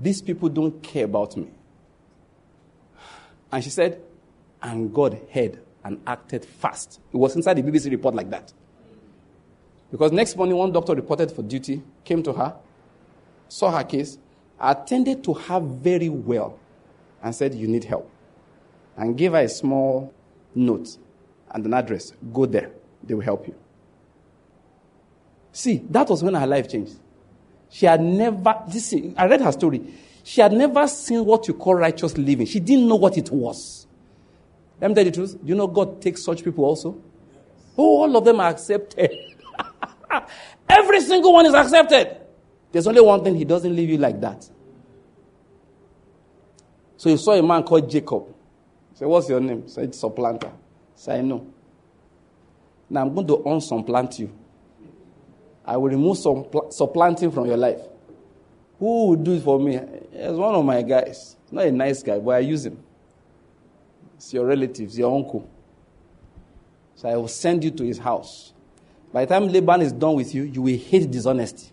These 0.00 0.22
people 0.22 0.48
don't 0.48 0.82
care 0.82 1.04
about 1.04 1.36
me. 1.36 1.48
And 3.50 3.62
she 3.62 3.70
said, 3.70 4.00
and 4.62 4.92
God 4.94 5.20
heard 5.30 5.60
and 5.84 6.00
acted 6.06 6.44
fast. 6.44 7.00
It 7.12 7.16
was 7.16 7.36
inside 7.36 7.54
the 7.54 7.62
BBC 7.62 7.90
report 7.90 8.14
like 8.14 8.30
that. 8.30 8.52
Because 9.90 10.12
next 10.12 10.36
morning, 10.36 10.56
one 10.56 10.72
doctor 10.72 10.94
reported 10.94 11.30
for 11.30 11.42
duty, 11.42 11.82
came 12.04 12.22
to 12.22 12.32
her, 12.32 12.56
saw 13.48 13.70
her 13.76 13.84
case, 13.84 14.16
attended 14.58 15.22
to 15.24 15.34
her 15.34 15.60
very 15.60 16.08
well, 16.08 16.58
and 17.22 17.34
said, 17.34 17.54
You 17.54 17.68
need 17.68 17.84
help. 17.84 18.10
And 18.96 19.16
gave 19.16 19.32
her 19.32 19.40
a 19.40 19.48
small 19.48 20.12
note 20.54 20.96
and 21.50 21.66
an 21.66 21.74
address. 21.74 22.12
Go 22.32 22.46
there, 22.46 22.70
they 23.02 23.14
will 23.14 23.22
help 23.22 23.46
you. 23.46 23.54
See, 25.52 25.82
that 25.90 26.08
was 26.08 26.22
when 26.22 26.34
her 26.34 26.46
life 26.46 26.70
changed. 26.70 26.94
She 27.72 27.86
had 27.86 28.02
never, 28.02 28.54
this, 28.68 28.94
I 29.16 29.26
read 29.26 29.40
her 29.40 29.50
story. 29.50 29.82
She 30.22 30.42
had 30.42 30.52
never 30.52 30.86
seen 30.86 31.24
what 31.24 31.48
you 31.48 31.54
call 31.54 31.74
righteous 31.74 32.18
living. 32.18 32.46
She 32.46 32.60
didn't 32.60 32.86
know 32.86 32.96
what 32.96 33.16
it 33.16 33.30
was. 33.30 33.86
Let 34.78 34.88
me 34.88 34.94
tell 34.94 35.04
you 35.06 35.10
the 35.10 35.16
truth. 35.16 35.38
Do 35.42 35.48
you 35.48 35.54
know 35.54 35.66
God 35.66 36.02
takes 36.02 36.22
such 36.22 36.44
people 36.44 36.66
also? 36.66 37.00
Oh, 37.78 38.02
all 38.02 38.14
of 38.14 38.26
them 38.26 38.40
are 38.40 38.50
accepted. 38.50 39.10
Every 40.68 41.00
single 41.00 41.32
one 41.32 41.46
is 41.46 41.54
accepted. 41.54 42.18
There's 42.70 42.86
only 42.86 43.00
one 43.00 43.24
thing, 43.24 43.36
he 43.36 43.44
doesn't 43.46 43.74
leave 43.74 43.88
you 43.88 43.98
like 43.98 44.20
that. 44.20 44.46
So 46.98 47.08
you 47.08 47.16
saw 47.16 47.32
a 47.32 47.42
man 47.42 47.62
called 47.62 47.88
Jacob. 47.90 48.34
Say, 48.94 49.06
what's 49.06 49.30
your 49.30 49.40
name? 49.40 49.66
Say, 49.66 49.90
supplanter. 49.92 50.52
Say, 50.94 51.22
no. 51.22 51.46
Now 52.90 53.00
I'm 53.00 53.14
going 53.14 53.26
to 53.28 53.38
unsupplant 53.38 54.18
you. 54.18 54.30
I 55.64 55.76
will 55.76 55.90
remove 55.90 56.18
some 56.18 56.46
supplanting 56.70 57.30
from 57.30 57.46
your 57.46 57.56
life. 57.56 57.80
Who 58.78 59.08
will 59.08 59.16
do 59.16 59.34
it 59.34 59.42
for 59.42 59.60
me? 59.60 59.76
It's 59.76 60.36
one 60.36 60.54
of 60.54 60.64
my 60.64 60.82
guys. 60.82 61.36
Not 61.50 61.66
a 61.66 61.72
nice 61.72 62.02
guy, 62.02 62.18
but 62.18 62.30
I 62.32 62.38
use 62.40 62.66
him. 62.66 62.82
It's 64.16 64.32
your 64.32 64.46
relatives, 64.46 64.98
your 64.98 65.14
uncle. 65.14 65.48
So 66.96 67.08
I 67.08 67.16
will 67.16 67.28
send 67.28 67.62
you 67.62 67.70
to 67.72 67.84
his 67.84 67.98
house. 67.98 68.52
By 69.12 69.24
the 69.24 69.34
time 69.34 69.48
Laban 69.48 69.82
is 69.82 69.92
done 69.92 70.14
with 70.14 70.34
you, 70.34 70.44
you 70.44 70.62
will 70.62 70.78
hate 70.78 71.10
dishonesty. 71.10 71.70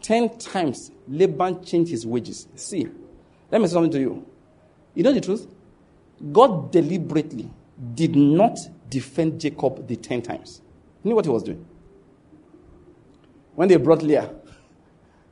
Ten 0.00 0.36
times 0.38 0.90
Laban 1.06 1.64
changed 1.64 1.90
his 1.90 2.06
wages. 2.06 2.48
See, 2.56 2.88
let 3.50 3.60
me 3.60 3.66
say 3.68 3.74
something 3.74 3.92
to 3.92 4.00
you. 4.00 4.26
You 4.94 5.04
know 5.04 5.12
the 5.12 5.20
truth? 5.20 5.46
God 6.32 6.72
deliberately 6.72 7.48
did 7.94 8.16
not 8.16 8.58
defend 8.88 9.40
Jacob 9.40 9.86
the 9.86 9.96
ten 9.96 10.22
times. 10.22 10.60
Know 11.04 11.14
what 11.16 11.24
he 11.24 11.30
was 11.30 11.42
doing? 11.42 11.64
When 13.54 13.68
they 13.68 13.76
brought 13.76 14.02
Leah, 14.02 14.30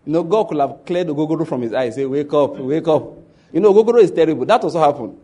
you 0.07 0.13
know, 0.13 0.23
God 0.25 0.45
could 0.49 0.59
have 0.59 0.85
cleared 0.85 1.07
the 1.07 1.15
Ogogoro 1.15 1.47
from 1.47 1.63
his 1.63 1.73
eyes. 1.73 1.95
Say, 1.95 2.07
wake 2.07 2.33
up, 2.33 2.57
wake 2.59 2.89
up. 2.89 3.17
You 3.53 3.61
know, 3.61 3.73
Ogogoro 3.73 4.01
is 4.03 4.11
terrible. 4.11 4.45
That 4.45 4.63
also 4.63 4.81
happened. 4.81 5.19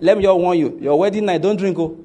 Let 0.00 0.16
me 0.16 0.22
just 0.22 0.38
warn 0.38 0.58
you. 0.58 0.78
Your 0.80 0.98
wedding 0.98 1.24
night, 1.26 1.42
don't 1.42 1.56
drink. 1.56 1.78
Oh. 1.78 1.96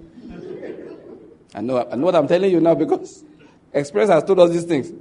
I 1.53 1.61
know, 1.61 1.85
I 1.91 1.95
know 1.95 2.05
what 2.05 2.15
I'm 2.15 2.27
telling 2.27 2.51
you 2.51 2.61
now 2.61 2.75
because 2.75 3.23
Express 3.73 4.09
has 4.09 4.23
told 4.23 4.39
us 4.39 4.51
these 4.51 4.63
things. 4.63 4.91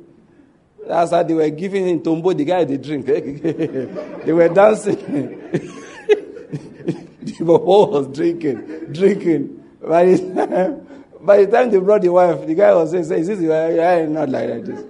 That's 0.86 1.10
how 1.12 1.22
they 1.22 1.34
were 1.34 1.48
giving 1.50 1.86
him 1.86 2.02
tombo, 2.02 2.32
the 2.32 2.44
guy 2.44 2.64
they 2.64 2.76
drink. 2.76 3.06
they 3.06 4.32
were 4.32 4.48
dancing. 4.48 4.96
the 7.22 7.44
boy 7.44 7.84
was 7.86 8.08
drinking, 8.08 8.92
drinking. 8.92 9.56
By 9.80 10.16
time, 10.16 10.86
by 11.22 11.44
the 11.44 11.50
time 11.50 11.70
they 11.70 11.78
brought 11.78 12.02
the 12.02 12.08
wife, 12.10 12.46
the 12.46 12.54
guy 12.54 12.74
was 12.74 12.90
saying, 12.90 13.02
Is 13.20 13.26
this 13.28 13.40
your 13.40 14.06
Not 14.08 14.28
like 14.28 14.48
that. 14.64 14.88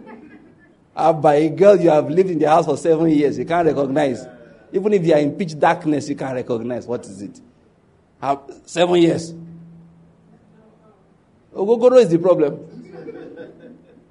Uh, 0.94 1.12
by 1.12 1.35
a 1.36 1.48
girl 1.48 1.77
you 1.81 1.89
have 1.90 2.11
lived 2.11 2.31
in 2.31 2.39
the 2.39 2.48
house 2.48 2.66
for 2.66 2.77
seven 2.77 3.09
years, 3.11 3.39
you 3.39 3.44
can't 3.44 3.66
recognize. 3.66 4.27
Even 4.73 4.93
if 4.93 5.05
you 5.07 5.15
are 5.15 5.19
in 5.19 5.32
pitch 5.32 5.59
darkness, 5.59 6.09
you 6.09 6.16
can't 6.16 6.35
recognize. 6.35 6.86
What 6.86 7.05
is 7.07 7.23
it? 7.23 7.40
Uh, 8.20 8.36
seven 8.66 8.97
years. 8.97 9.32
Ogogoro 11.55 11.98
is 12.01 12.09
the 12.11 12.19
problem. 12.19 12.66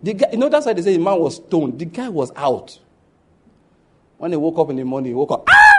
The 0.02 0.14
guy, 0.14 0.30
you 0.32 0.38
know, 0.38 0.50
that's 0.50 0.66
why 0.66 0.74
they 0.74 0.82
say 0.82 0.94
the 0.98 1.04
man 1.04 1.20
was 1.20 1.36
stoned. 1.38 1.78
The 1.80 1.86
guy 1.86 2.10
was 2.10 2.32
out. 2.36 2.80
When 4.18 4.32
he 4.32 4.38
woke 4.38 4.58
up 4.60 4.70
in 4.70 4.78
the 4.78 4.84
morning, 4.86 5.12
he 5.12 5.16
woke 5.16 5.32
up. 5.32 5.48
Ah! 5.50 5.70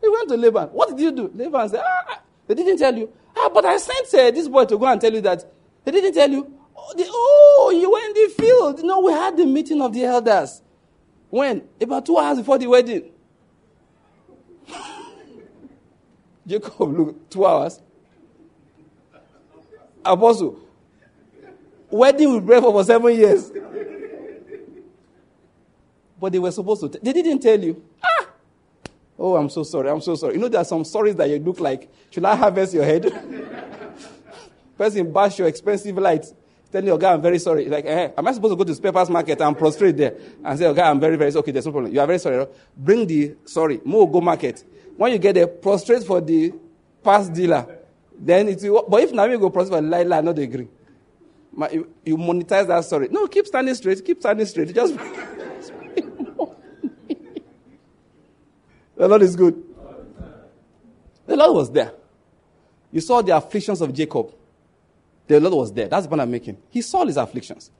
He 0.00 0.08
went 0.08 0.28
to 0.28 0.36
Laban. 0.36 0.68
What 0.68 0.90
did 0.90 1.00
you 1.00 1.12
do? 1.12 1.30
Laban 1.34 1.68
said, 1.68 1.80
ah, 1.84 2.04
ah. 2.10 2.20
they 2.46 2.54
didn't 2.54 2.78
tell 2.78 2.96
you. 2.96 3.12
Ah, 3.36 3.50
but 3.52 3.64
I 3.64 3.76
sent 3.76 4.06
uh, 4.14 4.30
this 4.30 4.48
boy 4.48 4.64
to 4.64 4.78
go 4.78 4.86
and 4.86 5.00
tell 5.00 5.12
you 5.12 5.20
that. 5.22 5.44
They 5.84 5.92
didn't 5.92 6.14
tell 6.14 6.30
you. 6.30 6.52
Oh, 6.76 6.92
oh, 6.98 7.70
you 7.70 7.90
were 7.90 7.98
in 7.98 8.12
the 8.14 8.34
field. 8.42 8.82
No, 8.84 9.00
we 9.00 9.12
had 9.12 9.36
the 9.36 9.44
meeting 9.46 9.80
of 9.82 9.92
the 9.92 10.04
elders. 10.04 10.62
When? 11.30 11.68
About 11.80 12.06
two 12.06 12.16
hours 12.18 12.38
before 12.38 12.58
the 12.58 12.66
wedding. 12.66 13.10
Jacob 16.46 16.96
look 16.96 17.30
two 17.30 17.44
hours. 17.44 17.80
Apostle, 20.04 20.60
wedding 21.90 22.32
with 22.32 22.46
bread 22.46 22.62
for 22.62 22.84
seven 22.84 23.12
years. 23.14 23.50
But 26.20 26.32
they 26.32 26.38
were 26.38 26.52
supposed 26.52 26.80
to. 26.82 26.88
T- 26.88 26.98
they 27.02 27.12
didn't 27.12 27.40
tell 27.40 27.60
you. 27.60 27.82
Oh, 29.26 29.34
I'm 29.34 29.50
so 29.50 29.64
sorry. 29.64 29.90
I'm 29.90 30.00
so 30.00 30.14
sorry. 30.14 30.34
You 30.34 30.40
know, 30.40 30.46
there 30.46 30.60
are 30.60 30.64
some 30.64 30.84
stories 30.84 31.16
that 31.16 31.28
you 31.28 31.40
look 31.40 31.58
like, 31.58 31.90
should 32.10 32.24
I 32.24 32.36
harvest 32.36 32.72
your 32.72 32.84
head? 32.84 33.02
Person 34.78 35.12
bash 35.12 35.40
your 35.40 35.48
expensive 35.48 35.98
lights. 35.98 36.32
Tell 36.70 36.84
your 36.84 36.96
guy, 36.96 37.12
I'm 37.12 37.20
very 37.20 37.40
sorry. 37.40 37.64
Like, 37.68 37.86
eh, 37.86 38.10
am 38.16 38.28
I 38.28 38.32
supposed 38.32 38.52
to 38.52 38.56
go 38.56 38.62
to 38.62 38.72
spare 38.72 38.92
parts 38.92 39.10
market 39.10 39.40
and 39.40 39.58
prostrate 39.58 39.96
there 39.96 40.16
and 40.44 40.56
say, 40.56 40.66
okay, 40.68 40.80
I'm 40.80 41.00
very, 41.00 41.16
very 41.16 41.32
sorry. 41.32 41.40
Okay, 41.40 41.50
there's 41.50 41.66
no 41.66 41.72
problem. 41.72 41.92
You 41.92 41.98
are 41.98 42.06
very 42.06 42.20
sorry. 42.20 42.46
Bring 42.76 43.04
the, 43.08 43.34
sorry, 43.46 43.80
more 43.84 44.08
go 44.08 44.20
market. 44.20 44.62
When 44.96 45.10
you 45.10 45.18
get 45.18 45.34
there, 45.34 45.48
prostrate 45.48 46.04
for 46.04 46.20
the 46.20 46.52
past 47.02 47.32
dealer. 47.32 47.66
Then 48.16 48.46
it 48.46 48.62
it's, 48.62 48.64
but 48.88 49.02
if 49.02 49.10
now 49.10 49.24
you 49.24 49.40
go 49.40 49.50
prostrate 49.50 49.82
for 49.82 49.88
Lila, 49.88 50.22
not 50.22 50.38
agree. 50.38 50.68
You 52.04 52.16
monetize 52.16 52.68
that 52.68 52.84
story. 52.84 53.08
No, 53.10 53.26
keep 53.26 53.48
standing 53.48 53.74
straight. 53.74 54.04
Keep 54.04 54.20
standing 54.20 54.46
straight. 54.46 54.72
Just. 54.72 54.96
the 58.96 59.08
Lord 59.08 59.22
is 59.22 59.36
good. 59.36 59.62
The 61.26 61.36
Lord 61.36 61.54
was 61.54 61.70
there. 61.70 61.92
You 62.92 63.00
saw 63.00 63.20
the 63.20 63.36
afflictions 63.36 63.80
of 63.80 63.92
Jacob. 63.92 64.32
The 65.26 65.40
Lord 65.40 65.54
was 65.54 65.72
there. 65.72 65.88
That's 65.88 66.04
the 66.04 66.08
point 66.08 66.22
I'm 66.22 66.30
making. 66.30 66.56
He 66.70 66.82
saw 66.82 67.04
his 67.04 67.16
afflictions. 67.16 67.70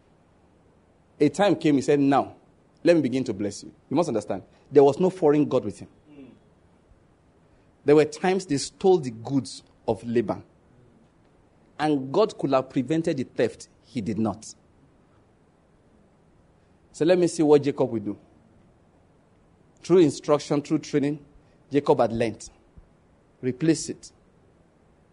A 1.19 1.29
time 1.29 1.57
came, 1.57 1.77
he 1.77 1.81
said, 1.81 2.01
Now, 2.01 2.35
let 2.83 2.97
me 2.97 3.03
begin 3.03 3.25
to 3.25 3.33
bless 3.33 3.63
you. 3.63 3.73
You 3.89 3.97
must 3.97 4.09
understand. 4.09 4.43
There 4.71 4.85
was 4.85 4.99
no 5.01 5.11
foreign 5.11 5.47
God 5.47 5.65
with 5.65 5.79
him. 5.79 5.89
There 7.85 7.95
were 7.95 8.05
times 8.05 8.45
they 8.47 8.57
stole 8.57 8.99
the 8.99 9.13
goods 9.13 9.63
of 9.87 10.05
Laban. 10.05 10.43
And 11.79 12.13
God 12.13 12.37
could 12.37 12.53
have 12.53 12.69
prevented 12.69 13.17
the 13.17 13.25
theft. 13.25 13.69
He 13.85 14.01
did 14.01 14.19
not. 14.19 14.55
So 16.91 17.05
let 17.05 17.19
me 17.19 17.29
see 17.29 17.43
what 17.43 17.63
Jacob 17.63 17.91
will 17.91 18.01
do. 18.01 18.19
Through 19.87 19.99
instruction, 19.99 20.61
through 20.63 20.81
training, 20.81 21.21
Jacob 21.71 22.01
had 22.01 22.13
learned. 22.13 22.51
Replace 23.41 23.89
it. 23.91 24.11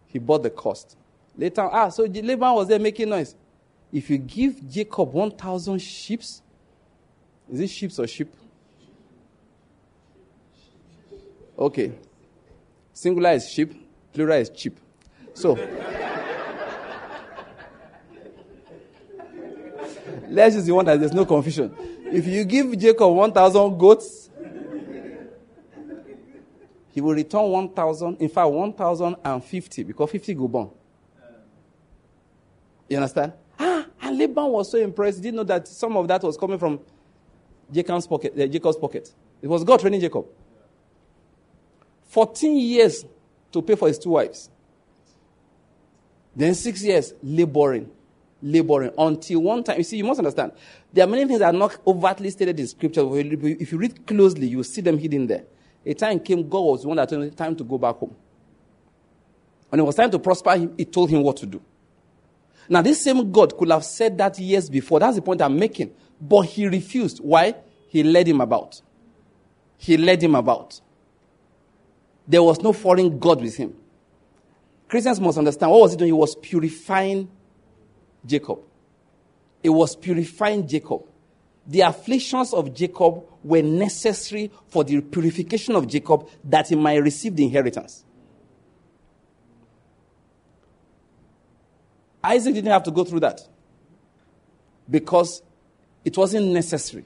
He 0.08 0.18
bought 0.18 0.42
the 0.42 0.50
cost. 0.50 0.96
Later, 1.38 1.68
ah, 1.70 1.90
so 1.90 2.02
Laban 2.02 2.54
was 2.54 2.66
there 2.66 2.80
making 2.80 3.08
noise. 3.08 3.36
If 3.92 4.10
you 4.10 4.18
give 4.18 4.68
Jacob 4.68 5.12
1,000 5.12 5.78
sheep, 5.78 6.22
is 6.22 6.40
it 7.52 7.68
sheep 7.68 7.92
or 7.96 8.08
sheep? 8.08 8.34
Okay. 11.56 11.92
Singular 12.92 13.30
is 13.30 13.48
sheep, 13.48 13.72
plural 14.12 14.40
is 14.40 14.50
cheap. 14.50 14.76
So, 15.34 15.52
let's 20.28 20.56
use 20.56 20.66
the 20.66 20.74
one 20.74 20.84
that 20.86 20.98
there's 20.98 21.12
no 21.12 21.24
confusion. 21.24 21.72
If 22.06 22.26
you 22.26 22.44
give 22.44 22.76
Jacob 22.76 23.14
1,000 23.14 23.78
goats, 23.78 24.24
he 26.94 27.00
will 27.00 27.14
return 27.14 27.50
1,000, 27.50 28.18
in 28.18 28.28
fact, 28.28 28.48
1,050, 28.48 29.82
because 29.82 30.10
50 30.10 30.34
go 30.34 30.46
born. 30.46 30.70
You 32.88 32.98
understand? 32.98 33.32
Ah, 33.58 33.84
and 34.00 34.16
Laban 34.16 34.46
was 34.46 34.70
so 34.70 34.78
impressed. 34.78 35.18
He 35.18 35.24
didn't 35.24 35.38
know 35.38 35.44
that 35.44 35.66
some 35.66 35.96
of 35.96 36.06
that 36.06 36.22
was 36.22 36.36
coming 36.36 36.56
from 36.56 36.78
Jacob's 37.72 38.06
pocket. 38.06 38.34
Uh, 38.38 38.46
Jacob's 38.46 38.76
pocket. 38.76 39.12
It 39.42 39.48
was 39.48 39.64
God 39.64 39.80
training 39.80 40.02
Jacob. 40.02 40.26
14 42.10 42.56
years 42.56 43.04
to 43.50 43.60
pay 43.60 43.74
for 43.74 43.88
his 43.88 43.98
two 43.98 44.10
wives. 44.10 44.48
Then 46.36 46.54
six 46.54 46.80
years 46.84 47.12
laboring, 47.24 47.90
laboring 48.40 48.92
until 48.96 49.40
one 49.40 49.64
time. 49.64 49.78
You 49.78 49.84
see, 49.84 49.96
you 49.96 50.04
must 50.04 50.20
understand. 50.20 50.52
There 50.92 51.04
are 51.04 51.10
many 51.10 51.26
things 51.26 51.40
that 51.40 51.52
are 51.52 51.58
not 51.58 51.76
overtly 51.84 52.30
stated 52.30 52.60
in 52.60 52.68
scripture. 52.68 53.04
If 53.12 53.72
you 53.72 53.78
read 53.78 54.06
closely, 54.06 54.46
you 54.46 54.62
see 54.62 54.80
them 54.80 54.96
hidden 54.96 55.26
there. 55.26 55.44
A 55.86 55.94
time 55.94 56.20
came, 56.20 56.48
God 56.48 56.60
was 56.60 56.82
the 56.82 56.88
one 56.88 56.96
that 56.96 57.08
told 57.08 57.24
him 57.24 57.30
time 57.32 57.56
to 57.56 57.64
go 57.64 57.78
back 57.78 57.96
home. 57.96 58.14
When 59.68 59.80
it 59.80 59.82
was 59.82 59.94
time 59.94 60.10
to 60.10 60.18
prosper 60.18 60.56
him, 60.56 60.74
he 60.76 60.84
told 60.84 61.10
him 61.10 61.22
what 61.22 61.36
to 61.38 61.46
do. 61.46 61.60
Now, 62.68 62.80
this 62.80 63.02
same 63.02 63.30
God 63.30 63.56
could 63.56 63.70
have 63.70 63.84
said 63.84 64.16
that 64.18 64.38
years 64.38 64.70
before. 64.70 65.00
That's 65.00 65.16
the 65.16 65.22
point 65.22 65.42
I'm 65.42 65.58
making. 65.58 65.92
But 66.20 66.42
he 66.42 66.66
refused. 66.66 67.18
Why? 67.18 67.54
He 67.88 68.02
led 68.02 68.26
him 68.26 68.40
about. 68.40 68.80
He 69.76 69.96
led 69.96 70.22
him 70.22 70.34
about. 70.34 70.80
There 72.26 72.42
was 72.42 72.62
no 72.62 72.72
foreign 72.72 73.18
God 73.18 73.42
with 73.42 73.56
him. 73.56 73.74
Christians 74.88 75.20
must 75.20 75.36
understand 75.36 75.72
what 75.72 75.82
was 75.82 75.92
he 75.92 75.98
doing? 75.98 76.08
He 76.08 76.12
was 76.12 76.36
purifying 76.36 77.28
Jacob. 78.24 78.60
It 79.62 79.70
was 79.70 79.96
purifying 79.96 80.66
Jacob. 80.66 81.02
The 81.66 81.80
afflictions 81.80 82.54
of 82.54 82.74
Jacob 82.74 83.24
were 83.44 83.62
necessary 83.62 84.50
for 84.68 84.82
the 84.82 85.00
purification 85.00 85.76
of 85.76 85.86
Jacob 85.86 86.28
that 86.44 86.68
he 86.68 86.74
might 86.74 86.96
receive 86.96 87.36
the 87.36 87.44
inheritance. 87.44 88.04
Isaac 92.22 92.54
didn't 92.54 92.72
have 92.72 92.82
to 92.84 92.90
go 92.90 93.04
through 93.04 93.20
that 93.20 93.46
because 94.90 95.42
it 96.04 96.16
wasn't 96.16 96.46
necessary. 96.46 97.04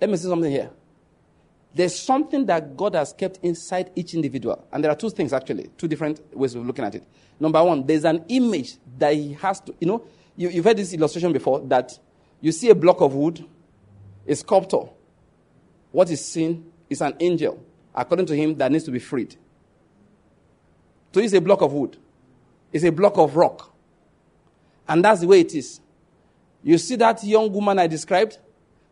Let 0.00 0.10
me 0.10 0.16
say 0.16 0.28
something 0.28 0.50
here. 0.50 0.70
There's 1.74 1.98
something 1.98 2.44
that 2.46 2.76
God 2.76 2.94
has 2.94 3.12
kept 3.12 3.38
inside 3.42 3.90
each 3.96 4.14
individual. 4.14 4.66
And 4.70 4.84
there 4.84 4.90
are 4.90 4.96
two 4.96 5.10
things, 5.10 5.32
actually, 5.32 5.70
two 5.78 5.88
different 5.88 6.20
ways 6.36 6.54
of 6.54 6.66
looking 6.66 6.84
at 6.84 6.94
it. 6.94 7.04
Number 7.40 7.62
one, 7.64 7.86
there's 7.86 8.04
an 8.04 8.24
image 8.28 8.76
that 8.98 9.14
he 9.14 9.32
has 9.34 9.60
to, 9.60 9.74
you 9.80 9.86
know, 9.86 10.04
you, 10.36 10.50
have 10.50 10.64
heard 10.64 10.76
this 10.76 10.92
illustration 10.92 11.32
before 11.32 11.60
that 11.60 11.98
you 12.42 12.50
see 12.52 12.68
a 12.68 12.74
block 12.74 13.00
of 13.00 13.14
wood, 13.14 13.42
a 14.26 14.34
sculptor. 14.34 14.82
What 15.92 16.10
is 16.10 16.22
seen 16.24 16.70
is 16.90 17.00
an 17.00 17.14
angel, 17.20 17.62
according 17.94 18.26
to 18.26 18.36
him, 18.36 18.56
that 18.56 18.70
needs 18.70 18.84
to 18.84 18.90
be 18.90 18.98
freed. 18.98 19.36
So 21.14 21.20
it's 21.20 21.32
a 21.34 21.40
block 21.40 21.62
of 21.62 21.72
wood, 21.72 21.96
it's 22.72 22.84
a 22.84 22.90
block 22.90 23.16
of 23.16 23.36
rock. 23.36 23.72
And 24.88 25.04
that's 25.04 25.20
the 25.20 25.28
way 25.28 25.40
it 25.40 25.54
is. 25.54 25.80
You 26.64 26.76
see 26.78 26.96
that 26.96 27.22
young 27.22 27.50
woman 27.52 27.78
I 27.78 27.86
described? 27.86 28.38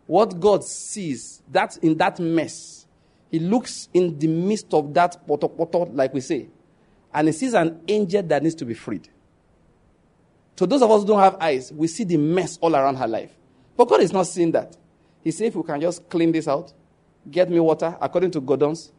What 0.07 0.39
God 0.39 0.65
sees, 0.65 1.43
that 1.51 1.77
in 1.79 1.97
that 1.99 2.21
mess, 2.21 2.87
He 3.31 3.41
looks 3.41 3.89
in 3.93 4.17
the 4.19 4.29
midst 4.29 4.73
of 4.73 4.95
that 4.95 5.27
poto 5.27 5.49
poto, 5.49 5.87
like 5.87 6.15
we 6.15 6.21
say, 6.21 6.49
and 7.13 7.27
He 7.27 7.33
sees 7.33 7.55
an 7.55 7.81
angel 7.89 8.23
that 8.23 8.43
needs 8.45 8.55
to 8.57 8.65
be 8.65 8.75
freed. 8.75 9.09
So 10.57 10.67
those 10.67 10.83
of 10.83 10.91
us 10.91 11.01
who 11.01 11.09
don't 11.09 11.21
have 11.21 11.37
eyes, 11.41 11.73
we 11.73 11.89
see 11.89 12.05
the 12.05 12.17
mess 12.17 12.59
all 12.61 12.77
around 12.77 12.97
her 12.97 13.09
life. 13.09 13.33
But 13.81 13.89
God 13.89 14.03
is 14.03 14.13
not 14.13 14.27
seeing 14.27 14.53
that. 14.53 14.77
He 15.25 15.31
said, 15.31 15.47
if 15.47 15.55
we 15.55 15.63
can 15.63 15.81
just 15.81 16.07
clean 16.11 16.31
this 16.33 16.47
out, 16.47 16.71
get 17.31 17.49
me 17.49 17.59
water, 17.59 17.97
according 17.99 18.31
to 18.33 18.41
Gordon's, 18.43 18.93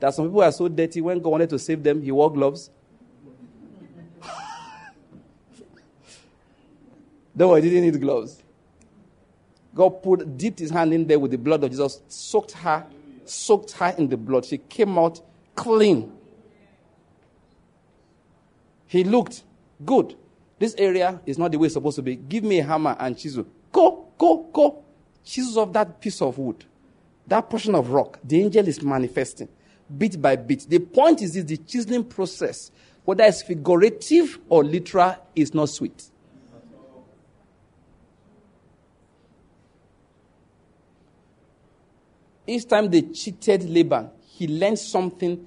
that 0.00 0.14
some 0.14 0.24
people 0.24 0.40
are 0.40 0.50
so 0.50 0.68
dirty, 0.68 1.02
when 1.02 1.20
God 1.20 1.28
wanted 1.28 1.50
to 1.50 1.58
save 1.58 1.82
them, 1.82 2.00
He 2.00 2.10
wore 2.10 2.32
gloves. 2.32 2.70
Though 7.36 7.56
he 7.56 7.60
didn't 7.60 7.82
need 7.82 8.00
gloves. 8.00 8.42
God 9.74 10.02
put, 10.02 10.38
dipped 10.38 10.60
his 10.60 10.70
hand 10.70 10.94
in 10.94 11.06
there 11.06 11.18
with 11.18 11.32
the 11.32 11.36
blood 11.36 11.62
of 11.62 11.68
Jesus, 11.68 12.00
soaked 12.08 12.52
her, 12.52 12.86
soaked 13.26 13.72
her 13.72 13.94
in 13.98 14.08
the 14.08 14.16
blood. 14.16 14.46
She 14.46 14.56
came 14.56 14.96
out 14.96 15.20
clean. 15.54 16.10
He 18.86 19.04
looked 19.04 19.42
good. 19.84 20.16
This 20.58 20.74
area 20.78 21.20
is 21.26 21.36
not 21.36 21.52
the 21.52 21.58
way 21.58 21.66
it's 21.66 21.74
supposed 21.74 21.96
to 21.96 22.02
be. 22.02 22.16
Give 22.16 22.44
me 22.44 22.60
a 22.60 22.64
hammer 22.64 22.96
and 22.98 23.18
chisel. 23.18 23.46
Go, 23.70 24.11
go, 24.22 24.48
go. 24.52 24.84
Chisels 25.24 25.56
of 25.56 25.72
that 25.72 26.00
piece 26.00 26.22
of 26.22 26.38
wood, 26.38 26.64
that 27.26 27.48
portion 27.48 27.74
of 27.74 27.90
rock. 27.90 28.18
The 28.24 28.40
angel 28.42 28.66
is 28.66 28.82
manifesting 28.82 29.48
bit 29.98 30.20
by 30.20 30.36
bit. 30.36 30.66
The 30.68 30.78
point 30.78 31.22
is 31.22 31.34
this 31.34 31.44
the 31.44 31.56
chiseling 31.56 32.04
process, 32.04 32.70
whether 33.04 33.24
it's 33.24 33.42
figurative 33.42 34.38
or 34.48 34.64
literal, 34.64 35.16
is 35.34 35.54
not 35.54 35.68
sweet. 35.68 36.04
Each 42.46 42.66
time 42.66 42.90
they 42.90 43.02
cheated 43.02 43.68
Laban, 43.70 44.10
he 44.26 44.48
learned 44.48 44.78
something 44.78 45.46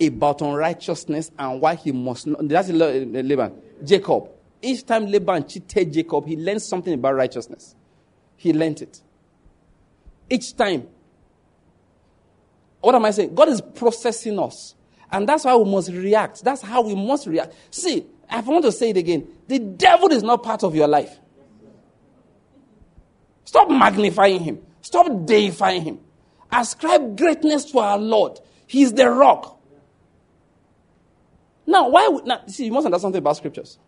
about 0.00 0.40
unrighteousness 0.40 1.30
and 1.38 1.60
why 1.60 1.74
he 1.74 1.92
must 1.92 2.26
not. 2.26 2.48
That's 2.48 2.70
uh, 2.70 2.74
Laban. 2.74 3.52
Jacob. 3.84 4.33
Each 4.64 4.84
time 4.86 5.06
Laban 5.06 5.46
cheated 5.46 5.92
Jacob, 5.92 6.26
he 6.26 6.36
learned 6.36 6.62
something 6.62 6.94
about 6.94 7.14
righteousness. 7.14 7.74
He 8.36 8.52
learned 8.52 8.82
it. 8.82 9.00
Each 10.30 10.56
time. 10.56 10.88
What 12.80 12.94
am 12.94 13.04
I 13.04 13.10
saying? 13.10 13.34
God 13.34 13.48
is 13.50 13.60
processing 13.60 14.38
us. 14.38 14.74
And 15.10 15.28
that's 15.28 15.44
why 15.44 15.54
we 15.54 15.70
must 15.70 15.90
react. 15.90 16.42
That's 16.42 16.62
how 16.62 16.82
we 16.82 16.94
must 16.94 17.26
react. 17.26 17.54
See, 17.70 18.06
I 18.28 18.40
want 18.40 18.64
to 18.64 18.72
say 18.72 18.90
it 18.90 18.96
again. 18.96 19.28
The 19.46 19.58
devil 19.58 20.10
is 20.10 20.22
not 20.22 20.42
part 20.42 20.64
of 20.64 20.74
your 20.74 20.88
life. 20.88 21.18
Stop 23.44 23.70
magnifying 23.70 24.40
him. 24.40 24.60
Stop 24.80 25.26
deifying 25.26 25.82
him. 25.82 26.00
Ascribe 26.50 27.16
greatness 27.16 27.66
to 27.66 27.78
our 27.78 27.98
Lord. 27.98 28.40
He 28.66 28.82
is 28.82 28.92
the 28.92 29.08
rock. 29.10 29.60
Now, 31.66 31.88
why 31.88 32.08
would 32.08 32.26
now 32.26 32.42
see 32.46 32.66
you 32.66 32.72
must 32.72 32.86
understand 32.86 33.02
something 33.02 33.18
about 33.18 33.36
scriptures. 33.36 33.78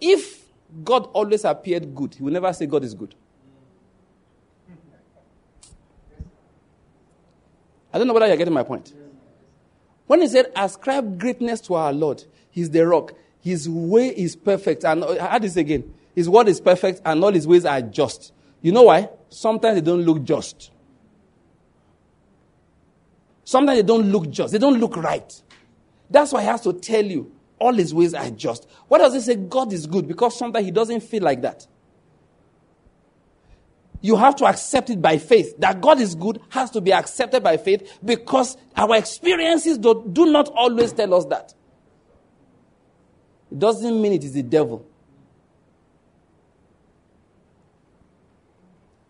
If 0.00 0.44
God 0.84 1.08
always 1.12 1.44
appeared 1.44 1.94
good, 1.94 2.14
he 2.14 2.22
will 2.22 2.32
never 2.32 2.52
say 2.52 2.66
God 2.66 2.84
is 2.84 2.94
good. 2.94 3.14
I 7.92 7.98
don't 7.98 8.06
know 8.06 8.14
whether 8.14 8.28
you're 8.28 8.36
getting 8.36 8.54
my 8.54 8.62
point. 8.62 8.92
When 10.06 10.22
he 10.22 10.28
said, 10.28 10.52
ascribe 10.56 11.18
greatness 11.18 11.60
to 11.62 11.74
our 11.74 11.92
Lord, 11.92 12.24
he's 12.50 12.70
the 12.70 12.86
rock. 12.86 13.12
His 13.40 13.68
way 13.68 14.08
is 14.08 14.36
perfect. 14.36 14.84
And 14.84 15.04
I 15.04 15.16
add 15.16 15.42
this 15.42 15.56
again. 15.56 15.94
His 16.14 16.28
word 16.28 16.48
is 16.48 16.60
perfect 16.60 17.00
and 17.04 17.22
all 17.22 17.32
his 17.32 17.46
ways 17.46 17.64
are 17.64 17.80
just. 17.80 18.32
You 18.62 18.72
know 18.72 18.82
why? 18.82 19.08
Sometimes 19.28 19.76
they 19.76 19.80
don't 19.80 20.02
look 20.02 20.22
just. 20.24 20.70
Sometimes 23.44 23.78
they 23.78 23.82
don't 23.82 24.10
look 24.12 24.30
just. 24.30 24.52
They 24.52 24.58
don't 24.58 24.78
look 24.78 24.96
right. 24.96 25.42
That's 26.08 26.32
why 26.32 26.42
he 26.42 26.46
has 26.46 26.60
to 26.62 26.72
tell 26.72 27.04
you 27.04 27.32
all 27.60 27.74
his 27.74 27.94
ways 27.94 28.14
are 28.14 28.30
just. 28.30 28.66
Why 28.88 28.98
does 28.98 29.14
he 29.14 29.20
say 29.20 29.36
God 29.36 29.72
is 29.72 29.86
good? 29.86 30.08
Because 30.08 30.36
sometimes 30.36 30.64
he 30.64 30.72
doesn't 30.72 31.00
feel 31.00 31.22
like 31.22 31.42
that. 31.42 31.66
You 34.00 34.16
have 34.16 34.34
to 34.36 34.46
accept 34.46 34.88
it 34.88 35.00
by 35.00 35.18
faith. 35.18 35.56
That 35.58 35.80
God 35.80 36.00
is 36.00 36.14
good 36.14 36.40
has 36.48 36.70
to 36.70 36.80
be 36.80 36.92
accepted 36.92 37.42
by 37.42 37.58
faith 37.58 37.98
because 38.02 38.56
our 38.74 38.96
experiences 38.96 39.76
do, 39.76 40.08
do 40.10 40.32
not 40.32 40.48
always 40.48 40.92
tell 40.92 41.12
us 41.14 41.26
that. 41.26 41.54
It 43.52 43.58
doesn't 43.58 44.00
mean 44.00 44.14
it 44.14 44.24
is 44.24 44.32
the 44.32 44.42
devil. 44.42 44.86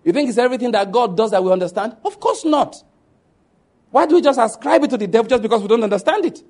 You 0.03 0.13
think 0.13 0.29
it's 0.29 0.39
everything 0.39 0.73
that 0.73 0.91
God 0.91 1.17
does 1.17 1.31
that 1.31 1.45
we 1.45 1.53
understand? 1.53 1.97
Of 2.05 2.19
course 2.19 2.45
not. 2.45 2.83
Why 3.91 4.07
do 4.07 4.17
we 4.17 4.23
just 4.23 4.41
ascribe 4.41 4.83
it 4.83 4.91
to 4.91 4.97
the 4.97 5.07
devil 5.07 5.29
just 5.29 5.43
because 5.43 5.63
we 5.63 5.69
don't 5.69 5.85
understand 5.85 6.25
it? 6.25 6.43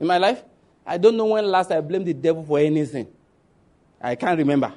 In 0.00 0.06
my 0.06 0.18
life, 0.18 0.42
I 0.86 0.98
don't 0.98 1.16
know 1.16 1.26
when 1.26 1.46
last 1.46 1.70
I 1.70 1.80
blamed 1.80 2.06
the 2.06 2.14
devil 2.14 2.44
for 2.44 2.58
anything. 2.58 3.08
I 4.00 4.14
can't 4.14 4.38
remember. 4.38 4.72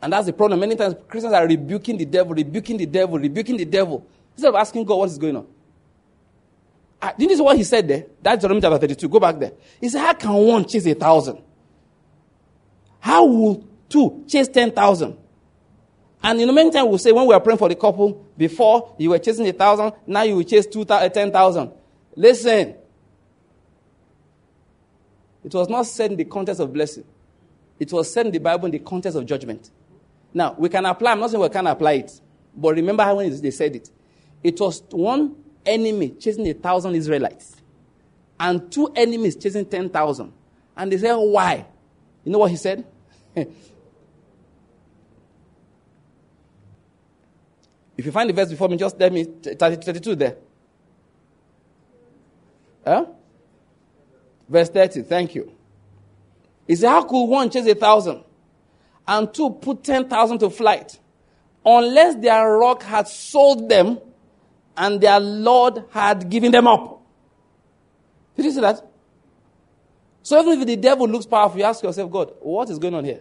And 0.00 0.12
that's 0.12 0.26
the 0.26 0.32
problem. 0.32 0.60
Many 0.60 0.76
times 0.76 0.94
Christians 1.08 1.32
are 1.34 1.46
rebuking 1.46 1.96
the 1.96 2.04
devil, 2.04 2.34
rebuking 2.34 2.76
the 2.76 2.86
devil, 2.86 3.18
rebuking 3.18 3.56
the 3.56 3.64
devil, 3.64 4.06
instead 4.34 4.48
of 4.50 4.54
asking 4.54 4.84
God 4.84 4.96
what 4.96 5.08
is 5.08 5.18
going 5.18 5.36
on. 5.36 5.46
Uh, 7.00 7.12
didn't 7.18 7.30
you 7.30 7.36
see 7.36 7.42
what 7.42 7.56
he 7.56 7.64
said 7.64 7.86
there? 7.88 8.06
That's 8.22 8.36
Deuteronomy 8.42 8.60
chapter 8.60 8.78
32. 8.78 9.08
Go 9.08 9.20
back 9.20 9.38
there. 9.38 9.52
He 9.80 9.88
said, 9.88 10.00
How 10.00 10.14
can 10.14 10.32
one 10.32 10.66
chase 10.66 10.86
a 10.86 10.94
thousand? 10.94 11.42
How 13.00 13.24
will 13.24 13.66
two 13.88 14.24
chase 14.28 14.48
10,000? 14.48 15.16
And 16.22 16.40
in 16.40 16.46
the 16.46 16.52
meantime, 16.52 16.88
we'll 16.88 16.98
say 16.98 17.12
when 17.12 17.26
we 17.26 17.34
are 17.34 17.40
praying 17.40 17.58
for 17.58 17.68
the 17.68 17.74
couple, 17.74 18.26
before 18.36 18.94
you 18.98 19.10
were 19.10 19.18
chasing 19.18 19.46
a 19.46 19.52
thousand, 19.52 19.92
now 20.06 20.22
you 20.22 20.36
will 20.36 20.42
chase 20.42 20.66
two, 20.66 20.84
10,000. 20.84 21.72
Listen. 22.16 22.74
It 25.44 25.54
was 25.54 25.68
not 25.68 25.86
said 25.86 26.10
in 26.10 26.16
the 26.16 26.24
context 26.24 26.60
of 26.60 26.72
blessing. 26.72 27.04
It 27.78 27.92
was 27.92 28.12
said 28.12 28.26
in 28.26 28.32
the 28.32 28.38
Bible 28.38 28.66
in 28.66 28.72
the 28.72 28.80
context 28.80 29.16
of 29.16 29.26
judgment. 29.26 29.70
Now, 30.34 30.54
we 30.58 30.68
can 30.68 30.84
apply, 30.86 31.12
I'm 31.12 31.20
not 31.20 31.30
saying 31.30 31.40
we 31.40 31.48
can 31.48 31.66
apply 31.68 31.92
it, 31.92 32.20
but 32.56 32.74
remember 32.74 33.04
how 33.04 33.16
when 33.16 33.40
they 33.40 33.50
said 33.50 33.76
it. 33.76 33.90
It 34.42 34.58
was 34.58 34.82
one 34.90 35.36
enemy 35.64 36.10
chasing 36.10 36.48
a 36.48 36.54
thousand 36.54 36.94
Israelites 36.94 37.56
and 38.38 38.70
two 38.70 38.92
enemies 38.94 39.36
chasing 39.36 39.66
10,000. 39.66 40.32
And 40.76 40.92
they 40.92 40.98
said, 40.98 41.14
Why? 41.14 41.64
You 42.24 42.32
know 42.32 42.38
what 42.38 42.50
he 42.50 42.56
said? 42.56 42.84
if 43.34 43.48
you 47.96 48.12
find 48.12 48.28
the 48.28 48.34
verse 48.34 48.50
before 48.50 48.68
me, 48.68 48.76
just 48.76 48.98
let 48.98 49.12
me 49.12 49.24
32 49.24 50.14
there. 50.16 50.36
Huh? 52.86 53.06
Verse 54.48 54.68
30, 54.68 55.02
thank 55.02 55.34
you. 55.34 55.52
He 56.66 56.76
said, 56.76 56.88
How 56.88 57.02
could 57.02 57.24
one 57.24 57.50
chase 57.50 57.66
a 57.66 57.74
thousand 57.74 58.22
and 59.06 59.32
two 59.32 59.50
put 59.50 59.82
10,000 59.82 60.38
to 60.38 60.50
flight 60.50 60.98
unless 61.64 62.14
their 62.16 62.58
rock 62.58 62.82
had 62.82 63.08
sold 63.08 63.68
them 63.68 63.98
and 64.76 65.00
their 65.00 65.18
Lord 65.18 65.84
had 65.90 66.28
given 66.30 66.52
them 66.52 66.68
up? 66.68 67.02
Did 68.36 68.44
you 68.44 68.52
see 68.52 68.60
that? 68.60 68.84
So 70.22 70.40
even 70.40 70.60
if 70.60 70.66
the 70.66 70.76
devil 70.76 71.08
looks 71.08 71.26
powerful, 71.26 71.58
you 71.58 71.64
ask 71.64 71.82
yourself, 71.82 72.10
God, 72.10 72.34
what 72.40 72.68
is 72.70 72.78
going 72.78 72.94
on 72.94 73.04
here? 73.04 73.20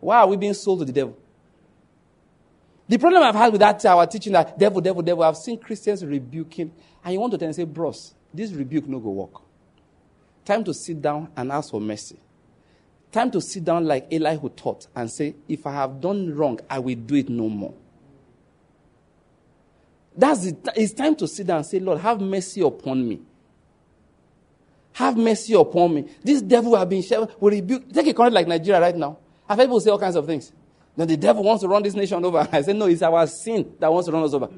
Why 0.00 0.18
are 0.18 0.26
we 0.26 0.36
being 0.36 0.54
sold 0.54 0.80
to 0.80 0.84
the 0.84 0.92
devil? 0.92 1.16
The 2.86 2.98
problem 2.98 3.22
I've 3.22 3.34
had 3.34 3.50
with 3.50 3.60
that 3.60 3.84
our 3.86 4.06
teaching 4.06 4.34
that 4.34 4.58
devil, 4.58 4.80
devil, 4.80 5.00
devil, 5.02 5.24
I've 5.24 5.38
seen 5.38 5.58
Christians 5.58 6.04
rebuking, 6.04 6.70
and 7.02 7.14
you 7.14 7.18
want 7.18 7.32
to 7.32 7.38
tell 7.38 7.46
them, 7.46 7.54
say, 7.54 7.64
bros, 7.64 8.14
this 8.34 8.50
rebuke 8.52 8.86
no 8.88 8.98
go 8.98 9.10
work. 9.10 9.42
Time 10.44 10.62
to 10.64 10.74
sit 10.74 11.00
down 11.00 11.28
and 11.36 11.50
ask 11.50 11.70
for 11.70 11.80
mercy. 11.80 12.18
Time 13.10 13.30
to 13.30 13.40
sit 13.40 13.64
down 13.64 13.86
like 13.86 14.12
Elihu 14.12 14.48
taught 14.50 14.88
and 14.94 15.10
say, 15.10 15.36
if 15.48 15.66
I 15.66 15.72
have 15.72 16.00
done 16.00 16.34
wrong, 16.34 16.58
I 16.68 16.80
will 16.80 16.96
do 16.96 17.14
it 17.14 17.28
no 17.28 17.48
more. 17.48 17.74
That's 20.16 20.44
it. 20.46 20.68
It's 20.76 20.92
time 20.92 21.16
to 21.16 21.28
sit 21.28 21.46
down 21.46 21.58
and 21.58 21.66
say, 21.66 21.78
Lord, 21.78 22.00
have 22.00 22.20
mercy 22.20 22.60
upon 22.60 23.08
me. 23.08 23.20
Have 24.94 25.16
mercy 25.16 25.54
upon 25.54 25.94
me. 25.94 26.08
This 26.22 26.42
devil 26.42 26.76
have 26.76 26.88
been 26.88 27.02
sharing, 27.02 27.28
will 27.40 27.50
rebuke. 27.50 27.92
Take 27.92 28.08
a 28.08 28.14
country 28.14 28.34
like 28.34 28.46
Nigeria 28.46 28.80
right 28.80 28.96
now. 28.96 29.18
I've 29.48 29.58
heard 29.58 29.64
people 29.64 29.80
say 29.80 29.90
all 29.90 29.98
kinds 29.98 30.16
of 30.16 30.26
things. 30.26 30.52
That 30.96 31.08
the 31.08 31.16
devil 31.16 31.42
wants 31.42 31.62
to 31.62 31.68
run 31.68 31.82
this 31.82 31.94
nation 31.94 32.24
over. 32.24 32.48
I 32.52 32.62
say, 32.62 32.72
no, 32.72 32.86
it's 32.86 33.02
our 33.02 33.26
sin 33.26 33.74
that 33.80 33.92
wants 33.92 34.06
to 34.06 34.12
run 34.12 34.22
us 34.22 34.34
over. 34.34 34.48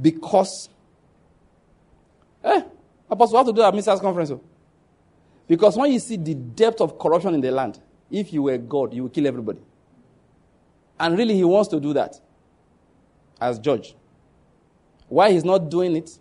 Because, 0.00 0.68
eh, 2.44 2.62
Apostle, 3.10 3.38
have 3.38 3.46
to 3.46 3.52
do 3.52 3.62
a 3.62 3.70
ministers' 3.70 4.00
conference. 4.00 4.30
Oh. 4.30 4.40
Because 5.46 5.76
when 5.76 5.92
you 5.92 5.98
see 5.98 6.16
the 6.16 6.34
depth 6.34 6.80
of 6.80 6.98
corruption 6.98 7.34
in 7.34 7.40
the 7.40 7.50
land, 7.50 7.80
if 8.10 8.32
you 8.32 8.42
were 8.42 8.58
God, 8.58 8.92
you 8.92 9.02
would 9.04 9.12
kill 9.12 9.26
everybody. 9.26 9.60
And 11.00 11.16
really, 11.16 11.34
he 11.34 11.44
wants 11.44 11.68
to 11.70 11.80
do 11.80 11.92
that 11.94 12.20
as 13.40 13.58
judge. 13.58 13.94
Why 15.08 15.32
he's 15.32 15.44
not 15.44 15.70
doing 15.70 15.96
it, 15.96 16.18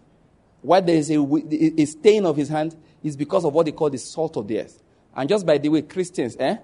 why 0.62 0.80
there 0.80 0.95
is 0.95 1.12
a, 1.12 1.20
a 1.20 1.86
stain 1.86 2.26
of 2.26 2.38
his 2.38 2.49
hand, 2.49 2.76
is 3.04 3.16
because 3.18 3.44
of 3.45 3.54
what 3.54 3.66
they 3.66 3.72
call 3.72 3.90
the 3.90 3.98
salt 3.98 4.38
of 4.38 4.48
the 4.48 4.62
earth. 4.62 4.82
And 5.16 5.28
just 5.28 5.45
by 5.45 5.58
the 5.58 5.70
way, 5.70 5.82
Christians, 5.82 6.38
eh? 6.40 6.58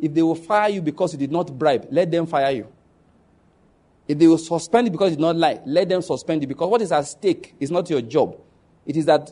If 0.00 0.14
they 0.14 0.22
will 0.22 0.34
fire 0.34 0.70
you 0.70 0.80
because 0.80 1.12
you 1.12 1.18
did 1.18 1.32
not 1.32 1.56
bribe, 1.56 1.88
let 1.90 2.10
them 2.10 2.26
fire 2.26 2.52
you. 2.52 2.68
If 4.08 4.18
they 4.18 4.26
will 4.26 4.38
suspend 4.38 4.86
you 4.86 4.90
because 4.90 5.10
did 5.10 5.20
not 5.20 5.36
lie, 5.36 5.60
let 5.66 5.88
them 5.88 6.00
suspend 6.02 6.42
you. 6.42 6.48
Because 6.48 6.68
what 6.70 6.80
is 6.80 6.90
at 6.90 7.06
stake 7.06 7.54
is 7.60 7.70
not 7.70 7.88
your 7.90 8.00
job. 8.00 8.36
It 8.86 8.96
is 8.96 9.04
that 9.04 9.30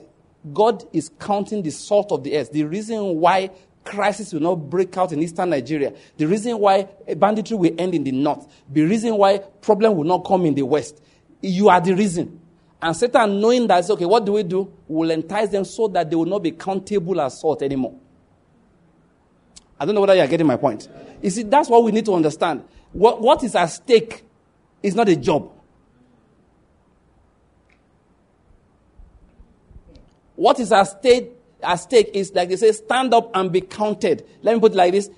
God 0.53 0.85
is 0.93 1.11
counting 1.19 1.62
the 1.62 1.70
salt 1.70 2.12
of 2.12 2.23
the 2.23 2.36
earth. 2.36 2.53
The 2.53 2.65
reason 2.65 3.16
why 3.16 3.51
crisis 3.86 4.32
will 4.32 4.40
not 4.40 4.57
break 4.57 4.97
out 4.98 5.12
in 5.12 5.23
eastern 5.23 5.51
Nigeria, 5.51 5.94
the 6.19 6.27
reason 6.27 6.59
why 6.59 6.89
banditry 7.16 7.57
will 7.57 7.74
end 7.78 7.94
in 7.94 8.05
the 8.05 8.12
north, 8.12 8.47
the 8.69 8.82
reason 8.82 9.16
why 9.16 9.39
problem 9.39 9.97
will 9.97 10.05
not 10.05 10.24
come 10.27 10.44
in 10.44 10.55
the 10.55 10.62
west, 10.62 11.01
you 11.40 11.69
are 11.69 11.81
the 11.81 11.94
reason. 11.94 12.40
And 12.82 12.94
Satan, 12.94 13.40
knowing 13.40 13.66
that, 13.69 13.89
okay, 13.89 14.05
what 14.05 14.24
do 14.27 14.32
we 14.32 14.43
do? 14.43 14.70
We 14.86 14.97
will 14.97 15.11
entice 15.11 15.48
them 15.48 15.65
so 15.65 15.89
that 15.89 16.11
they 16.11 16.16
will 16.16 16.27
not 16.27 16.43
be 16.43 16.51
countable 16.51 17.20
as 17.20 17.40
salt 17.40 17.62
anymore. 17.62 17.94
I 19.78 19.85
don't 19.86 19.94
know 19.94 20.01
whether 20.03 20.15
you 20.15 20.20
are 20.23 20.27
getting 20.27 20.47
my 20.47 20.57
point. 20.57 20.89
You 21.23 21.31
see, 21.31 21.43
that's 21.44 21.69
what 21.70 21.82
we 21.85 21.93
need 21.93 22.05
to 22.07 22.15
understand. 22.15 22.65
What, 22.93 23.20
what 23.20 23.43
is 23.44 23.55
at 23.55 23.66
stake 23.66 24.24
is 24.82 24.94
not 24.94 25.09
a 25.09 25.16
job. 25.16 25.53
What 30.36 30.61
is 30.61 30.70
at 30.70 30.85
stake, 30.85 31.32
at 31.62 31.77
stake 31.77 32.11
is 32.12 32.32
like 32.32 32.51
they 32.51 32.57
say, 32.57 32.73
stand 32.73 33.15
up 33.15 33.31
and 33.35 33.51
be 33.51 33.62
counted. 33.62 34.27
Let 34.43 34.55
me 34.55 34.61
put 34.61 34.73
it 34.73 34.77
like 34.77 34.93
this 34.93 35.11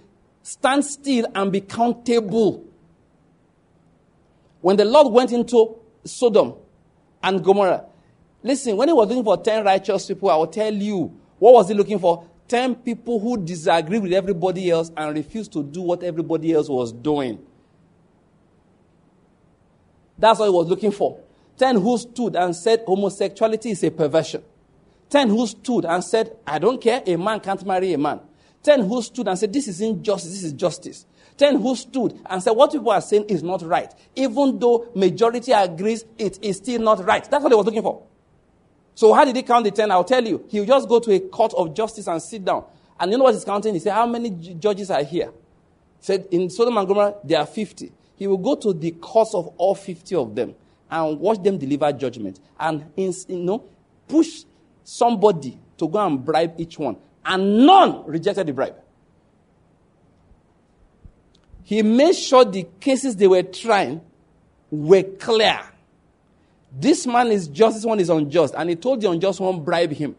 stand 0.43 0.85
still 0.85 1.27
and 1.35 1.53
be 1.53 1.61
countable. 1.61 2.65
When 4.61 4.77
the 4.77 4.85
Lord 4.85 5.13
went 5.13 5.33
into 5.33 5.77
Sodom 6.05 6.55
and 7.23 7.43
Gomorrah. 7.45 7.85
Listen, 8.43 8.77
when 8.77 8.89
he 8.89 8.95
was 8.95 9.09
looking 9.09 9.25
for 9.25 9.37
10 9.37 9.65
righteous 9.65 10.07
people, 10.07 10.31
I 10.31 10.37
will 10.37 10.47
tell 10.47 10.73
you, 10.73 11.13
what 11.39 11.55
was 11.55 11.69
he 11.69 11.75
looking 11.75 11.99
for? 11.99 12.27
10 12.49 12.77
people 12.77 13.21
who 13.21 13.37
disagree 13.37 13.99
with 13.99 14.13
everybody 14.13 14.71
else 14.71 14.91
and 14.97 15.15
refuse 15.15 15.49
to 15.49 15.63
do 15.63 15.83
what 15.83 16.03
everybody 16.03 16.53
else 16.53 16.69
was 16.69 16.93
doing. 16.93 17.39
That's 20.19 20.39
what 20.39 20.47
he 20.47 20.51
was 20.51 20.69
looking 20.69 20.91
for. 20.91 21.21
10 21.59 21.77
who 21.77 21.99
stood 21.99 22.37
and 22.37 22.55
said 22.55 22.85
homosexuality 22.87 23.71
is 23.71 23.83
a 23.85 23.91
perversion. 23.91 24.43
10 25.11 25.29
who 25.29 25.47
stood 25.47 25.85
and 25.85 26.03
said, 26.05 26.37
I 26.47 26.59
don't 26.59 26.81
care, 26.81 27.03
a 27.07 27.17
man 27.17 27.41
can't 27.41 27.65
marry 27.65 27.93
a 27.93 27.99
man. 27.99 28.21
10 28.63 28.81
who 28.87 29.01
stood 29.03 29.29
and 29.29 29.39
said, 29.39 29.53
This 29.53 29.69
is 29.69 29.81
injustice, 29.81 30.31
this 30.31 30.45
is 30.45 30.53
justice. 30.53 31.07
10 31.37 31.61
who 31.61 31.75
stood 31.77 32.19
and 32.27 32.43
said, 32.43 32.51
What 32.51 32.73
people 32.73 32.91
are 32.91 33.01
saying 33.01 33.25
is 33.29 33.43
not 33.43 33.63
right. 33.63 33.93
Even 34.17 34.59
though 34.59 34.91
majority 34.95 35.53
agrees 35.53 36.05
it 36.19 36.39
is 36.43 36.59
still 36.59 36.81
not 36.81 37.05
right. 37.05 37.29
That's 37.31 37.43
what 37.43 37.53
he 37.53 37.57
was 37.57 37.67
looking 37.67 37.83
for. 37.83 38.03
So 38.95 39.13
how 39.13 39.25
did 39.25 39.37
he 39.37 39.43
count 39.43 39.65
the 39.65 39.71
10? 39.71 39.91
I'll 39.93 40.03
tell 40.03 40.27
you. 40.27 40.45
He'll 40.49 40.65
just 40.65 40.89
go 40.89 40.99
to 40.99 41.13
a 41.13 41.21
court 41.21 41.55
of 41.55 41.73
justice 41.75 42.09
and 42.09 42.21
sit 42.21 42.45
down. 42.45 42.65
And 42.99 43.13
you 43.13 43.19
know 43.19 43.25
what 43.25 43.35
he's 43.35 43.45
counting? 43.45 43.75
He 43.75 43.81
said, 43.81 43.93
How 43.93 44.07
many 44.07 44.31
judges 44.31 44.91
are 44.91 45.05
here? 45.05 45.31
He 46.01 46.05
said, 46.05 46.27
In 46.33 46.51
Sodom 46.51 46.77
and 46.77 46.89
Gomorrah, 46.89 47.15
there 47.23 47.39
are 47.39 47.47
50. 47.47 47.93
He 48.19 48.27
will 48.27 48.39
go 48.39 48.57
to 48.57 48.73
the 48.73 48.91
courts 48.91 49.33
of 49.35 49.47
all 49.57 49.75
50 49.75 50.15
of 50.17 50.35
them 50.35 50.55
and 50.91 51.21
watch 51.21 51.43
them 51.43 51.57
deliver 51.57 51.93
judgment. 51.93 52.41
And, 52.59 52.85
you 52.97 53.15
know, 53.29 53.65
push 54.09 54.45
somebody 54.83 55.59
to 55.77 55.89
go 55.89 56.05
and 56.05 56.25
bribe 56.25 56.55
each 56.59 56.79
one. 56.79 56.97
And 57.25 57.65
none 57.65 58.05
rejected 58.07 58.47
the 58.49 58.53
bribe. 58.53 58.75
He 61.63 61.83
made 61.83 62.17
sure 62.17 62.45
the 62.45 62.67
cases 62.81 63.15
they 63.15 63.29
were 63.29 63.43
trying 63.43 64.01
were 64.71 65.03
clear. 65.03 65.61
This 66.73 67.07
man 67.07 67.29
is 67.29 67.47
just, 67.47 67.77
this 67.77 67.85
one 67.85 68.01
is 68.01 68.09
unjust. 68.09 68.55
And 68.57 68.71
he 68.71 68.77
told 68.77 69.01
the 69.01 69.11
unjust 69.11 69.39
one, 69.39 69.63
bribe 69.63 69.93
him. 69.93 70.17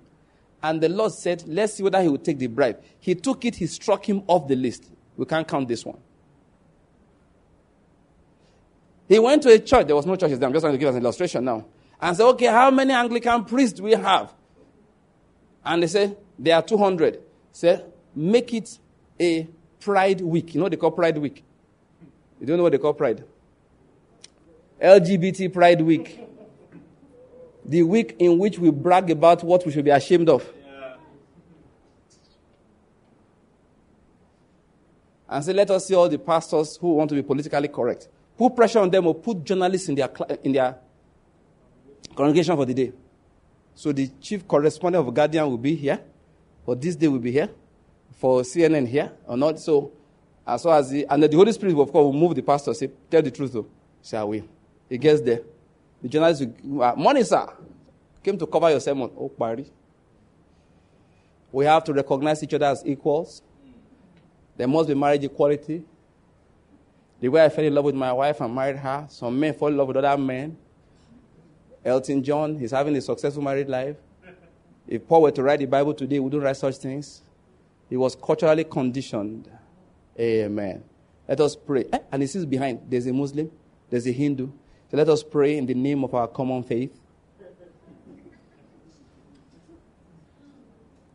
And 0.64 0.80
the 0.80 0.90
Lord 0.90 1.12
said, 1.12 1.44
let's 1.48 1.74
see 1.74 1.84
whether 1.84 2.02
he 2.02 2.08
will 2.08 2.18
take 2.18 2.38
the 2.38 2.48
bribe. 2.48 2.82
He 3.00 3.16
took 3.16 3.44
it, 3.46 3.56
he 3.56 3.68
struck 3.68 4.08
him 4.08 4.24
off 4.28 4.48
the 4.48 4.56
list. 4.56 4.86
We 5.18 5.26
can't 5.26 5.48
count 5.48 5.68
this 5.68 5.86
one. 5.86 5.98
He 9.10 9.18
went 9.18 9.42
to 9.42 9.50
a 9.50 9.58
church. 9.58 9.88
There 9.88 9.96
was 9.96 10.06
no 10.06 10.16
churches 10.16 10.38
there. 10.38 10.48
I'm 10.48 10.54
just 10.54 10.62
trying 10.62 10.76
to 10.76 10.78
give 10.78 10.88
us 10.88 10.96
an 10.96 11.02
illustration 11.02 11.44
now. 11.44 11.66
And 12.00 12.16
said, 12.16 12.26
okay, 12.28 12.46
how 12.46 12.70
many 12.70 12.94
Anglican 12.94 13.44
priests 13.44 13.78
do 13.78 13.84
we 13.84 13.94
have? 13.94 14.32
And 15.66 15.82
they 15.82 15.88
said, 15.88 16.16
there 16.38 16.56
are 16.56 16.62
200. 16.62 17.20
Said, 17.52 17.92
make 18.16 18.54
it 18.54 18.78
a 19.20 19.48
Pride 19.80 20.22
Week. 20.22 20.54
You 20.54 20.60
know 20.60 20.66
what 20.66 20.72
they 20.72 20.78
call 20.78 20.92
Pride 20.92 21.18
Week? 21.18 21.44
You 22.40 22.46
don't 22.46 22.58
know 22.58 22.64
what 22.64 22.72
they 22.72 22.78
call 22.78 22.94
Pride? 22.94 23.24
LGBT 24.80 25.52
Pride 25.52 25.82
Week. 25.82 26.20
The 27.66 27.84
week 27.84 28.16
in 28.20 28.38
which 28.38 28.60
we 28.60 28.70
brag 28.70 29.10
about 29.10 29.44
what 29.44 29.66
we 29.66 29.72
should 29.72 29.86
be 29.86 29.92
ashamed 29.92 30.30
of. 30.30 30.48
And 35.28 35.44
say, 35.44 35.54
let 35.54 35.70
us 35.72 35.88
see 35.88 35.96
all 35.96 36.08
the 36.08 36.18
pastors 36.18 36.78
who 36.78 36.94
want 36.94 37.10
to 37.10 37.16
be 37.16 37.24
politically 37.24 37.68
correct. 37.68 38.08
Put 38.40 38.56
pressure 38.56 38.80
on 38.80 38.90
them 38.90 39.06
or 39.06 39.16
put 39.16 39.44
journalists 39.44 39.90
in 39.90 39.96
their, 39.96 40.10
in 40.46 40.54
their 40.54 40.78
congregation 42.16 42.56
for 42.56 42.66
the 42.66 42.74
day. 42.74 42.94
So 43.76 43.92
the 43.92 44.08
chief 44.22 44.48
correspondent 44.48 45.06
of 45.06 45.14
Guardian 45.14 45.46
will 45.50 45.58
be 45.58 45.76
here. 45.76 46.00
For 46.64 46.74
this 46.74 46.96
day 46.96 47.10
will 47.10 47.20
be 47.20 47.34
here 47.34 47.50
for 48.18 48.44
CNN 48.44 48.88
here 48.88 49.12
or 49.28 49.36
not. 49.36 49.60
So, 49.60 49.92
as 50.48 50.64
far 50.64 50.80
as 50.80 50.90
the, 50.90 51.06
and 51.10 51.22
the 51.22 51.36
Holy 51.36 51.52
Spirit, 51.52 51.76
will, 51.76 51.84
of 51.84 51.92
course, 51.92 52.04
will 52.06 52.14
move 52.14 52.34
the 52.34 52.42
pastor, 52.42 52.74
say, 52.74 52.90
tell 53.12 53.22
the 53.22 53.30
truth, 53.30 53.52
though. 53.52 53.68
I 54.18 54.24
will. 54.24 54.44
He 54.88 54.98
gets 54.98 55.20
there. 55.20 55.42
The 56.02 56.08
journalist 56.08 56.46
will, 56.64 56.82
uh, 56.82 56.96
morning, 56.96 57.26
sir. 57.26 57.46
Came 58.24 58.38
to 58.38 58.48
cover 58.48 58.70
your 58.70 58.80
sermon. 58.80 59.12
Oh, 59.18 59.30
Barry. 59.38 59.66
We 61.52 61.66
have 61.66 61.84
to 61.84 61.94
recognize 61.94 62.42
each 62.42 62.54
other 62.54 62.68
as 62.68 62.86
equals. 62.86 63.42
There 64.56 64.68
must 64.68 64.88
be 64.88 64.96
marriage 64.96 65.26
equality. 65.26 65.84
The 67.20 67.28
way 67.28 67.44
I 67.44 67.50
fell 67.50 67.66
in 67.66 67.76
love 67.76 67.86
with 67.86 67.96
my 67.96 68.14
wife 68.14 68.40
and 68.40 68.54
married 68.54 68.78
her, 68.78 69.06
some 69.10 69.38
men 69.40 69.54
fall 69.54 69.68
in 69.68 69.78
love 69.78 69.88
with 69.90 69.98
other 69.98 70.18
men. 70.18 70.58
Elton 71.84 72.24
John, 72.24 72.58
he's 72.58 72.72
having 72.72 72.96
a 72.96 73.02
successful 73.02 73.42
married 73.44 73.68
life. 73.68 73.98
If 74.88 75.08
Paul 75.08 75.24
were 75.24 75.32
to 75.32 75.44
write 75.44 75.60
the 75.60 75.66
Bible 75.66 75.94
today, 75.94 76.16
he 76.16 76.20
wouldn't 76.20 76.42
write 76.42 76.58
such 76.58 76.78
things. 76.78 77.22
He 77.90 77.98
was 77.98 78.16
culturally 78.16 78.64
conditioned. 78.64 79.50
Amen. 80.20 80.84
Let 81.28 81.42
us 81.42 81.56
pray. 81.56 81.86
Eh, 81.92 82.00
and 82.12 82.22
he 82.22 82.28
sees 82.28 82.46
behind, 82.46 82.82
there's 82.90 83.06
a 83.06 83.14
Muslim, 83.14 83.52
there's 83.90 84.08
a 84.08 84.12
Hindu. 84.12 84.50
So 84.90 84.98
let 84.98 85.08
us 85.10 85.22
pray 85.22 85.58
in 85.58 85.66
the 85.66 85.76
name 85.76 86.04
of 86.04 86.14
our 86.14 86.28
common 86.28 86.64
faith. 86.64 87.00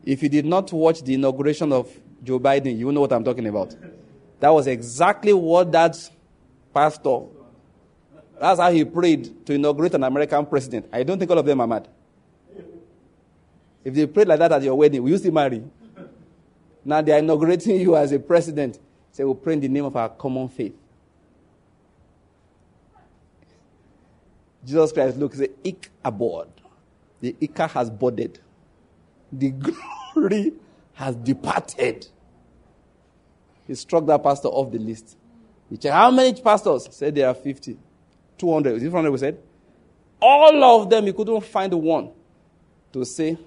If 0.05 0.23
you 0.23 0.29
did 0.29 0.45
not 0.45 0.73
watch 0.73 1.03
the 1.03 1.15
inauguration 1.15 1.73
of 1.73 1.91
Joe 2.23 2.39
Biden, 2.39 2.79
you 2.79 2.93
know 2.93 3.01
what 3.01 3.13
I'm 3.13 3.25
talking 3.25 3.47
about. 3.47 3.75
That 4.41 4.51
was 4.51 4.67
exactly 4.67 5.33
what 5.33 5.73
that 5.73 5.97
pastor, 6.73 7.21
that's 8.41 8.61
how 8.61 8.71
he 8.71 8.85
prayed 8.85 9.47
to 9.47 9.55
inaugurate 9.55 9.95
an 9.95 10.05
American 10.05 10.45
president. 10.47 10.89
I 10.93 11.03
don't 11.03 11.19
think 11.19 11.31
all 11.31 11.39
of 11.39 11.47
them 11.47 11.61
are 11.61 11.67
mad. 11.67 11.89
If 13.85 13.95
they 13.95 14.07
prayed 14.07 14.29
like 14.29 14.39
that 14.39 14.53
at 14.53 14.63
your 14.63 14.75
wedding, 14.75 15.03
will 15.03 15.11
you 15.11 15.19
still 15.19 15.33
marry? 15.33 15.63
Now 16.85 17.01
they 17.01 17.13
are 17.13 17.19
inaugurating 17.19 17.81
you 17.81 17.97
as 17.97 18.13
a 18.13 18.19
president. 18.19 18.79
Say, 19.13 19.25
we'll 19.25 19.35
pray 19.35 19.55
in 19.55 19.61
the 19.61 19.69
name 19.69 19.85
of 19.85 19.95
our 19.95 20.09
common 20.09 20.49
faith. 20.49 20.75
Jesus 24.65 24.93
Christ 24.93 25.19
looks, 25.19 25.39
say, 25.39 25.51
Ik 25.63 25.91
aboard. 26.05 26.49
The 27.21 27.37
Ika 27.41 27.67
has 27.69 27.91
boarded. 27.91 28.39
The 29.31 29.51
glory 29.51 30.53
has 30.95 31.15
departed. 31.17 32.09
He 33.67 33.75
struck 33.75 34.07
that 34.07 34.23
pastor 34.23 34.49
off 34.49 34.71
the 34.71 34.79
list. 34.79 35.17
He 35.71 35.77
checked, 35.77 35.95
how 35.95 36.11
many 36.11 36.41
pastors? 36.41 36.89
Said 36.91 37.15
there 37.15 37.29
are 37.29 37.35
50. 37.35 37.79
200. 38.37 38.77
Is 38.77 38.83
it 38.83 38.91
400 38.91 39.11
we 39.11 39.19
said? 39.19 39.39
All 40.21 40.83
of 40.83 40.91
them, 40.91 41.07
he 41.07 41.13
couldn't 41.13 41.41
find 41.43 41.73
one 41.75 42.11
to 42.93 43.05
say, 43.05 43.39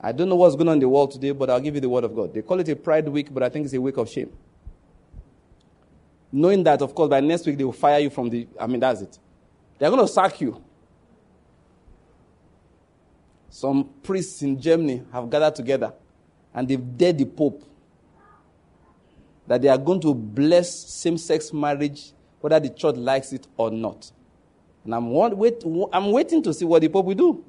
I 0.00 0.12
don't 0.12 0.28
know 0.28 0.36
what's 0.36 0.56
going 0.56 0.68
on 0.68 0.74
in 0.74 0.80
the 0.80 0.88
world 0.88 1.10
today, 1.10 1.32
but 1.32 1.50
I'll 1.50 1.60
give 1.60 1.74
you 1.74 1.80
the 1.80 1.88
word 1.88 2.04
of 2.04 2.14
God. 2.14 2.32
They 2.32 2.42
call 2.42 2.58
it 2.60 2.68
a 2.68 2.76
pride 2.76 3.08
week, 3.08 3.32
but 3.32 3.42
I 3.42 3.48
think 3.48 3.66
it's 3.66 3.74
a 3.74 3.80
week 3.80 3.96
of 3.96 4.08
shame. 4.08 4.32
Knowing 6.32 6.62
that, 6.64 6.80
of 6.80 6.94
course, 6.94 7.10
by 7.10 7.20
next 7.20 7.46
week 7.46 7.58
they 7.58 7.64
will 7.64 7.72
fire 7.72 7.98
you 7.98 8.08
from 8.08 8.30
the. 8.30 8.46
I 8.58 8.66
mean, 8.66 8.80
that's 8.80 9.02
it. 9.02 9.18
They're 9.78 9.90
going 9.90 10.06
to 10.06 10.12
sack 10.12 10.40
you. 10.40 10.62
Some 13.50 13.90
priests 14.02 14.42
in 14.42 14.60
Germany 14.60 15.02
have 15.12 15.28
gathered 15.28 15.56
together 15.56 15.92
and 16.54 16.68
they've 16.68 16.96
dared 16.96 17.18
the 17.18 17.24
Pope 17.24 17.64
that 19.50 19.60
they 19.62 19.68
are 19.68 19.78
going 19.78 20.00
to 20.00 20.14
bless 20.14 20.72
same 20.72 21.18
sex 21.18 21.52
marriage, 21.52 22.12
whether 22.40 22.60
the 22.60 22.68
church 22.70 22.94
likes 22.94 23.32
it 23.32 23.48
or 23.56 23.68
not. 23.68 24.12
And 24.84 24.94
I'm, 24.94 25.10
wait, 25.10 25.64
I'm 25.92 26.12
waiting 26.12 26.40
to 26.44 26.54
see 26.54 26.64
what 26.64 26.82
the 26.82 26.88
Pope 26.88 27.04
will 27.04 27.16
do. 27.16 27.44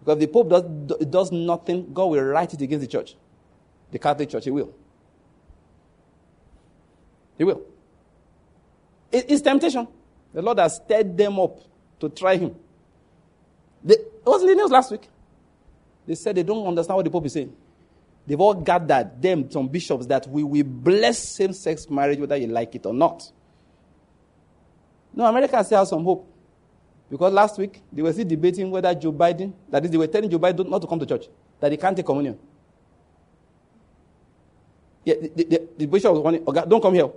Because 0.00 0.16
if 0.16 0.18
the 0.18 0.26
Pope 0.26 0.48
does, 0.48 1.06
does 1.06 1.30
nothing, 1.30 1.94
God 1.94 2.06
will 2.06 2.24
write 2.24 2.54
it 2.54 2.60
against 2.60 2.80
the 2.80 2.88
church. 2.88 3.14
The 3.92 4.00
Catholic 4.00 4.30
Church, 4.30 4.46
He 4.46 4.50
will. 4.50 4.74
He 7.36 7.44
will. 7.44 7.62
It, 9.12 9.26
it's 9.28 9.42
temptation. 9.42 9.86
The 10.34 10.42
Lord 10.42 10.58
has 10.58 10.74
stirred 10.74 11.16
them 11.16 11.38
up 11.38 11.60
to 12.00 12.08
try 12.08 12.36
Him. 12.36 12.56
They, 13.84 13.94
it 13.94 14.26
was 14.26 14.42
in 14.42 14.48
the 14.48 14.54
news 14.56 14.72
last 14.72 14.90
week. 14.90 15.08
They 16.04 16.16
said 16.16 16.34
they 16.34 16.42
don't 16.42 16.66
understand 16.66 16.96
what 16.96 17.04
the 17.04 17.10
Pope 17.12 17.26
is 17.26 17.34
saying. 17.34 17.54
They've 18.28 18.38
all 18.38 18.52
gathered, 18.52 19.22
them, 19.22 19.50
some 19.50 19.68
bishops, 19.68 20.04
that 20.04 20.28
we 20.28 20.44
will 20.44 20.62
bless 20.62 21.18
same 21.18 21.54
sex 21.54 21.88
marriage 21.88 22.18
whether 22.18 22.36
you 22.36 22.46
like 22.48 22.74
it 22.74 22.84
or 22.84 22.92
not. 22.92 23.32
No, 25.14 25.24
America 25.24 25.64
still 25.64 25.78
has 25.78 25.88
some 25.88 26.04
hope. 26.04 26.30
Because 27.10 27.32
last 27.32 27.56
week, 27.56 27.80
they 27.90 28.02
were 28.02 28.12
still 28.12 28.26
debating 28.26 28.70
whether 28.70 28.94
Joe 28.94 29.14
Biden, 29.14 29.54
that 29.70 29.82
is, 29.82 29.90
they 29.90 29.96
were 29.96 30.06
telling 30.06 30.28
Joe 30.28 30.38
Biden 30.38 30.68
not 30.68 30.82
to 30.82 30.86
come 30.86 30.98
to 30.98 31.06
church, 31.06 31.24
that 31.58 31.72
he 31.72 31.78
can't 31.78 31.96
take 31.96 32.04
communion. 32.04 32.38
Yeah, 35.06 35.14
the, 35.14 35.44
the, 35.44 35.68
the 35.78 35.86
bishop 35.86 36.12
was 36.12 36.20
warning, 36.20 36.44
don't 36.44 36.82
come 36.82 36.92
here. 36.92 37.08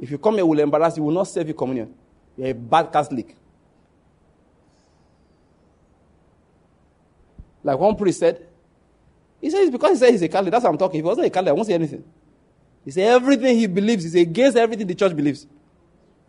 If 0.00 0.10
you 0.10 0.18
come 0.18 0.34
here, 0.34 0.44
we'll 0.44 0.58
embarrass 0.58 0.96
you, 0.96 1.04
we 1.04 1.06
will 1.06 1.14
not 1.14 1.28
serve 1.28 1.46
you 1.46 1.54
communion. 1.54 1.94
You're 2.36 2.48
a 2.48 2.54
bad 2.54 2.92
Catholic. 2.92 3.36
Like 7.62 7.78
one 7.78 7.94
priest 7.94 8.18
said, 8.18 8.48
he 9.44 9.50
says 9.50 9.68
because 9.68 9.90
he 9.90 9.96
said 9.98 10.12
he's 10.12 10.22
a 10.22 10.28
Catholic, 10.28 10.52
that's 10.52 10.64
what 10.64 10.70
I'm 10.70 10.78
talking. 10.78 11.00
If 11.00 11.04
he 11.04 11.06
wasn't 11.06 11.26
a 11.26 11.30
Catholic, 11.30 11.50
I 11.50 11.52
won't 11.52 11.66
say 11.66 11.74
anything. 11.74 12.02
He 12.82 12.90
said 12.90 13.08
everything 13.08 13.58
he 13.58 13.66
believes 13.66 14.06
is 14.06 14.14
against 14.14 14.56
everything 14.56 14.86
the 14.86 14.94
church 14.94 15.14
believes. 15.14 15.46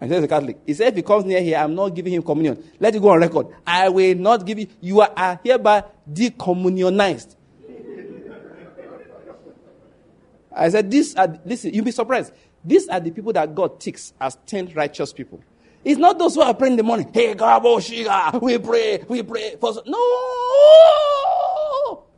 And 0.01 0.11
he 0.11 0.17
says 0.17 0.25
a 0.25 0.27
Catholic. 0.27 0.59
He 0.65 0.73
said 0.73 0.89
if 0.89 0.95
he 0.97 1.01
comes 1.01 1.23
near 1.23 1.39
here, 1.39 1.57
I'm 1.57 1.73
not 1.73 1.95
giving 1.95 2.11
him 2.11 2.23
communion. 2.23 2.61
Let 2.77 2.93
it 2.93 3.01
go 3.01 3.11
on 3.11 3.21
record. 3.21 3.47
I 3.65 3.87
will 3.87 4.15
not 4.15 4.45
give 4.45 4.59
you. 4.59 4.67
You 4.81 4.99
are, 4.99 5.39
hereby 5.45 5.85
decommunionized. 6.11 7.37
I 10.53 10.67
said, 10.67 10.91
these 10.91 11.15
are, 11.15 11.39
listen, 11.45 11.73
you'll 11.73 11.85
be 11.85 11.91
surprised. 11.91 12.33
These 12.65 12.89
are 12.89 12.99
the 12.99 13.11
people 13.11 13.31
that 13.31 13.55
God 13.55 13.79
takes 13.79 14.11
as 14.19 14.37
10 14.45 14.73
righteous 14.73 15.13
people. 15.13 15.41
It's 15.85 15.97
not 15.97 16.19
those 16.19 16.35
who 16.35 16.41
are 16.41 16.53
praying 16.53 16.73
in 16.73 16.77
the 16.77 16.83
morning. 16.83 17.09
Hey, 17.13 17.33
Gabo, 17.33 17.63
oh, 17.63 17.77
Shiga, 17.77 18.41
we 18.41 18.57
pray, 18.57 19.05
we 19.07 19.23
pray. 19.23 19.55
For... 19.57 19.73
No! 19.85 19.99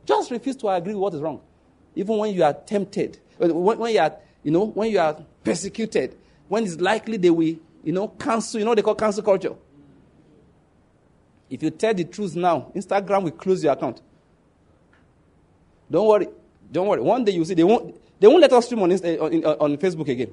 Just 0.08 0.30
refuse 0.30 0.56
to 0.56 0.68
agree 0.68 0.94
with 0.94 1.02
what 1.02 1.14
is 1.14 1.20
wrong. 1.20 1.38
Even 1.94 2.16
when 2.16 2.32
you 2.32 2.42
are 2.42 2.54
tempted, 2.54 3.18
when, 3.36 3.78
when 3.78 3.92
you 3.92 4.00
are, 4.00 4.16
you 4.42 4.50
know, 4.50 4.64
when 4.64 4.90
you 4.90 4.98
are 4.98 5.22
persecuted, 5.44 6.16
when 6.48 6.64
it's 6.64 6.80
likely 6.80 7.18
they 7.18 7.28
will, 7.28 7.56
you 7.84 7.92
know, 7.92 8.08
cancel, 8.08 8.58
you 8.58 8.64
know 8.64 8.74
they 8.74 8.80
call 8.80 8.94
cancel 8.94 9.22
culture. 9.22 9.54
If 11.50 11.62
you 11.62 11.68
tell 11.68 11.92
the 11.92 12.04
truth 12.04 12.34
now, 12.36 12.72
Instagram 12.74 13.24
will 13.24 13.32
close 13.32 13.62
your 13.62 13.74
account. 13.74 14.00
Don't 15.90 16.08
worry. 16.08 16.28
Don't 16.72 16.86
worry. 16.86 17.02
One 17.02 17.22
day 17.22 17.32
you 17.32 17.44
see, 17.44 17.52
they 17.52 17.64
won't, 17.64 17.94
they 18.18 18.26
won't 18.26 18.40
let 18.40 18.52
us 18.54 18.64
stream 18.64 18.80
on, 18.82 18.90
Insta, 18.90 19.20
on, 19.20 19.44
on 19.44 19.76
Facebook 19.76 20.08
again. 20.08 20.32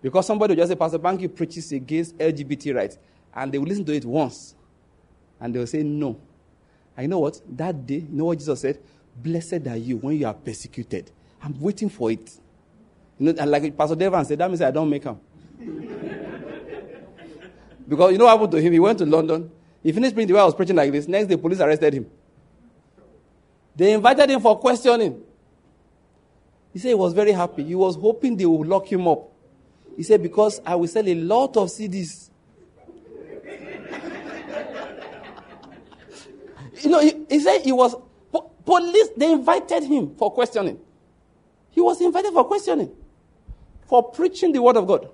Because 0.00 0.26
somebody 0.26 0.52
will 0.54 0.62
just 0.62 0.70
say, 0.70 0.76
Pastor 0.76 0.98
Banky 0.98 1.32
preaches 1.32 1.70
against 1.70 2.18
LGBT 2.18 2.74
rights. 2.74 2.98
And 3.32 3.52
they 3.52 3.58
will 3.58 3.66
listen 3.68 3.84
to 3.84 3.94
it 3.94 4.04
once. 4.04 4.56
And 5.40 5.54
they 5.54 5.60
will 5.60 5.66
say, 5.68 5.84
no. 5.84 6.20
And 6.96 7.04
you 7.04 7.08
know 7.08 7.20
what? 7.20 7.40
That 7.56 7.86
day, 7.86 7.98
you 7.98 8.08
know 8.10 8.24
what 8.24 8.38
Jesus 8.38 8.60
said? 8.60 8.80
Blessed 9.16 9.66
are 9.66 9.76
you 9.76 9.98
when 9.98 10.18
you 10.18 10.26
are 10.26 10.34
persecuted. 10.34 11.10
I'm 11.42 11.58
waiting 11.60 11.88
for 11.88 12.10
it. 12.10 12.30
You 13.18 13.32
know, 13.32 13.44
like 13.44 13.76
Pastor 13.76 13.96
Devan 13.96 14.26
said, 14.26 14.38
that 14.38 14.48
means 14.48 14.62
I 14.62 14.70
don't 14.70 14.88
make 14.88 15.04
him. 15.04 15.18
because 17.88 18.12
you 18.12 18.18
know 18.18 18.24
what 18.24 18.32
happened 18.32 18.52
to 18.52 18.60
him? 18.60 18.72
He 18.72 18.80
went 18.80 18.98
to 18.98 19.06
London. 19.06 19.50
He 19.82 19.92
finished 19.92 20.14
preaching 20.14 20.28
the 20.28 20.34
way 20.34 20.40
I 20.40 20.44
was 20.44 20.54
preaching 20.54 20.76
like 20.76 20.92
this. 20.92 21.08
Next 21.08 21.26
day, 21.26 21.36
police 21.36 21.60
arrested 21.60 21.94
him. 21.94 22.06
They 23.74 23.92
invited 23.92 24.30
him 24.30 24.40
for 24.40 24.58
questioning. 24.58 25.22
He 26.72 26.78
said 26.78 26.88
he 26.88 26.94
was 26.94 27.12
very 27.12 27.32
happy. 27.32 27.64
He 27.64 27.74
was 27.74 27.96
hoping 27.96 28.36
they 28.36 28.46
would 28.46 28.68
lock 28.68 28.90
him 28.90 29.06
up. 29.08 29.30
He 29.96 30.02
said, 30.02 30.22
Because 30.22 30.60
I 30.64 30.74
will 30.74 30.88
sell 30.88 31.06
a 31.06 31.14
lot 31.14 31.56
of 31.56 31.68
CDs. 31.68 32.30
you 36.82 36.90
know, 36.90 37.00
he, 37.00 37.24
he, 37.28 37.40
said 37.40 37.62
he 37.62 37.72
was. 37.72 37.94
Police, 38.64 39.08
they 39.16 39.32
invited 39.32 39.84
him 39.84 40.14
for 40.16 40.32
questioning. 40.32 40.78
He 41.70 41.80
was 41.80 42.00
invited 42.00 42.32
for 42.32 42.44
questioning, 42.44 42.90
for 43.86 44.10
preaching 44.10 44.52
the 44.52 44.62
word 44.62 44.76
of 44.76 44.86
God. 44.86 45.08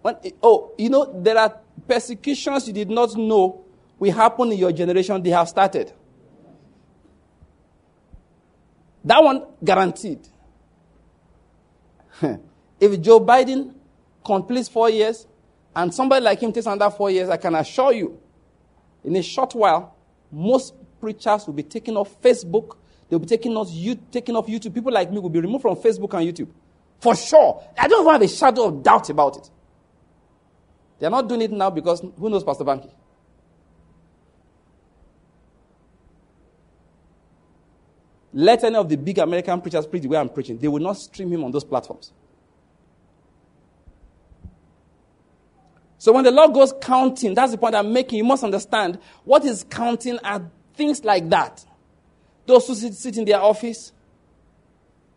When, 0.00 0.16
oh, 0.42 0.72
you 0.78 0.90
know, 0.90 1.20
there 1.22 1.38
are 1.38 1.58
persecutions 1.86 2.66
you 2.66 2.72
did 2.72 2.90
not 2.90 3.14
know 3.16 3.64
will 4.02 4.12
happen 4.12 4.50
in 4.50 4.58
your 4.58 4.72
generation, 4.72 5.22
they 5.22 5.30
have 5.30 5.48
started. 5.48 5.92
That 9.04 9.22
one 9.22 9.46
guaranteed. 9.62 10.26
If 12.80 13.00
Joe 13.00 13.20
Biden 13.20 13.74
completes 14.24 14.68
four 14.68 14.90
years 14.90 15.24
and 15.76 15.94
somebody 15.94 16.24
like 16.24 16.40
him 16.40 16.52
takes 16.52 16.66
another 16.66 16.90
four 16.90 17.12
years, 17.12 17.28
I 17.28 17.36
can 17.36 17.54
assure 17.54 17.92
you, 17.92 18.18
in 19.04 19.14
a 19.14 19.22
short 19.22 19.54
while, 19.54 19.94
most 20.32 20.74
preachers 21.02 21.46
will 21.46 21.52
be 21.52 21.64
taking 21.64 21.96
off 21.96 22.18
Facebook. 22.22 22.76
They'll 23.10 23.18
be 23.18 23.26
taking 23.26 23.54
off, 23.56 23.68
taking 24.10 24.36
off 24.36 24.46
YouTube. 24.46 24.72
People 24.72 24.92
like 24.92 25.10
me 25.10 25.18
will 25.18 25.28
be 25.28 25.40
removed 25.40 25.62
from 25.62 25.76
Facebook 25.76 26.14
and 26.14 26.32
YouTube. 26.32 26.48
For 27.00 27.14
sure. 27.14 27.62
I 27.76 27.88
don't 27.88 28.10
have 28.10 28.22
a 28.22 28.28
shadow 28.28 28.68
of 28.68 28.82
doubt 28.82 29.10
about 29.10 29.36
it. 29.36 29.50
They're 30.98 31.10
not 31.10 31.28
doing 31.28 31.42
it 31.42 31.50
now 31.50 31.68
because 31.68 32.00
who 32.00 32.30
knows 32.30 32.44
Pastor 32.44 32.64
Banky? 32.64 32.90
Let 38.32 38.64
any 38.64 38.76
of 38.76 38.88
the 38.88 38.96
big 38.96 39.18
American 39.18 39.60
preachers 39.60 39.86
preach 39.86 40.04
the 40.04 40.08
way 40.08 40.16
I'm 40.16 40.28
preaching. 40.28 40.56
They 40.56 40.68
will 40.68 40.80
not 40.80 40.96
stream 40.96 41.30
him 41.32 41.44
on 41.44 41.50
those 41.50 41.64
platforms. 41.64 42.12
So 45.98 46.12
when 46.12 46.24
the 46.24 46.30
Lord 46.30 46.54
goes 46.54 46.72
counting, 46.80 47.34
that's 47.34 47.52
the 47.52 47.58
point 47.58 47.74
I'm 47.74 47.92
making. 47.92 48.18
You 48.18 48.24
must 48.24 48.42
understand 48.42 48.98
what 49.24 49.44
is 49.44 49.64
counting 49.68 50.18
are 50.20 50.50
things 50.74 51.04
like 51.04 51.28
that. 51.30 51.64
Those 52.46 52.66
who 52.66 52.74
sit, 52.74 52.94
sit 52.94 53.16
in 53.18 53.24
their 53.24 53.40
office 53.40 53.92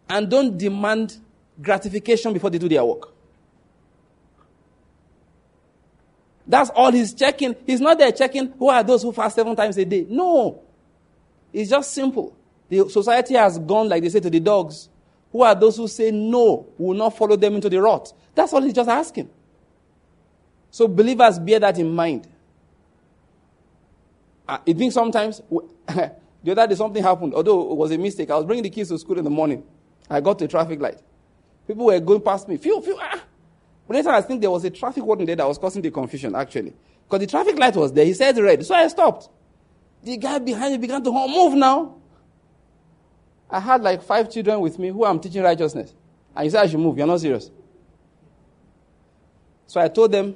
and 0.10 0.30
don't 0.30 0.58
demand 0.58 1.18
gratification 1.62 2.34
before 2.34 2.50
they 2.50 2.58
do 2.58 2.70
their 2.70 2.84
work. 2.86 3.12
That's 6.48 6.70
all 6.70 6.92
he's 6.92 7.14
checking. 7.14 7.56
He's 7.66 7.82
not 7.82 7.98
there 7.98 8.12
checking 8.12 8.52
who 8.60 8.70
are 8.70 8.84
those 8.84 9.02
who 9.02 9.12
fast 9.12 9.36
seven 9.36 9.56
times 9.56 9.78
a 9.78 9.86
day. 9.86 10.06
No. 10.08 10.62
It's 11.52 11.70
just 11.70 11.92
simple. 11.92 12.36
The 12.70 12.90
society 12.90 13.34
has 13.36 13.58
gone, 13.58 13.90
like 13.90 14.04
they 14.04 14.10
say 14.10 14.20
to 14.20 14.30
the 14.30 14.40
dogs, 14.40 14.90
who 15.32 15.42
are 15.42 15.56
those 15.56 15.78
who 15.78 15.88
say 15.88 16.12
no, 16.12 16.68
will 16.78 16.96
not 16.96 17.18
follow 17.18 17.36
them 17.36 17.56
into 17.56 17.70
the 17.70 17.82
rot. 17.82 18.14
That's 18.36 18.54
all 18.54 18.62
he's 18.62 18.74
just 18.74 18.90
asking. 18.90 19.30
So 20.70 20.88
believers 20.88 21.40
bear 21.40 21.60
that 21.60 21.80
in 21.80 21.94
mind. 21.94 22.28
Uh, 24.48 24.60
it 24.66 24.78
means 24.78 24.94
sometimes, 24.94 25.42
the 25.88 26.52
other 26.52 26.68
day 26.68 26.76
something 26.76 27.02
happened, 27.02 27.34
although 27.34 27.72
it 27.72 27.78
was 27.78 27.92
a 27.92 27.98
mistake. 27.98 28.30
I 28.30 28.36
was 28.36 28.46
bringing 28.46 28.64
the 28.64 28.70
kids 28.70 28.90
to 28.90 29.00
school 29.00 29.18
in 29.18 29.24
the 29.24 29.30
morning. 29.30 29.64
I 30.10 30.22
got 30.22 30.38
to 30.40 30.46
a 30.46 30.48
traffic 30.48 30.80
light. 30.80 31.00
People 31.68 31.86
were 31.86 32.00
going 32.00 32.22
past 32.22 32.48
me. 32.48 32.58
Phew, 32.58 32.82
phew, 32.82 32.98
ah. 33.02 33.22
But 33.88 33.98
later 33.98 34.10
I 34.10 34.22
think 34.22 34.42
there 34.42 34.52
was 34.52 34.64
a 34.64 34.70
traffic 34.70 35.04
warden 35.04 35.26
there 35.26 35.36
that 35.36 35.48
was 35.48 35.58
causing 35.58 35.82
the 35.82 35.92
confusion, 35.92 36.36
actually. 36.36 36.74
Because 37.06 37.20
the 37.20 37.28
traffic 37.28 37.58
light 37.58 37.76
was 37.76 37.92
there. 37.94 38.06
He 38.06 38.14
said 38.14 38.38
red. 38.38 38.66
So 38.66 38.76
I 38.76 38.88
stopped. 38.88 39.30
The 40.04 40.18
guy 40.18 40.40
behind 40.40 40.74
me 40.74 40.78
began 40.78 41.04
to 41.04 41.12
move 41.12 41.54
now. 41.56 41.96
I 43.50 43.60
had 43.60 43.82
like 43.82 44.04
five 44.04 44.30
children 44.30 44.60
with 44.60 44.78
me 44.78 44.90
who 44.90 45.06
I'm 45.06 45.20
teaching 45.20 45.42
righteousness. 45.42 45.94
And 46.36 46.44
he 46.44 46.50
said 46.50 46.64
I 46.64 46.68
should 46.68 46.80
move. 46.80 46.98
You're 46.98 47.08
not 47.08 47.20
serious. 47.20 47.50
So 49.68 49.82
I 49.82 49.88
told 49.88 50.12
them, 50.12 50.36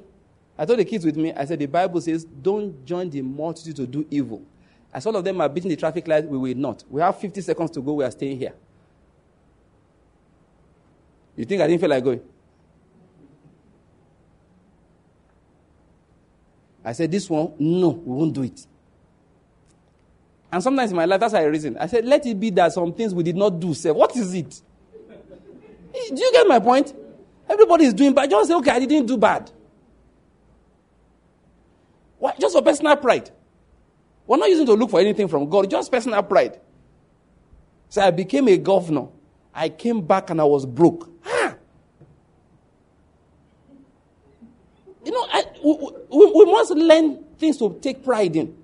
I 0.60 0.66
told 0.66 0.78
the 0.78 0.84
kids 0.84 1.06
with 1.06 1.16
me, 1.16 1.32
I 1.32 1.46
said, 1.46 1.58
the 1.58 1.64
Bible 1.64 2.02
says, 2.02 2.22
don't 2.22 2.84
join 2.84 3.08
the 3.08 3.22
multitude 3.22 3.76
to 3.76 3.86
do 3.86 4.06
evil. 4.10 4.42
As 4.92 5.06
all 5.06 5.16
of 5.16 5.24
them 5.24 5.40
are 5.40 5.48
beating 5.48 5.70
the 5.70 5.76
traffic 5.76 6.06
light, 6.06 6.26
we 6.26 6.36
will 6.36 6.54
not. 6.54 6.84
We 6.90 7.00
have 7.00 7.18
50 7.18 7.40
seconds 7.40 7.70
to 7.70 7.80
go. 7.80 7.94
We 7.94 8.04
are 8.04 8.10
staying 8.10 8.36
here. 8.38 8.52
You 11.34 11.46
think 11.46 11.62
I 11.62 11.66
didn't 11.66 11.80
feel 11.80 11.88
like 11.88 12.04
going? 12.04 12.20
I 16.84 16.92
said, 16.92 17.10
This 17.10 17.30
one, 17.30 17.54
no, 17.58 17.88
we 17.88 18.14
won't 18.14 18.34
do 18.34 18.42
it. 18.42 18.66
And 20.52 20.62
sometimes 20.62 20.90
in 20.90 20.96
my 20.98 21.06
life, 21.06 21.20
that's 21.20 21.32
how 21.32 21.40
I 21.40 21.44
reason. 21.44 21.78
I 21.78 21.86
said, 21.86 22.04
Let 22.04 22.26
it 22.26 22.38
be 22.38 22.50
that 22.50 22.74
some 22.74 22.92
things 22.92 23.14
we 23.14 23.22
did 23.22 23.36
not 23.36 23.58
do. 23.58 23.72
Say, 23.72 23.92
what 23.92 24.14
is 24.14 24.34
it? 24.34 24.60
Do 26.14 26.20
you 26.20 26.32
get 26.32 26.46
my 26.46 26.58
point? 26.58 26.92
Everybody 27.48 27.86
is 27.86 27.94
doing 27.94 28.12
bad. 28.12 28.28
Just 28.28 28.48
say, 28.50 28.54
Okay, 28.56 28.72
I 28.72 28.78
didn't 28.80 29.06
do 29.06 29.16
bad. 29.16 29.50
Why? 32.20 32.34
Just 32.38 32.54
for 32.54 32.62
personal 32.62 32.96
pride. 32.96 33.30
We're 34.26 34.36
not 34.36 34.48
using 34.48 34.66
to 34.66 34.74
look 34.74 34.90
for 34.90 35.00
anything 35.00 35.26
from 35.26 35.48
God, 35.48 35.68
just 35.68 35.90
personal 35.90 36.22
pride. 36.22 36.60
So 37.88 38.02
I 38.02 38.12
became 38.12 38.46
a 38.46 38.56
governor. 38.56 39.08
I 39.52 39.70
came 39.70 40.00
back 40.02 40.30
and 40.30 40.40
I 40.40 40.44
was 40.44 40.64
broke. 40.64 41.10
Ah. 41.26 41.56
You 45.04 45.10
know, 45.10 45.26
I, 45.32 45.44
we, 45.64 45.72
we, 46.10 46.32
we 46.32 46.44
must 46.52 46.70
learn 46.72 47.24
things 47.38 47.56
to 47.56 47.76
take 47.80 48.04
pride 48.04 48.36
in. 48.36 48.56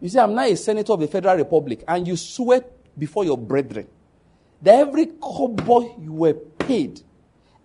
You 0.00 0.08
see, 0.10 0.18
I'm 0.18 0.34
now 0.34 0.42
a 0.42 0.56
senator 0.56 0.92
of 0.92 1.00
the 1.00 1.06
Federal 1.06 1.36
Republic, 1.36 1.82
and 1.88 2.06
you 2.06 2.16
swear 2.16 2.62
before 2.98 3.24
your 3.24 3.38
brethren 3.38 3.88
that 4.60 4.74
every 4.74 5.06
kobo 5.06 5.98
you 5.98 6.12
were 6.12 6.34
paid, 6.34 7.00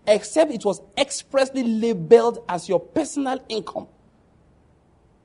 except 0.07 0.51
it 0.51 0.65
was 0.65 0.81
expressly 0.97 1.63
labeled 1.63 2.43
as 2.47 2.67
your 2.67 2.79
personal 2.79 3.43
income, 3.49 3.87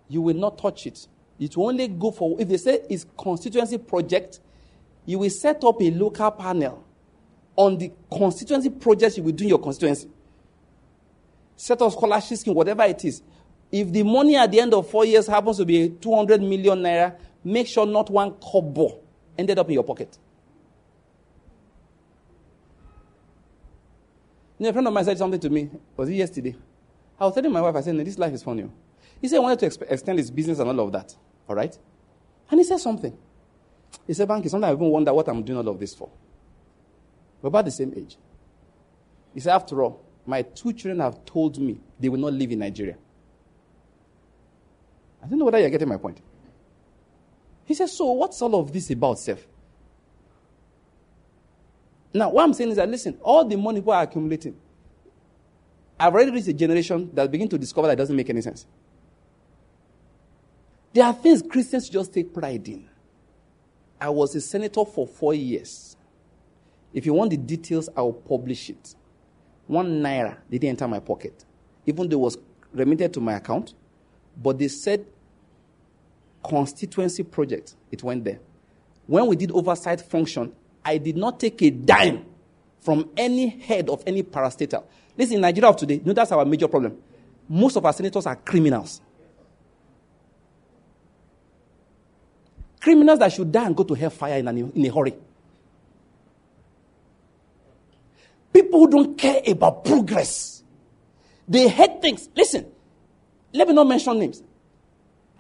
you 0.09 0.21
will 0.21 0.37
not 0.37 0.59
touch 0.59 0.87
it. 0.87 1.07
It 1.39 1.57
will 1.57 1.69
only 1.69 1.89
go 1.89 2.11
for, 2.11 2.41
if 2.41 2.49
they 2.49 2.57
say 2.57 2.81
it's 2.89 3.07
constituency 3.17 3.79
project, 3.79 4.41
you 5.07 5.19
will 5.19 5.31
set 5.31 5.65
up 5.65 5.81
a 5.81 5.91
local 5.91 6.31
panel 6.31 6.85
on 7.57 7.79
the 7.79 7.93
constituency 8.11 8.71
projects 8.71 9.17
you 9.17 9.23
will 9.23 9.33
do 9.33 9.45
in 9.45 9.51
your 9.51 9.59
constituency. 9.59 10.09
Set 11.57 11.81
up 11.83 11.93
scholarship 11.93 12.39
scheme, 12.39 12.55
whatever 12.55 12.83
it 12.85 13.05
is. 13.05 13.23
If 13.71 13.93
the 13.93 14.03
money 14.03 14.37
at 14.37 14.51
the 14.51 14.61
end 14.61 14.75
of 14.75 14.89
four 14.89 15.05
years 15.05 15.27
happens 15.27 15.57
to 15.59 15.65
be 15.65 15.89
200 15.89 16.41
million 16.41 16.79
naira, 16.81 17.17
make 17.43 17.67
sure 17.67 17.87
not 17.87 18.11
one 18.11 18.33
kobo 18.33 19.01
ended 19.37 19.59
up 19.59 19.67
in 19.69 19.75
your 19.75 19.85
pocket. 19.85 20.17
You 24.59 24.65
know, 24.65 24.71
a 24.71 24.73
friend 24.73 24.87
of 24.87 24.95
mine 24.95 25.05
said 25.05 25.19
something 25.19 25.41
to 25.41 25.51
me, 25.51 25.71
was 25.97 26.09
it 26.09 26.15
yesterday? 26.15 26.55
I 27.19 27.25
was 27.25 27.35
telling 27.35 27.53
my 27.53 27.61
wife, 27.61 27.75
I 27.77 27.81
said, 27.81 27.95
no, 27.95 28.05
this 28.05 28.19
life 28.19 28.33
is 28.33 28.43
funny. 28.43 28.65
Oh. 28.65 28.73
He 29.21 29.29
said 29.29 29.37
he 29.37 29.41
wanted 29.41 29.59
to 29.61 29.93
extend 29.93 30.19
his 30.19 30.31
business 30.31 30.59
and 30.59 30.69
all 30.69 30.81
of 30.81 30.93
that. 30.93 31.15
All 31.49 31.57
right? 31.57 31.77
And 32.51 32.61
he 32.61 32.65
said 32.65 32.79
something. 32.79 33.17
He 34.07 34.15
said, 34.15 34.29
Banky, 34.29 34.49
sometimes 34.51 34.71
I 34.71 34.75
even 34.75 34.91
wonder 34.91 35.13
what 35.13 35.29
I'm 35.29 35.43
doing 35.43 35.59
all 35.59 35.69
of 35.69 35.79
this 35.79 35.95
for. 35.95 36.11
We're 37.41 37.49
about 37.49 37.65
the 37.65 37.71
same 37.71 37.93
age. 37.97 38.17
He 39.33 39.41
said, 39.41 39.55
after 39.55 39.83
all, 39.83 40.05
my 40.27 40.43
two 40.43 40.73
children 40.73 41.01
have 41.01 41.25
told 41.25 41.59
me 41.59 41.81
they 41.99 42.09
will 42.09 42.21
not 42.21 42.33
live 42.33 42.51
in 42.51 42.61
Nigeria. 42.61 42.97
I 45.23 45.27
don't 45.27 45.39
know 45.39 45.47
whether 45.47 45.59
you're 45.59 45.71
getting 45.71 45.89
my 45.89 45.97
point. 45.97 46.21
He 47.65 47.75
said, 47.75 47.89
So 47.89 48.13
what's 48.13 48.41
all 48.43 48.61
of 48.61 48.73
this 48.73 48.91
about, 48.91 49.19
Seth? 49.19 49.47
Now, 52.15 52.31
what 52.31 52.45
I'm 52.45 52.55
saying 52.55 52.71
is 52.71 52.77
that, 52.77 52.89
listen, 52.89 53.19
all 53.21 53.45
the 53.45 53.57
money 53.57 53.81
people 53.81 53.93
are 53.93 54.05
accumulating, 54.05 54.57
I've 55.99 56.15
already 56.15 56.31
reached 56.31 56.47
a 56.47 56.53
generation 56.53 57.11
that 57.13 57.31
begin 57.31 57.49
to 57.49 57.59
discover 57.59 57.89
that 57.89 57.99
doesn't 57.99 58.15
make 58.15 58.31
any 58.31 58.41
sense. 58.41 58.67
There 60.93 61.05
are 61.05 61.13
things 61.13 61.43
Christians 61.43 61.89
just 61.89 62.15
take 62.15 62.33
pride 62.33 62.69
in. 62.69 62.89
I 64.01 64.11
was 64.11 64.35
a 64.37 64.41
senator 64.41 64.85
for 64.85 65.09
four 65.09 65.35
years. 65.35 65.97
If 66.93 67.05
you 67.05 67.15
want 67.15 67.31
the 67.31 67.37
details, 67.37 67.89
I'll 67.97 68.13
publish 68.13 68.71
it. 68.71 68.95
One 69.67 70.01
naira 70.01 70.37
didn't 70.49 70.69
enter 70.69 70.87
my 70.87 71.01
pocket, 71.01 71.45
even 71.87 72.09
though 72.09 72.19
it 72.19 72.21
was 72.21 72.39
remitted 72.73 73.13
to 73.15 73.21
my 73.21 73.35
account. 73.35 73.75
But 74.41 74.59
they 74.59 74.69
said 74.69 75.05
constituency 76.45 77.25
project, 77.25 77.75
it 77.91 78.05
went 78.05 78.23
there. 78.25 78.39
When 79.07 79.27
we 79.27 79.35
did 79.35 79.51
oversight 79.51 80.01
function, 80.01 80.53
I 80.85 80.99
did 80.99 81.17
not 81.17 81.41
take 81.41 81.61
a 81.63 81.71
dime 81.71 82.25
from 82.81 83.09
any 83.17 83.49
head 83.49 83.89
of 83.89 84.03
any 84.07 84.23
parastatal. 84.23 84.85
Listen, 85.17 85.37
in 85.37 85.41
Nigeria 85.41 85.71
of 85.71 85.77
today, 85.77 85.95
you 85.95 86.03
know 86.05 86.13
that's 86.13 86.33
our 86.33 86.45
major 86.45 86.69
problem. 86.69 86.99
Most 87.49 87.77
of 87.77 87.85
our 87.85 87.93
senators 87.93 88.27
are 88.27 88.37
criminals. 88.37 89.01
Criminals 92.81 93.19
that 93.19 93.33
should 93.33 93.51
die 93.51 93.65
and 93.67 93.75
go 93.77 93.85
to 93.85 93.95
hellfire 93.95 94.39
in, 94.39 94.49
in 94.49 94.87
a 94.87 94.95
hurry. 94.95 95.15
People 98.53 98.81
who 98.81 98.91
don't 98.91 99.17
care 99.17 99.41
about 99.47 99.85
progress. 99.85 100.63
They 101.49 101.69
hate 101.69 102.01
things. 102.03 102.29
Listen, 102.37 102.67
let 103.53 103.67
me 103.69 103.75
not 103.75 103.87
mention 103.87 104.19
names. 104.19 104.43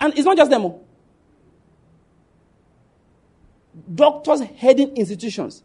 And 0.00 0.12
it's 0.16 0.24
not 0.24 0.36
just 0.36 0.50
them. 0.50 0.64
Oh. 0.64 0.83
Doctors 3.94 4.40
heading 4.40 4.96
institutions, 4.96 5.62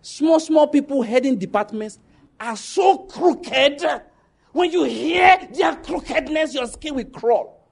small, 0.00 0.40
small 0.40 0.66
people 0.66 1.02
heading 1.02 1.38
departments 1.38 1.98
are 2.40 2.56
so 2.56 2.98
crooked. 2.98 3.84
When 4.52 4.72
you 4.72 4.84
hear 4.84 5.38
their 5.52 5.76
crookedness, 5.76 6.54
your 6.54 6.66
skin 6.66 6.94
will 6.94 7.04
crawl. 7.04 7.68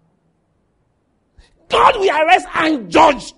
God 1.69 1.97
will 1.97 2.11
arrest 2.11 2.47
and 2.55 2.91
judge. 2.91 3.33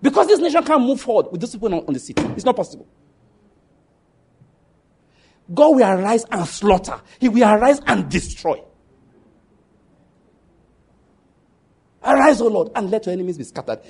Because 0.00 0.28
this 0.28 0.40
nation 0.40 0.62
can't 0.62 0.82
move 0.82 1.00
forward 1.00 1.32
with 1.32 1.40
those 1.40 1.52
people 1.52 1.74
on, 1.74 1.84
on 1.86 1.94
the 1.94 1.98
seat. 1.98 2.18
It's 2.18 2.44
not 2.44 2.56
possible. 2.56 2.86
God 5.52 5.76
will 5.76 5.84
arise 5.84 6.24
and 6.30 6.46
slaughter. 6.46 7.00
He 7.18 7.28
will 7.28 7.44
arise 7.44 7.80
and 7.86 8.08
destroy. 8.08 8.62
Arise, 12.06 12.40
O 12.40 12.46
Lord, 12.46 12.70
and 12.74 12.90
let 12.90 13.06
your 13.06 13.12
enemies 13.12 13.36
be 13.36 13.44
scattered. 13.44 13.80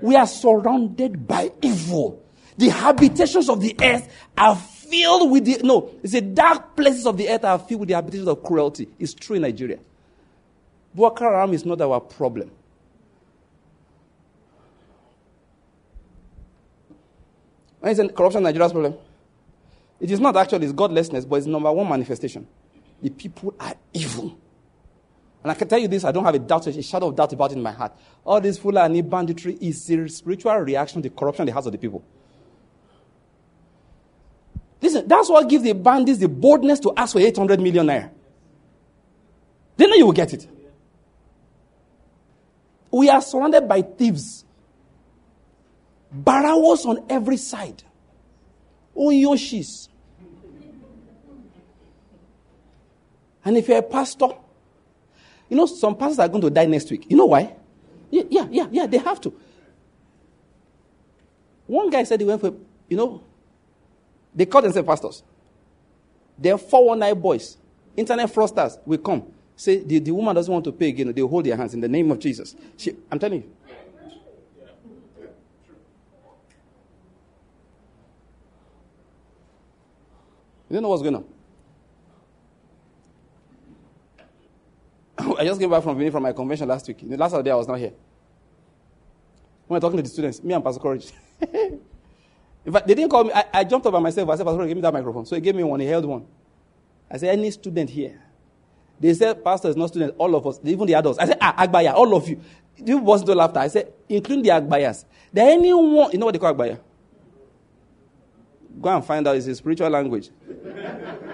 We 0.00 0.16
are 0.16 0.26
surrounded 0.26 1.26
by 1.26 1.52
evil. 1.62 2.22
The 2.58 2.68
habitations 2.68 3.48
of 3.48 3.60
the 3.60 3.76
earth 3.80 4.12
are 4.36 4.56
filled 4.56 5.30
with 5.30 5.44
the 5.44 5.60
no, 5.62 5.90
it's 6.02 6.12
the 6.12 6.20
dark 6.20 6.76
places 6.76 7.06
of 7.06 7.16
the 7.16 7.28
earth 7.30 7.44
are 7.44 7.58
filled 7.58 7.80
with 7.80 7.88
the 7.88 7.94
habitations 7.94 8.28
of 8.28 8.42
cruelty. 8.42 8.88
It's 8.98 9.14
true 9.14 9.36
in 9.36 9.42
Nigeria. 9.42 9.78
Boko 10.94 11.24
Haram 11.24 11.54
is 11.54 11.64
not 11.64 11.80
our 11.80 12.00
problem. 12.00 12.50
When 17.80 17.92
is 17.98 18.12
corruption 18.14 18.42
Nigeria's 18.42 18.72
problem? 18.72 18.94
It 19.98 20.10
is 20.10 20.20
not 20.20 20.36
actually, 20.36 20.66
it's 20.66 20.72
godlessness, 20.72 21.24
but 21.24 21.36
it's 21.36 21.46
number 21.46 21.72
one 21.72 21.88
manifestation. 21.88 22.46
The 23.00 23.10
people 23.10 23.54
are 23.58 23.74
evil. 23.92 24.38
And 25.42 25.50
I 25.50 25.54
can 25.54 25.66
tell 25.66 25.78
you 25.78 25.88
this, 25.88 26.04
I 26.04 26.12
don't 26.12 26.24
have 26.24 26.34
a 26.34 26.38
doubt, 26.38 26.66
a 26.68 26.82
shadow 26.82 27.08
of 27.08 27.16
doubt 27.16 27.32
about 27.32 27.50
it 27.50 27.56
in 27.56 27.62
my 27.62 27.72
heart. 27.72 27.92
All 28.24 28.40
this 28.40 28.58
Fulani 28.58 29.02
banditry 29.02 29.58
is 29.60 29.90
a 29.90 30.08
spiritual 30.08 30.54
reaction 30.56 31.02
to 31.02 31.08
the 31.08 31.14
corruption 31.14 31.42
in 31.42 31.46
the 31.46 31.52
hearts 31.52 31.66
of 31.66 31.72
the 31.72 31.78
people. 31.78 32.04
Listen, 34.80 35.06
that's 35.06 35.28
what 35.28 35.48
gives 35.48 35.64
the 35.64 35.72
bandits 35.72 36.18
the 36.18 36.28
boldness 36.28 36.80
to 36.80 36.92
ask 36.96 37.12
for 37.12 37.20
800 37.20 37.60
million 37.60 37.86
naira. 37.86 38.10
They 39.76 39.86
know 39.86 39.94
you 39.94 40.06
will 40.06 40.12
get 40.12 40.32
it. 40.32 40.46
We 42.90 43.08
are 43.08 43.22
surrounded 43.22 43.68
by 43.68 43.82
thieves. 43.82 44.44
Barawos 46.14 46.84
on 46.84 47.06
every 47.08 47.36
side. 47.36 47.82
Oyoshis. 48.96 49.88
And 53.44 53.56
if 53.56 53.68
you're 53.68 53.78
a 53.78 53.82
pastor, 53.82 54.28
you 55.52 55.58
know, 55.58 55.66
some 55.66 55.94
pastors 55.94 56.18
are 56.18 56.28
going 56.28 56.40
to 56.40 56.48
die 56.48 56.64
next 56.64 56.90
week. 56.90 57.04
You 57.10 57.16
know 57.18 57.26
why? 57.26 57.54
Yeah, 58.10 58.22
yeah, 58.30 58.68
yeah, 58.70 58.86
they 58.86 58.96
have 58.96 59.20
to. 59.20 59.34
One 61.66 61.90
guy 61.90 62.04
said 62.04 62.20
he 62.20 62.26
went 62.26 62.40
for, 62.40 62.54
you 62.88 62.96
know, 62.96 63.22
they 64.34 64.46
call 64.46 64.62
themselves 64.62 64.86
pastors. 64.86 65.22
They're 66.38 66.56
419 66.56 67.20
boys, 67.20 67.58
internet 67.94 68.32
fraudsters 68.32 68.78
will 68.86 68.96
come. 68.96 69.30
Say, 69.54 69.84
the, 69.84 69.98
the 69.98 70.10
woman 70.12 70.34
doesn't 70.34 70.50
want 70.50 70.64
to 70.64 70.72
pay 70.72 70.88
again. 70.88 71.12
They'll 71.12 71.28
hold 71.28 71.44
their 71.44 71.54
hands 71.58 71.74
in 71.74 71.82
the 71.82 71.88
name 71.88 72.10
of 72.10 72.18
Jesus. 72.18 72.56
She, 72.78 72.96
I'm 73.10 73.18
telling 73.18 73.42
you. 73.42 73.50
You 80.70 80.76
don't 80.76 80.82
know 80.82 80.88
what's 80.88 81.02
going 81.02 81.16
on. 81.16 81.31
I 85.38 85.44
just 85.44 85.60
came 85.60 85.70
back 85.70 85.82
from 85.82 86.10
from 86.10 86.22
my 86.22 86.32
convention 86.32 86.68
last 86.68 86.86
week. 86.88 86.98
The 87.08 87.16
last 87.16 87.32
day 87.44 87.50
I 87.50 87.54
was 87.54 87.68
not 87.68 87.78
here. 87.78 87.92
When 89.66 89.76
I 89.76 89.78
was 89.78 89.82
talking 89.82 89.96
to 89.98 90.02
the 90.02 90.08
students, 90.08 90.42
me 90.42 90.54
and 90.54 90.62
Pastor 90.64 90.80
Courage. 90.80 91.10
In 92.64 92.72
fact, 92.72 92.86
they 92.86 92.94
didn't 92.94 93.10
call 93.10 93.24
me. 93.24 93.32
I, 93.34 93.44
I 93.52 93.64
jumped 93.64 93.86
up 93.86 93.92
by 93.92 93.98
myself. 93.98 94.28
I 94.28 94.36
said, 94.36 94.46
Pastor, 94.46 94.66
give 94.66 94.76
me 94.76 94.82
that 94.82 94.92
microphone. 94.92 95.26
So 95.26 95.34
he 95.34 95.40
gave 95.40 95.54
me 95.54 95.64
one. 95.64 95.80
He 95.80 95.86
held 95.86 96.04
one. 96.04 96.26
I 97.10 97.16
said, 97.16 97.30
any 97.30 97.50
student 97.50 97.90
here. 97.90 98.20
They 99.00 99.12
said, 99.14 99.42
Pastor 99.42 99.68
is 99.68 99.76
not 99.76 99.88
student. 99.88 100.14
All 100.16 100.34
of 100.36 100.46
us, 100.46 100.60
even 100.62 100.86
the 100.86 100.94
adults. 100.94 101.18
I 101.18 101.26
said, 101.26 101.38
ah, 101.40 101.66
Agbaya, 101.66 101.92
all 101.92 102.14
of 102.14 102.28
you. 102.28 102.40
You 102.76 102.98
wasn't 102.98 103.28
to 103.30 103.34
laughter. 103.34 103.58
I 103.58 103.68
said, 103.68 103.92
including 104.08 104.44
the 104.44 104.50
Agbayas. 104.50 105.04
There 105.32 105.50
anyone, 105.50 106.12
you 106.12 106.18
know 106.18 106.26
what 106.26 106.32
they 106.32 106.38
call 106.38 106.54
Agbaya? 106.54 106.78
Go 108.80 108.88
and 108.94 109.04
find 109.04 109.26
out. 109.26 109.36
It's 109.36 109.46
a 109.48 109.54
spiritual 109.54 109.90
language. 109.90 110.30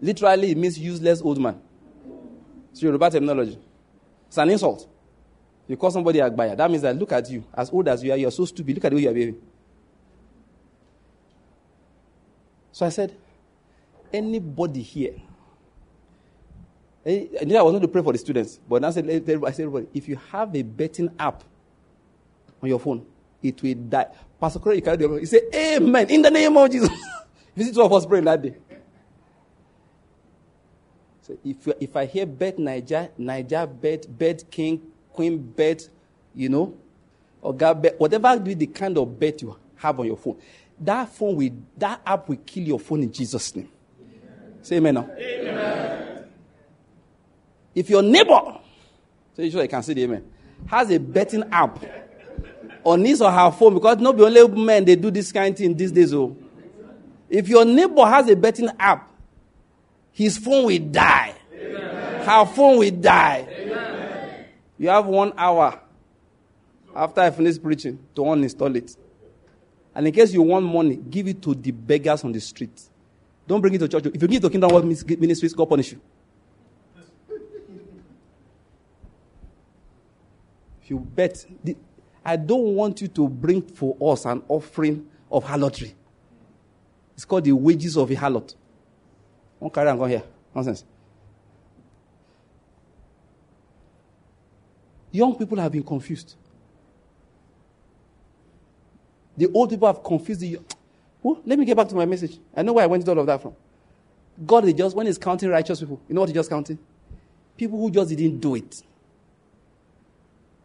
Literally, 0.00 0.52
it 0.52 0.56
means 0.56 0.78
useless 0.78 1.20
old 1.22 1.40
man. 1.40 1.60
It's 2.70 2.82
Yoruba 2.82 3.10
terminology. 3.10 3.58
It's 4.28 4.38
an 4.38 4.50
insult. 4.50 4.88
You 5.66 5.76
call 5.76 5.90
somebody 5.90 6.18
Agbaya. 6.20 6.56
That 6.56 6.70
means 6.70 6.82
that 6.82 6.96
look 6.96 7.12
at 7.12 7.28
you. 7.30 7.44
As 7.54 7.70
old 7.70 7.88
as 7.88 8.02
you 8.02 8.12
are, 8.12 8.16
you're 8.16 8.30
so 8.30 8.44
stupid. 8.44 8.74
Look 8.76 8.84
at 8.84 8.90
the 8.90 8.96
way 8.96 9.02
you 9.02 9.10
are 9.10 9.14
behaving. 9.14 9.40
So 12.72 12.86
I 12.86 12.90
said, 12.90 13.14
anybody 14.12 14.82
here. 14.82 15.14
Eh, 17.04 17.26
I 17.40 17.56
I 17.56 17.62
was 17.62 17.72
going 17.72 17.82
to 17.82 17.88
pray 17.88 18.02
for 18.02 18.12
the 18.12 18.18
students, 18.18 18.60
but 18.68 18.84
I 18.84 18.90
said, 18.90 19.04
I 19.08 19.18
said, 19.24 19.30
everybody, 19.30 19.86
if 19.94 20.08
you 20.08 20.16
have 20.30 20.54
a 20.54 20.62
betting 20.62 21.10
app 21.18 21.42
on 22.62 22.68
your 22.68 22.78
phone, 22.78 23.04
it 23.42 23.60
will 23.62 23.74
die. 23.74 24.06
Pastor 24.40 24.58
Corey, 24.58 24.80
he 25.20 25.26
said, 25.26 25.42
Amen, 25.54 26.08
in 26.10 26.22
the 26.22 26.30
name 26.30 26.56
of 26.56 26.70
Jesus. 26.70 26.90
you 27.56 27.64
see 27.64 27.72
two 27.72 27.82
of 27.82 27.92
us 27.92 28.06
praying 28.06 28.24
that 28.24 28.40
day. 28.42 28.54
So 31.28 31.36
if, 31.44 31.68
if 31.78 31.94
I 31.94 32.06
hear 32.06 32.26
Bet9ja, 32.26 33.10
Niger 33.18 33.66
bet, 33.66 34.06
BetKing, 34.08 34.80
queen 35.12 35.36
bet, 35.38 35.86
you 36.34 36.48
know, 36.48 36.74
or 37.42 37.52
God 37.54 37.82
bet, 37.82 38.00
whatever 38.00 38.40
be 38.40 38.54
the 38.54 38.66
kind 38.66 38.96
of 38.96 39.20
bet 39.20 39.42
you 39.42 39.54
have 39.76 40.00
on 40.00 40.06
your 40.06 40.16
phone, 40.16 40.38
that 40.80 41.10
phone 41.10 41.36
will, 41.36 41.50
that 41.76 42.00
app 42.06 42.28
will 42.28 42.38
kill 42.46 42.62
your 42.62 42.80
phone 42.80 43.02
in 43.02 43.12
Jesus' 43.12 43.54
name. 43.54 43.68
Amen. 44.00 44.54
Say 44.62 44.76
amen 44.76 44.94
now. 44.94 45.10
Amen. 45.18 46.24
If 47.74 47.90
your 47.90 48.02
neighbor, 48.02 48.58
so 49.36 49.42
you 49.42 49.50
sure 49.50 49.62
you 49.62 49.68
can 49.68 49.82
see 49.82 49.92
the 49.92 50.04
amen, 50.04 50.24
has 50.66 50.90
a 50.90 50.98
betting 50.98 51.44
app 51.52 51.84
on 52.84 53.04
his 53.04 53.20
or 53.20 53.30
her 53.30 53.50
phone, 53.50 53.74
because 53.74 53.98
not 53.98 54.18
only 54.18 54.48
men 54.64 54.84
they 54.84 54.96
do 54.96 55.10
this 55.10 55.30
kind 55.30 55.52
of 55.52 55.58
thing 55.58 55.76
these 55.76 55.92
days. 55.92 56.14
Oh. 56.14 56.34
If 57.28 57.48
your 57.48 57.66
neighbor 57.66 58.06
has 58.06 58.30
a 58.30 58.34
betting 58.36 58.70
app, 58.78 59.10
his 60.18 60.36
phone 60.36 60.64
will 60.64 60.80
die. 60.80 61.32
Amen. 61.54 62.26
Her 62.26 62.44
phone 62.44 62.78
will 62.78 62.90
die. 62.90 63.46
Amen. 63.48 64.46
You 64.76 64.88
have 64.88 65.06
one 65.06 65.32
hour 65.38 65.80
after 66.92 67.20
I 67.20 67.30
finish 67.30 67.62
preaching 67.62 68.00
to 68.16 68.22
uninstall 68.22 68.74
it. 68.74 68.96
And 69.94 70.08
in 70.08 70.12
case 70.12 70.32
you 70.32 70.42
want 70.42 70.66
money, 70.66 70.96
give 70.96 71.28
it 71.28 71.40
to 71.42 71.54
the 71.54 71.70
beggars 71.70 72.24
on 72.24 72.32
the 72.32 72.40
street. 72.40 72.82
Don't 73.46 73.60
bring 73.60 73.74
it 73.74 73.78
to 73.78 73.86
church. 73.86 74.06
If 74.06 74.20
you 74.20 74.26
give 74.26 74.38
it 74.38 74.40
to 74.40 74.50
Kingdom 74.50 74.72
World 74.72 74.86
Ministries, 74.86 75.54
God 75.54 75.66
punish 75.66 75.92
you. 75.92 76.00
If 80.82 80.90
you 80.90 80.98
bet, 80.98 81.46
I 82.24 82.34
don't 82.34 82.74
want 82.74 83.00
you 83.02 83.06
to 83.06 83.28
bring 83.28 83.62
for 83.62 83.96
us 84.12 84.24
an 84.24 84.42
offering 84.48 85.06
of 85.30 85.44
harlotry. 85.44 85.94
It's 87.14 87.24
called 87.24 87.44
the 87.44 87.52
wages 87.52 87.96
of 87.96 88.10
a 88.10 88.16
harlot. 88.16 88.56
Don't 89.60 89.72
carry 89.72 89.96
go 89.96 90.04
here. 90.04 90.22
Nonsense. 90.54 90.84
Young 95.10 95.34
people 95.36 95.58
have 95.58 95.72
been 95.72 95.82
confused. 95.82 96.36
The 99.36 99.50
old 99.52 99.70
people 99.70 99.86
have 99.86 100.02
confused 100.02 100.40
the. 100.40 100.58
Well, 101.22 101.40
let 101.44 101.58
me 101.58 101.64
get 101.64 101.76
back 101.76 101.88
to 101.88 101.94
my 101.94 102.06
message. 102.06 102.38
I 102.56 102.62
know 102.62 102.74
where 102.74 102.84
I 102.84 102.86
went 102.86 103.08
all 103.08 103.18
of 103.18 103.26
that 103.26 103.40
from. 103.40 103.54
God 104.44 104.64
is 104.66 104.74
just, 104.74 104.94
when 104.94 105.06
He's 105.06 105.18
counting 105.18 105.48
righteous 105.48 105.80
people, 105.80 106.00
you 106.08 106.14
know 106.14 106.20
what 106.20 106.28
He's 106.28 106.34
just 106.34 106.50
counting? 106.50 106.78
People 107.56 107.78
who 107.78 107.90
just 107.90 108.10
didn't 108.10 108.38
do 108.38 108.54
it. 108.54 108.82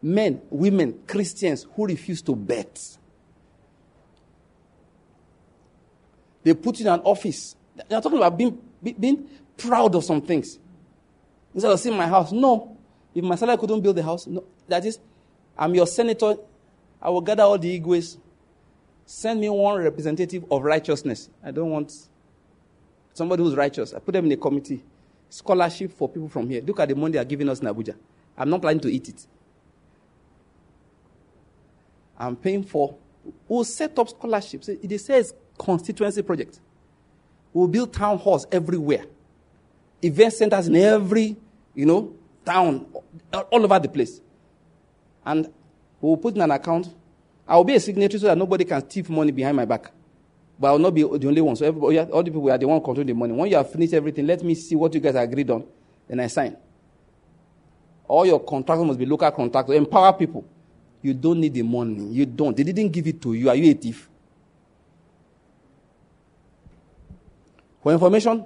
Men, 0.01 0.41
women, 0.49 0.99
Christians 1.07 1.65
who 1.75 1.87
refuse 1.87 2.21
to 2.23 2.35
bet. 2.35 2.97
They 6.43 6.53
put 6.53 6.79
in 6.81 6.87
an 6.87 6.99
office. 7.01 7.55
They're 7.87 8.01
talking 8.01 8.17
about 8.17 8.37
being, 8.37 8.61
being 8.83 9.29
proud 9.57 9.95
of 9.95 10.03
some 10.03 10.21
things. 10.21 10.59
Instead 11.53 11.71
of 11.71 11.79
seeing 11.79 11.95
my 11.95 12.07
house, 12.07 12.31
no. 12.31 12.77
If 13.13 13.23
my 13.23 13.35
salary 13.35 13.57
couldn't 13.57 13.81
build 13.81 13.95
the 13.95 14.03
house, 14.03 14.27
no. 14.27 14.43
That 14.67 14.85
is, 14.85 14.99
I'm 15.57 15.73
your 15.75 15.87
senator. 15.87 16.35
I 17.01 17.09
will 17.09 17.21
gather 17.21 17.43
all 17.43 17.57
the 17.57 17.79
igwes. 17.79 18.17
Send 19.05 19.41
me 19.41 19.49
one 19.49 19.83
representative 19.83 20.45
of 20.49 20.63
righteousness. 20.63 21.29
I 21.43 21.51
don't 21.51 21.69
want 21.69 21.93
somebody 23.13 23.43
who's 23.43 23.55
righteous. 23.55 23.93
I 23.93 23.99
put 23.99 24.13
them 24.13 24.25
in 24.25 24.31
a 24.31 24.37
committee. 24.37 24.81
Scholarship 25.29 25.91
for 25.91 26.07
people 26.07 26.29
from 26.29 26.49
here. 26.49 26.61
Look 26.61 26.79
at 26.79 26.89
the 26.89 26.95
money 26.95 27.13
they 27.13 27.19
are 27.19 27.25
giving 27.25 27.49
us 27.49 27.59
in 27.59 27.67
Abuja. 27.67 27.95
I'm 28.37 28.49
not 28.49 28.61
planning 28.61 28.79
to 28.81 28.89
eat 28.89 29.09
it. 29.09 29.27
I'm 32.17 32.35
paying 32.35 32.63
for. 32.63 32.95
We'll 33.47 33.63
set 33.63 33.97
up 33.99 34.09
scholarships. 34.09 34.69
It 34.69 34.99
says 34.99 35.33
constituency 35.57 36.21
project. 36.21 36.59
We'll 37.53 37.67
build 37.67 37.93
town 37.93 38.17
halls 38.17 38.47
everywhere. 38.51 39.05
Event 40.01 40.33
centers 40.33 40.67
in 40.67 40.75
every, 40.75 41.37
you 41.75 41.85
know, 41.85 42.13
town, 42.45 42.85
all 43.33 43.63
over 43.63 43.79
the 43.79 43.89
place. 43.89 44.19
And 45.25 45.51
we'll 46.01 46.17
put 46.17 46.35
in 46.35 46.41
an 46.41 46.51
account 46.51 46.93
I 47.47 47.57
will 47.57 47.63
be 47.63 47.75
a 47.75 47.79
signatory 47.79 48.19
so 48.19 48.27
that 48.27 48.37
nobody 48.37 48.63
can 48.63 48.89
steal 48.89 49.05
money 49.09 49.31
behind 49.31 49.57
my 49.57 49.65
back. 49.65 49.91
But 50.57 50.69
I 50.69 50.71
will 50.71 50.79
not 50.79 50.93
be 50.93 51.01
the 51.01 51.27
only 51.27 51.41
one. 51.41 51.55
So 51.55 51.65
everybody, 51.65 51.99
all 51.99 52.23
the 52.23 52.31
people 52.31 52.49
are 52.49 52.57
the 52.57 52.67
one 52.67 52.79
controlling 52.79 53.07
the 53.07 53.13
money. 53.13 53.33
When 53.33 53.49
you 53.49 53.57
have 53.57 53.69
finished 53.69 53.93
everything, 53.93 54.25
let 54.25 54.43
me 54.43 54.55
see 54.55 54.75
what 54.75 54.93
you 54.93 54.99
guys 54.99 55.15
agreed 55.15 55.49
on. 55.49 55.65
Then 56.07 56.19
I 56.19 56.27
sign. 56.27 56.55
All 58.07 58.25
your 58.25 58.39
contractors 58.39 58.85
must 58.85 58.99
be 58.99 59.05
local 59.05 59.29
contractors. 59.31 59.75
Empower 59.75 60.13
people. 60.13 60.45
You 61.01 61.13
don't 61.13 61.39
need 61.39 61.53
the 61.53 61.63
money. 61.63 62.05
You 62.13 62.25
don't. 62.25 62.55
They 62.55 62.63
didn't 62.63 62.89
give 62.89 63.07
it 63.07 63.21
to 63.21 63.33
you. 63.33 63.49
Are 63.49 63.55
you 63.55 63.71
a 63.71 63.73
thief? 63.73 64.09
For 67.83 67.91
information, 67.91 68.45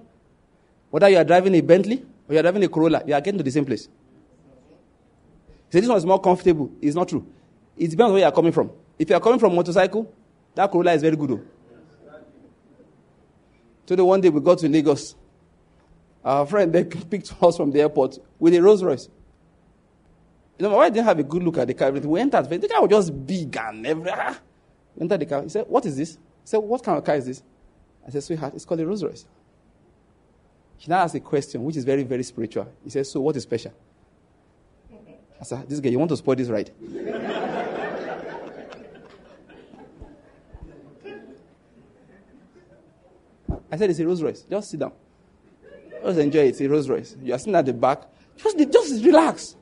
whether 0.89 1.07
you 1.09 1.17
are 1.17 1.23
driving 1.23 1.53
a 1.55 1.61
Bentley 1.61 2.03
or 2.27 2.33
you 2.33 2.39
are 2.39 2.41
driving 2.41 2.63
a 2.63 2.67
Corolla, 2.67 3.03
you 3.05 3.13
are 3.13 3.21
getting 3.21 3.37
to 3.37 3.43
the 3.43 3.51
same 3.51 3.65
place. 3.65 3.87
Say 5.69 5.79
this 5.79 5.87
one 5.89 5.97
is 5.97 6.05
more 6.05 6.19
comfortable. 6.19 6.71
It's 6.81 6.95
not 6.95 7.07
true. 7.07 7.25
It 7.77 7.89
depends 7.89 8.07
on 8.07 8.11
where 8.13 8.21
you 8.21 8.25
are 8.25 8.31
coming 8.31 8.51
from. 8.51 8.71
If 8.97 9.09
you 9.09 9.15
are 9.15 9.19
coming 9.21 9.39
from 9.39 9.53
motorcycle, 9.55 10.11
that 10.55 10.71
Corolla 10.71 10.93
is 10.93 11.01
very 11.03 11.15
good. 11.15 11.29
Though. 11.29 11.41
So 13.85 13.95
the 13.95 14.03
one 14.03 14.19
day 14.21 14.29
we 14.29 14.41
got 14.41 14.57
to 14.59 14.67
Lagos, 14.67 15.15
our 16.25 16.45
friend 16.47 16.73
they 16.73 16.83
picked 17.09 17.31
us 17.41 17.57
from 17.57 17.71
the 17.71 17.81
airport 17.81 18.17
with 18.39 18.55
a 18.55 18.61
Rolls 18.61 18.83
Royce. 18.83 19.07
You 20.57 20.67
know, 20.67 20.75
why 20.75 20.89
didn't 20.89 21.05
have 21.05 21.19
a 21.19 21.23
good 21.23 21.43
look 21.43 21.59
at 21.59 21.67
the 21.67 21.75
car? 21.75 21.91
We 21.91 22.19
entered. 22.19 22.49
The 22.49 22.67
car 22.67 22.81
was 22.81 22.89
just 22.89 23.27
big 23.27 23.55
and 23.55 23.85
everything. 23.85 24.13
Ah. 24.17 24.39
entered 24.99 25.19
the 25.19 25.25
car. 25.27 25.43
He 25.43 25.49
said, 25.49 25.65
What 25.67 25.85
is 25.85 25.95
this? 25.95 26.13
He 26.13 26.17
said, 26.45 26.57
What 26.57 26.83
kind 26.83 26.97
of 26.97 27.03
car 27.03 27.15
is 27.15 27.27
this? 27.27 27.43
I 28.07 28.11
said, 28.11 28.23
Sweetheart, 28.23 28.53
it's 28.55 28.63
called 28.63 28.79
a 28.79 28.87
Rolls 28.87 29.03
Royce. 29.03 29.25
She 30.77 30.89
now 30.89 30.99
asked 30.99 31.15
a 31.15 31.19
question, 31.19 31.63
which 31.63 31.75
is 31.75 31.83
very, 31.83 32.03
very 32.03 32.23
spiritual. 32.23 32.71
He 32.83 32.89
says, 32.89 33.11
So 33.11 33.19
what 33.19 33.35
is 33.35 33.43
special? 33.43 33.73
I 35.39 35.43
said, 35.43 35.67
This 35.67 35.79
guy, 35.79 35.89
you 35.89 35.99
want 35.99 36.09
to 36.09 36.17
spoil 36.17 36.35
this 36.35 36.47
ride? 36.47 36.71
I 43.69 43.75
said, 43.75 43.89
it's 43.89 43.99
a 43.99 44.05
Rolls 44.05 44.23
Royce. 44.23 44.41
Just 44.43 44.71
sit 44.71 44.79
down. 44.79 44.93
Just 46.03 46.19
enjoy 46.19 46.39
it. 46.39 46.47
It's 46.47 46.61
a 46.61 46.69
Rolls 46.69 46.89
Royce. 46.89 47.17
You 47.21 47.33
are 47.33 47.37
sitting 47.37 47.55
at 47.55 47.65
the 47.65 47.73
back. 47.73 48.03
Just, 48.37 48.57
just 48.57 49.03
relax. 49.03 49.55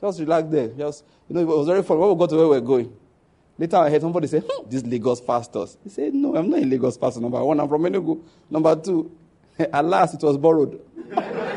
Just 0.00 0.20
relax 0.20 0.48
there. 0.48 0.68
Just, 0.68 1.04
you 1.28 1.34
know, 1.34 1.42
it 1.42 1.46
was 1.46 1.66
very 1.66 1.82
fun. 1.82 1.98
When 1.98 2.08
we 2.08 2.16
got 2.16 2.30
to 2.30 2.36
where 2.36 2.48
we 2.48 2.56
were 2.56 2.60
going, 2.60 2.96
Later 3.58 3.76
I 3.76 3.90
heard 3.90 4.00
somebody 4.00 4.26
say, 4.26 4.40
hmm, 4.40 4.68
this 4.68 4.82
Lagos 4.84 5.20
pastors. 5.20 5.76
He 5.84 5.90
said, 5.90 6.14
no, 6.14 6.34
I'm 6.34 6.48
not 6.48 6.62
a 6.62 6.64
Lagos 6.64 6.96
pastor, 6.96 7.20
number 7.20 7.44
one. 7.44 7.60
I'm 7.60 7.68
from 7.68 7.82
Enugu. 7.82 8.22
Number 8.50 8.74
two, 8.76 9.10
alas, 9.72 10.14
it 10.14 10.22
was 10.22 10.36
borrowed. 10.36 10.80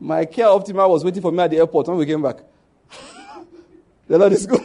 My 0.00 0.24
care 0.26 0.46
optimal 0.46 0.88
was 0.88 1.04
waiting 1.04 1.20
for 1.20 1.32
me 1.32 1.42
at 1.42 1.50
the 1.50 1.56
airport 1.56 1.88
when 1.88 1.96
we 1.96 2.06
came 2.06 2.22
back. 2.22 2.36
the 4.06 4.16
Lord 4.16 4.32
is 4.32 4.46
good. 4.46 4.60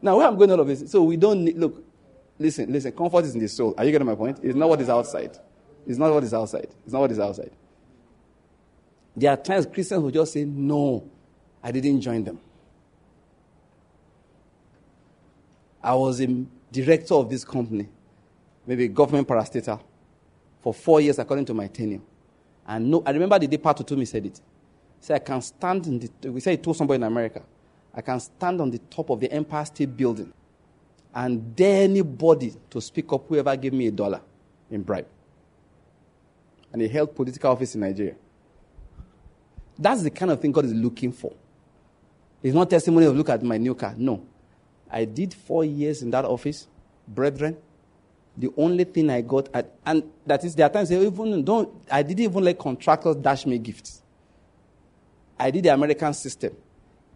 now, 0.00 0.16
where 0.16 0.28
I'm 0.28 0.36
going 0.36 0.52
all 0.52 0.60
of 0.60 0.68
this, 0.68 0.88
so 0.90 1.02
we 1.02 1.16
don't 1.16 1.44
need, 1.44 1.56
look, 1.56 1.84
listen, 2.38 2.72
listen, 2.72 2.92
comfort 2.92 3.24
is 3.24 3.34
in 3.34 3.40
the 3.40 3.48
soul. 3.48 3.74
Are 3.76 3.84
you 3.84 3.90
getting 3.90 4.06
my 4.06 4.14
point? 4.14 4.38
It's 4.42 4.54
not 4.54 4.68
what 4.68 4.80
is 4.80 4.88
outside. 4.88 5.36
It's 5.86 5.98
not 5.98 6.12
what 6.12 6.22
is 6.22 6.32
outside. 6.32 6.68
It's 6.84 6.92
not 6.92 7.00
what 7.00 7.10
is 7.10 7.18
outside. 7.18 7.50
There 9.16 9.30
are 9.30 9.36
times 9.36 9.66
Christians 9.66 10.02
will 10.02 10.10
just 10.10 10.32
say, 10.32 10.44
No, 10.44 11.04
I 11.62 11.70
didn't 11.70 12.00
join 12.00 12.24
them. 12.24 12.40
I 15.82 15.94
was 15.94 16.20
a 16.20 16.26
director 16.70 17.14
of 17.14 17.28
this 17.28 17.44
company, 17.44 17.88
maybe 18.66 18.88
government 18.88 19.26
parastatal, 19.26 19.80
for 20.60 20.72
four 20.72 21.00
years 21.00 21.18
according 21.18 21.44
to 21.46 21.54
my 21.54 21.66
tenure. 21.66 22.00
And 22.66 22.90
no, 22.90 23.02
I 23.04 23.10
remember 23.10 23.38
the 23.38 23.48
day 23.48 23.58
Pato 23.58 23.84
told 23.86 23.98
me 23.98 24.04
said 24.04 24.24
it. 24.24 24.36
He 25.00 25.06
said, 25.06 25.16
I 25.16 25.18
can 25.18 25.42
stand 25.42 25.86
in 25.88 25.98
the, 25.98 26.30
we 26.30 26.40
said 26.40 26.52
he 26.52 26.56
told 26.58 26.76
somebody 26.76 26.96
in 26.96 27.02
America, 27.02 27.42
I 27.92 28.00
can 28.00 28.20
stand 28.20 28.60
on 28.60 28.70
the 28.70 28.78
top 28.78 29.10
of 29.10 29.18
the 29.20 29.30
Empire 29.32 29.64
State 29.64 29.96
Building 29.96 30.32
and 31.14 31.54
dare 31.54 31.82
anybody 31.84 32.54
to 32.70 32.80
speak 32.80 33.12
up 33.12 33.26
whoever 33.28 33.54
gave 33.56 33.72
me 33.72 33.88
a 33.88 33.90
dollar 33.90 34.20
in 34.70 34.82
bribe. 34.82 35.06
And 36.72 36.80
he 36.80 36.88
held 36.88 37.14
political 37.14 37.50
office 37.50 37.74
in 37.74 37.82
Nigeria. 37.82 38.14
That's 39.78 40.02
the 40.02 40.10
kind 40.10 40.30
of 40.30 40.40
thing 40.40 40.52
God 40.52 40.64
is 40.64 40.74
looking 40.74 41.12
for. 41.12 41.32
It's 42.42 42.54
not 42.54 42.68
testimony 42.70 43.06
of 43.06 43.16
look 43.16 43.28
at 43.28 43.42
my 43.42 43.56
new 43.56 43.74
car. 43.74 43.94
No. 43.96 44.24
I 44.90 45.04
did 45.04 45.32
four 45.32 45.64
years 45.64 46.02
in 46.02 46.10
that 46.10 46.24
office, 46.24 46.66
brethren. 47.08 47.56
The 48.36 48.50
only 48.56 48.84
thing 48.84 49.10
I 49.10 49.20
got, 49.20 49.48
at, 49.54 49.70
and 49.84 50.04
that 50.26 50.44
is, 50.44 50.54
there 50.54 50.66
are 50.66 50.70
times 50.70 50.90
even 50.90 51.44
don't, 51.44 51.70
I 51.90 52.02
didn't 52.02 52.24
even 52.24 52.44
let 52.44 52.58
contractors 52.58 53.16
dash 53.16 53.46
me 53.46 53.58
gifts. 53.58 54.02
I 55.38 55.50
did 55.50 55.64
the 55.64 55.72
American 55.72 56.14
system. 56.14 56.56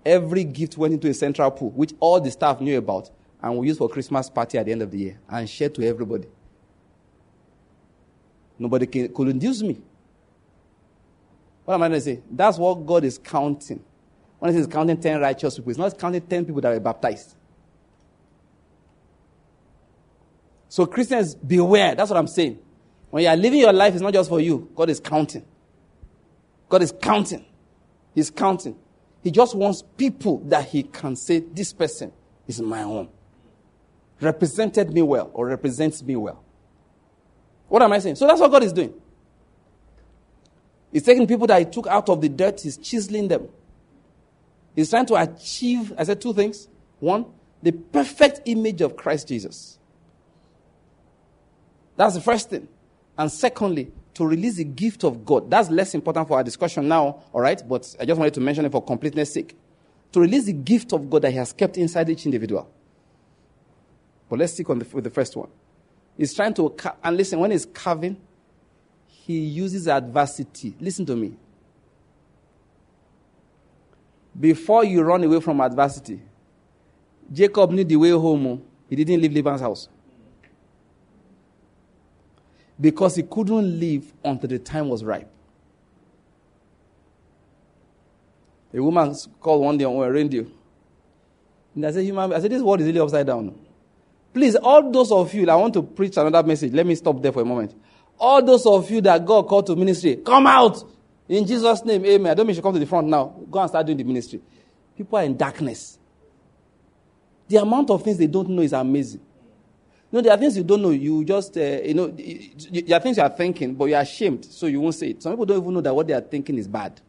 Every 0.04 0.44
gift 0.44 0.76
went 0.76 0.94
into 0.94 1.08
a 1.08 1.14
central 1.14 1.50
pool, 1.50 1.70
which 1.70 1.92
all 2.00 2.20
the 2.20 2.30
staff 2.30 2.60
knew 2.60 2.78
about, 2.78 3.10
and 3.42 3.58
we 3.58 3.66
used 3.66 3.78
for 3.78 3.88
Christmas 3.88 4.30
party 4.30 4.58
at 4.58 4.66
the 4.66 4.72
end 4.72 4.82
of 4.82 4.90
the 4.90 4.98
year, 4.98 5.18
and 5.28 5.48
shared 5.48 5.74
to 5.74 5.86
everybody. 5.86 6.28
Nobody 8.58 8.86
could 8.86 9.28
induce 9.28 9.62
me. 9.62 9.80
What 11.66 11.74
am 11.74 11.82
I 11.82 11.88
going 11.88 11.98
to 11.98 12.04
say? 12.04 12.22
That's 12.30 12.58
what 12.58 12.86
God 12.86 13.04
is 13.04 13.18
counting. 13.18 13.84
When 14.38 14.52
He 14.52 14.58
says 14.58 14.68
counting 14.68 14.98
10 14.98 15.20
righteous 15.20 15.56
people, 15.56 15.70
He's 15.70 15.78
not 15.78 15.98
counting 15.98 16.22
10 16.22 16.46
people 16.46 16.60
that 16.62 16.70
were 16.70 16.80
baptized. 16.80 17.34
So, 20.68 20.86
Christians, 20.86 21.34
beware. 21.34 21.94
That's 21.94 22.08
what 22.08 22.18
I'm 22.18 22.28
saying. 22.28 22.60
When 23.10 23.24
you 23.24 23.28
are 23.28 23.36
living 23.36 23.60
your 23.60 23.72
life, 23.72 23.94
it's 23.94 24.02
not 24.02 24.12
just 24.12 24.28
for 24.28 24.40
you. 24.40 24.70
God 24.74 24.90
is 24.90 25.00
counting. 25.00 25.44
God 26.68 26.82
is 26.82 26.92
counting. 27.00 27.44
He's 28.14 28.30
counting. 28.30 28.76
He 29.22 29.32
just 29.32 29.56
wants 29.56 29.82
people 29.96 30.38
that 30.46 30.66
He 30.68 30.84
can 30.84 31.16
say, 31.16 31.40
This 31.40 31.72
person 31.72 32.12
is 32.46 32.60
my 32.60 32.82
own. 32.82 33.08
Represented 34.20 34.92
me 34.92 35.02
well 35.02 35.30
or 35.34 35.46
represents 35.46 36.00
me 36.02 36.14
well. 36.14 36.44
What 37.68 37.82
am 37.82 37.92
I 37.92 37.98
saying? 37.98 38.14
So 38.14 38.26
that's 38.26 38.40
what 38.40 38.52
God 38.52 38.62
is 38.62 38.72
doing. 38.72 38.94
He's 40.92 41.02
taking 41.02 41.26
people 41.26 41.46
that 41.46 41.58
He 41.58 41.64
took 41.66 41.86
out 41.86 42.08
of 42.08 42.20
the 42.20 42.28
dirt, 42.28 42.60
He's 42.60 42.76
chiseling 42.76 43.28
them. 43.28 43.48
He's 44.74 44.90
trying 44.90 45.06
to 45.06 45.14
achieve, 45.14 45.92
I 45.96 46.04
said 46.04 46.20
two 46.20 46.34
things. 46.34 46.68
One, 47.00 47.26
the 47.62 47.72
perfect 47.72 48.42
image 48.44 48.80
of 48.80 48.96
Christ 48.96 49.28
Jesus. 49.28 49.78
That's 51.96 52.14
the 52.14 52.20
first 52.20 52.50
thing. 52.50 52.68
And 53.16 53.32
secondly, 53.32 53.90
to 54.14 54.26
release 54.26 54.56
the 54.56 54.64
gift 54.64 55.04
of 55.04 55.24
God. 55.24 55.50
That's 55.50 55.70
less 55.70 55.94
important 55.94 56.28
for 56.28 56.36
our 56.36 56.44
discussion 56.44 56.88
now, 56.88 57.22
all 57.32 57.40
right? 57.40 57.62
But 57.66 57.94
I 58.00 58.04
just 58.04 58.18
wanted 58.18 58.34
to 58.34 58.40
mention 58.40 58.64
it 58.64 58.72
for 58.72 58.82
completeness 58.82 59.32
sake. 59.32 59.56
To 60.12 60.20
release 60.20 60.44
the 60.44 60.52
gift 60.52 60.92
of 60.92 61.10
God 61.10 61.22
that 61.22 61.30
He 61.30 61.36
has 61.36 61.52
kept 61.52 61.76
inside 61.76 62.08
each 62.08 62.24
individual. 62.24 62.70
But 64.28 64.38
let's 64.38 64.52
stick 64.52 64.68
on 64.70 64.78
the, 64.78 64.86
with 64.92 65.04
the 65.04 65.10
first 65.10 65.36
one. 65.36 65.48
He's 66.16 66.34
trying 66.34 66.54
to, 66.54 66.74
and 67.04 67.16
listen, 67.16 67.38
when 67.38 67.50
he's 67.50 67.66
carving, 67.66 68.16
he 69.26 69.38
uses 69.40 69.88
adversity. 69.88 70.76
Listen 70.78 71.04
to 71.04 71.16
me. 71.16 71.32
Before 74.38 74.84
you 74.84 75.02
run 75.02 75.24
away 75.24 75.40
from 75.40 75.60
adversity, 75.60 76.20
Jacob 77.32 77.72
knew 77.72 77.82
the 77.82 77.96
way 77.96 78.10
home. 78.10 78.46
Oh. 78.46 78.62
He 78.88 78.94
didn't 78.94 79.20
leave 79.20 79.32
Laban's 79.32 79.60
house. 79.60 79.88
Because 82.80 83.16
he 83.16 83.24
couldn't 83.24 83.80
leave 83.80 84.12
until 84.22 84.48
the 84.48 84.60
time 84.60 84.88
was 84.88 85.02
ripe. 85.02 85.28
A 88.72 88.80
woman 88.80 89.12
called 89.40 89.62
one 89.62 89.76
day 89.76 89.86
on 89.86 89.96
a 89.96 90.12
radio. 90.12 90.46
And 91.74 91.84
I 91.84 91.90
said, 91.90 92.04
human, 92.04 92.32
I 92.32 92.38
said, 92.38 92.52
this 92.52 92.62
world 92.62 92.80
is 92.80 92.86
really 92.86 93.00
upside 93.00 93.26
down. 93.26 93.58
Please, 94.32 94.54
all 94.54 94.88
those 94.92 95.10
of 95.10 95.34
you, 95.34 95.50
I 95.50 95.56
want 95.56 95.74
to 95.74 95.82
preach 95.82 96.16
another 96.16 96.46
message. 96.46 96.72
Let 96.72 96.86
me 96.86 96.94
stop 96.94 97.20
there 97.20 97.32
for 97.32 97.42
a 97.42 97.44
moment. 97.44 97.74
All 98.18 98.42
those 98.42 98.66
of 98.66 98.90
you 98.90 99.00
that 99.02 99.24
God 99.24 99.46
called 99.46 99.66
to 99.66 99.76
ministry, 99.76 100.16
come 100.16 100.46
out 100.46 100.82
in 101.28 101.46
Jesus' 101.46 101.84
name. 101.84 102.04
Amen. 102.04 102.30
I 102.30 102.34
don't 102.34 102.46
mean 102.46 102.50
you 102.50 102.54
should 102.56 102.62
come 102.62 102.74
to 102.74 102.78
the 102.78 102.86
front 102.86 103.08
now. 103.08 103.34
Go 103.50 103.58
and 103.58 103.68
start 103.68 103.86
doing 103.86 103.98
the 103.98 104.04
ministry. 104.04 104.40
People 104.96 105.18
are 105.18 105.24
in 105.24 105.36
darkness. 105.36 105.98
The 107.48 107.56
amount 107.56 107.90
of 107.90 108.02
things 108.02 108.18
they 108.18 108.26
don't 108.26 108.48
know 108.48 108.62
is 108.62 108.72
amazing. 108.72 109.20
You 110.10 110.18
know, 110.18 110.20
there 110.22 110.32
are 110.32 110.38
things 110.38 110.56
you 110.56 110.64
don't 110.64 110.82
know. 110.82 110.90
You 110.90 111.24
just, 111.24 111.56
uh, 111.56 111.60
you 111.60 111.94
know, 111.94 112.06
there 112.08 112.96
are 112.96 113.00
things 113.00 113.16
you 113.16 113.22
are 113.22 113.28
thinking, 113.28 113.74
but 113.74 113.86
you 113.86 113.94
are 113.94 114.02
ashamed, 114.02 114.44
so 114.44 114.66
you 114.66 114.80
won't 114.80 114.94
say 114.94 115.08
it. 115.08 115.22
Some 115.22 115.32
people 115.32 115.46
don't 115.46 115.60
even 115.62 115.74
know 115.74 115.80
that 115.80 115.94
what 115.94 116.06
they 116.06 116.12
are 116.12 116.20
thinking 116.20 116.56
is 116.58 116.68
bad. 116.68 117.00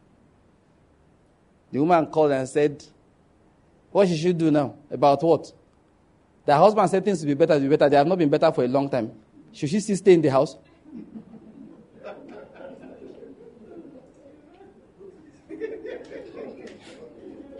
The 1.70 1.78
woman 1.78 2.06
called 2.06 2.32
and 2.32 2.48
said, 2.48 2.84
What 3.90 4.08
should 4.08 4.16
she 4.16 4.24
should 4.24 4.38
do 4.38 4.50
now? 4.50 4.74
About 4.90 5.22
what? 5.22 5.52
The 6.44 6.56
husband 6.56 6.90
said 6.90 7.04
things 7.04 7.20
to 7.20 7.26
be 7.26 7.34
better, 7.34 7.54
to 7.54 7.60
be 7.60 7.68
better. 7.68 7.88
They 7.88 7.96
have 7.96 8.06
not 8.06 8.18
been 8.18 8.30
better 8.30 8.50
for 8.50 8.64
a 8.64 8.68
long 8.68 8.88
time. 8.88 9.12
Should 9.52 9.68
she 9.68 9.80
still 9.80 9.96
stay 9.96 10.14
in 10.14 10.22
the 10.22 10.30
house? 10.30 10.56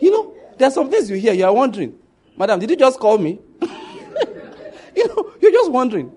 You 0.00 0.12
know, 0.12 0.32
there 0.56 0.68
are 0.68 0.70
some 0.70 0.88
things 0.90 1.10
you 1.10 1.16
hear, 1.16 1.32
you 1.32 1.44
are 1.44 1.52
wondering, 1.52 1.98
Madam, 2.36 2.60
did 2.60 2.70
you 2.70 2.76
just 2.76 3.00
call 3.00 3.18
me? 3.18 3.40
you 4.96 5.08
know, 5.08 5.32
you're 5.40 5.50
just 5.50 5.72
wondering. 5.72 6.12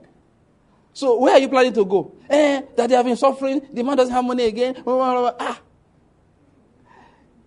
So, 0.94 1.20
where 1.20 1.34
are 1.34 1.40
you 1.40 1.50
planning 1.50 1.74
to 1.74 1.86
go? 1.86 2.14
Eh, 2.30 2.62
that 2.76 2.90
they 2.90 2.96
have 2.96 3.06
been 3.06 3.16
suffering, 3.16 3.62
the 3.74 3.84
man 3.84 3.98
doesn't 3.98 4.14
have 4.14 4.24
money 4.24 4.46
again. 4.46 4.84
Ah. 4.86 5.60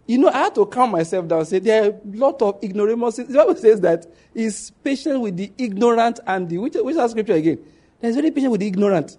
You 0.06 0.18
know, 0.18 0.28
I 0.28 0.38
had 0.38 0.54
to 0.56 0.66
calm 0.66 0.90
myself 0.90 1.28
down 1.28 1.40
and 1.40 1.48
say 1.48 1.60
there 1.60 1.84
are 1.84 1.86
a 1.88 2.00
lot 2.04 2.42
of 2.42 2.62
ignoramuses. 2.62 3.28
The 3.28 3.38
Bible 3.38 3.56
says 3.56 3.80
that 3.80 4.06
he's 4.34 4.70
patient 4.70 5.20
with 5.20 5.36
the 5.36 5.50
ignorant 5.56 6.20
and 6.26 6.48
the, 6.48 6.58
which, 6.58 6.74
which 6.74 6.96
is 6.96 7.10
scripture 7.10 7.34
again? 7.34 7.58
He's 8.00 8.14
very 8.14 8.30
patient 8.30 8.52
with 8.52 8.60
the 8.60 8.66
ignorant. 8.66 9.16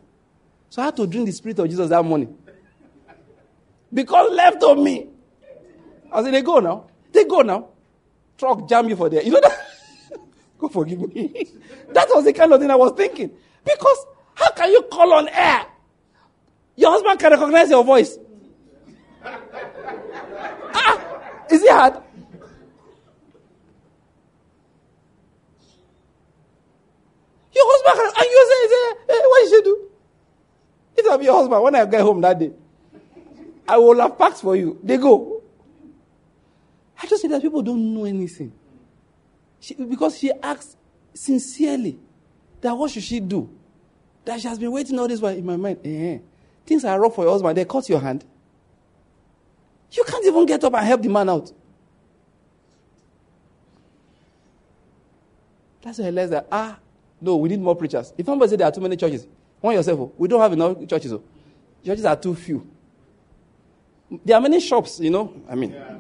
So 0.75 0.81
I 0.81 0.85
had 0.85 0.97
to 0.97 1.07
drink 1.07 1.25
the 1.27 1.31
spirit 1.31 1.57
of 1.59 1.69
Jesus 1.69 1.87
that 1.87 2.03
morning. 2.03 2.37
Because 3.93 4.29
left 4.33 4.61
of 4.61 4.77
me. 4.77 5.07
I 6.11 6.21
said, 6.21 6.33
they 6.33 6.41
go 6.41 6.59
now. 6.59 6.87
They 7.13 7.23
go 7.23 7.43
now. 7.43 7.69
Truck 8.37 8.67
jam 8.67 8.89
you 8.89 8.97
for 8.97 9.07
there. 9.07 9.23
You 9.23 9.31
know 9.31 9.39
that? 9.39 9.57
God 10.57 10.73
forgive 10.73 10.99
me. 10.99 11.47
that 11.93 12.09
was 12.13 12.25
the 12.25 12.33
kind 12.33 12.51
of 12.51 12.59
thing 12.59 12.69
I 12.69 12.75
was 12.75 12.91
thinking. 12.91 13.31
Because 13.63 14.05
how 14.33 14.51
can 14.51 14.69
you 14.69 14.81
call 14.91 15.13
on 15.13 15.29
air? 15.29 15.65
Your 16.75 16.91
husband 16.91 17.19
can 17.21 17.31
recognize 17.31 17.69
your 17.69 17.85
voice. 17.85 18.17
ah, 19.23 20.99
is 21.51 21.63
it 21.63 21.71
hard? 21.71 21.93
Your 27.53 27.65
husband 27.65 27.95
can, 27.95 28.11
and 28.17 28.25
you 28.29 28.43
say, 28.51 29.13
hey, 29.13 29.21
what 29.25 29.41
did 29.41 29.49
she 29.51 29.61
do? 29.63 29.94
If 30.97 31.05
I 31.07 31.17
be 31.17 31.25
your 31.25 31.33
husband, 31.33 31.61
when 31.61 31.75
I 31.75 31.85
get 31.85 32.01
home 32.01 32.21
that 32.21 32.39
day, 32.39 32.51
I 33.67 33.77
will 33.77 33.99
have 33.99 34.17
packs 34.17 34.41
for 34.41 34.55
you. 34.55 34.79
They 34.83 34.97
go. 34.97 35.41
I 37.01 37.07
just 37.07 37.21
see 37.21 37.27
that 37.27 37.41
people 37.41 37.61
don't 37.61 37.93
know 37.93 38.05
anything. 38.05 38.53
She, 39.59 39.73
because 39.73 40.17
she 40.17 40.31
asks 40.31 40.77
sincerely 41.13 41.97
that 42.61 42.73
what 42.75 42.91
should 42.91 43.03
she 43.03 43.19
do? 43.19 43.49
That 44.23 44.39
she 44.39 44.47
has 44.47 44.57
been 44.57 44.71
waiting 44.71 44.97
all 44.97 45.07
this 45.07 45.19
while 45.19 45.35
in 45.35 45.45
my 45.45 45.57
mind. 45.57 45.79
Eh, 45.83 46.19
things 46.65 46.85
are 46.85 46.99
rough 46.99 47.15
for 47.15 47.23
your 47.23 47.33
husband. 47.33 47.57
They 47.57 47.65
cut 47.65 47.89
your 47.89 47.99
hand. 47.99 48.23
You 49.91 50.03
can't 50.03 50.25
even 50.25 50.45
get 50.45 50.63
up 50.63 50.73
and 50.73 50.85
help 50.85 51.01
the 51.01 51.09
man 51.09 51.29
out. 51.29 51.51
That's 55.81 55.99
why 55.99 56.05
I 56.05 56.07
realized 56.07 56.31
that, 56.33 56.47
ah, 56.51 56.79
no, 57.21 57.35
we 57.37 57.49
need 57.49 57.59
more 57.59 57.75
preachers. 57.75 58.11
If 58.17 58.25
somebody 58.25 58.49
say 58.49 58.55
there 58.55 58.67
are 58.67 58.71
too 58.71 58.81
many 58.81 58.97
churches, 58.97 59.27
want 59.65 59.75
yourself, 59.75 59.99
oh, 59.99 60.13
we 60.17 60.27
don't 60.27 60.41
have 60.41 60.53
enough 60.53 60.87
churches. 60.87 61.13
Oh. 61.13 61.23
Churches 61.83 62.05
are 62.05 62.15
too 62.15 62.35
few. 62.35 62.67
There 64.23 64.35
are 64.37 64.41
many 64.41 64.59
shops, 64.59 64.99
you 64.99 65.09
know. 65.09 65.33
I 65.49 65.55
mean, 65.55 65.71
yeah. 65.71 65.97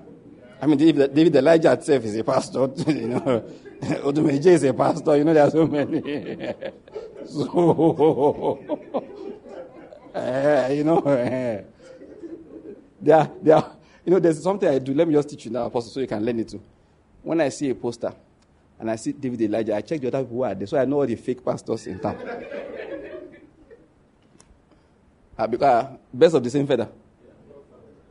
I 0.61 0.67
mean, 0.67 0.77
David, 0.77 1.35
Elijah 1.35 1.73
itself 1.73 2.05
is 2.05 2.15
a 2.15 2.23
pastor, 2.23 2.59
you 2.87 3.07
know. 3.09 3.43
Odumeje 4.03 4.47
is 4.47 4.63
a 4.63 4.73
pastor, 4.73 5.17
you 5.17 5.23
know, 5.23 5.33
there 5.33 5.45
are 5.45 5.51
so 5.51 5.67
many. 5.67 6.01
so, 7.27 8.59
uh, 10.13 10.69
you 10.71 10.83
know, 10.83 10.99
uh, 10.99 11.61
they 13.01 13.11
are, 13.11 13.31
you 14.05 14.11
know, 14.11 14.19
there's 14.19 14.41
something 14.41 14.69
I 14.69 14.79
do. 14.79 14.93
Let 14.93 15.07
me 15.07 15.13
just 15.13 15.29
teach 15.29 15.45
you 15.45 15.51
now, 15.51 15.65
Apostle, 15.65 15.91
so 15.91 15.99
you 15.99 16.07
can 16.07 16.23
learn 16.23 16.39
it 16.39 16.49
too. 16.49 16.61
When 17.21 17.41
I 17.41 17.49
see 17.49 17.69
a 17.69 17.75
poster 17.75 18.13
and 18.79 18.89
I 18.89 18.95
see 18.95 19.11
David 19.11 19.41
Elijah, 19.41 19.75
I 19.75 19.81
check 19.81 19.99
the 19.99 20.07
other 20.07 20.23
people 20.23 20.37
who 20.37 20.43
are 20.43 20.55
there, 20.55 20.67
so 20.67 20.77
I 20.77 20.85
know 20.85 21.01
all 21.01 21.07
the 21.07 21.15
fake 21.15 21.43
pastors 21.43 21.87
in 21.87 21.99
town. 21.99 22.17
Uh, 25.37 25.43
uh, 25.43 25.97
best 26.13 26.35
of 26.35 26.43
the 26.43 26.49
same 26.49 26.65
feather. 26.67 26.89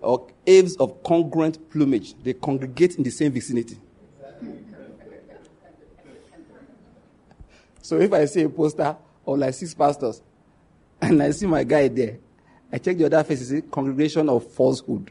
Or 0.01 0.29
aves 0.47 0.77
of 0.77 1.03
congruent 1.03 1.71
plumage. 1.71 2.15
They 2.23 2.35
congregate 2.35 2.97
in 2.97 3.03
the 3.03 3.11
same 3.11 3.33
vicinity. 3.33 3.79
so 7.81 7.99
if 7.99 8.13
I 8.13 8.25
see 8.27 8.43
a 8.43 8.49
poster 8.49 8.97
of 9.27 9.39
like 9.39 9.55
six 9.55 9.75
pastors 9.75 10.23
and 11.01 11.23
I 11.23 11.31
see 11.31 11.47
my 11.47 11.65
guy 11.65 11.89
there, 11.89 12.19
I 12.71 12.79
check 12.79 12.97
the 12.99 13.07
other 13.07 13.25
faces, 13.25 13.49
see 13.49 13.63
congregation 13.63 14.29
of 14.29 14.51
falsehood. 14.53 15.11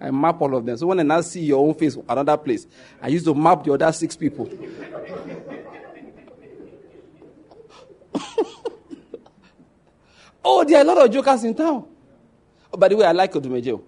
I 0.00 0.10
map 0.10 0.40
all 0.40 0.56
of 0.56 0.64
them. 0.64 0.76
So 0.76 0.86
when 0.86 1.00
I 1.00 1.02
now 1.02 1.20
see 1.20 1.42
your 1.44 1.64
own 1.64 1.74
face 1.74 1.96
another 2.08 2.36
place, 2.36 2.66
I 3.02 3.08
used 3.08 3.26
to 3.26 3.34
map 3.34 3.62
the 3.64 3.74
other 3.74 3.92
six 3.92 4.16
people. 4.16 4.48
oh, 10.44 10.64
there 10.64 10.78
are 10.78 10.82
a 10.82 10.84
lot 10.84 11.04
of 11.04 11.10
jokers 11.10 11.44
in 11.44 11.54
town. 11.54 11.86
Oh, 12.72 12.76
by 12.76 12.88
the 12.88 12.96
way, 12.96 13.06
I 13.06 13.12
like 13.12 13.32
Odumeje. 13.32 13.80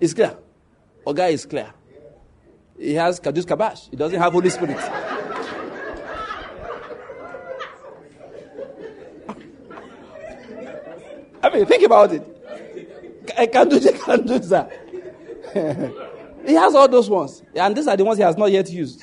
It's 0.00 0.14
clear. 0.14 0.36
Oga 1.06 1.30
is 1.30 1.44
clear. 1.44 1.72
He 2.78 2.94
has 2.94 3.20
Kadus 3.20 3.44
Kabash. 3.44 3.90
He 3.90 3.96
doesn't 3.96 4.18
have 4.18 4.32
Holy 4.32 4.48
Spirit. 4.48 4.78
I 11.42 11.50
mean, 11.52 11.66
think 11.66 11.82
about 11.84 12.12
it. 12.12 12.26
I 13.36 13.46
can 13.46 13.68
do 13.68 13.78
this, 13.78 14.04
can 14.04 14.26
do 14.26 14.38
that. 14.38 14.70
he 16.46 16.54
has 16.54 16.74
all 16.74 16.88
those 16.88 17.08
ones. 17.08 17.42
And 17.54 17.76
these 17.76 17.86
are 17.86 17.96
the 17.96 18.04
ones 18.04 18.18
he 18.18 18.24
has 18.24 18.36
not 18.36 18.50
yet 18.50 18.70
used. 18.70 19.02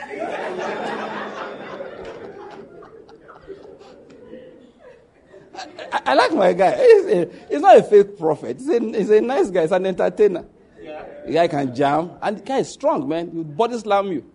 I, 5.92 6.02
I, 6.06 6.14
like 6.16 6.34
my 6.34 6.54
guy. 6.54 6.78
He's, 6.78 7.06
a, 7.06 7.30
he's, 7.50 7.62
not 7.62 7.78
a 7.78 7.84
fake 7.84 8.18
prophet. 8.18 8.58
He's 8.58 8.70
a, 8.70 8.80
he's 8.80 9.10
a 9.10 9.22
nice 9.22 9.50
guy. 9.50 9.62
He's 9.62 9.72
an 9.72 9.86
entertainer. 9.86 10.46
Yeah. 10.82 11.04
The 11.26 11.34
guy 11.34 11.48
can 11.48 11.76
jam. 11.76 12.12
And 12.22 12.38
the 12.38 12.42
guy 12.42 12.60
is 12.60 12.70
strong, 12.70 13.08
man. 13.08 13.32
He'll 13.32 13.44
body 13.44 13.78
slam 13.78 14.08
you. 14.12 14.26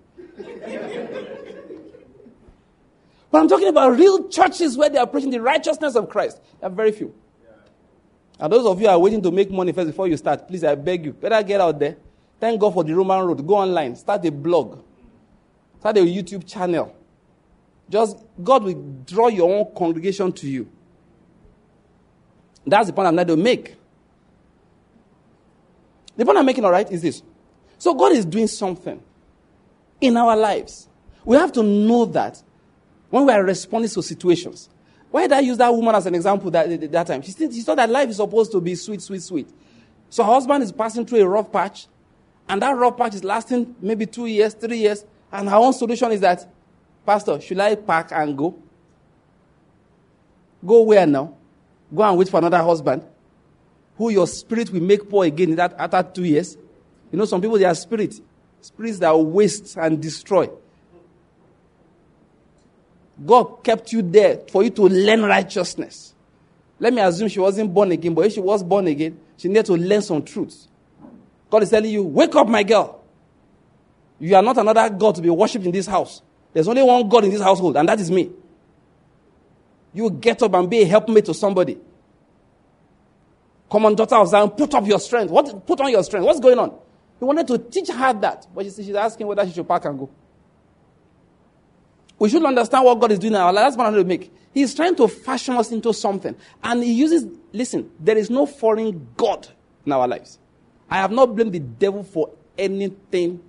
but 3.30 3.38
I'm 3.40 3.48
talking 3.48 3.68
about 3.68 3.98
real 3.98 4.28
churches 4.28 4.76
where 4.76 4.90
they 4.90 4.98
are 4.98 5.06
preaching 5.06 5.30
the 5.30 5.40
righteousness 5.40 5.94
of 5.96 6.08
Christ. 6.08 6.40
There 6.60 6.70
are 6.70 6.74
very 6.74 6.92
few. 6.92 7.14
And 8.38 8.52
those 8.52 8.66
of 8.66 8.80
you 8.80 8.88
are 8.88 8.98
waiting 8.98 9.22
to 9.22 9.30
make 9.30 9.50
money 9.50 9.72
first 9.72 9.86
before 9.86 10.08
you 10.08 10.16
start, 10.16 10.48
please, 10.48 10.64
I 10.64 10.74
beg 10.74 11.04
you, 11.04 11.12
better 11.12 11.42
get 11.42 11.60
out 11.60 11.78
there. 11.78 11.96
Thank 12.40 12.60
God 12.60 12.74
for 12.74 12.82
the 12.82 12.92
Roman 12.92 13.24
road. 13.24 13.46
Go 13.46 13.54
online, 13.54 13.94
start 13.94 14.26
a 14.26 14.32
blog, 14.32 14.82
start 15.78 15.96
a 15.98 16.00
YouTube 16.00 16.44
channel. 16.44 16.92
Just 17.88 18.16
God 18.42 18.64
will 18.64 18.74
draw 19.06 19.28
your 19.28 19.48
own 19.48 19.72
congregation 19.76 20.32
to 20.32 20.48
you. 20.48 20.68
That's 22.66 22.86
the 22.86 22.92
point 22.92 23.08
I'm 23.08 23.14
trying 23.14 23.26
to 23.26 23.36
make. 23.36 23.74
The 26.16 26.24
point 26.24 26.38
I'm 26.38 26.46
making, 26.46 26.64
all 26.64 26.70
right, 26.70 26.90
is 26.90 27.02
this. 27.02 27.22
So 27.78 27.94
God 27.94 28.12
is 28.12 28.24
doing 28.24 28.46
something 28.46 29.02
in 30.00 30.16
our 30.16 30.36
lives. 30.36 30.88
We 31.24 31.36
have 31.36 31.52
to 31.52 31.62
know 31.62 32.04
that 32.06 32.42
when 33.10 33.26
we 33.26 33.32
are 33.32 33.42
responding 33.44 33.90
to 33.90 34.02
situations. 34.02 34.68
Why 35.10 35.22
did 35.22 35.32
I 35.32 35.40
use 35.40 35.58
that 35.58 35.72
woman 35.72 35.94
as 35.94 36.06
an 36.06 36.14
example 36.14 36.50
that, 36.52 36.90
that 36.90 37.06
time? 37.06 37.22
She, 37.22 37.32
she 37.32 37.60
thought 37.60 37.76
that 37.76 37.90
life 37.90 38.08
is 38.08 38.16
supposed 38.16 38.50
to 38.52 38.60
be 38.60 38.74
sweet, 38.74 39.02
sweet, 39.02 39.22
sweet. 39.22 39.48
So 40.08 40.24
her 40.24 40.32
husband 40.32 40.62
is 40.62 40.72
passing 40.72 41.04
through 41.04 41.20
a 41.20 41.28
rough 41.28 41.52
patch, 41.52 41.86
and 42.48 42.62
that 42.62 42.70
rough 42.70 42.96
patch 42.96 43.14
is 43.14 43.24
lasting 43.24 43.76
maybe 43.80 44.06
two 44.06 44.26
years, 44.26 44.54
three 44.54 44.78
years, 44.78 45.04
and 45.30 45.48
her 45.48 45.56
own 45.56 45.72
solution 45.72 46.12
is 46.12 46.20
that, 46.20 46.50
Pastor, 47.04 47.40
should 47.40 47.60
I 47.60 47.74
pack 47.74 48.12
and 48.12 48.36
go? 48.36 48.54
Go 50.64 50.82
where 50.82 51.06
now? 51.06 51.34
Go 51.94 52.02
and 52.02 52.16
wait 52.16 52.28
for 52.28 52.38
another 52.38 52.62
husband? 52.62 53.04
Who 53.96 54.10
your 54.10 54.26
spirit 54.26 54.70
will 54.70 54.80
make 54.80 55.08
poor 55.08 55.24
again 55.24 55.50
in 55.50 55.56
that 55.56 55.74
after 55.78 56.02
two 56.02 56.24
years? 56.24 56.56
You 57.10 57.18
know, 57.18 57.24
some 57.24 57.40
people 57.40 57.58
they 57.58 57.64
are 57.64 57.74
spirit. 57.74 58.14
Spirits 58.60 58.98
that 59.00 59.16
waste 59.18 59.76
and 59.76 60.00
destroy. 60.00 60.48
God 63.24 63.62
kept 63.62 63.92
you 63.92 64.02
there 64.02 64.38
for 64.50 64.62
you 64.62 64.70
to 64.70 64.82
learn 64.82 65.22
righteousness. 65.22 66.14
Let 66.80 66.92
me 66.92 67.02
assume 67.02 67.28
she 67.28 67.38
wasn't 67.38 67.72
born 67.72 67.92
again, 67.92 68.14
but 68.14 68.26
if 68.26 68.32
she 68.32 68.40
was 68.40 68.62
born 68.62 68.86
again, 68.86 69.18
she 69.36 69.48
needed 69.48 69.66
to 69.66 69.74
learn 69.74 70.02
some 70.02 70.22
truths. 70.22 70.68
God 71.50 71.62
is 71.62 71.70
telling 71.70 71.90
you, 71.90 72.02
wake 72.02 72.34
up, 72.34 72.48
my 72.48 72.62
girl. 72.62 73.04
You 74.18 74.34
are 74.36 74.42
not 74.42 74.56
another 74.56 74.88
God 74.88 75.14
to 75.16 75.22
be 75.22 75.30
worshipped 75.30 75.64
in 75.64 75.70
this 75.70 75.86
house. 75.86 76.22
There's 76.52 76.66
only 76.66 76.82
one 76.82 77.08
God 77.08 77.24
in 77.24 77.30
this 77.30 77.42
household, 77.42 77.76
and 77.76 77.88
that 77.88 78.00
is 78.00 78.10
me. 78.10 78.30
You 79.92 80.10
get 80.10 80.42
up 80.42 80.54
and 80.54 80.68
be 80.68 80.82
a 80.82 80.86
helpmate 80.86 81.26
to 81.26 81.34
somebody. 81.34 81.78
Come 83.70 83.86
on, 83.86 83.94
daughter 83.94 84.16
of 84.16 84.28
Zion, 84.28 84.50
put 84.50 84.74
up 84.74 84.86
your 84.86 85.00
strength. 85.00 85.30
What, 85.30 85.66
put 85.66 85.80
on 85.80 85.90
your 85.90 86.02
strength. 86.04 86.24
What's 86.24 86.40
going 86.40 86.58
on? 86.58 86.78
He 87.18 87.24
wanted 87.24 87.46
to 87.48 87.58
teach 87.58 87.88
her 87.88 88.12
that, 88.14 88.46
but 88.54 88.64
she's 88.66 88.94
asking 88.94 89.26
whether 89.26 89.46
she 89.46 89.52
should 89.52 89.68
pack 89.68 89.84
and 89.84 89.98
go. 89.98 90.10
We 92.18 92.28
should 92.28 92.44
understand 92.44 92.84
what 92.84 93.00
God 93.00 93.12
is 93.12 93.18
doing 93.18 93.32
in 93.32 93.40
our 93.40 93.52
life. 93.52 93.64
That's 93.64 93.76
what 93.76 93.86
I'm 93.86 93.94
going 93.94 94.04
to 94.04 94.08
make. 94.08 94.32
He's 94.52 94.74
trying 94.74 94.94
to 94.96 95.08
fashion 95.08 95.56
us 95.56 95.72
into 95.72 95.92
something. 95.92 96.36
And 96.62 96.82
He 96.82 96.92
uses, 96.92 97.26
listen, 97.52 97.90
there 97.98 98.18
is 98.18 98.30
no 98.30 98.46
foreign 98.46 99.08
God 99.16 99.48
in 99.86 99.92
our 99.92 100.06
lives. 100.06 100.38
I 100.90 100.96
have 100.96 101.10
not 101.10 101.34
blamed 101.34 101.52
the 101.52 101.60
devil 101.60 102.04
for 102.04 102.30
anything 102.58 103.42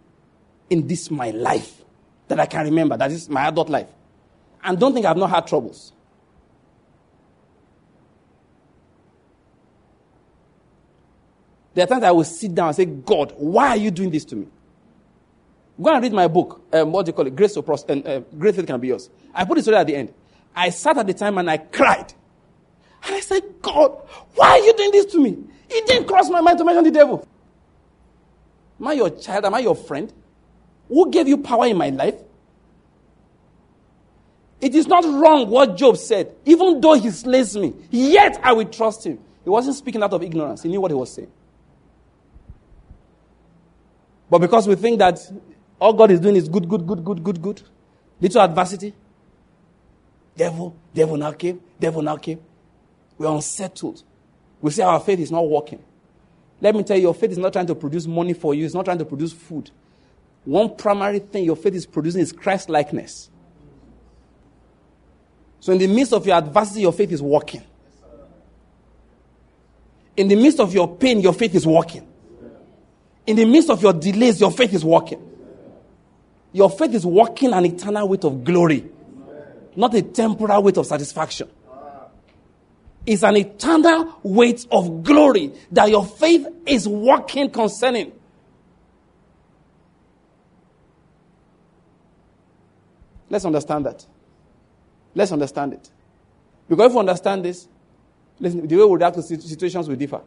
in 0.69 0.87
this 0.87 1.11
my 1.11 1.31
life 1.31 1.83
that 2.29 2.39
I 2.39 2.45
can 2.45 2.65
remember. 2.65 2.95
That 2.95 3.11
is 3.11 3.29
my 3.29 3.47
adult 3.47 3.69
life. 3.69 3.89
And 4.63 4.79
don't 4.79 4.93
think 4.93 5.05
I've 5.05 5.17
not 5.17 5.29
had 5.29 5.45
troubles. 5.45 5.91
There 11.73 11.83
are 11.83 11.87
times 11.87 12.03
I 12.03 12.11
will 12.11 12.23
sit 12.23 12.53
down 12.53 12.67
and 12.67 12.75
say, 12.75 12.85
God, 12.85 13.33
why 13.37 13.69
are 13.69 13.77
you 13.77 13.91
doing 13.91 14.11
this 14.11 14.25
to 14.25 14.35
me? 14.35 14.47
Go 15.81 15.91
and 15.91 16.03
read 16.03 16.13
my 16.13 16.27
book. 16.27 16.61
Um, 16.71 16.91
what 16.91 17.05
do 17.05 17.09
you 17.09 17.13
call 17.13 17.25
it? 17.25 17.35
Grace 17.35 17.57
Pros- 17.57 17.85
and 17.85 18.07
uh, 18.07 18.19
Great 18.37 18.55
Faith 18.55 18.67
Can 18.67 18.79
Be 18.79 18.89
Yours. 18.89 19.09
I 19.33 19.43
put 19.45 19.57
it 19.57 19.63
story 19.63 19.77
at 19.77 19.87
the 19.87 19.95
end. 19.95 20.13
I 20.55 20.69
sat 20.69 20.97
at 20.97 21.07
the 21.07 21.13
time 21.13 21.37
and 21.39 21.49
I 21.49 21.57
cried. 21.57 22.13
And 23.05 23.15
I 23.15 23.19
said, 23.21 23.41
God, 23.61 23.91
why 24.35 24.49
are 24.51 24.59
you 24.59 24.73
doing 24.73 24.91
this 24.91 25.05
to 25.13 25.19
me? 25.19 25.37
It 25.69 25.87
didn't 25.87 26.07
cross 26.07 26.29
my 26.29 26.41
mind 26.41 26.59
to 26.59 26.63
mention 26.63 26.83
the 26.83 26.91
devil. 26.91 27.27
Am 28.79 28.87
I 28.87 28.93
your 28.93 29.09
child? 29.09 29.45
Am 29.45 29.53
I 29.55 29.59
your 29.59 29.75
friend? 29.75 30.13
Who 30.87 31.09
gave 31.09 31.27
you 31.27 31.37
power 31.37 31.65
in 31.65 31.77
my 31.77 31.89
life? 31.89 32.15
It 34.61 34.75
is 34.75 34.87
not 34.87 35.03
wrong 35.03 35.49
what 35.49 35.75
Job 35.75 35.97
said. 35.97 36.35
Even 36.45 36.79
though 36.79 36.93
he 36.93 37.09
slays 37.09 37.57
me, 37.57 37.73
yet 37.89 38.39
I 38.43 38.53
will 38.53 38.65
trust 38.65 39.05
him. 39.05 39.19
He 39.43 39.49
wasn't 39.49 39.75
speaking 39.75 40.01
out 40.03 40.13
of 40.13 40.21
ignorance. 40.23 40.63
He 40.63 40.69
knew 40.69 40.79
what 40.79 40.91
he 40.91 40.95
was 40.95 41.11
saying. 41.11 41.31
But 44.33 44.39
because 44.39 44.67
we 44.67 44.73
think 44.73 44.97
that 44.97 45.19
all 45.79 45.93
God 45.93 46.09
is 46.09 46.19
doing 46.19 46.35
is 46.35 46.49
good, 46.49 46.67
good, 46.67 46.87
good, 46.87 47.05
good, 47.05 47.23
good, 47.23 47.39
good. 47.39 47.61
Little 48.19 48.41
adversity. 48.41 48.91
Devil, 50.35 50.75
devil 50.91 51.17
now 51.17 51.33
came, 51.33 51.61
devil 51.79 52.01
now 52.01 52.15
came. 52.15 52.39
We're 53.15 53.31
unsettled. 53.31 54.01
We 54.59 54.71
say 54.71 54.81
our 54.81 54.99
faith 54.99 55.19
is 55.19 55.31
not 55.31 55.47
working. 55.47 55.83
Let 56.59 56.73
me 56.73 56.81
tell 56.81 56.97
you, 56.97 57.03
your 57.03 57.13
faith 57.13 57.29
is 57.29 57.37
not 57.37 57.53
trying 57.53 57.67
to 57.67 57.75
produce 57.75 58.07
money 58.07 58.33
for 58.33 58.55
you, 58.55 58.65
it's 58.65 58.73
not 58.73 58.85
trying 58.85 58.97
to 58.97 59.05
produce 59.05 59.33
food. 59.33 59.69
One 60.45 60.75
primary 60.77 61.19
thing 61.19 61.45
your 61.45 61.55
faith 61.55 61.75
is 61.75 61.85
producing 61.85 62.21
is 62.21 62.31
Christ 62.31 62.69
likeness. 62.69 63.29
So, 65.59 65.73
in 65.73 65.77
the 65.77 65.85
midst 65.85 66.11
of 66.11 66.25
your 66.25 66.37
adversity, 66.37 66.81
your 66.81 66.93
faith 66.93 67.11
is 67.11 67.21
working. 67.21 67.61
In 70.17 70.27
the 70.27 70.35
midst 70.35 70.59
of 70.59 70.73
your 70.73 70.97
pain, 70.97 71.19
your 71.19 71.33
faith 71.33 71.53
is 71.53 71.67
working. 71.67 72.07
In 73.25 73.35
the 73.37 73.45
midst 73.45 73.69
of 73.69 73.81
your 73.81 73.93
delays, 73.93 74.39
your 74.41 74.51
faith 74.51 74.73
is 74.73 74.83
working. 74.83 75.29
Your 76.51 76.69
faith 76.69 76.93
is 76.93 77.05
walking 77.05 77.53
an 77.53 77.65
eternal 77.65 78.07
weight 78.07 78.23
of 78.25 78.43
glory, 78.43 78.89
not 79.75 79.93
a 79.95 80.01
temporal 80.01 80.61
weight 80.61 80.77
of 80.77 80.85
satisfaction. 80.85 81.49
It's 83.05 83.23
an 83.23 83.35
eternal 83.35 84.19
weight 84.23 84.65
of 84.71 85.03
glory 85.03 85.51
that 85.71 85.89
your 85.89 86.05
faith 86.05 86.47
is 86.65 86.87
walking 86.87 87.49
concerning. 87.49 88.13
Let's 93.29 93.45
understand 93.45 93.85
that. 93.87 94.05
Let's 95.15 95.31
understand 95.31 95.73
it. 95.73 95.89
Because 96.69 96.87
if 96.87 96.93
we 96.93 96.99
understand 96.99 97.43
this, 97.43 97.67
listen, 98.39 98.67
the 98.67 98.77
way 98.77 98.85
we 98.85 98.97
react 98.97 99.15
to 99.15 99.23
situations 99.23 99.89
will 99.89 99.95
differ. 99.95 100.21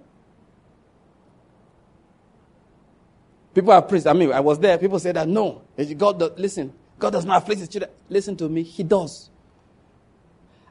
People 3.57 3.73
are 3.73 3.81
praised. 3.81 4.07
I 4.07 4.13
mean, 4.13 4.31
I 4.33 4.41
was 4.41 4.59
there. 4.59 4.77
People 4.77 4.99
say 4.99 5.13
that 5.13 5.27
no, 5.27 5.63
God, 5.97 6.19
does, 6.19 6.33
listen, 6.37 6.75
God 6.99 7.15
does 7.15 7.25
not 7.25 7.43
afflict 7.43 7.61
his 7.61 7.71
children. 7.71 7.91
Listen 8.07 8.37
to 8.37 8.51
me, 8.51 8.63
He 8.63 8.83
does. 8.83 9.31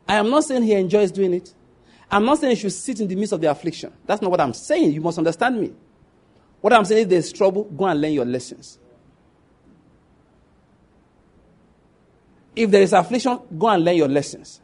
I 0.07 0.17
am 0.17 0.29
not 0.29 0.43
saying 0.43 0.61
He 0.61 0.73
enjoys 0.73 1.11
doing 1.11 1.33
it. 1.33 1.51
I'm 2.11 2.23
not 2.23 2.37
saying 2.37 2.55
He 2.55 2.61
should 2.61 2.73
sit 2.73 2.99
in 2.99 3.07
the 3.07 3.15
midst 3.15 3.33
of 3.33 3.41
the 3.41 3.49
affliction. 3.49 3.91
That's 4.05 4.21
not 4.21 4.29
what 4.29 4.39
I'm 4.39 4.53
saying. 4.53 4.91
You 4.91 5.01
must 5.01 5.17
understand 5.17 5.59
me. 5.59 5.73
What 6.61 6.73
I'm 6.73 6.85
saying 6.85 7.01
is 7.01 7.07
there's 7.07 7.33
trouble, 7.33 7.63
go 7.63 7.85
and 7.85 7.99
learn 7.99 8.13
your 8.13 8.25
lessons. 8.25 8.77
If 12.55 12.69
there 12.69 12.83
is 12.83 12.93
affliction, 12.93 13.39
go 13.57 13.67
and 13.67 13.83
learn 13.83 13.95
your 13.95 14.09
lessons. 14.09 14.61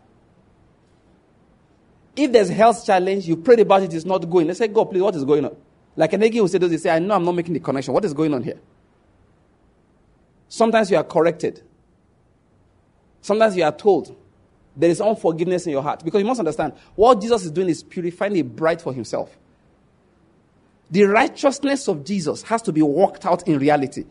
If 2.15 2.31
there's 2.31 2.49
health 2.49 2.85
challenge, 2.85 3.27
you 3.27 3.35
prayed 3.35 3.61
about 3.61 3.81
it, 3.81 3.91
it's 3.95 4.05
not 4.05 4.29
going. 4.29 4.45
Let's 4.45 4.59
say, 4.59 4.67
God, 4.67 4.91
please, 4.91 5.01
what 5.01 5.15
is 5.15 5.25
going 5.25 5.43
on? 5.43 5.55
Like 5.95 6.13
an 6.13 6.21
who 6.21 6.47
said, 6.47 6.61
they 6.61 6.77
say, 6.77 6.89
I 6.89 6.99
know 6.99 7.15
I'm 7.15 7.25
not 7.25 7.35
making 7.35 7.53
the 7.53 7.59
connection. 7.59 7.93
What 7.93 8.05
is 8.05 8.13
going 8.13 8.33
on 8.33 8.43
here? 8.43 8.59
Sometimes 10.47 10.89
you 10.89 10.97
are 10.97 11.03
corrected. 11.03 11.61
Sometimes 13.21 13.55
you 13.55 13.63
are 13.63 13.71
told 13.71 14.15
there 14.75 14.89
is 14.89 15.01
unforgiveness 15.01 15.65
in 15.65 15.71
your 15.71 15.83
heart. 15.83 16.03
Because 16.03 16.21
you 16.21 16.27
must 16.27 16.39
understand, 16.39 16.73
what 16.95 17.21
Jesus 17.21 17.45
is 17.45 17.51
doing 17.51 17.69
is 17.69 17.83
purifying 17.83 18.37
a 18.37 18.41
bride 18.41 18.81
for 18.81 18.93
himself. 18.93 19.37
The 20.89 21.03
righteousness 21.03 21.87
of 21.87 22.03
Jesus 22.05 22.41
has 22.43 22.61
to 22.63 22.71
be 22.71 22.81
worked 22.81 23.25
out 23.25 23.47
in 23.47 23.59
reality. 23.59 24.05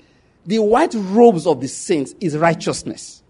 The 0.47 0.59
white 0.59 0.95
robes 0.95 1.47
of 1.47 1.61
the 1.61 1.69
saints 1.69 2.15
is 2.21 2.37
righteousness. 2.37 3.23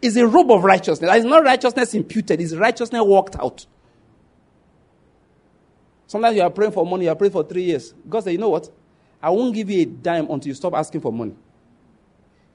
It's 0.00 0.16
a 0.16 0.26
robe 0.26 0.50
of 0.50 0.62
righteousness. 0.62 1.10
It's 1.12 1.24
not 1.24 1.44
righteousness 1.44 1.94
imputed, 1.94 2.40
it's 2.40 2.54
righteousness 2.54 3.02
worked 3.02 3.36
out. 3.36 3.66
Sometimes 6.06 6.36
you 6.36 6.42
are 6.42 6.50
praying 6.50 6.72
for 6.72 6.86
money, 6.86 7.04
you 7.04 7.10
are 7.10 7.16
praying 7.16 7.32
for 7.32 7.42
three 7.42 7.64
years. 7.64 7.92
God 8.08 8.24
said, 8.24 8.30
You 8.30 8.38
know 8.38 8.50
what? 8.50 8.70
I 9.22 9.30
won't 9.30 9.54
give 9.54 9.68
you 9.70 9.82
a 9.82 9.84
dime 9.86 10.30
until 10.30 10.48
you 10.48 10.54
stop 10.54 10.74
asking 10.74 11.00
for 11.00 11.12
money. 11.12 11.34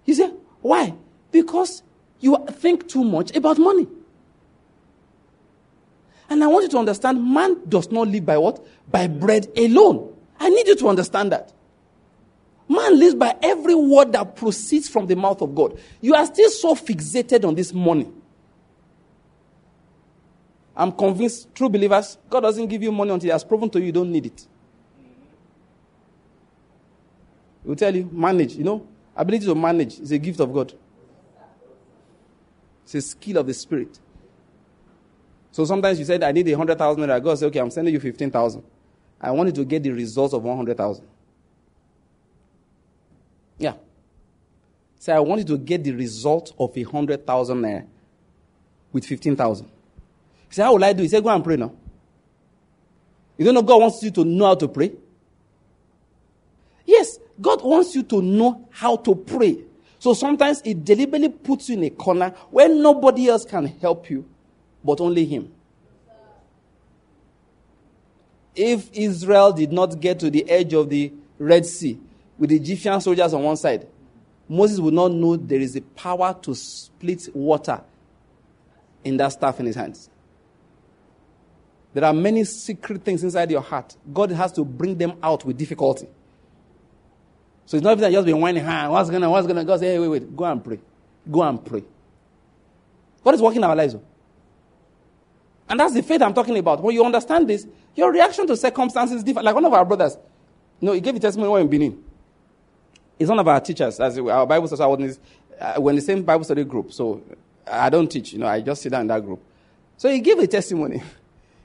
He 0.04 0.14
said, 0.14 0.34
Why? 0.62 0.94
Because 1.32 1.84
you 2.20 2.46
think 2.52 2.88
too 2.88 3.04
much 3.04 3.36
about 3.36 3.58
money. 3.58 3.88
And 6.30 6.42
I 6.44 6.48
want 6.48 6.64
you 6.64 6.70
to 6.70 6.78
understand 6.78 7.22
man 7.22 7.58
does 7.68 7.92
not 7.92 8.08
live 8.08 8.26
by 8.26 8.38
what? 8.38 8.66
By 8.90 9.08
bread 9.08 9.48
alone. 9.58 10.16
I 10.40 10.50
need 10.50 10.68
you 10.68 10.76
to 10.78 10.88
understand 10.88 11.34
that. 11.34 11.52
Man 12.70 12.98
lives 12.98 13.16
by 13.16 13.36
every 13.44 13.76
word 13.76 14.14
that 14.14 14.38
proceeds 14.38 14.88
from 14.88 15.08
the 15.08 15.16
mouth 15.16 15.42
of 15.42 15.54
God. 15.54 15.78
You 16.00 16.16
are 16.16 16.26
still 16.26 16.50
so 16.50 16.74
fixated 16.74 17.46
on 17.46 17.56
this 17.56 17.74
money. 17.74 18.10
I'm 20.82 20.92
convinced, 20.92 21.54
true 21.54 21.70
believers, 21.70 22.18
God 22.28 22.40
doesn't 22.40 22.66
give 22.66 22.82
you 22.82 22.92
money 22.92 23.12
until 23.12 23.28
He 23.28 23.32
has 23.32 23.44
proven 23.44 23.70
to 23.70 23.80
you 23.80 23.86
you 23.86 23.92
don't 23.92 24.12
need 24.12 24.26
it. 24.26 24.48
He 27.62 27.70
will 27.70 27.76
tell 27.76 27.96
you, 27.96 28.10
manage. 28.12 28.56
You 28.56 28.64
know, 28.64 28.88
ability 29.16 29.46
to 29.46 29.54
manage 29.54 30.00
is 30.00 30.12
a 30.12 30.18
gift 30.18 30.40
of 30.40 30.52
God, 30.52 30.74
it's 32.84 32.96
a 32.96 33.02
skill 33.02 33.38
of 33.38 33.46
the 33.46 33.54
Spirit. 33.54 34.00
So 35.52 35.66
sometimes 35.66 36.00
you 36.00 36.06
said, 36.06 36.24
I 36.24 36.32
need 36.32 36.48
a 36.48 36.54
100,000 36.54 37.04
naira. 37.04 37.24
God 37.24 37.38
said, 37.38 37.46
okay, 37.46 37.60
I'm 37.60 37.70
sending 37.70 37.94
you 37.94 38.00
15,000. 38.00 38.64
I 39.22 39.30
want 39.30 39.50
you 39.50 39.54
to 39.54 39.66
get 39.66 39.84
the 39.84 39.92
results 39.92 40.34
of 40.34 40.42
100,000. 40.42 41.06
Yeah. 43.60 43.74
Say, 44.98 45.14
I 45.14 45.20
want 45.20 45.42
you 45.42 45.46
to 45.46 45.60
get 45.60 45.84
the 45.84 45.92
result 45.92 46.56
of 46.58 46.76
a 46.76 46.84
100,000 46.84 47.62
naira 47.62 47.86
with 48.92 49.06
15,000. 49.06 49.70
He 50.52 50.56
said, 50.56 50.66
How 50.66 50.74
will 50.74 50.84
I 50.84 50.92
do? 50.92 51.02
He 51.02 51.08
said, 51.08 51.24
Go 51.24 51.30
and 51.30 51.42
pray 51.42 51.56
now. 51.56 51.72
You 53.38 53.46
don't 53.46 53.54
know 53.54 53.62
God 53.62 53.80
wants 53.80 54.04
you 54.04 54.12
to 54.12 54.26
know 54.26 54.48
how 54.48 54.56
to 54.56 54.68
pray? 54.68 54.92
Yes, 56.86 57.18
God 57.40 57.64
wants 57.64 57.96
you 57.96 58.04
to 58.04 58.22
know 58.22 58.68
how 58.70 58.98
to 58.98 59.16
pray. 59.16 59.60
So 59.98 60.14
sometimes 60.14 60.62
He 60.62 60.74
deliberately 60.74 61.30
puts 61.30 61.70
you 61.70 61.78
in 61.78 61.86
a 61.86 61.90
corner 61.90 62.32
where 62.50 62.68
nobody 62.68 63.30
else 63.30 63.46
can 63.46 63.66
help 63.66 64.10
you, 64.10 64.28
but 64.84 65.00
only 65.00 65.26
Him. 65.26 65.54
If 68.54 68.90
Israel 68.92 69.54
did 69.54 69.72
not 69.72 70.02
get 70.02 70.20
to 70.20 70.30
the 70.30 70.50
edge 70.50 70.74
of 70.74 70.90
the 70.90 71.14
Red 71.40 71.66
Sea 71.66 71.98
with 72.38 72.50
the 72.50 72.58
Egyptian 72.58 73.00
soldiers 73.00 73.34
on 73.34 73.42
one 73.42 73.56
side, 73.56 73.88
Moses 74.50 74.82
would 74.82 74.94
not 74.94 75.14
know 75.14 75.38
there 75.38 75.62
is 75.62 75.78
a 75.78 75.82
power 75.82 76.38
to 76.42 76.54
split 76.54 77.30
water 77.34 77.82
in 79.06 79.16
that 79.16 79.30
staff 79.30 79.62
in 79.62 79.66
his 79.66 79.78
hands. 79.78 80.11
There 81.94 82.06
are 82.06 82.14
many 82.14 82.44
secret 82.46 83.04
things 83.04 83.24
inside 83.24 83.52
your 83.52 83.62
heart. 83.62 83.96
God 84.14 84.32
has 84.32 84.52
to 84.54 84.64
bring 84.64 84.98
them 84.98 85.14
out 85.22 85.44
with 85.44 85.58
difficulty. 85.58 86.08
So 87.66 87.78
it's 87.78 87.84
not 87.84 87.98
that 88.00 88.12
just 88.12 88.26
be 88.26 88.34
whining, 88.34 88.66
ah, 88.66 88.90
what's 88.90 89.10
on, 89.10 89.30
what's 89.30 89.48
on? 89.48 89.66
God 89.66 89.80
say, 89.80 89.88
hey, 89.88 90.00
wait, 90.00 90.08
wait, 90.08 90.36
go 90.36 90.46
and 90.46 90.64
pray. 90.64 90.80
Go 91.30 91.44
and 91.44 91.64
pray. 91.64 91.84
God 93.24 93.36
is 93.36 93.42
working 93.42 93.64
our 93.64 93.76
lives. 93.76 93.96
And 95.70 95.80
that's 95.80 95.94
the 95.94 96.04
faith 96.04 96.22
I'm 96.22 96.34
talking 96.34 96.58
about. 96.58 96.82
When 96.82 96.94
you 96.96 97.06
understand 97.06 97.48
this, 97.48 97.66
your 97.96 98.12
reaction 98.12 98.48
to 98.48 98.58
circumstances 98.58 99.18
is 99.18 99.24
different. 99.24 99.46
Like 99.46 99.56
one 99.56 99.66
of 99.66 99.74
our 99.74 99.86
brothers, 99.86 100.18
you 100.80 100.88
know, 100.88 100.94
he 100.94 101.02
gave 101.02 101.16
a 101.16 101.20
testimony 101.20 101.50
when 101.50 101.62
in 101.62 101.70
Benin. 101.70 102.04
He's 103.18 103.30
one 103.30 103.40
of 103.40 103.48
our 103.48 103.62
teachers, 103.62 104.00
as 104.00 104.18
our 104.18 104.48
Bible 104.48 104.68
study, 104.68 105.16
uh, 105.60 105.76
we're 105.78 105.92
in 105.92 105.96
the 105.98 106.02
same 106.02 106.24
Bible 106.24 106.44
study 106.44 106.64
group. 106.64 106.92
So 106.92 107.22
I 107.68 107.90
don't 107.90 108.10
teach, 108.10 108.34
you 108.34 108.40
know, 108.40 108.48
I 108.48 108.62
just 108.62 108.82
sit 108.82 108.92
down 108.92 109.02
in 109.02 109.08
that 109.08 109.24
group. 109.24 109.40
So 109.98 110.10
he 110.10 110.20
gave 110.20 110.40
a 110.40 110.48
testimony. 110.48 111.04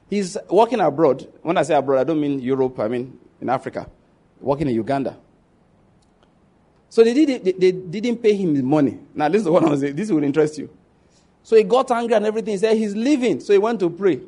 He's 0.09 0.37
working 0.49 0.79
abroad. 0.79 1.27
When 1.41 1.57
I 1.57 1.63
say 1.63 1.75
abroad, 1.75 1.99
I 1.99 2.03
don't 2.03 2.19
mean 2.19 2.39
Europe, 2.39 2.79
I 2.79 2.87
mean 2.87 3.19
in 3.41 3.49
Africa, 3.49 3.89
working 4.39 4.67
in 4.67 4.75
Uganda. 4.75 5.17
So 6.89 7.03
they, 7.03 7.13
did, 7.13 7.43
they, 7.43 7.51
they 7.71 7.99
didn't 7.99 8.23
pay 8.23 8.33
him 8.33 8.65
money. 8.65 8.97
Now, 9.13 9.27
this 9.29 9.41
is 9.41 9.49
what 9.49 9.63
I 9.63 9.69
was 9.69 9.81
saying. 9.81 9.95
This 9.95 10.09
will 10.09 10.23
interest 10.23 10.57
you. 10.57 10.69
So 11.43 11.55
he 11.55 11.63
got 11.63 11.91
angry 11.91 12.15
and 12.15 12.25
everything. 12.25 12.53
He 12.53 12.57
said 12.57 12.77
he's 12.77 12.95
leaving. 12.95 13.39
So 13.39 13.53
he 13.53 13.59
went 13.59 13.79
to 13.81 13.89
pray. 13.89 14.21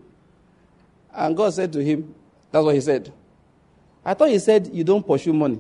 And 1.14 1.36
God 1.36 1.54
said 1.54 1.74
to 1.74 1.84
him, 1.84 2.14
That's 2.52 2.64
what 2.64 2.76
he 2.76 2.82
said. 2.82 3.12
I 4.06 4.14
thought 4.14 4.30
he 4.30 4.40
said, 4.40 4.70
You 4.72 4.84
don't 4.84 5.06
pursue 5.06 5.34
money. 5.34 5.60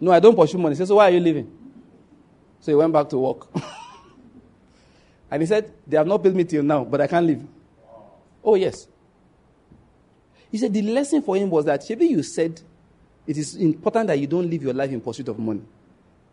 No, 0.00 0.10
I 0.10 0.20
don't 0.20 0.34
pursue 0.34 0.58
money. 0.58 0.74
He 0.74 0.78
said, 0.78 0.88
So 0.88 0.96
why 0.96 1.08
are 1.08 1.12
you 1.12 1.20
leaving? 1.20 1.50
So 2.60 2.72
he 2.72 2.76
went 2.76 2.92
back 2.92 3.08
to 3.10 3.18
work. 3.18 3.46
And 5.34 5.42
he 5.42 5.46
said, 5.48 5.72
They 5.84 5.96
have 5.96 6.06
not 6.06 6.22
paid 6.22 6.32
me 6.32 6.44
till 6.44 6.62
now, 6.62 6.84
but 6.84 7.00
I 7.00 7.08
can't 7.08 7.26
leave. 7.26 7.44
Oh, 8.44 8.54
yes. 8.54 8.86
He 10.48 10.58
said, 10.58 10.72
The 10.72 10.80
lesson 10.82 11.22
for 11.22 11.34
him 11.34 11.50
was 11.50 11.64
that, 11.64 11.84
maybe 11.88 12.06
you 12.06 12.22
said 12.22 12.60
it 13.26 13.36
is 13.36 13.56
important 13.56 14.06
that 14.06 14.18
you 14.20 14.28
don't 14.28 14.48
live 14.48 14.62
your 14.62 14.74
life 14.74 14.92
in 14.92 15.00
pursuit 15.00 15.26
of 15.26 15.36
money. 15.40 15.62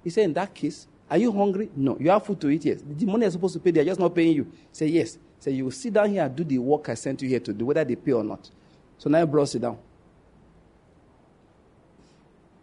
He 0.04 0.12
said, 0.12 0.26
In 0.26 0.34
that 0.34 0.54
case, 0.54 0.86
are 1.10 1.18
you 1.18 1.32
hungry? 1.32 1.72
No. 1.76 1.98
You 2.00 2.12
have 2.12 2.24
food 2.24 2.40
to 2.42 2.50
eat? 2.52 2.64
Yes. 2.64 2.84
The 2.88 3.08
money 3.08 3.26
is 3.26 3.34
supposed 3.34 3.56
to 3.56 3.60
pay, 3.60 3.72
they're 3.72 3.86
just 3.86 4.00
not 4.00 4.14
paying 4.14 4.36
you. 4.36 4.52
Said, 4.72 4.92
Yes. 4.92 5.18
Said, 5.40 5.56
You 5.56 5.64
will 5.64 5.72
sit 5.72 5.94
down 5.94 6.12
here 6.12 6.24
and 6.24 6.36
do 6.36 6.44
the 6.44 6.60
work 6.60 6.88
I 6.90 6.94
sent 6.94 7.24
you 7.24 7.28
here 7.30 7.40
to 7.40 7.54
do, 7.54 7.66
whether 7.66 7.84
they 7.84 7.96
pay 7.96 8.12
or 8.12 8.24
not. 8.24 8.52
So 9.00 9.10
now 9.10 9.20
I 9.20 9.26
brought 9.26 9.50
sit 9.50 9.64
down. 9.64 9.80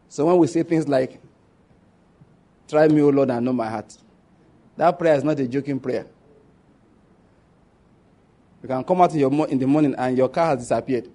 So 0.08 0.24
when 0.24 0.38
we 0.38 0.46
say 0.46 0.62
things 0.62 0.86
like, 0.86 1.20
Try 2.68 2.86
me, 2.86 3.02
O 3.02 3.08
Lord, 3.08 3.28
and 3.30 3.44
know 3.44 3.52
my 3.52 3.68
heart, 3.68 3.92
that 4.76 4.96
prayer 4.96 5.16
is 5.16 5.24
not 5.24 5.40
a 5.40 5.48
joking 5.48 5.80
prayer. 5.80 6.06
You 8.68 8.74
can 8.74 8.84
come 8.84 9.00
out 9.00 9.14
in, 9.14 9.20
your, 9.20 9.48
in 9.48 9.58
the 9.58 9.66
morning 9.66 9.94
and 9.96 10.14
your 10.14 10.28
car 10.28 10.48
has 10.48 10.58
disappeared. 10.58 11.08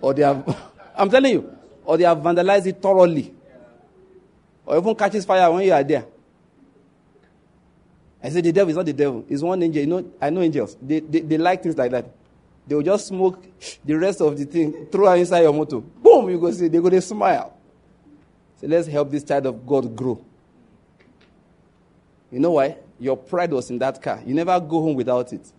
Or 0.00 0.14
they 0.14 0.22
have, 0.22 0.56
I'm 0.96 1.10
telling 1.10 1.32
you, 1.32 1.54
or 1.84 1.98
they 1.98 2.04
have 2.04 2.16
vandalized 2.16 2.66
it 2.66 2.80
thoroughly. 2.80 3.34
Or 4.64 4.78
even 4.78 4.94
catches 4.94 5.26
fire 5.26 5.52
when 5.52 5.66
you 5.66 5.72
are 5.74 5.84
there. 5.84 6.06
I 8.22 8.30
said, 8.30 8.42
the 8.42 8.52
devil 8.52 8.70
is 8.70 8.76
not 8.76 8.86
the 8.86 8.94
devil. 8.94 9.26
It's 9.28 9.42
one 9.42 9.62
angel. 9.62 9.82
You 9.82 9.86
know, 9.86 10.12
I 10.18 10.30
know 10.30 10.40
angels. 10.40 10.78
They, 10.80 11.00
they, 11.00 11.20
they 11.20 11.36
like 11.36 11.62
things 11.62 11.76
like 11.76 11.90
that. 11.90 12.06
They 12.66 12.74
will 12.74 12.82
just 12.82 13.08
smoke 13.08 13.44
the 13.84 13.94
rest 13.98 14.22
of 14.22 14.38
the 14.38 14.46
thing, 14.46 14.86
throw 14.90 15.12
it 15.12 15.20
inside 15.20 15.42
your 15.42 15.52
motor. 15.52 15.80
Boom, 15.80 16.30
you 16.30 16.40
go 16.40 16.50
see, 16.52 16.68
they 16.68 16.80
go 16.80 16.88
to 16.88 17.02
smile. 17.02 17.54
So 18.62 18.66
let's 18.66 18.88
help 18.88 19.10
this 19.10 19.24
child 19.24 19.44
of 19.44 19.66
God 19.66 19.94
grow. 19.94 20.24
You 22.32 22.40
know 22.40 22.52
why? 22.52 22.78
Your 22.98 23.16
pride 23.16 23.52
was 23.52 23.70
in 23.70 23.78
that 23.78 24.00
car. 24.00 24.22
You 24.24 24.34
never 24.34 24.58
go 24.60 24.82
home 24.82 24.94
without 24.94 25.32
it. 25.32 25.52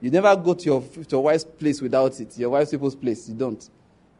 You 0.00 0.10
never 0.10 0.34
go 0.36 0.54
to 0.54 0.64
your, 0.64 0.82
to 0.82 1.06
your 1.08 1.22
wife's 1.22 1.44
place 1.44 1.80
without 1.80 2.18
it. 2.20 2.36
Your 2.36 2.50
wife's 2.50 2.72
people's 2.72 2.96
place. 2.96 3.28
You 3.28 3.34
don't. 3.34 3.70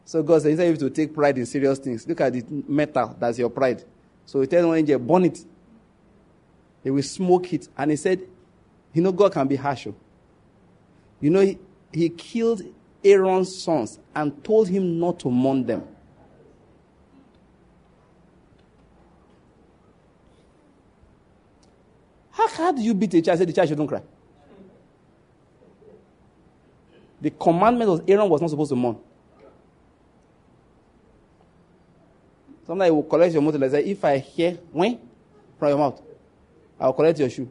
So 0.05 0.23
God 0.23 0.41
said, 0.41 0.51
instead 0.51 0.63
of 0.63 0.81
you 0.81 0.85
have 0.85 0.93
to 0.93 1.01
take 1.01 1.13
pride 1.13 1.37
in 1.37 1.45
serious 1.45 1.79
things, 1.79 2.07
look 2.07 2.21
at 2.21 2.33
the 2.33 2.43
metal. 2.67 3.15
That's 3.19 3.37
your 3.37 3.49
pride. 3.49 3.83
So 4.25 4.41
he 4.41 4.47
tells 4.47 4.65
one 4.65 4.77
angel, 4.77 4.99
burn 4.99 5.25
it. 5.25 5.39
He 6.83 6.89
will 6.89 7.03
smoke 7.03 7.51
it. 7.53 7.67
And 7.77 7.91
he 7.91 7.97
said, 7.97 8.21
you 8.93 9.01
know, 9.01 9.11
God 9.11 9.33
can 9.33 9.47
be 9.47 9.55
harsh. 9.55 9.87
Oh. 9.87 9.95
You 11.19 11.29
know, 11.29 11.41
he, 11.41 11.57
he 11.91 12.09
killed 12.09 12.61
Aaron's 13.03 13.61
sons 13.63 13.99
and 14.15 14.43
told 14.43 14.67
him 14.67 14.99
not 14.99 15.19
to 15.19 15.29
mourn 15.29 15.65
them. 15.65 15.87
How, 22.33 22.47
how 22.47 22.71
do 22.71 22.81
you 22.81 22.93
beat 22.93 23.13
a 23.13 23.21
child? 23.21 23.39
Say 23.39 23.45
the 23.45 23.53
child 23.53 23.69
shouldn't 23.69 23.87
cry. 23.87 24.01
The 27.21 27.29
commandment 27.29 27.89
of 27.89 28.09
Aaron 28.09 28.27
was 28.27 28.41
not 28.41 28.49
supposed 28.49 28.69
to 28.69 28.75
mourn. 28.75 28.97
Sometimes 32.65 32.87
he 32.87 32.91
will 32.91 33.03
collect 33.03 33.33
your 33.33 33.41
motor 33.41 33.61
and 33.61 33.71
say, 33.71 33.83
if 33.85 34.03
I 34.03 34.17
hear 34.17 34.57
when 34.71 34.99
from 35.59 35.69
your 35.69 35.77
mouth, 35.77 36.01
I 36.79 36.87
will 36.87 36.93
collect 36.93 37.19
your 37.19 37.29
shoe. 37.29 37.49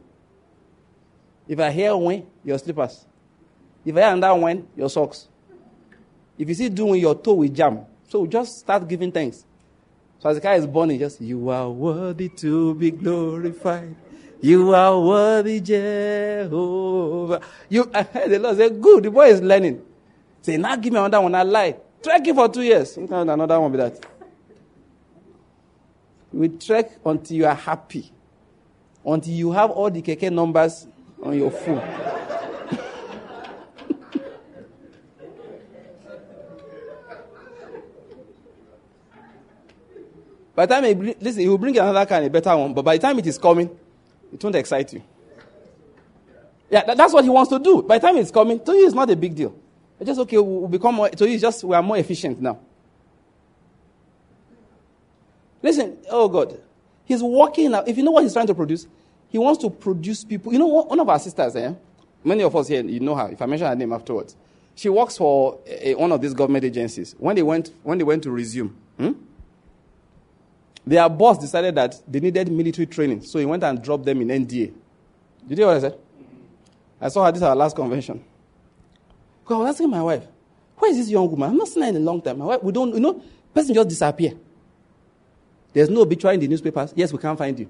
If 1.47 1.59
I 1.59 1.71
hear 1.71 1.95
when, 1.95 2.25
your 2.43 2.57
slippers. 2.59 3.05
If 3.85 3.95
I 3.95 4.01
hear 4.01 4.09
another 4.09 4.39
when, 4.39 4.67
your 4.75 4.89
socks. 4.89 5.27
If 6.37 6.49
you 6.49 6.55
see 6.55 6.69
doing 6.69 6.99
your 6.99 7.15
toe 7.15 7.33
with 7.33 7.55
jam, 7.55 7.85
so 8.09 8.25
just 8.25 8.59
start 8.59 8.87
giving 8.87 9.11
thanks. 9.11 9.45
So 10.19 10.29
as 10.29 10.35
the 10.35 10.41
car 10.41 10.55
is 10.55 10.67
born, 10.67 10.89
he 10.89 10.97
just 10.97 11.21
you 11.21 11.49
are 11.49 11.69
worthy 11.69 12.29
to 12.29 12.75
be 12.75 12.91
glorified. 12.91 13.95
You 14.43 14.75
are 14.75 14.99
worthy, 14.99 15.61
Jehovah. 15.61 17.39
You, 17.69 17.89
I 17.93 18.03
the 18.27 18.39
Lord 18.39 18.57
say, 18.57 18.69
good, 18.71 19.03
the 19.03 19.09
boy 19.09 19.27
is 19.27 19.41
learning. 19.41 19.81
Say, 20.41 20.57
now 20.57 20.75
give 20.75 20.91
me 20.91 20.99
another 20.99 21.21
one. 21.21 21.33
I 21.33 21.43
lie. 21.43 21.77
Trek 22.03 22.27
it 22.27 22.35
for 22.35 22.49
two 22.49 22.63
years. 22.63 22.93
Sometimes 22.93 23.29
another 23.29 23.57
one 23.57 23.71
with 23.71 23.79
that. 23.79 24.05
We 26.33 26.49
trek 26.49 26.91
until 27.05 27.37
you 27.37 27.45
are 27.45 27.55
happy. 27.55 28.11
Until 29.05 29.33
you 29.33 29.53
have 29.53 29.71
all 29.71 29.89
the 29.89 30.01
KK 30.01 30.29
numbers 30.33 30.87
on 31.23 31.37
your 31.37 31.49
phone. 31.49 31.77
by 40.53 40.65
the 40.65 40.75
time 40.75 40.83
he, 40.83 40.95
listen, 41.21 41.43
he 41.43 41.47
will 41.47 41.57
bring 41.57 41.77
another 41.77 42.05
kind, 42.05 42.25
a 42.25 42.29
better 42.29 42.57
one, 42.57 42.73
but 42.73 42.83
by 42.83 42.97
the 42.97 43.01
time 43.03 43.17
it 43.19 43.27
is 43.27 43.37
coming, 43.37 43.69
it 44.33 44.43
won't 44.43 44.55
excite 44.55 44.93
you. 44.93 45.03
Yeah, 46.69 46.83
that, 46.85 46.97
that's 46.97 47.13
what 47.13 47.23
he 47.23 47.29
wants 47.29 47.49
to 47.51 47.59
do. 47.59 47.83
By 47.83 47.99
the 47.99 48.07
time 48.07 48.17
it's 48.17 48.31
coming, 48.31 48.59
to 48.59 48.73
you 48.73 48.85
it's 48.85 48.95
not 48.95 49.09
a 49.09 49.15
big 49.15 49.35
deal. 49.35 49.55
It's 49.99 50.07
just 50.07 50.19
okay, 50.21 50.37
we'll 50.37 50.67
become 50.67 50.95
more, 50.95 51.09
to 51.09 51.29
you 51.29 51.37
just 51.39 51.63
we 51.63 51.75
are 51.75 51.83
more 51.83 51.97
efficient 51.97 52.41
now. 52.41 52.59
Listen, 55.61 55.97
oh 56.09 56.27
God, 56.27 56.59
he's 57.05 57.23
working 57.23 57.71
now. 57.71 57.83
If 57.85 57.97
you 57.97 58.03
know 58.03 58.11
what 58.11 58.23
he's 58.23 58.33
trying 58.33 58.47
to 58.47 58.55
produce, 58.55 58.87
he 59.29 59.37
wants 59.37 59.61
to 59.61 59.69
produce 59.69 60.23
people. 60.23 60.51
You 60.51 60.59
know, 60.59 60.67
one 60.67 60.99
of 60.99 61.07
our 61.07 61.19
sisters, 61.19 61.55
eh? 61.55 61.73
Many 62.23 62.43
of 62.43 62.55
us 62.55 62.67
here, 62.67 62.83
you 62.83 62.99
know 62.99 63.15
her. 63.15 63.29
If 63.31 63.41
I 63.41 63.45
mention 63.45 63.67
her 63.67 63.75
name 63.75 63.93
afterwards, 63.93 64.35
she 64.75 64.89
works 64.89 65.17
for 65.17 65.59
a, 65.65 65.93
one 65.95 66.11
of 66.11 66.21
these 66.21 66.33
government 66.33 66.65
agencies. 66.65 67.15
When 67.17 67.35
they 67.35 67.43
went, 67.43 67.71
when 67.83 67.97
they 67.97 68.03
went 68.03 68.23
to 68.23 68.31
resume, 68.31 68.75
hmm? 68.97 69.11
Their 70.85 71.07
boss 71.09 71.37
decided 71.37 71.75
that 71.75 72.01
they 72.07 72.19
needed 72.19 72.51
military 72.51 72.85
training, 72.85 73.21
so 73.21 73.39
he 73.39 73.45
went 73.45 73.63
and 73.63 73.81
dropped 73.81 74.05
them 74.05 74.21
in 74.21 74.27
NDA. 74.27 74.73
Did 75.47 75.49
you 75.49 75.55
hear 75.55 75.67
what 75.67 75.77
I 75.77 75.79
said? 75.79 75.97
I 76.99 77.09
saw 77.09 77.25
her 77.25 77.31
this 77.31 77.41
our 77.41 77.55
last 77.55 77.75
convention. 77.75 78.23
Because 79.43 79.55
I 79.55 79.59
was 79.59 79.69
asking 79.75 79.89
my 79.89 80.01
wife, 80.01 80.23
where 80.77 80.91
is 80.91 80.97
this 80.97 81.09
young 81.09 81.29
woman? 81.29 81.49
I've 81.49 81.55
not 81.55 81.67
seen 81.67 81.83
her 81.83 81.89
in 81.89 81.95
a 81.97 81.99
long 81.99 82.21
time. 82.21 82.39
My 82.39 82.45
wife, 82.45 82.63
we 82.63 82.71
don't, 82.71 82.93
you 82.93 82.99
know, 82.99 83.21
person 83.53 83.73
just 83.73 83.89
disappear. 83.89 84.33
There's 85.73 85.89
no 85.89 86.01
obituary 86.01 86.35
in 86.35 86.41
the 86.41 86.47
newspapers. 86.47 86.93
Yes, 86.95 87.11
we 87.11 87.19
can't 87.19 87.37
find 87.37 87.57
you. 87.57 87.69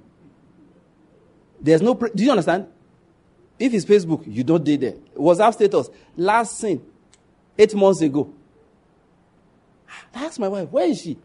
There's 1.60 1.81
no, 1.81 1.95
pre- 1.95 2.11
do 2.14 2.23
you 2.23 2.31
understand? 2.31 2.68
If 3.57 3.73
it's 3.73 3.85
Facebook, 3.85 4.23
you 4.27 4.44
don't 4.44 4.64
date 4.64 4.81
there. 4.81 4.95
WhatsApp 5.15 5.53
status, 5.53 5.90
last 6.18 6.60
seen 6.60 6.84
eight 7.57 7.73
months 7.73 8.02
ago. 8.02 8.34
Ah, 9.90 10.06
I 10.15 10.26
asked 10.26 10.40
my 10.40 10.48
wife, 10.48 10.69
where 10.69 10.88
is 10.88 11.02
she? 11.02 11.18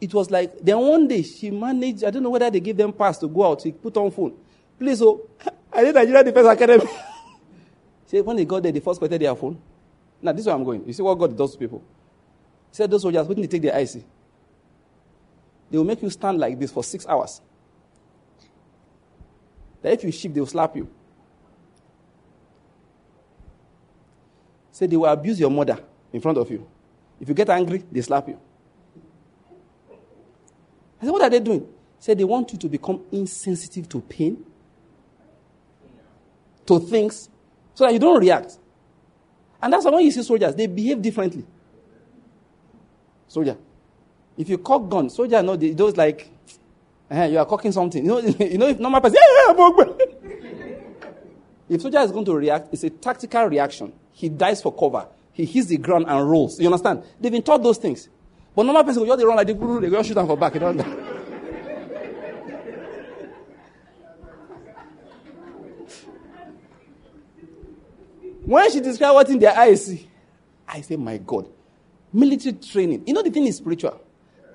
It 0.00 0.14
was 0.14 0.30
like, 0.30 0.58
then 0.60 0.78
one 0.78 1.08
day 1.08 1.22
she 1.22 1.50
managed, 1.50 2.04
I 2.04 2.10
don't 2.10 2.22
know 2.22 2.30
whether 2.30 2.50
they 2.50 2.60
gave 2.60 2.76
them 2.76 2.92
pass 2.92 3.18
to 3.18 3.28
go 3.28 3.46
out, 3.46 3.62
she 3.62 3.72
put 3.72 3.96
on 3.96 4.10
phone. 4.10 4.34
Please, 4.78 5.02
oh, 5.02 5.28
I 5.72 5.82
did 5.82 5.94
Nigeria 5.94 6.22
Defense 6.22 6.46
Academy. 6.46 6.84
See, 8.06 8.20
when 8.20 8.36
they 8.36 8.44
got 8.44 8.62
there, 8.62 8.72
they 8.72 8.80
first 8.80 9.00
collected 9.00 9.20
their 9.20 9.34
phone. 9.34 9.60
Now, 10.22 10.32
this 10.32 10.40
is 10.40 10.46
where 10.46 10.54
I'm 10.54 10.64
going. 10.64 10.86
You 10.86 10.92
see 10.92 11.02
what 11.02 11.18
God 11.18 11.36
does 11.36 11.52
to 11.52 11.58
people. 11.58 11.82
He 12.70 12.76
said, 12.76 12.90
those 12.90 13.02
soldiers, 13.02 13.26
when 13.26 13.40
they 13.40 13.46
take 13.46 13.62
their 13.62 13.78
IC, 13.78 14.02
they 15.70 15.78
will 15.78 15.84
make 15.84 16.02
you 16.02 16.10
stand 16.10 16.38
like 16.38 16.58
this 16.58 16.70
for 16.70 16.82
six 16.82 17.06
hours. 17.06 17.40
That 19.82 19.92
if 19.92 20.04
you 20.04 20.12
shift, 20.12 20.34
they 20.34 20.40
will 20.40 20.46
slap 20.46 20.74
you. 20.76 20.88
Say 24.72 24.86
they 24.86 24.96
will 24.96 25.06
abuse 25.06 25.38
your 25.38 25.50
mother 25.50 25.78
in 26.12 26.20
front 26.20 26.38
of 26.38 26.50
you. 26.50 26.66
If 27.20 27.28
you 27.28 27.34
get 27.34 27.50
angry, 27.50 27.84
they 27.90 28.00
slap 28.00 28.28
you. 28.28 28.40
I 31.00 31.04
said, 31.04 31.10
What 31.10 31.22
are 31.22 31.30
they 31.30 31.40
doing? 31.40 31.66
Say 31.98 32.14
they 32.14 32.24
want 32.24 32.52
you 32.52 32.58
to 32.58 32.68
become 32.68 33.02
insensitive 33.10 33.88
to 33.88 34.00
pain, 34.00 34.44
to 36.66 36.78
things, 36.80 37.28
so 37.74 37.84
that 37.84 37.92
you 37.92 37.98
don't 37.98 38.20
react. 38.20 38.58
And 39.60 39.72
that's 39.72 39.84
why 39.84 39.90
when 39.90 40.04
you 40.04 40.12
see 40.12 40.22
soldiers, 40.22 40.54
they 40.54 40.66
behave 40.66 41.02
differently. 41.02 41.44
Soldier. 43.26 43.56
If 44.36 44.48
you 44.48 44.58
cock 44.58 44.88
gun, 44.88 45.10
soldier 45.10 45.42
know 45.42 45.56
they 45.56 45.72
those 45.72 45.96
like 45.96 46.30
uh, 47.10 47.24
you 47.24 47.38
are 47.38 47.46
cocking 47.46 47.72
something. 47.72 48.04
You 48.04 48.10
know, 48.10 48.18
you 48.20 48.58
know 48.58 48.68
if 48.68 48.78
normal 48.78 49.00
person, 49.00 49.18
if 51.68 51.82
soldier 51.82 52.00
is 52.00 52.12
going 52.12 52.24
to 52.24 52.34
react, 52.34 52.68
it's 52.72 52.84
a 52.84 52.90
tactical 52.90 53.46
reaction. 53.46 53.92
He 54.12 54.28
dies 54.28 54.62
for 54.62 54.72
cover. 54.72 55.08
He 55.32 55.44
hits 55.44 55.68
the 55.68 55.76
ground 55.76 56.06
and 56.08 56.30
rolls. 56.30 56.60
You 56.60 56.66
understand? 56.66 57.02
They've 57.20 57.32
been 57.32 57.42
taught 57.42 57.62
those 57.62 57.78
things. 57.78 58.08
But 58.58 58.64
normal 58.64 58.82
person 58.82 59.02
will 59.02 59.14
just 59.14 59.24
run 59.24 59.36
like 59.36 59.46
they 59.46 59.54
go 59.54 60.02
shoot 60.02 60.14
them 60.14 60.26
for 60.26 60.36
back. 60.36 60.52
You 60.54 60.58
don't 60.58 60.80
When 68.44 68.72
she 68.72 68.80
described 68.80 69.14
what 69.14 69.28
in 69.28 69.38
their 69.38 69.56
eyes 69.56 70.04
I 70.66 70.80
say, 70.80 70.96
my 70.96 71.18
God, 71.18 71.48
military 72.12 72.54
training. 72.54 73.04
You 73.06 73.14
know, 73.14 73.22
the 73.22 73.30
thing 73.30 73.46
is 73.46 73.58
spiritual. 73.58 74.00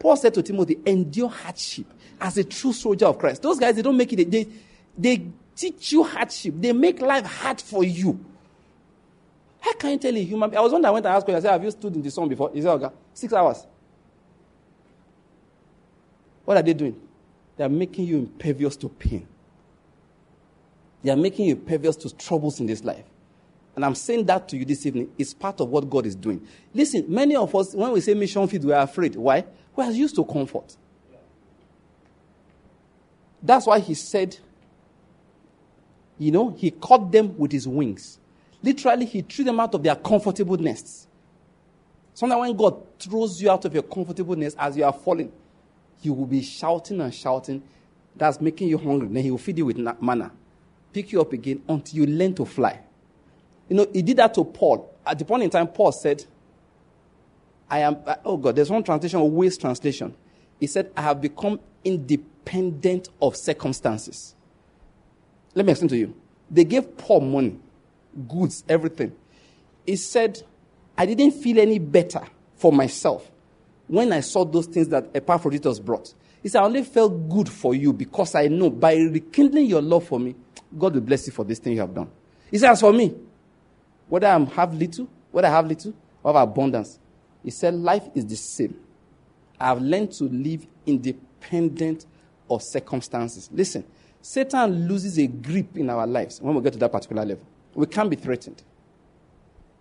Paul 0.02 0.18
said 0.18 0.34
to 0.34 0.44
Timothy, 0.44 0.80
endure 0.86 1.30
hardship 1.30 1.86
as 2.20 2.38
a 2.38 2.44
true 2.44 2.74
soldier 2.74 3.06
of 3.06 3.18
Christ. 3.18 3.42
Those 3.42 3.58
guys, 3.58 3.78
they 3.78 3.82
don't 3.84 3.96
make 3.96 4.12
it, 4.12 4.30
they, 4.30 4.50
they 4.98 5.28
teach 5.56 5.94
you 5.94 6.04
hardship. 6.04 6.56
They 6.58 6.74
make 6.74 7.00
life 7.00 7.26
hard 7.26 7.62
for 7.62 7.86
you. 7.86 8.20
How 9.62 9.72
can 9.76 9.92
you 9.92 9.98
tell 9.98 10.14
a 10.14 10.22
human 10.22 10.54
I 10.54 10.60
was 10.60 10.74
one 10.74 10.82
that 10.82 10.92
went 10.92 11.06
and 11.06 11.16
asked 11.16 11.30
I 11.30 11.40
said, 11.40 11.52
Have 11.52 11.64
you 11.64 11.72
stood 11.72 11.96
in 11.96 12.02
the 12.02 12.12
sun 12.12 12.28
before? 12.28 12.52
He 12.54 12.62
said, 12.62 12.72
okay, 12.72 12.94
six 13.14 13.32
hours. 13.32 13.66
What 16.46 16.58
are 16.58 16.64
they 16.64 16.74
doing? 16.74 17.00
They 17.58 17.64
are 17.64 17.70
making 17.70 18.06
you 18.06 18.18
impervious 18.18 18.76
to 18.78 18.90
pain. 18.90 19.28
They 21.04 21.12
are 21.12 21.18
making 21.18 21.46
you 21.46 21.56
impervious 21.56 21.96
to 21.98 22.16
troubles 22.16 22.60
in 22.60 22.66
this 22.66 22.84
life. 22.84 23.06
And 23.76 23.84
I'm 23.84 23.96
saying 23.96 24.26
that 24.26 24.48
to 24.50 24.58
you 24.58 24.66
this 24.66 24.86
evening. 24.86 25.12
It's 25.18 25.34
part 25.34 25.60
of 25.60 25.70
what 25.70 25.90
God 25.90 26.06
is 26.06 26.16
doing. 26.16 26.46
Listen, 26.74 27.06
many 27.08 27.36
of 27.36 27.54
us, 27.56 27.74
when 27.74 27.92
we 27.92 28.02
say 28.02 28.14
mission 28.14 28.48
field, 28.48 28.66
we 28.66 28.74
are 28.74 28.84
afraid. 28.84 29.16
Why? 29.16 29.46
We 29.76 29.84
are 29.84 29.92
used 29.92 30.16
to 30.16 30.26
comfort. 30.26 30.76
That's 33.42 33.66
why 33.66 33.80
he 33.80 33.94
said, 33.94 34.38
you 36.18 36.32
know, 36.32 36.52
he 36.52 36.72
caught 36.72 37.12
them 37.12 37.38
with 37.38 37.52
his 37.52 37.68
wings. 37.68 38.20
Literally, 38.62 39.06
he 39.06 39.22
threw 39.22 39.44
them 39.44 39.60
out 39.60 39.74
of 39.74 39.84
their 39.84 39.96
comfortable 39.96 40.56
nests. 40.58 41.08
Sometimes 42.14 42.40
when 42.40 42.56
God 42.56 43.00
throws 43.00 43.42
you 43.42 43.50
out 43.50 43.66
of 43.66 43.74
your 43.74 43.84
comfortable 43.84 44.36
nest 44.36 44.56
as 44.60 44.78
you 44.78 44.86
are 44.86 44.94
falling, 44.94 45.32
you 46.06 46.14
will 46.14 46.26
be 46.26 46.42
shouting 46.42 47.02
and 47.02 47.14
shouting. 47.14 47.64
That's 48.16 48.40
making 48.40 48.68
you 48.68 48.78
hungry. 48.78 49.08
Then 49.08 49.24
he 49.24 49.32
will 49.32 49.38
feed 49.38 49.58
you 49.58 49.66
with 49.66 49.78
manna, 49.78 50.32
pick 50.92 51.12
you 51.12 51.22
up 51.22 51.34
again 51.34 51.64
until 51.68 52.00
you 52.00 52.06
learn 52.06 52.34
to 52.36 52.46
fly. 52.46 52.80
You 53.70 53.78
know, 53.78 53.88
he 53.92 54.02
did 54.02 54.18
that 54.18 54.34
to 54.36 54.44
Paul. 54.44 54.94
At 55.06 55.20
the 55.20 55.26
point 55.26 55.44
in 55.44 55.50
time, 55.50 55.68
Paul 55.68 55.92
said, 55.92 56.24
I 57.70 57.80
am, 57.80 57.98
oh 58.24 58.38
God, 58.38 58.56
there's 58.56 58.70
one 58.70 58.84
translation, 58.84 59.20
Wuest 59.20 59.60
translation. 59.60 60.16
He 60.60 60.68
said, 60.68 60.92
I 60.96 61.02
have 61.02 61.22
become 61.22 61.60
independent 61.84 63.10
of 63.22 63.36
circumstances. 63.36 64.36
Let 65.56 65.66
me 65.66 65.72
explain 65.72 65.90
to 65.90 65.98
you. 65.98 66.16
They 66.52 66.64
gave 66.64 66.98
Paul 66.98 67.22
money, 67.22 67.60
goods, 68.28 68.64
everything. 68.70 69.16
He 69.86 69.96
said, 69.96 70.44
I 70.98 71.06
didn't 71.06 71.32
feel 71.32 71.60
any 71.60 71.80
better 71.80 72.22
for 72.56 72.72
myself 72.72 73.30
when 73.94 74.12
I 74.12 74.22
saw 74.22 74.44
those 74.44 74.66
things 74.66 74.88
that 74.88 75.06
Epaphroditus 75.14 75.78
brought. 75.78 76.12
He 76.42 76.50
said, 76.50 76.64
I 76.64 76.66
only 76.66 76.82
felt 76.82 77.30
good 77.30 77.48
for 77.48 77.76
you 77.76 77.94
because 77.94 78.34
I 78.34 78.48
know 78.48 78.72
by 78.72 78.96
rekindling 78.96 79.68
your 79.68 79.84
love 79.84 80.08
for 80.08 80.20
me, 80.20 80.34
God 80.76 80.96
will 80.96 81.02
bless 81.02 81.28
you 81.28 81.32
for 81.32 81.46
this 81.46 81.60
thing 81.60 81.74
you 81.74 81.82
have 81.82 81.94
done. 81.94 82.10
He 82.50 82.58
said, 82.58 82.72
As 82.72 82.82
for 82.82 82.92
me, 82.92 83.14
whether 84.10 84.26
I 84.26 84.44
have 84.56 84.74
little, 84.74 85.08
whether 85.32 85.48
I 85.48 85.52
have 85.52 85.68
little, 85.68 85.94
or 86.24 86.34
have 86.34 86.42
abundance, 86.42 86.98
he 87.44 87.52
said, 87.52 87.76
Life 87.76 88.10
is 88.16 88.26
the 88.26 88.36
same. 88.36 88.76
I 89.60 89.68
have 89.68 89.80
learned 89.80 90.12
to 90.14 90.24
live 90.24 90.66
independent 90.88 92.08
of 92.50 92.64
circumstances. 92.64 93.48
Listen, 93.54 93.86
Satan 94.24 94.88
loses 94.88 95.20
a 95.20 95.28
grip 95.28 95.78
in 95.78 95.92
our 95.92 96.08
lives 96.08 96.42
when 96.42 96.56
we 96.56 96.62
get 96.64 96.74
to 96.74 96.80
that 96.80 96.92
particular 96.92 97.24
level. 97.24 97.46
We 97.76 97.86
can't 97.86 98.10
be 98.10 98.16
threatened. 98.16 98.64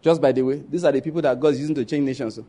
Just 0.02 0.20
by 0.20 0.32
the 0.32 0.42
way, 0.42 0.62
these 0.68 0.84
are 0.84 0.92
the 0.92 1.00
people 1.00 1.22
that 1.22 1.40
God 1.40 1.54
is 1.54 1.60
using 1.60 1.76
to 1.76 1.84
change 1.86 2.04
nations. 2.04 2.34
So. 2.34 2.44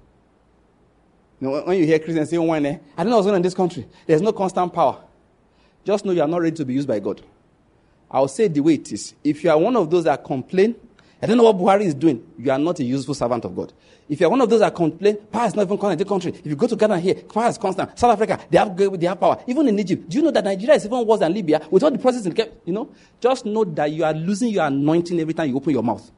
You 1.40 1.50
know, 1.50 1.62
when 1.64 1.78
you 1.78 1.86
hear 1.86 2.00
Christians 2.00 2.30
say, 2.30 2.38
oh, 2.38 2.52
eh, 2.54 2.78
I 2.98 3.04
don't 3.04 3.10
know 3.10 3.18
what's 3.18 3.26
going 3.26 3.34
on 3.34 3.38
in 3.38 3.42
this 3.42 3.54
country. 3.54 3.86
There's 4.06 4.22
no 4.22 4.32
constant 4.32 4.74
power. 4.74 5.04
Just 5.84 6.06
know 6.06 6.12
you 6.12 6.22
are 6.22 6.28
not 6.28 6.42
ready 6.42 6.56
to 6.56 6.66
be 6.66 6.74
used 6.74 6.88
by 6.88 7.00
God. 7.00 7.22
I'll 8.10 8.28
say 8.28 8.48
the 8.48 8.62
way 8.62 8.76
it 8.76 8.92
is. 8.92 9.14
If 9.24 9.44
you 9.44 9.50
are 9.50 9.58
one 9.58 9.76
of 9.76 9.90
those 9.90 10.06
that 10.06 10.24
complain 10.24 10.76
I 11.24 11.26
don't 11.26 11.38
know 11.38 11.44
what 11.44 11.58
Buhari 11.58 11.84
is 11.86 11.94
doing. 11.94 12.22
You 12.38 12.52
are 12.52 12.60
not 12.60 12.80
a 12.80 12.84
useful 12.84 13.14
servant 13.16 13.46
of 13.46 13.56
God. 13.56 13.72
If 14.10 14.20
you 14.20 14.28
are 14.28 14.30
one 14.30 14.42
of 14.42 14.50
those 14.50 14.60
that 14.60 14.76
complain, 14.76 15.16
power 15.32 15.46
is 15.48 15.56
not 15.56 15.62
even 15.62 15.78
constant 15.78 16.02
in 16.02 16.06
the 16.06 16.10
country. 16.10 16.32
If 16.38 16.46
you 16.46 16.58
go 16.58 16.68
to 16.68 16.76
Ghana 16.76 17.00
here, 17.00 17.16
power 17.16 17.48
is 17.48 17.58
constant. 17.58 17.98
South 17.98 18.12
Africa, 18.12 18.38
they 18.50 18.58
have, 18.58 18.76
they 18.76 19.08
have 19.08 19.22
power. 19.22 19.42
Even 19.48 19.70
in 19.70 19.80
Egypt, 19.80 20.10
do 20.10 20.18
you 20.18 20.22
know 20.26 20.32
that 20.32 20.44
Nigeria 20.44 20.76
is 20.76 20.86
even 20.86 21.08
worse 21.08 21.22
than 21.22 21.34
Libya 21.34 21.62
with 21.72 21.82
all 21.82 21.92
the 21.92 21.98
process 21.98 22.26
in 22.26 22.36
You 22.66 22.74
know, 22.74 22.90
just 23.22 23.46
know 23.46 23.64
that 23.64 23.90
you 23.90 24.04
are 24.04 24.14
losing 24.14 24.50
your 24.50 24.66
anointing 24.66 25.18
every 25.18 25.34
time 25.34 25.48
you 25.48 25.56
open 25.56 25.72
your 25.72 25.82
mouth. 25.82 26.12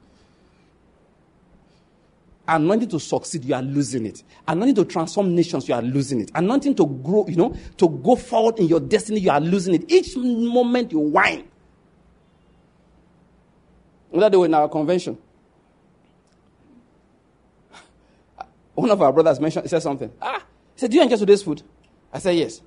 Anointing 2.47 2.89
to 2.89 2.99
succeed, 2.99 3.43
you 3.43 3.55
are 3.55 3.61
losing 3.61 4.05
it. 4.05 4.23
Anointing 4.47 4.75
to 4.75 4.85
transform 4.85 5.33
nations, 5.33 5.67
you 5.67 5.73
are 5.73 5.81
losing 5.81 6.21
it. 6.21 6.29
Anointing 6.35 6.75
to 6.75 6.85
grow, 6.85 7.25
you 7.27 7.35
know, 7.35 7.55
to 7.77 7.89
go 7.89 8.15
forward 8.15 8.59
in 8.59 8.67
your 8.67 8.79
destiny, 8.79 9.19
you 9.19 9.31
are 9.31 9.39
losing 9.39 9.73
it. 9.73 9.91
Each 9.91 10.15
moment 10.15 10.91
you 10.91 10.99
whine, 10.99 11.47
that 14.13 14.31
day 14.31 14.39
in 14.41 14.53
our 14.53 14.69
convention, 14.69 15.17
one 18.75 18.91
of 18.91 19.01
our 19.01 19.11
brothers 19.11 19.39
mentioned, 19.39 19.65
he 19.65 19.69
said 19.69 19.81
something. 19.81 20.11
Ah, 20.21 20.43
he 20.75 20.79
said, 20.79 20.91
Do 20.91 20.97
you 20.97 21.03
enjoy 21.03 21.17
today's 21.17 21.41
food? 21.41 21.63
I 22.13 22.19
said, 22.19 22.35
Yes. 22.35 22.61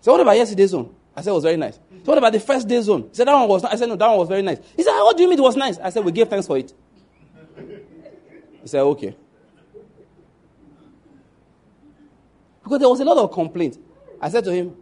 So 0.00 0.12
what 0.12 0.20
about 0.20 0.36
yesterday's 0.36 0.70
zone? 0.70 0.94
I 1.14 1.22
said, 1.22 1.30
It 1.30 1.34
was 1.34 1.44
very 1.44 1.56
nice. 1.56 1.74
So 1.76 2.12
what 2.12 2.18
about 2.18 2.32
the 2.32 2.40
first 2.40 2.66
day's 2.68 2.84
zone? 2.84 3.02
He 3.08 3.14
said, 3.14 3.28
That 3.28 3.34
one 3.34 3.48
was 3.48 3.64
I 3.64 3.76
said, 3.76 3.88
No, 3.88 3.96
that 3.96 4.06
one 4.08 4.18
was 4.18 4.28
very 4.28 4.42
nice. 4.42 4.58
He 4.76 4.82
said, 4.82 4.98
What 5.00 5.16
do 5.16 5.22
you 5.22 5.28
mean 5.30 5.38
it 5.38 5.42
was 5.42 5.56
nice? 5.56 5.78
I 5.78 5.90
said, 5.90 6.04
We 6.04 6.12
gave 6.12 6.28
thanks 6.28 6.46
for 6.46 6.58
it. 6.58 6.72
He 8.66 8.68
said, 8.68 8.80
Okay. 8.80 9.14
Because 12.64 12.80
there 12.80 12.88
was 12.88 12.98
a 12.98 13.04
lot 13.04 13.16
of 13.16 13.30
complaint. 13.30 13.78
I 14.20 14.28
said 14.28 14.42
to 14.42 14.52
him, 14.52 14.74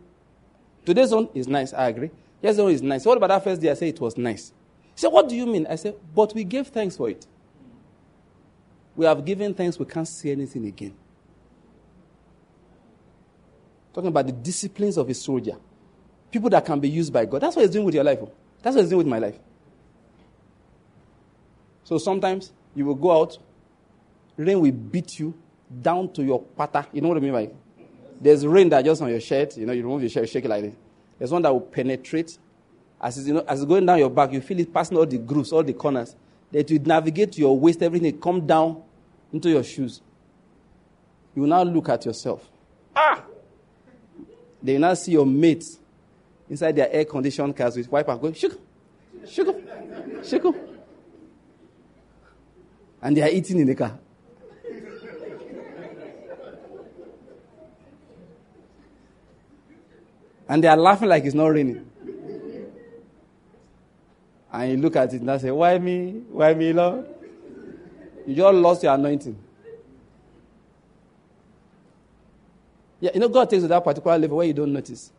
Today's 0.86 1.10
zone 1.10 1.28
is 1.34 1.46
nice. 1.46 1.74
I 1.74 1.88
agree. 1.88 2.10
Yesterday's 2.40 2.56
zone 2.56 2.70
is 2.70 2.80
nice. 2.80 3.04
What 3.04 3.18
about 3.18 3.26
that 3.26 3.44
first 3.44 3.60
day? 3.60 3.70
I 3.70 3.74
said, 3.74 3.88
It 3.88 4.00
was 4.00 4.16
nice. 4.16 4.54
He 4.94 5.00
said, 5.00 5.08
What 5.08 5.28
do 5.28 5.36
you 5.36 5.44
mean? 5.44 5.66
I 5.68 5.74
said, 5.74 5.96
But 6.14 6.34
we 6.34 6.44
gave 6.44 6.68
thanks 6.68 6.96
for 6.96 7.10
it. 7.10 7.26
We 8.96 9.04
have 9.04 9.22
given 9.22 9.52
thanks, 9.52 9.78
we 9.78 9.84
can't 9.84 10.08
say 10.08 10.30
anything 10.30 10.64
again. 10.64 10.94
Talking 13.92 14.08
about 14.08 14.24
the 14.24 14.32
disciplines 14.32 14.96
of 14.96 15.10
a 15.10 15.14
soldier. 15.14 15.58
People 16.30 16.48
that 16.48 16.64
can 16.64 16.80
be 16.80 16.88
used 16.88 17.12
by 17.12 17.26
God. 17.26 17.42
That's 17.42 17.54
what 17.54 17.66
he's 17.66 17.70
doing 17.70 17.84
with 17.84 17.94
your 17.94 18.04
life. 18.04 18.20
Oh. 18.22 18.32
That's 18.62 18.76
what 18.76 18.80
he's 18.80 18.88
doing 18.88 19.00
with 19.04 19.08
my 19.08 19.18
life. 19.18 19.38
So 21.82 21.98
sometimes 21.98 22.50
you 22.74 22.86
will 22.86 22.94
go 22.94 23.20
out, 23.20 23.38
rain 24.36 24.60
will 24.60 24.72
beat 24.72 25.18
you 25.18 25.34
down 25.82 26.12
to 26.12 26.22
your 26.22 26.42
pata. 26.42 26.86
You 26.92 27.00
know 27.00 27.08
what 27.08 27.16
I 27.18 27.20
mean 27.20 27.32
by 27.32 27.42
it? 27.42 27.56
There's 28.20 28.46
rain 28.46 28.68
that 28.70 28.84
just 28.84 29.02
on 29.02 29.10
your 29.10 29.20
shirt, 29.20 29.56
you 29.56 29.66
know, 29.66 29.72
you 29.72 29.82
remove 29.82 30.02
your 30.02 30.10
shirt, 30.10 30.28
shake 30.28 30.44
it 30.44 30.48
like 30.48 30.62
this. 30.62 30.74
There's 31.18 31.30
one 31.30 31.42
that 31.42 31.52
will 31.52 31.60
penetrate 31.60 32.38
as 33.04 33.18
it's, 33.18 33.28
you 33.28 33.34
know, 33.34 33.44
as 33.46 33.60
it's 33.60 33.68
going 33.68 33.84
down 33.84 33.98
your 33.98 34.08
back, 34.08 34.32
you 34.32 34.40
feel 34.40 34.58
it 34.58 34.72
passing 34.72 34.96
all 34.96 35.04
the 35.04 35.18
grooves, 35.18 35.52
all 35.52 35.62
the 35.62 35.74
corners. 35.74 36.16
That 36.52 36.70
will 36.70 36.80
navigate 36.80 37.32
to 37.32 37.40
your 37.40 37.58
waist, 37.58 37.82
everything 37.82 38.18
come 38.18 38.46
down 38.46 38.82
into 39.32 39.50
your 39.50 39.62
shoes. 39.62 40.00
You 41.34 41.42
will 41.42 41.48
now 41.48 41.64
look 41.64 41.88
at 41.90 42.06
yourself. 42.06 42.48
Ah! 42.96 43.22
They 44.62 44.74
will 44.74 44.80
now 44.80 44.94
see 44.94 45.12
your 45.12 45.26
mates 45.26 45.78
inside 46.48 46.76
their 46.76 46.90
air 46.90 47.04
conditioned 47.04 47.54
cars 47.54 47.76
with 47.76 47.90
wiper 47.90 48.16
going, 48.16 48.34
shook, 48.34 48.58
shook, 49.28 49.54
shook. 50.24 50.56
And 53.02 53.16
they 53.16 53.22
are 53.22 53.28
eating 53.28 53.58
in 53.60 53.66
the 53.66 53.74
car. 53.74 53.98
And 60.48 60.62
they 60.62 60.68
are 60.68 60.76
laughing 60.76 61.08
like 61.08 61.24
it's 61.24 61.34
not 61.34 61.46
raining. 61.46 61.90
And 64.52 64.70
you 64.70 64.76
look 64.76 64.94
at 64.96 65.12
it 65.12 65.20
and 65.20 65.30
I 65.30 65.38
say, 65.38 65.50
Why 65.50 65.78
me? 65.78 66.22
Why 66.30 66.54
me, 66.54 66.72
Lord? 66.72 67.06
You 68.26 68.36
just 68.36 68.54
lost 68.54 68.82
your 68.82 68.94
anointing. 68.94 69.36
Yeah, 73.00 73.10
you 73.14 73.20
know, 73.20 73.28
God 73.28 73.50
takes 73.50 73.62
you 73.62 73.68
to 73.68 73.68
that 73.68 73.84
particular 73.84 74.16
level 74.16 74.36
where 74.38 74.46
you 74.46 74.52
don't 74.54 74.72
notice. 74.72 75.12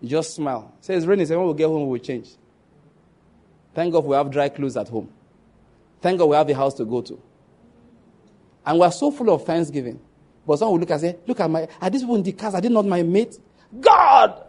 You 0.00 0.08
just 0.08 0.34
smile. 0.34 0.74
Say 0.80 0.94
it's 0.94 1.06
raining. 1.06 1.26
Say 1.26 1.36
when 1.36 1.46
we 1.46 1.54
get 1.54 1.68
home, 1.68 1.88
we'll 1.88 2.00
change. 2.00 2.30
Thank 3.74 3.92
God 3.92 4.04
we 4.04 4.16
have 4.16 4.30
dry 4.30 4.48
clothes 4.48 4.76
at 4.76 4.88
home. 4.88 5.08
Thank 6.02 6.18
God 6.18 6.26
we 6.26 6.36
have 6.36 6.48
a 6.50 6.54
house 6.54 6.74
to 6.74 6.84
go 6.84 7.00
to. 7.02 7.20
And 8.66 8.78
we're 8.78 8.90
so 8.90 9.10
full 9.10 9.30
of 9.30 9.44
thanksgiving. 9.44 10.00
But 10.46 10.58
some 10.58 10.70
will 10.70 10.80
look 10.80 10.90
and 10.90 11.00
say, 11.00 11.16
Look 11.26 11.38
at 11.40 11.48
my, 11.48 11.68
are 11.80 11.90
these 11.90 12.02
people 12.02 12.16
in 12.16 12.22
the 12.22 12.32
cars? 12.32 12.54
Are 12.54 12.60
they 12.60 12.68
not 12.68 12.84
my 12.86 13.02
mates? 13.02 13.38
God! 13.80 14.42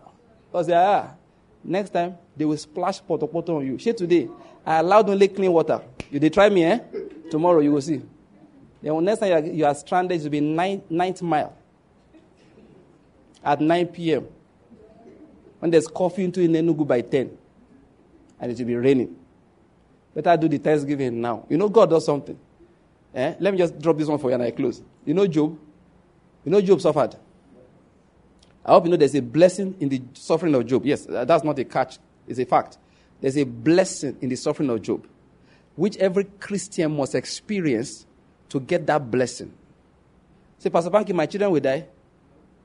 I 0.53 0.61
say, 0.64 0.73
Ah, 0.73 1.14
Next 1.64 1.91
time, 1.91 2.18
they 2.36 2.45
will 2.45 2.57
splash 2.57 3.02
poto 3.06 3.28
poto 3.28 3.57
on 3.57 3.65
you. 3.65 3.78
Share 3.78 3.94
today, 3.94 4.28
I 4.65 4.80
allowed 4.80 5.10
only 5.10 5.28
clean 5.28 5.52
water. 5.52 5.82
You 6.10 6.19
they 6.19 6.30
try 6.30 6.49
me, 6.49 6.64
eh? 6.64 6.80
Tomorrow 7.30 7.60
you 7.60 7.72
will 7.72 7.82
see. 7.82 8.02
Then 8.82 9.03
next 9.06 9.19
time 9.19 9.30
you 9.30 9.36
are, 9.36 9.53
you 9.57 9.65
are 9.65 9.76
stranded, 9.76 10.19
it 10.19 10.23
will 10.23 10.32
be 10.32 10.41
nine, 10.41 10.82
ninth 10.90 11.22
mile 11.22 11.56
at 13.44 13.61
9 13.61 13.88
p.m. 13.88 14.28
When 15.60 15.69
there's 15.72 15.88
coffee 15.88 16.23
into 16.23 16.40
Enugu 16.40 16.86
by 16.88 17.02
10, 17.02 17.38
and 18.40 18.52
it 18.52 18.57
will 18.57 18.65
be 18.65 18.76
raining. 18.76 19.15
Better 20.15 20.36
do 20.36 20.49
the 20.49 20.57
Thanksgiving 20.57 21.22
now. 21.22 21.45
You 21.48 21.57
know 21.57 21.69
God 21.69 21.91
does 21.91 22.06
something. 22.06 22.38
Eh? 23.14 23.36
Let 23.40 23.53
me 23.53 23.57
just 23.60 23.80
drop 23.80 23.98
this 23.98 24.07
one 24.07 24.18
for 24.18 24.30
you 24.30 24.34
and 24.34 24.44
I 24.44 24.52
close. 24.52 24.82
You 25.06 25.14
know 25.14 25.28
Job? 25.28 25.57
You 26.44 26.52
know 26.52 26.60
Job 26.60 26.82
suffered. 26.82 27.15
I 28.65 28.71
hope 28.71 28.85
you 28.85 28.91
know 28.91 28.97
there's 28.97 29.15
a 29.15 29.21
blessing 29.21 29.75
in 29.79 29.89
the 29.89 30.01
suffering 30.13 30.53
of 30.55 30.65
Job. 30.65 30.85
Yes, 30.85 31.05
that's 31.09 31.43
not 31.43 31.57
a 31.57 31.65
catch, 31.65 31.97
it's 32.27 32.39
a 32.39 32.45
fact. 32.45 32.77
There's 33.19 33.38
a 33.38 33.43
blessing 33.43 34.17
in 34.21 34.29
the 34.29 34.35
suffering 34.35 34.69
of 34.69 34.81
Job, 34.81 35.07
which 35.75 35.97
every 35.97 36.25
Christian 36.25 36.95
must 36.95 37.15
experience 37.15 38.05
to 38.49 38.59
get 38.59 38.85
that 38.88 39.09
blessing. 39.09 39.53
Say, 40.57 40.69
Pastor 40.69 40.91
Banky, 40.91 41.13
my 41.13 41.25
children 41.25 41.51
will 41.51 41.59
die. 41.59 41.85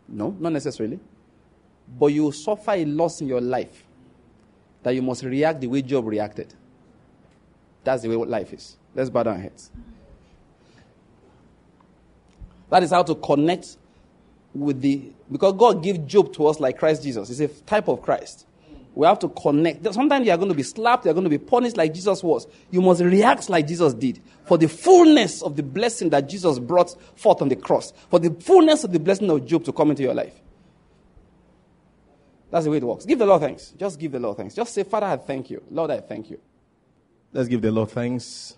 No, 0.08 0.36
not 0.38 0.52
necessarily. 0.52 1.00
But 1.98 2.06
you 2.06 2.30
suffer 2.32 2.72
a 2.72 2.84
loss 2.84 3.20
in 3.20 3.28
your 3.28 3.40
life 3.40 3.84
that 4.82 4.94
you 4.94 5.02
must 5.02 5.22
react 5.22 5.60
the 5.60 5.66
way 5.66 5.82
Job 5.82 6.06
reacted. 6.06 6.52
That's 7.84 8.02
the 8.02 8.08
way 8.08 8.16
life 8.16 8.52
is. 8.52 8.76
Let's 8.94 9.10
bow 9.10 9.22
our 9.22 9.36
heads. 9.36 9.70
That 12.68 12.82
is 12.82 12.90
how 12.90 13.02
to 13.04 13.14
connect 13.14 13.76
with 14.56 14.80
the 14.80 15.12
because 15.30 15.54
God 15.54 15.82
gave 15.82 16.06
Job 16.06 16.32
to 16.34 16.46
us 16.46 16.60
like 16.60 16.78
Christ 16.78 17.02
Jesus. 17.02 17.30
It's 17.30 17.40
a 17.40 17.48
type 17.64 17.88
of 17.88 18.02
Christ. 18.02 18.46
We 18.94 19.06
have 19.06 19.18
to 19.18 19.28
connect. 19.28 19.92
Sometimes 19.92 20.24
you 20.24 20.32
are 20.32 20.38
going 20.38 20.48
to 20.48 20.54
be 20.54 20.62
slapped, 20.62 21.04
you 21.04 21.10
are 21.10 21.14
going 21.14 21.24
to 21.24 21.30
be 21.30 21.38
punished 21.38 21.76
like 21.76 21.92
Jesus 21.92 22.22
was. 22.22 22.46
You 22.70 22.80
must 22.80 23.02
react 23.02 23.50
like 23.50 23.66
Jesus 23.66 23.92
did 23.92 24.22
for 24.46 24.56
the 24.56 24.68
fullness 24.68 25.42
of 25.42 25.54
the 25.56 25.62
blessing 25.62 26.08
that 26.10 26.28
Jesus 26.28 26.58
brought 26.58 26.96
forth 27.14 27.42
on 27.42 27.48
the 27.48 27.56
cross, 27.56 27.92
for 28.08 28.18
the 28.18 28.30
fullness 28.30 28.84
of 28.84 28.92
the 28.92 28.98
blessing 28.98 29.30
of 29.30 29.44
Job 29.44 29.64
to 29.64 29.72
come 29.72 29.90
into 29.90 30.02
your 30.02 30.14
life. 30.14 30.34
That's 32.50 32.64
the 32.64 32.70
way 32.70 32.78
it 32.78 32.84
works. 32.84 33.04
Give 33.04 33.18
the 33.18 33.26
Lord 33.26 33.42
thanks. 33.42 33.74
Just 33.76 33.98
give 33.98 34.12
the 34.12 34.20
Lord 34.20 34.38
thanks. 34.38 34.54
Just 34.54 34.72
say, 34.72 34.84
Father, 34.84 35.06
I 35.06 35.16
thank 35.16 35.50
you. 35.50 35.62
Lord, 35.70 35.90
I 35.90 36.00
thank 36.00 36.30
you. 36.30 36.40
Let's 37.32 37.48
give 37.48 37.60
the 37.60 37.72
Lord 37.72 37.90
thanks 37.90 38.56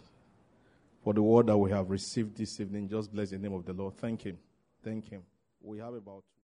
for 1.02 1.14
the 1.14 1.22
word 1.22 1.46
that 1.46 1.56
we 1.56 1.70
have 1.70 1.90
received 1.90 2.36
this 2.36 2.60
evening. 2.60 2.88
Just 2.88 3.12
bless 3.12 3.30
the 3.30 3.38
name 3.38 3.54
of 3.54 3.64
the 3.64 3.72
Lord. 3.72 3.96
Thank 3.96 4.22
Him. 4.22 4.38
Thank 4.84 5.08
Him. 5.08 5.22
We 5.60 5.78
have 5.78 5.94
about 5.94 6.24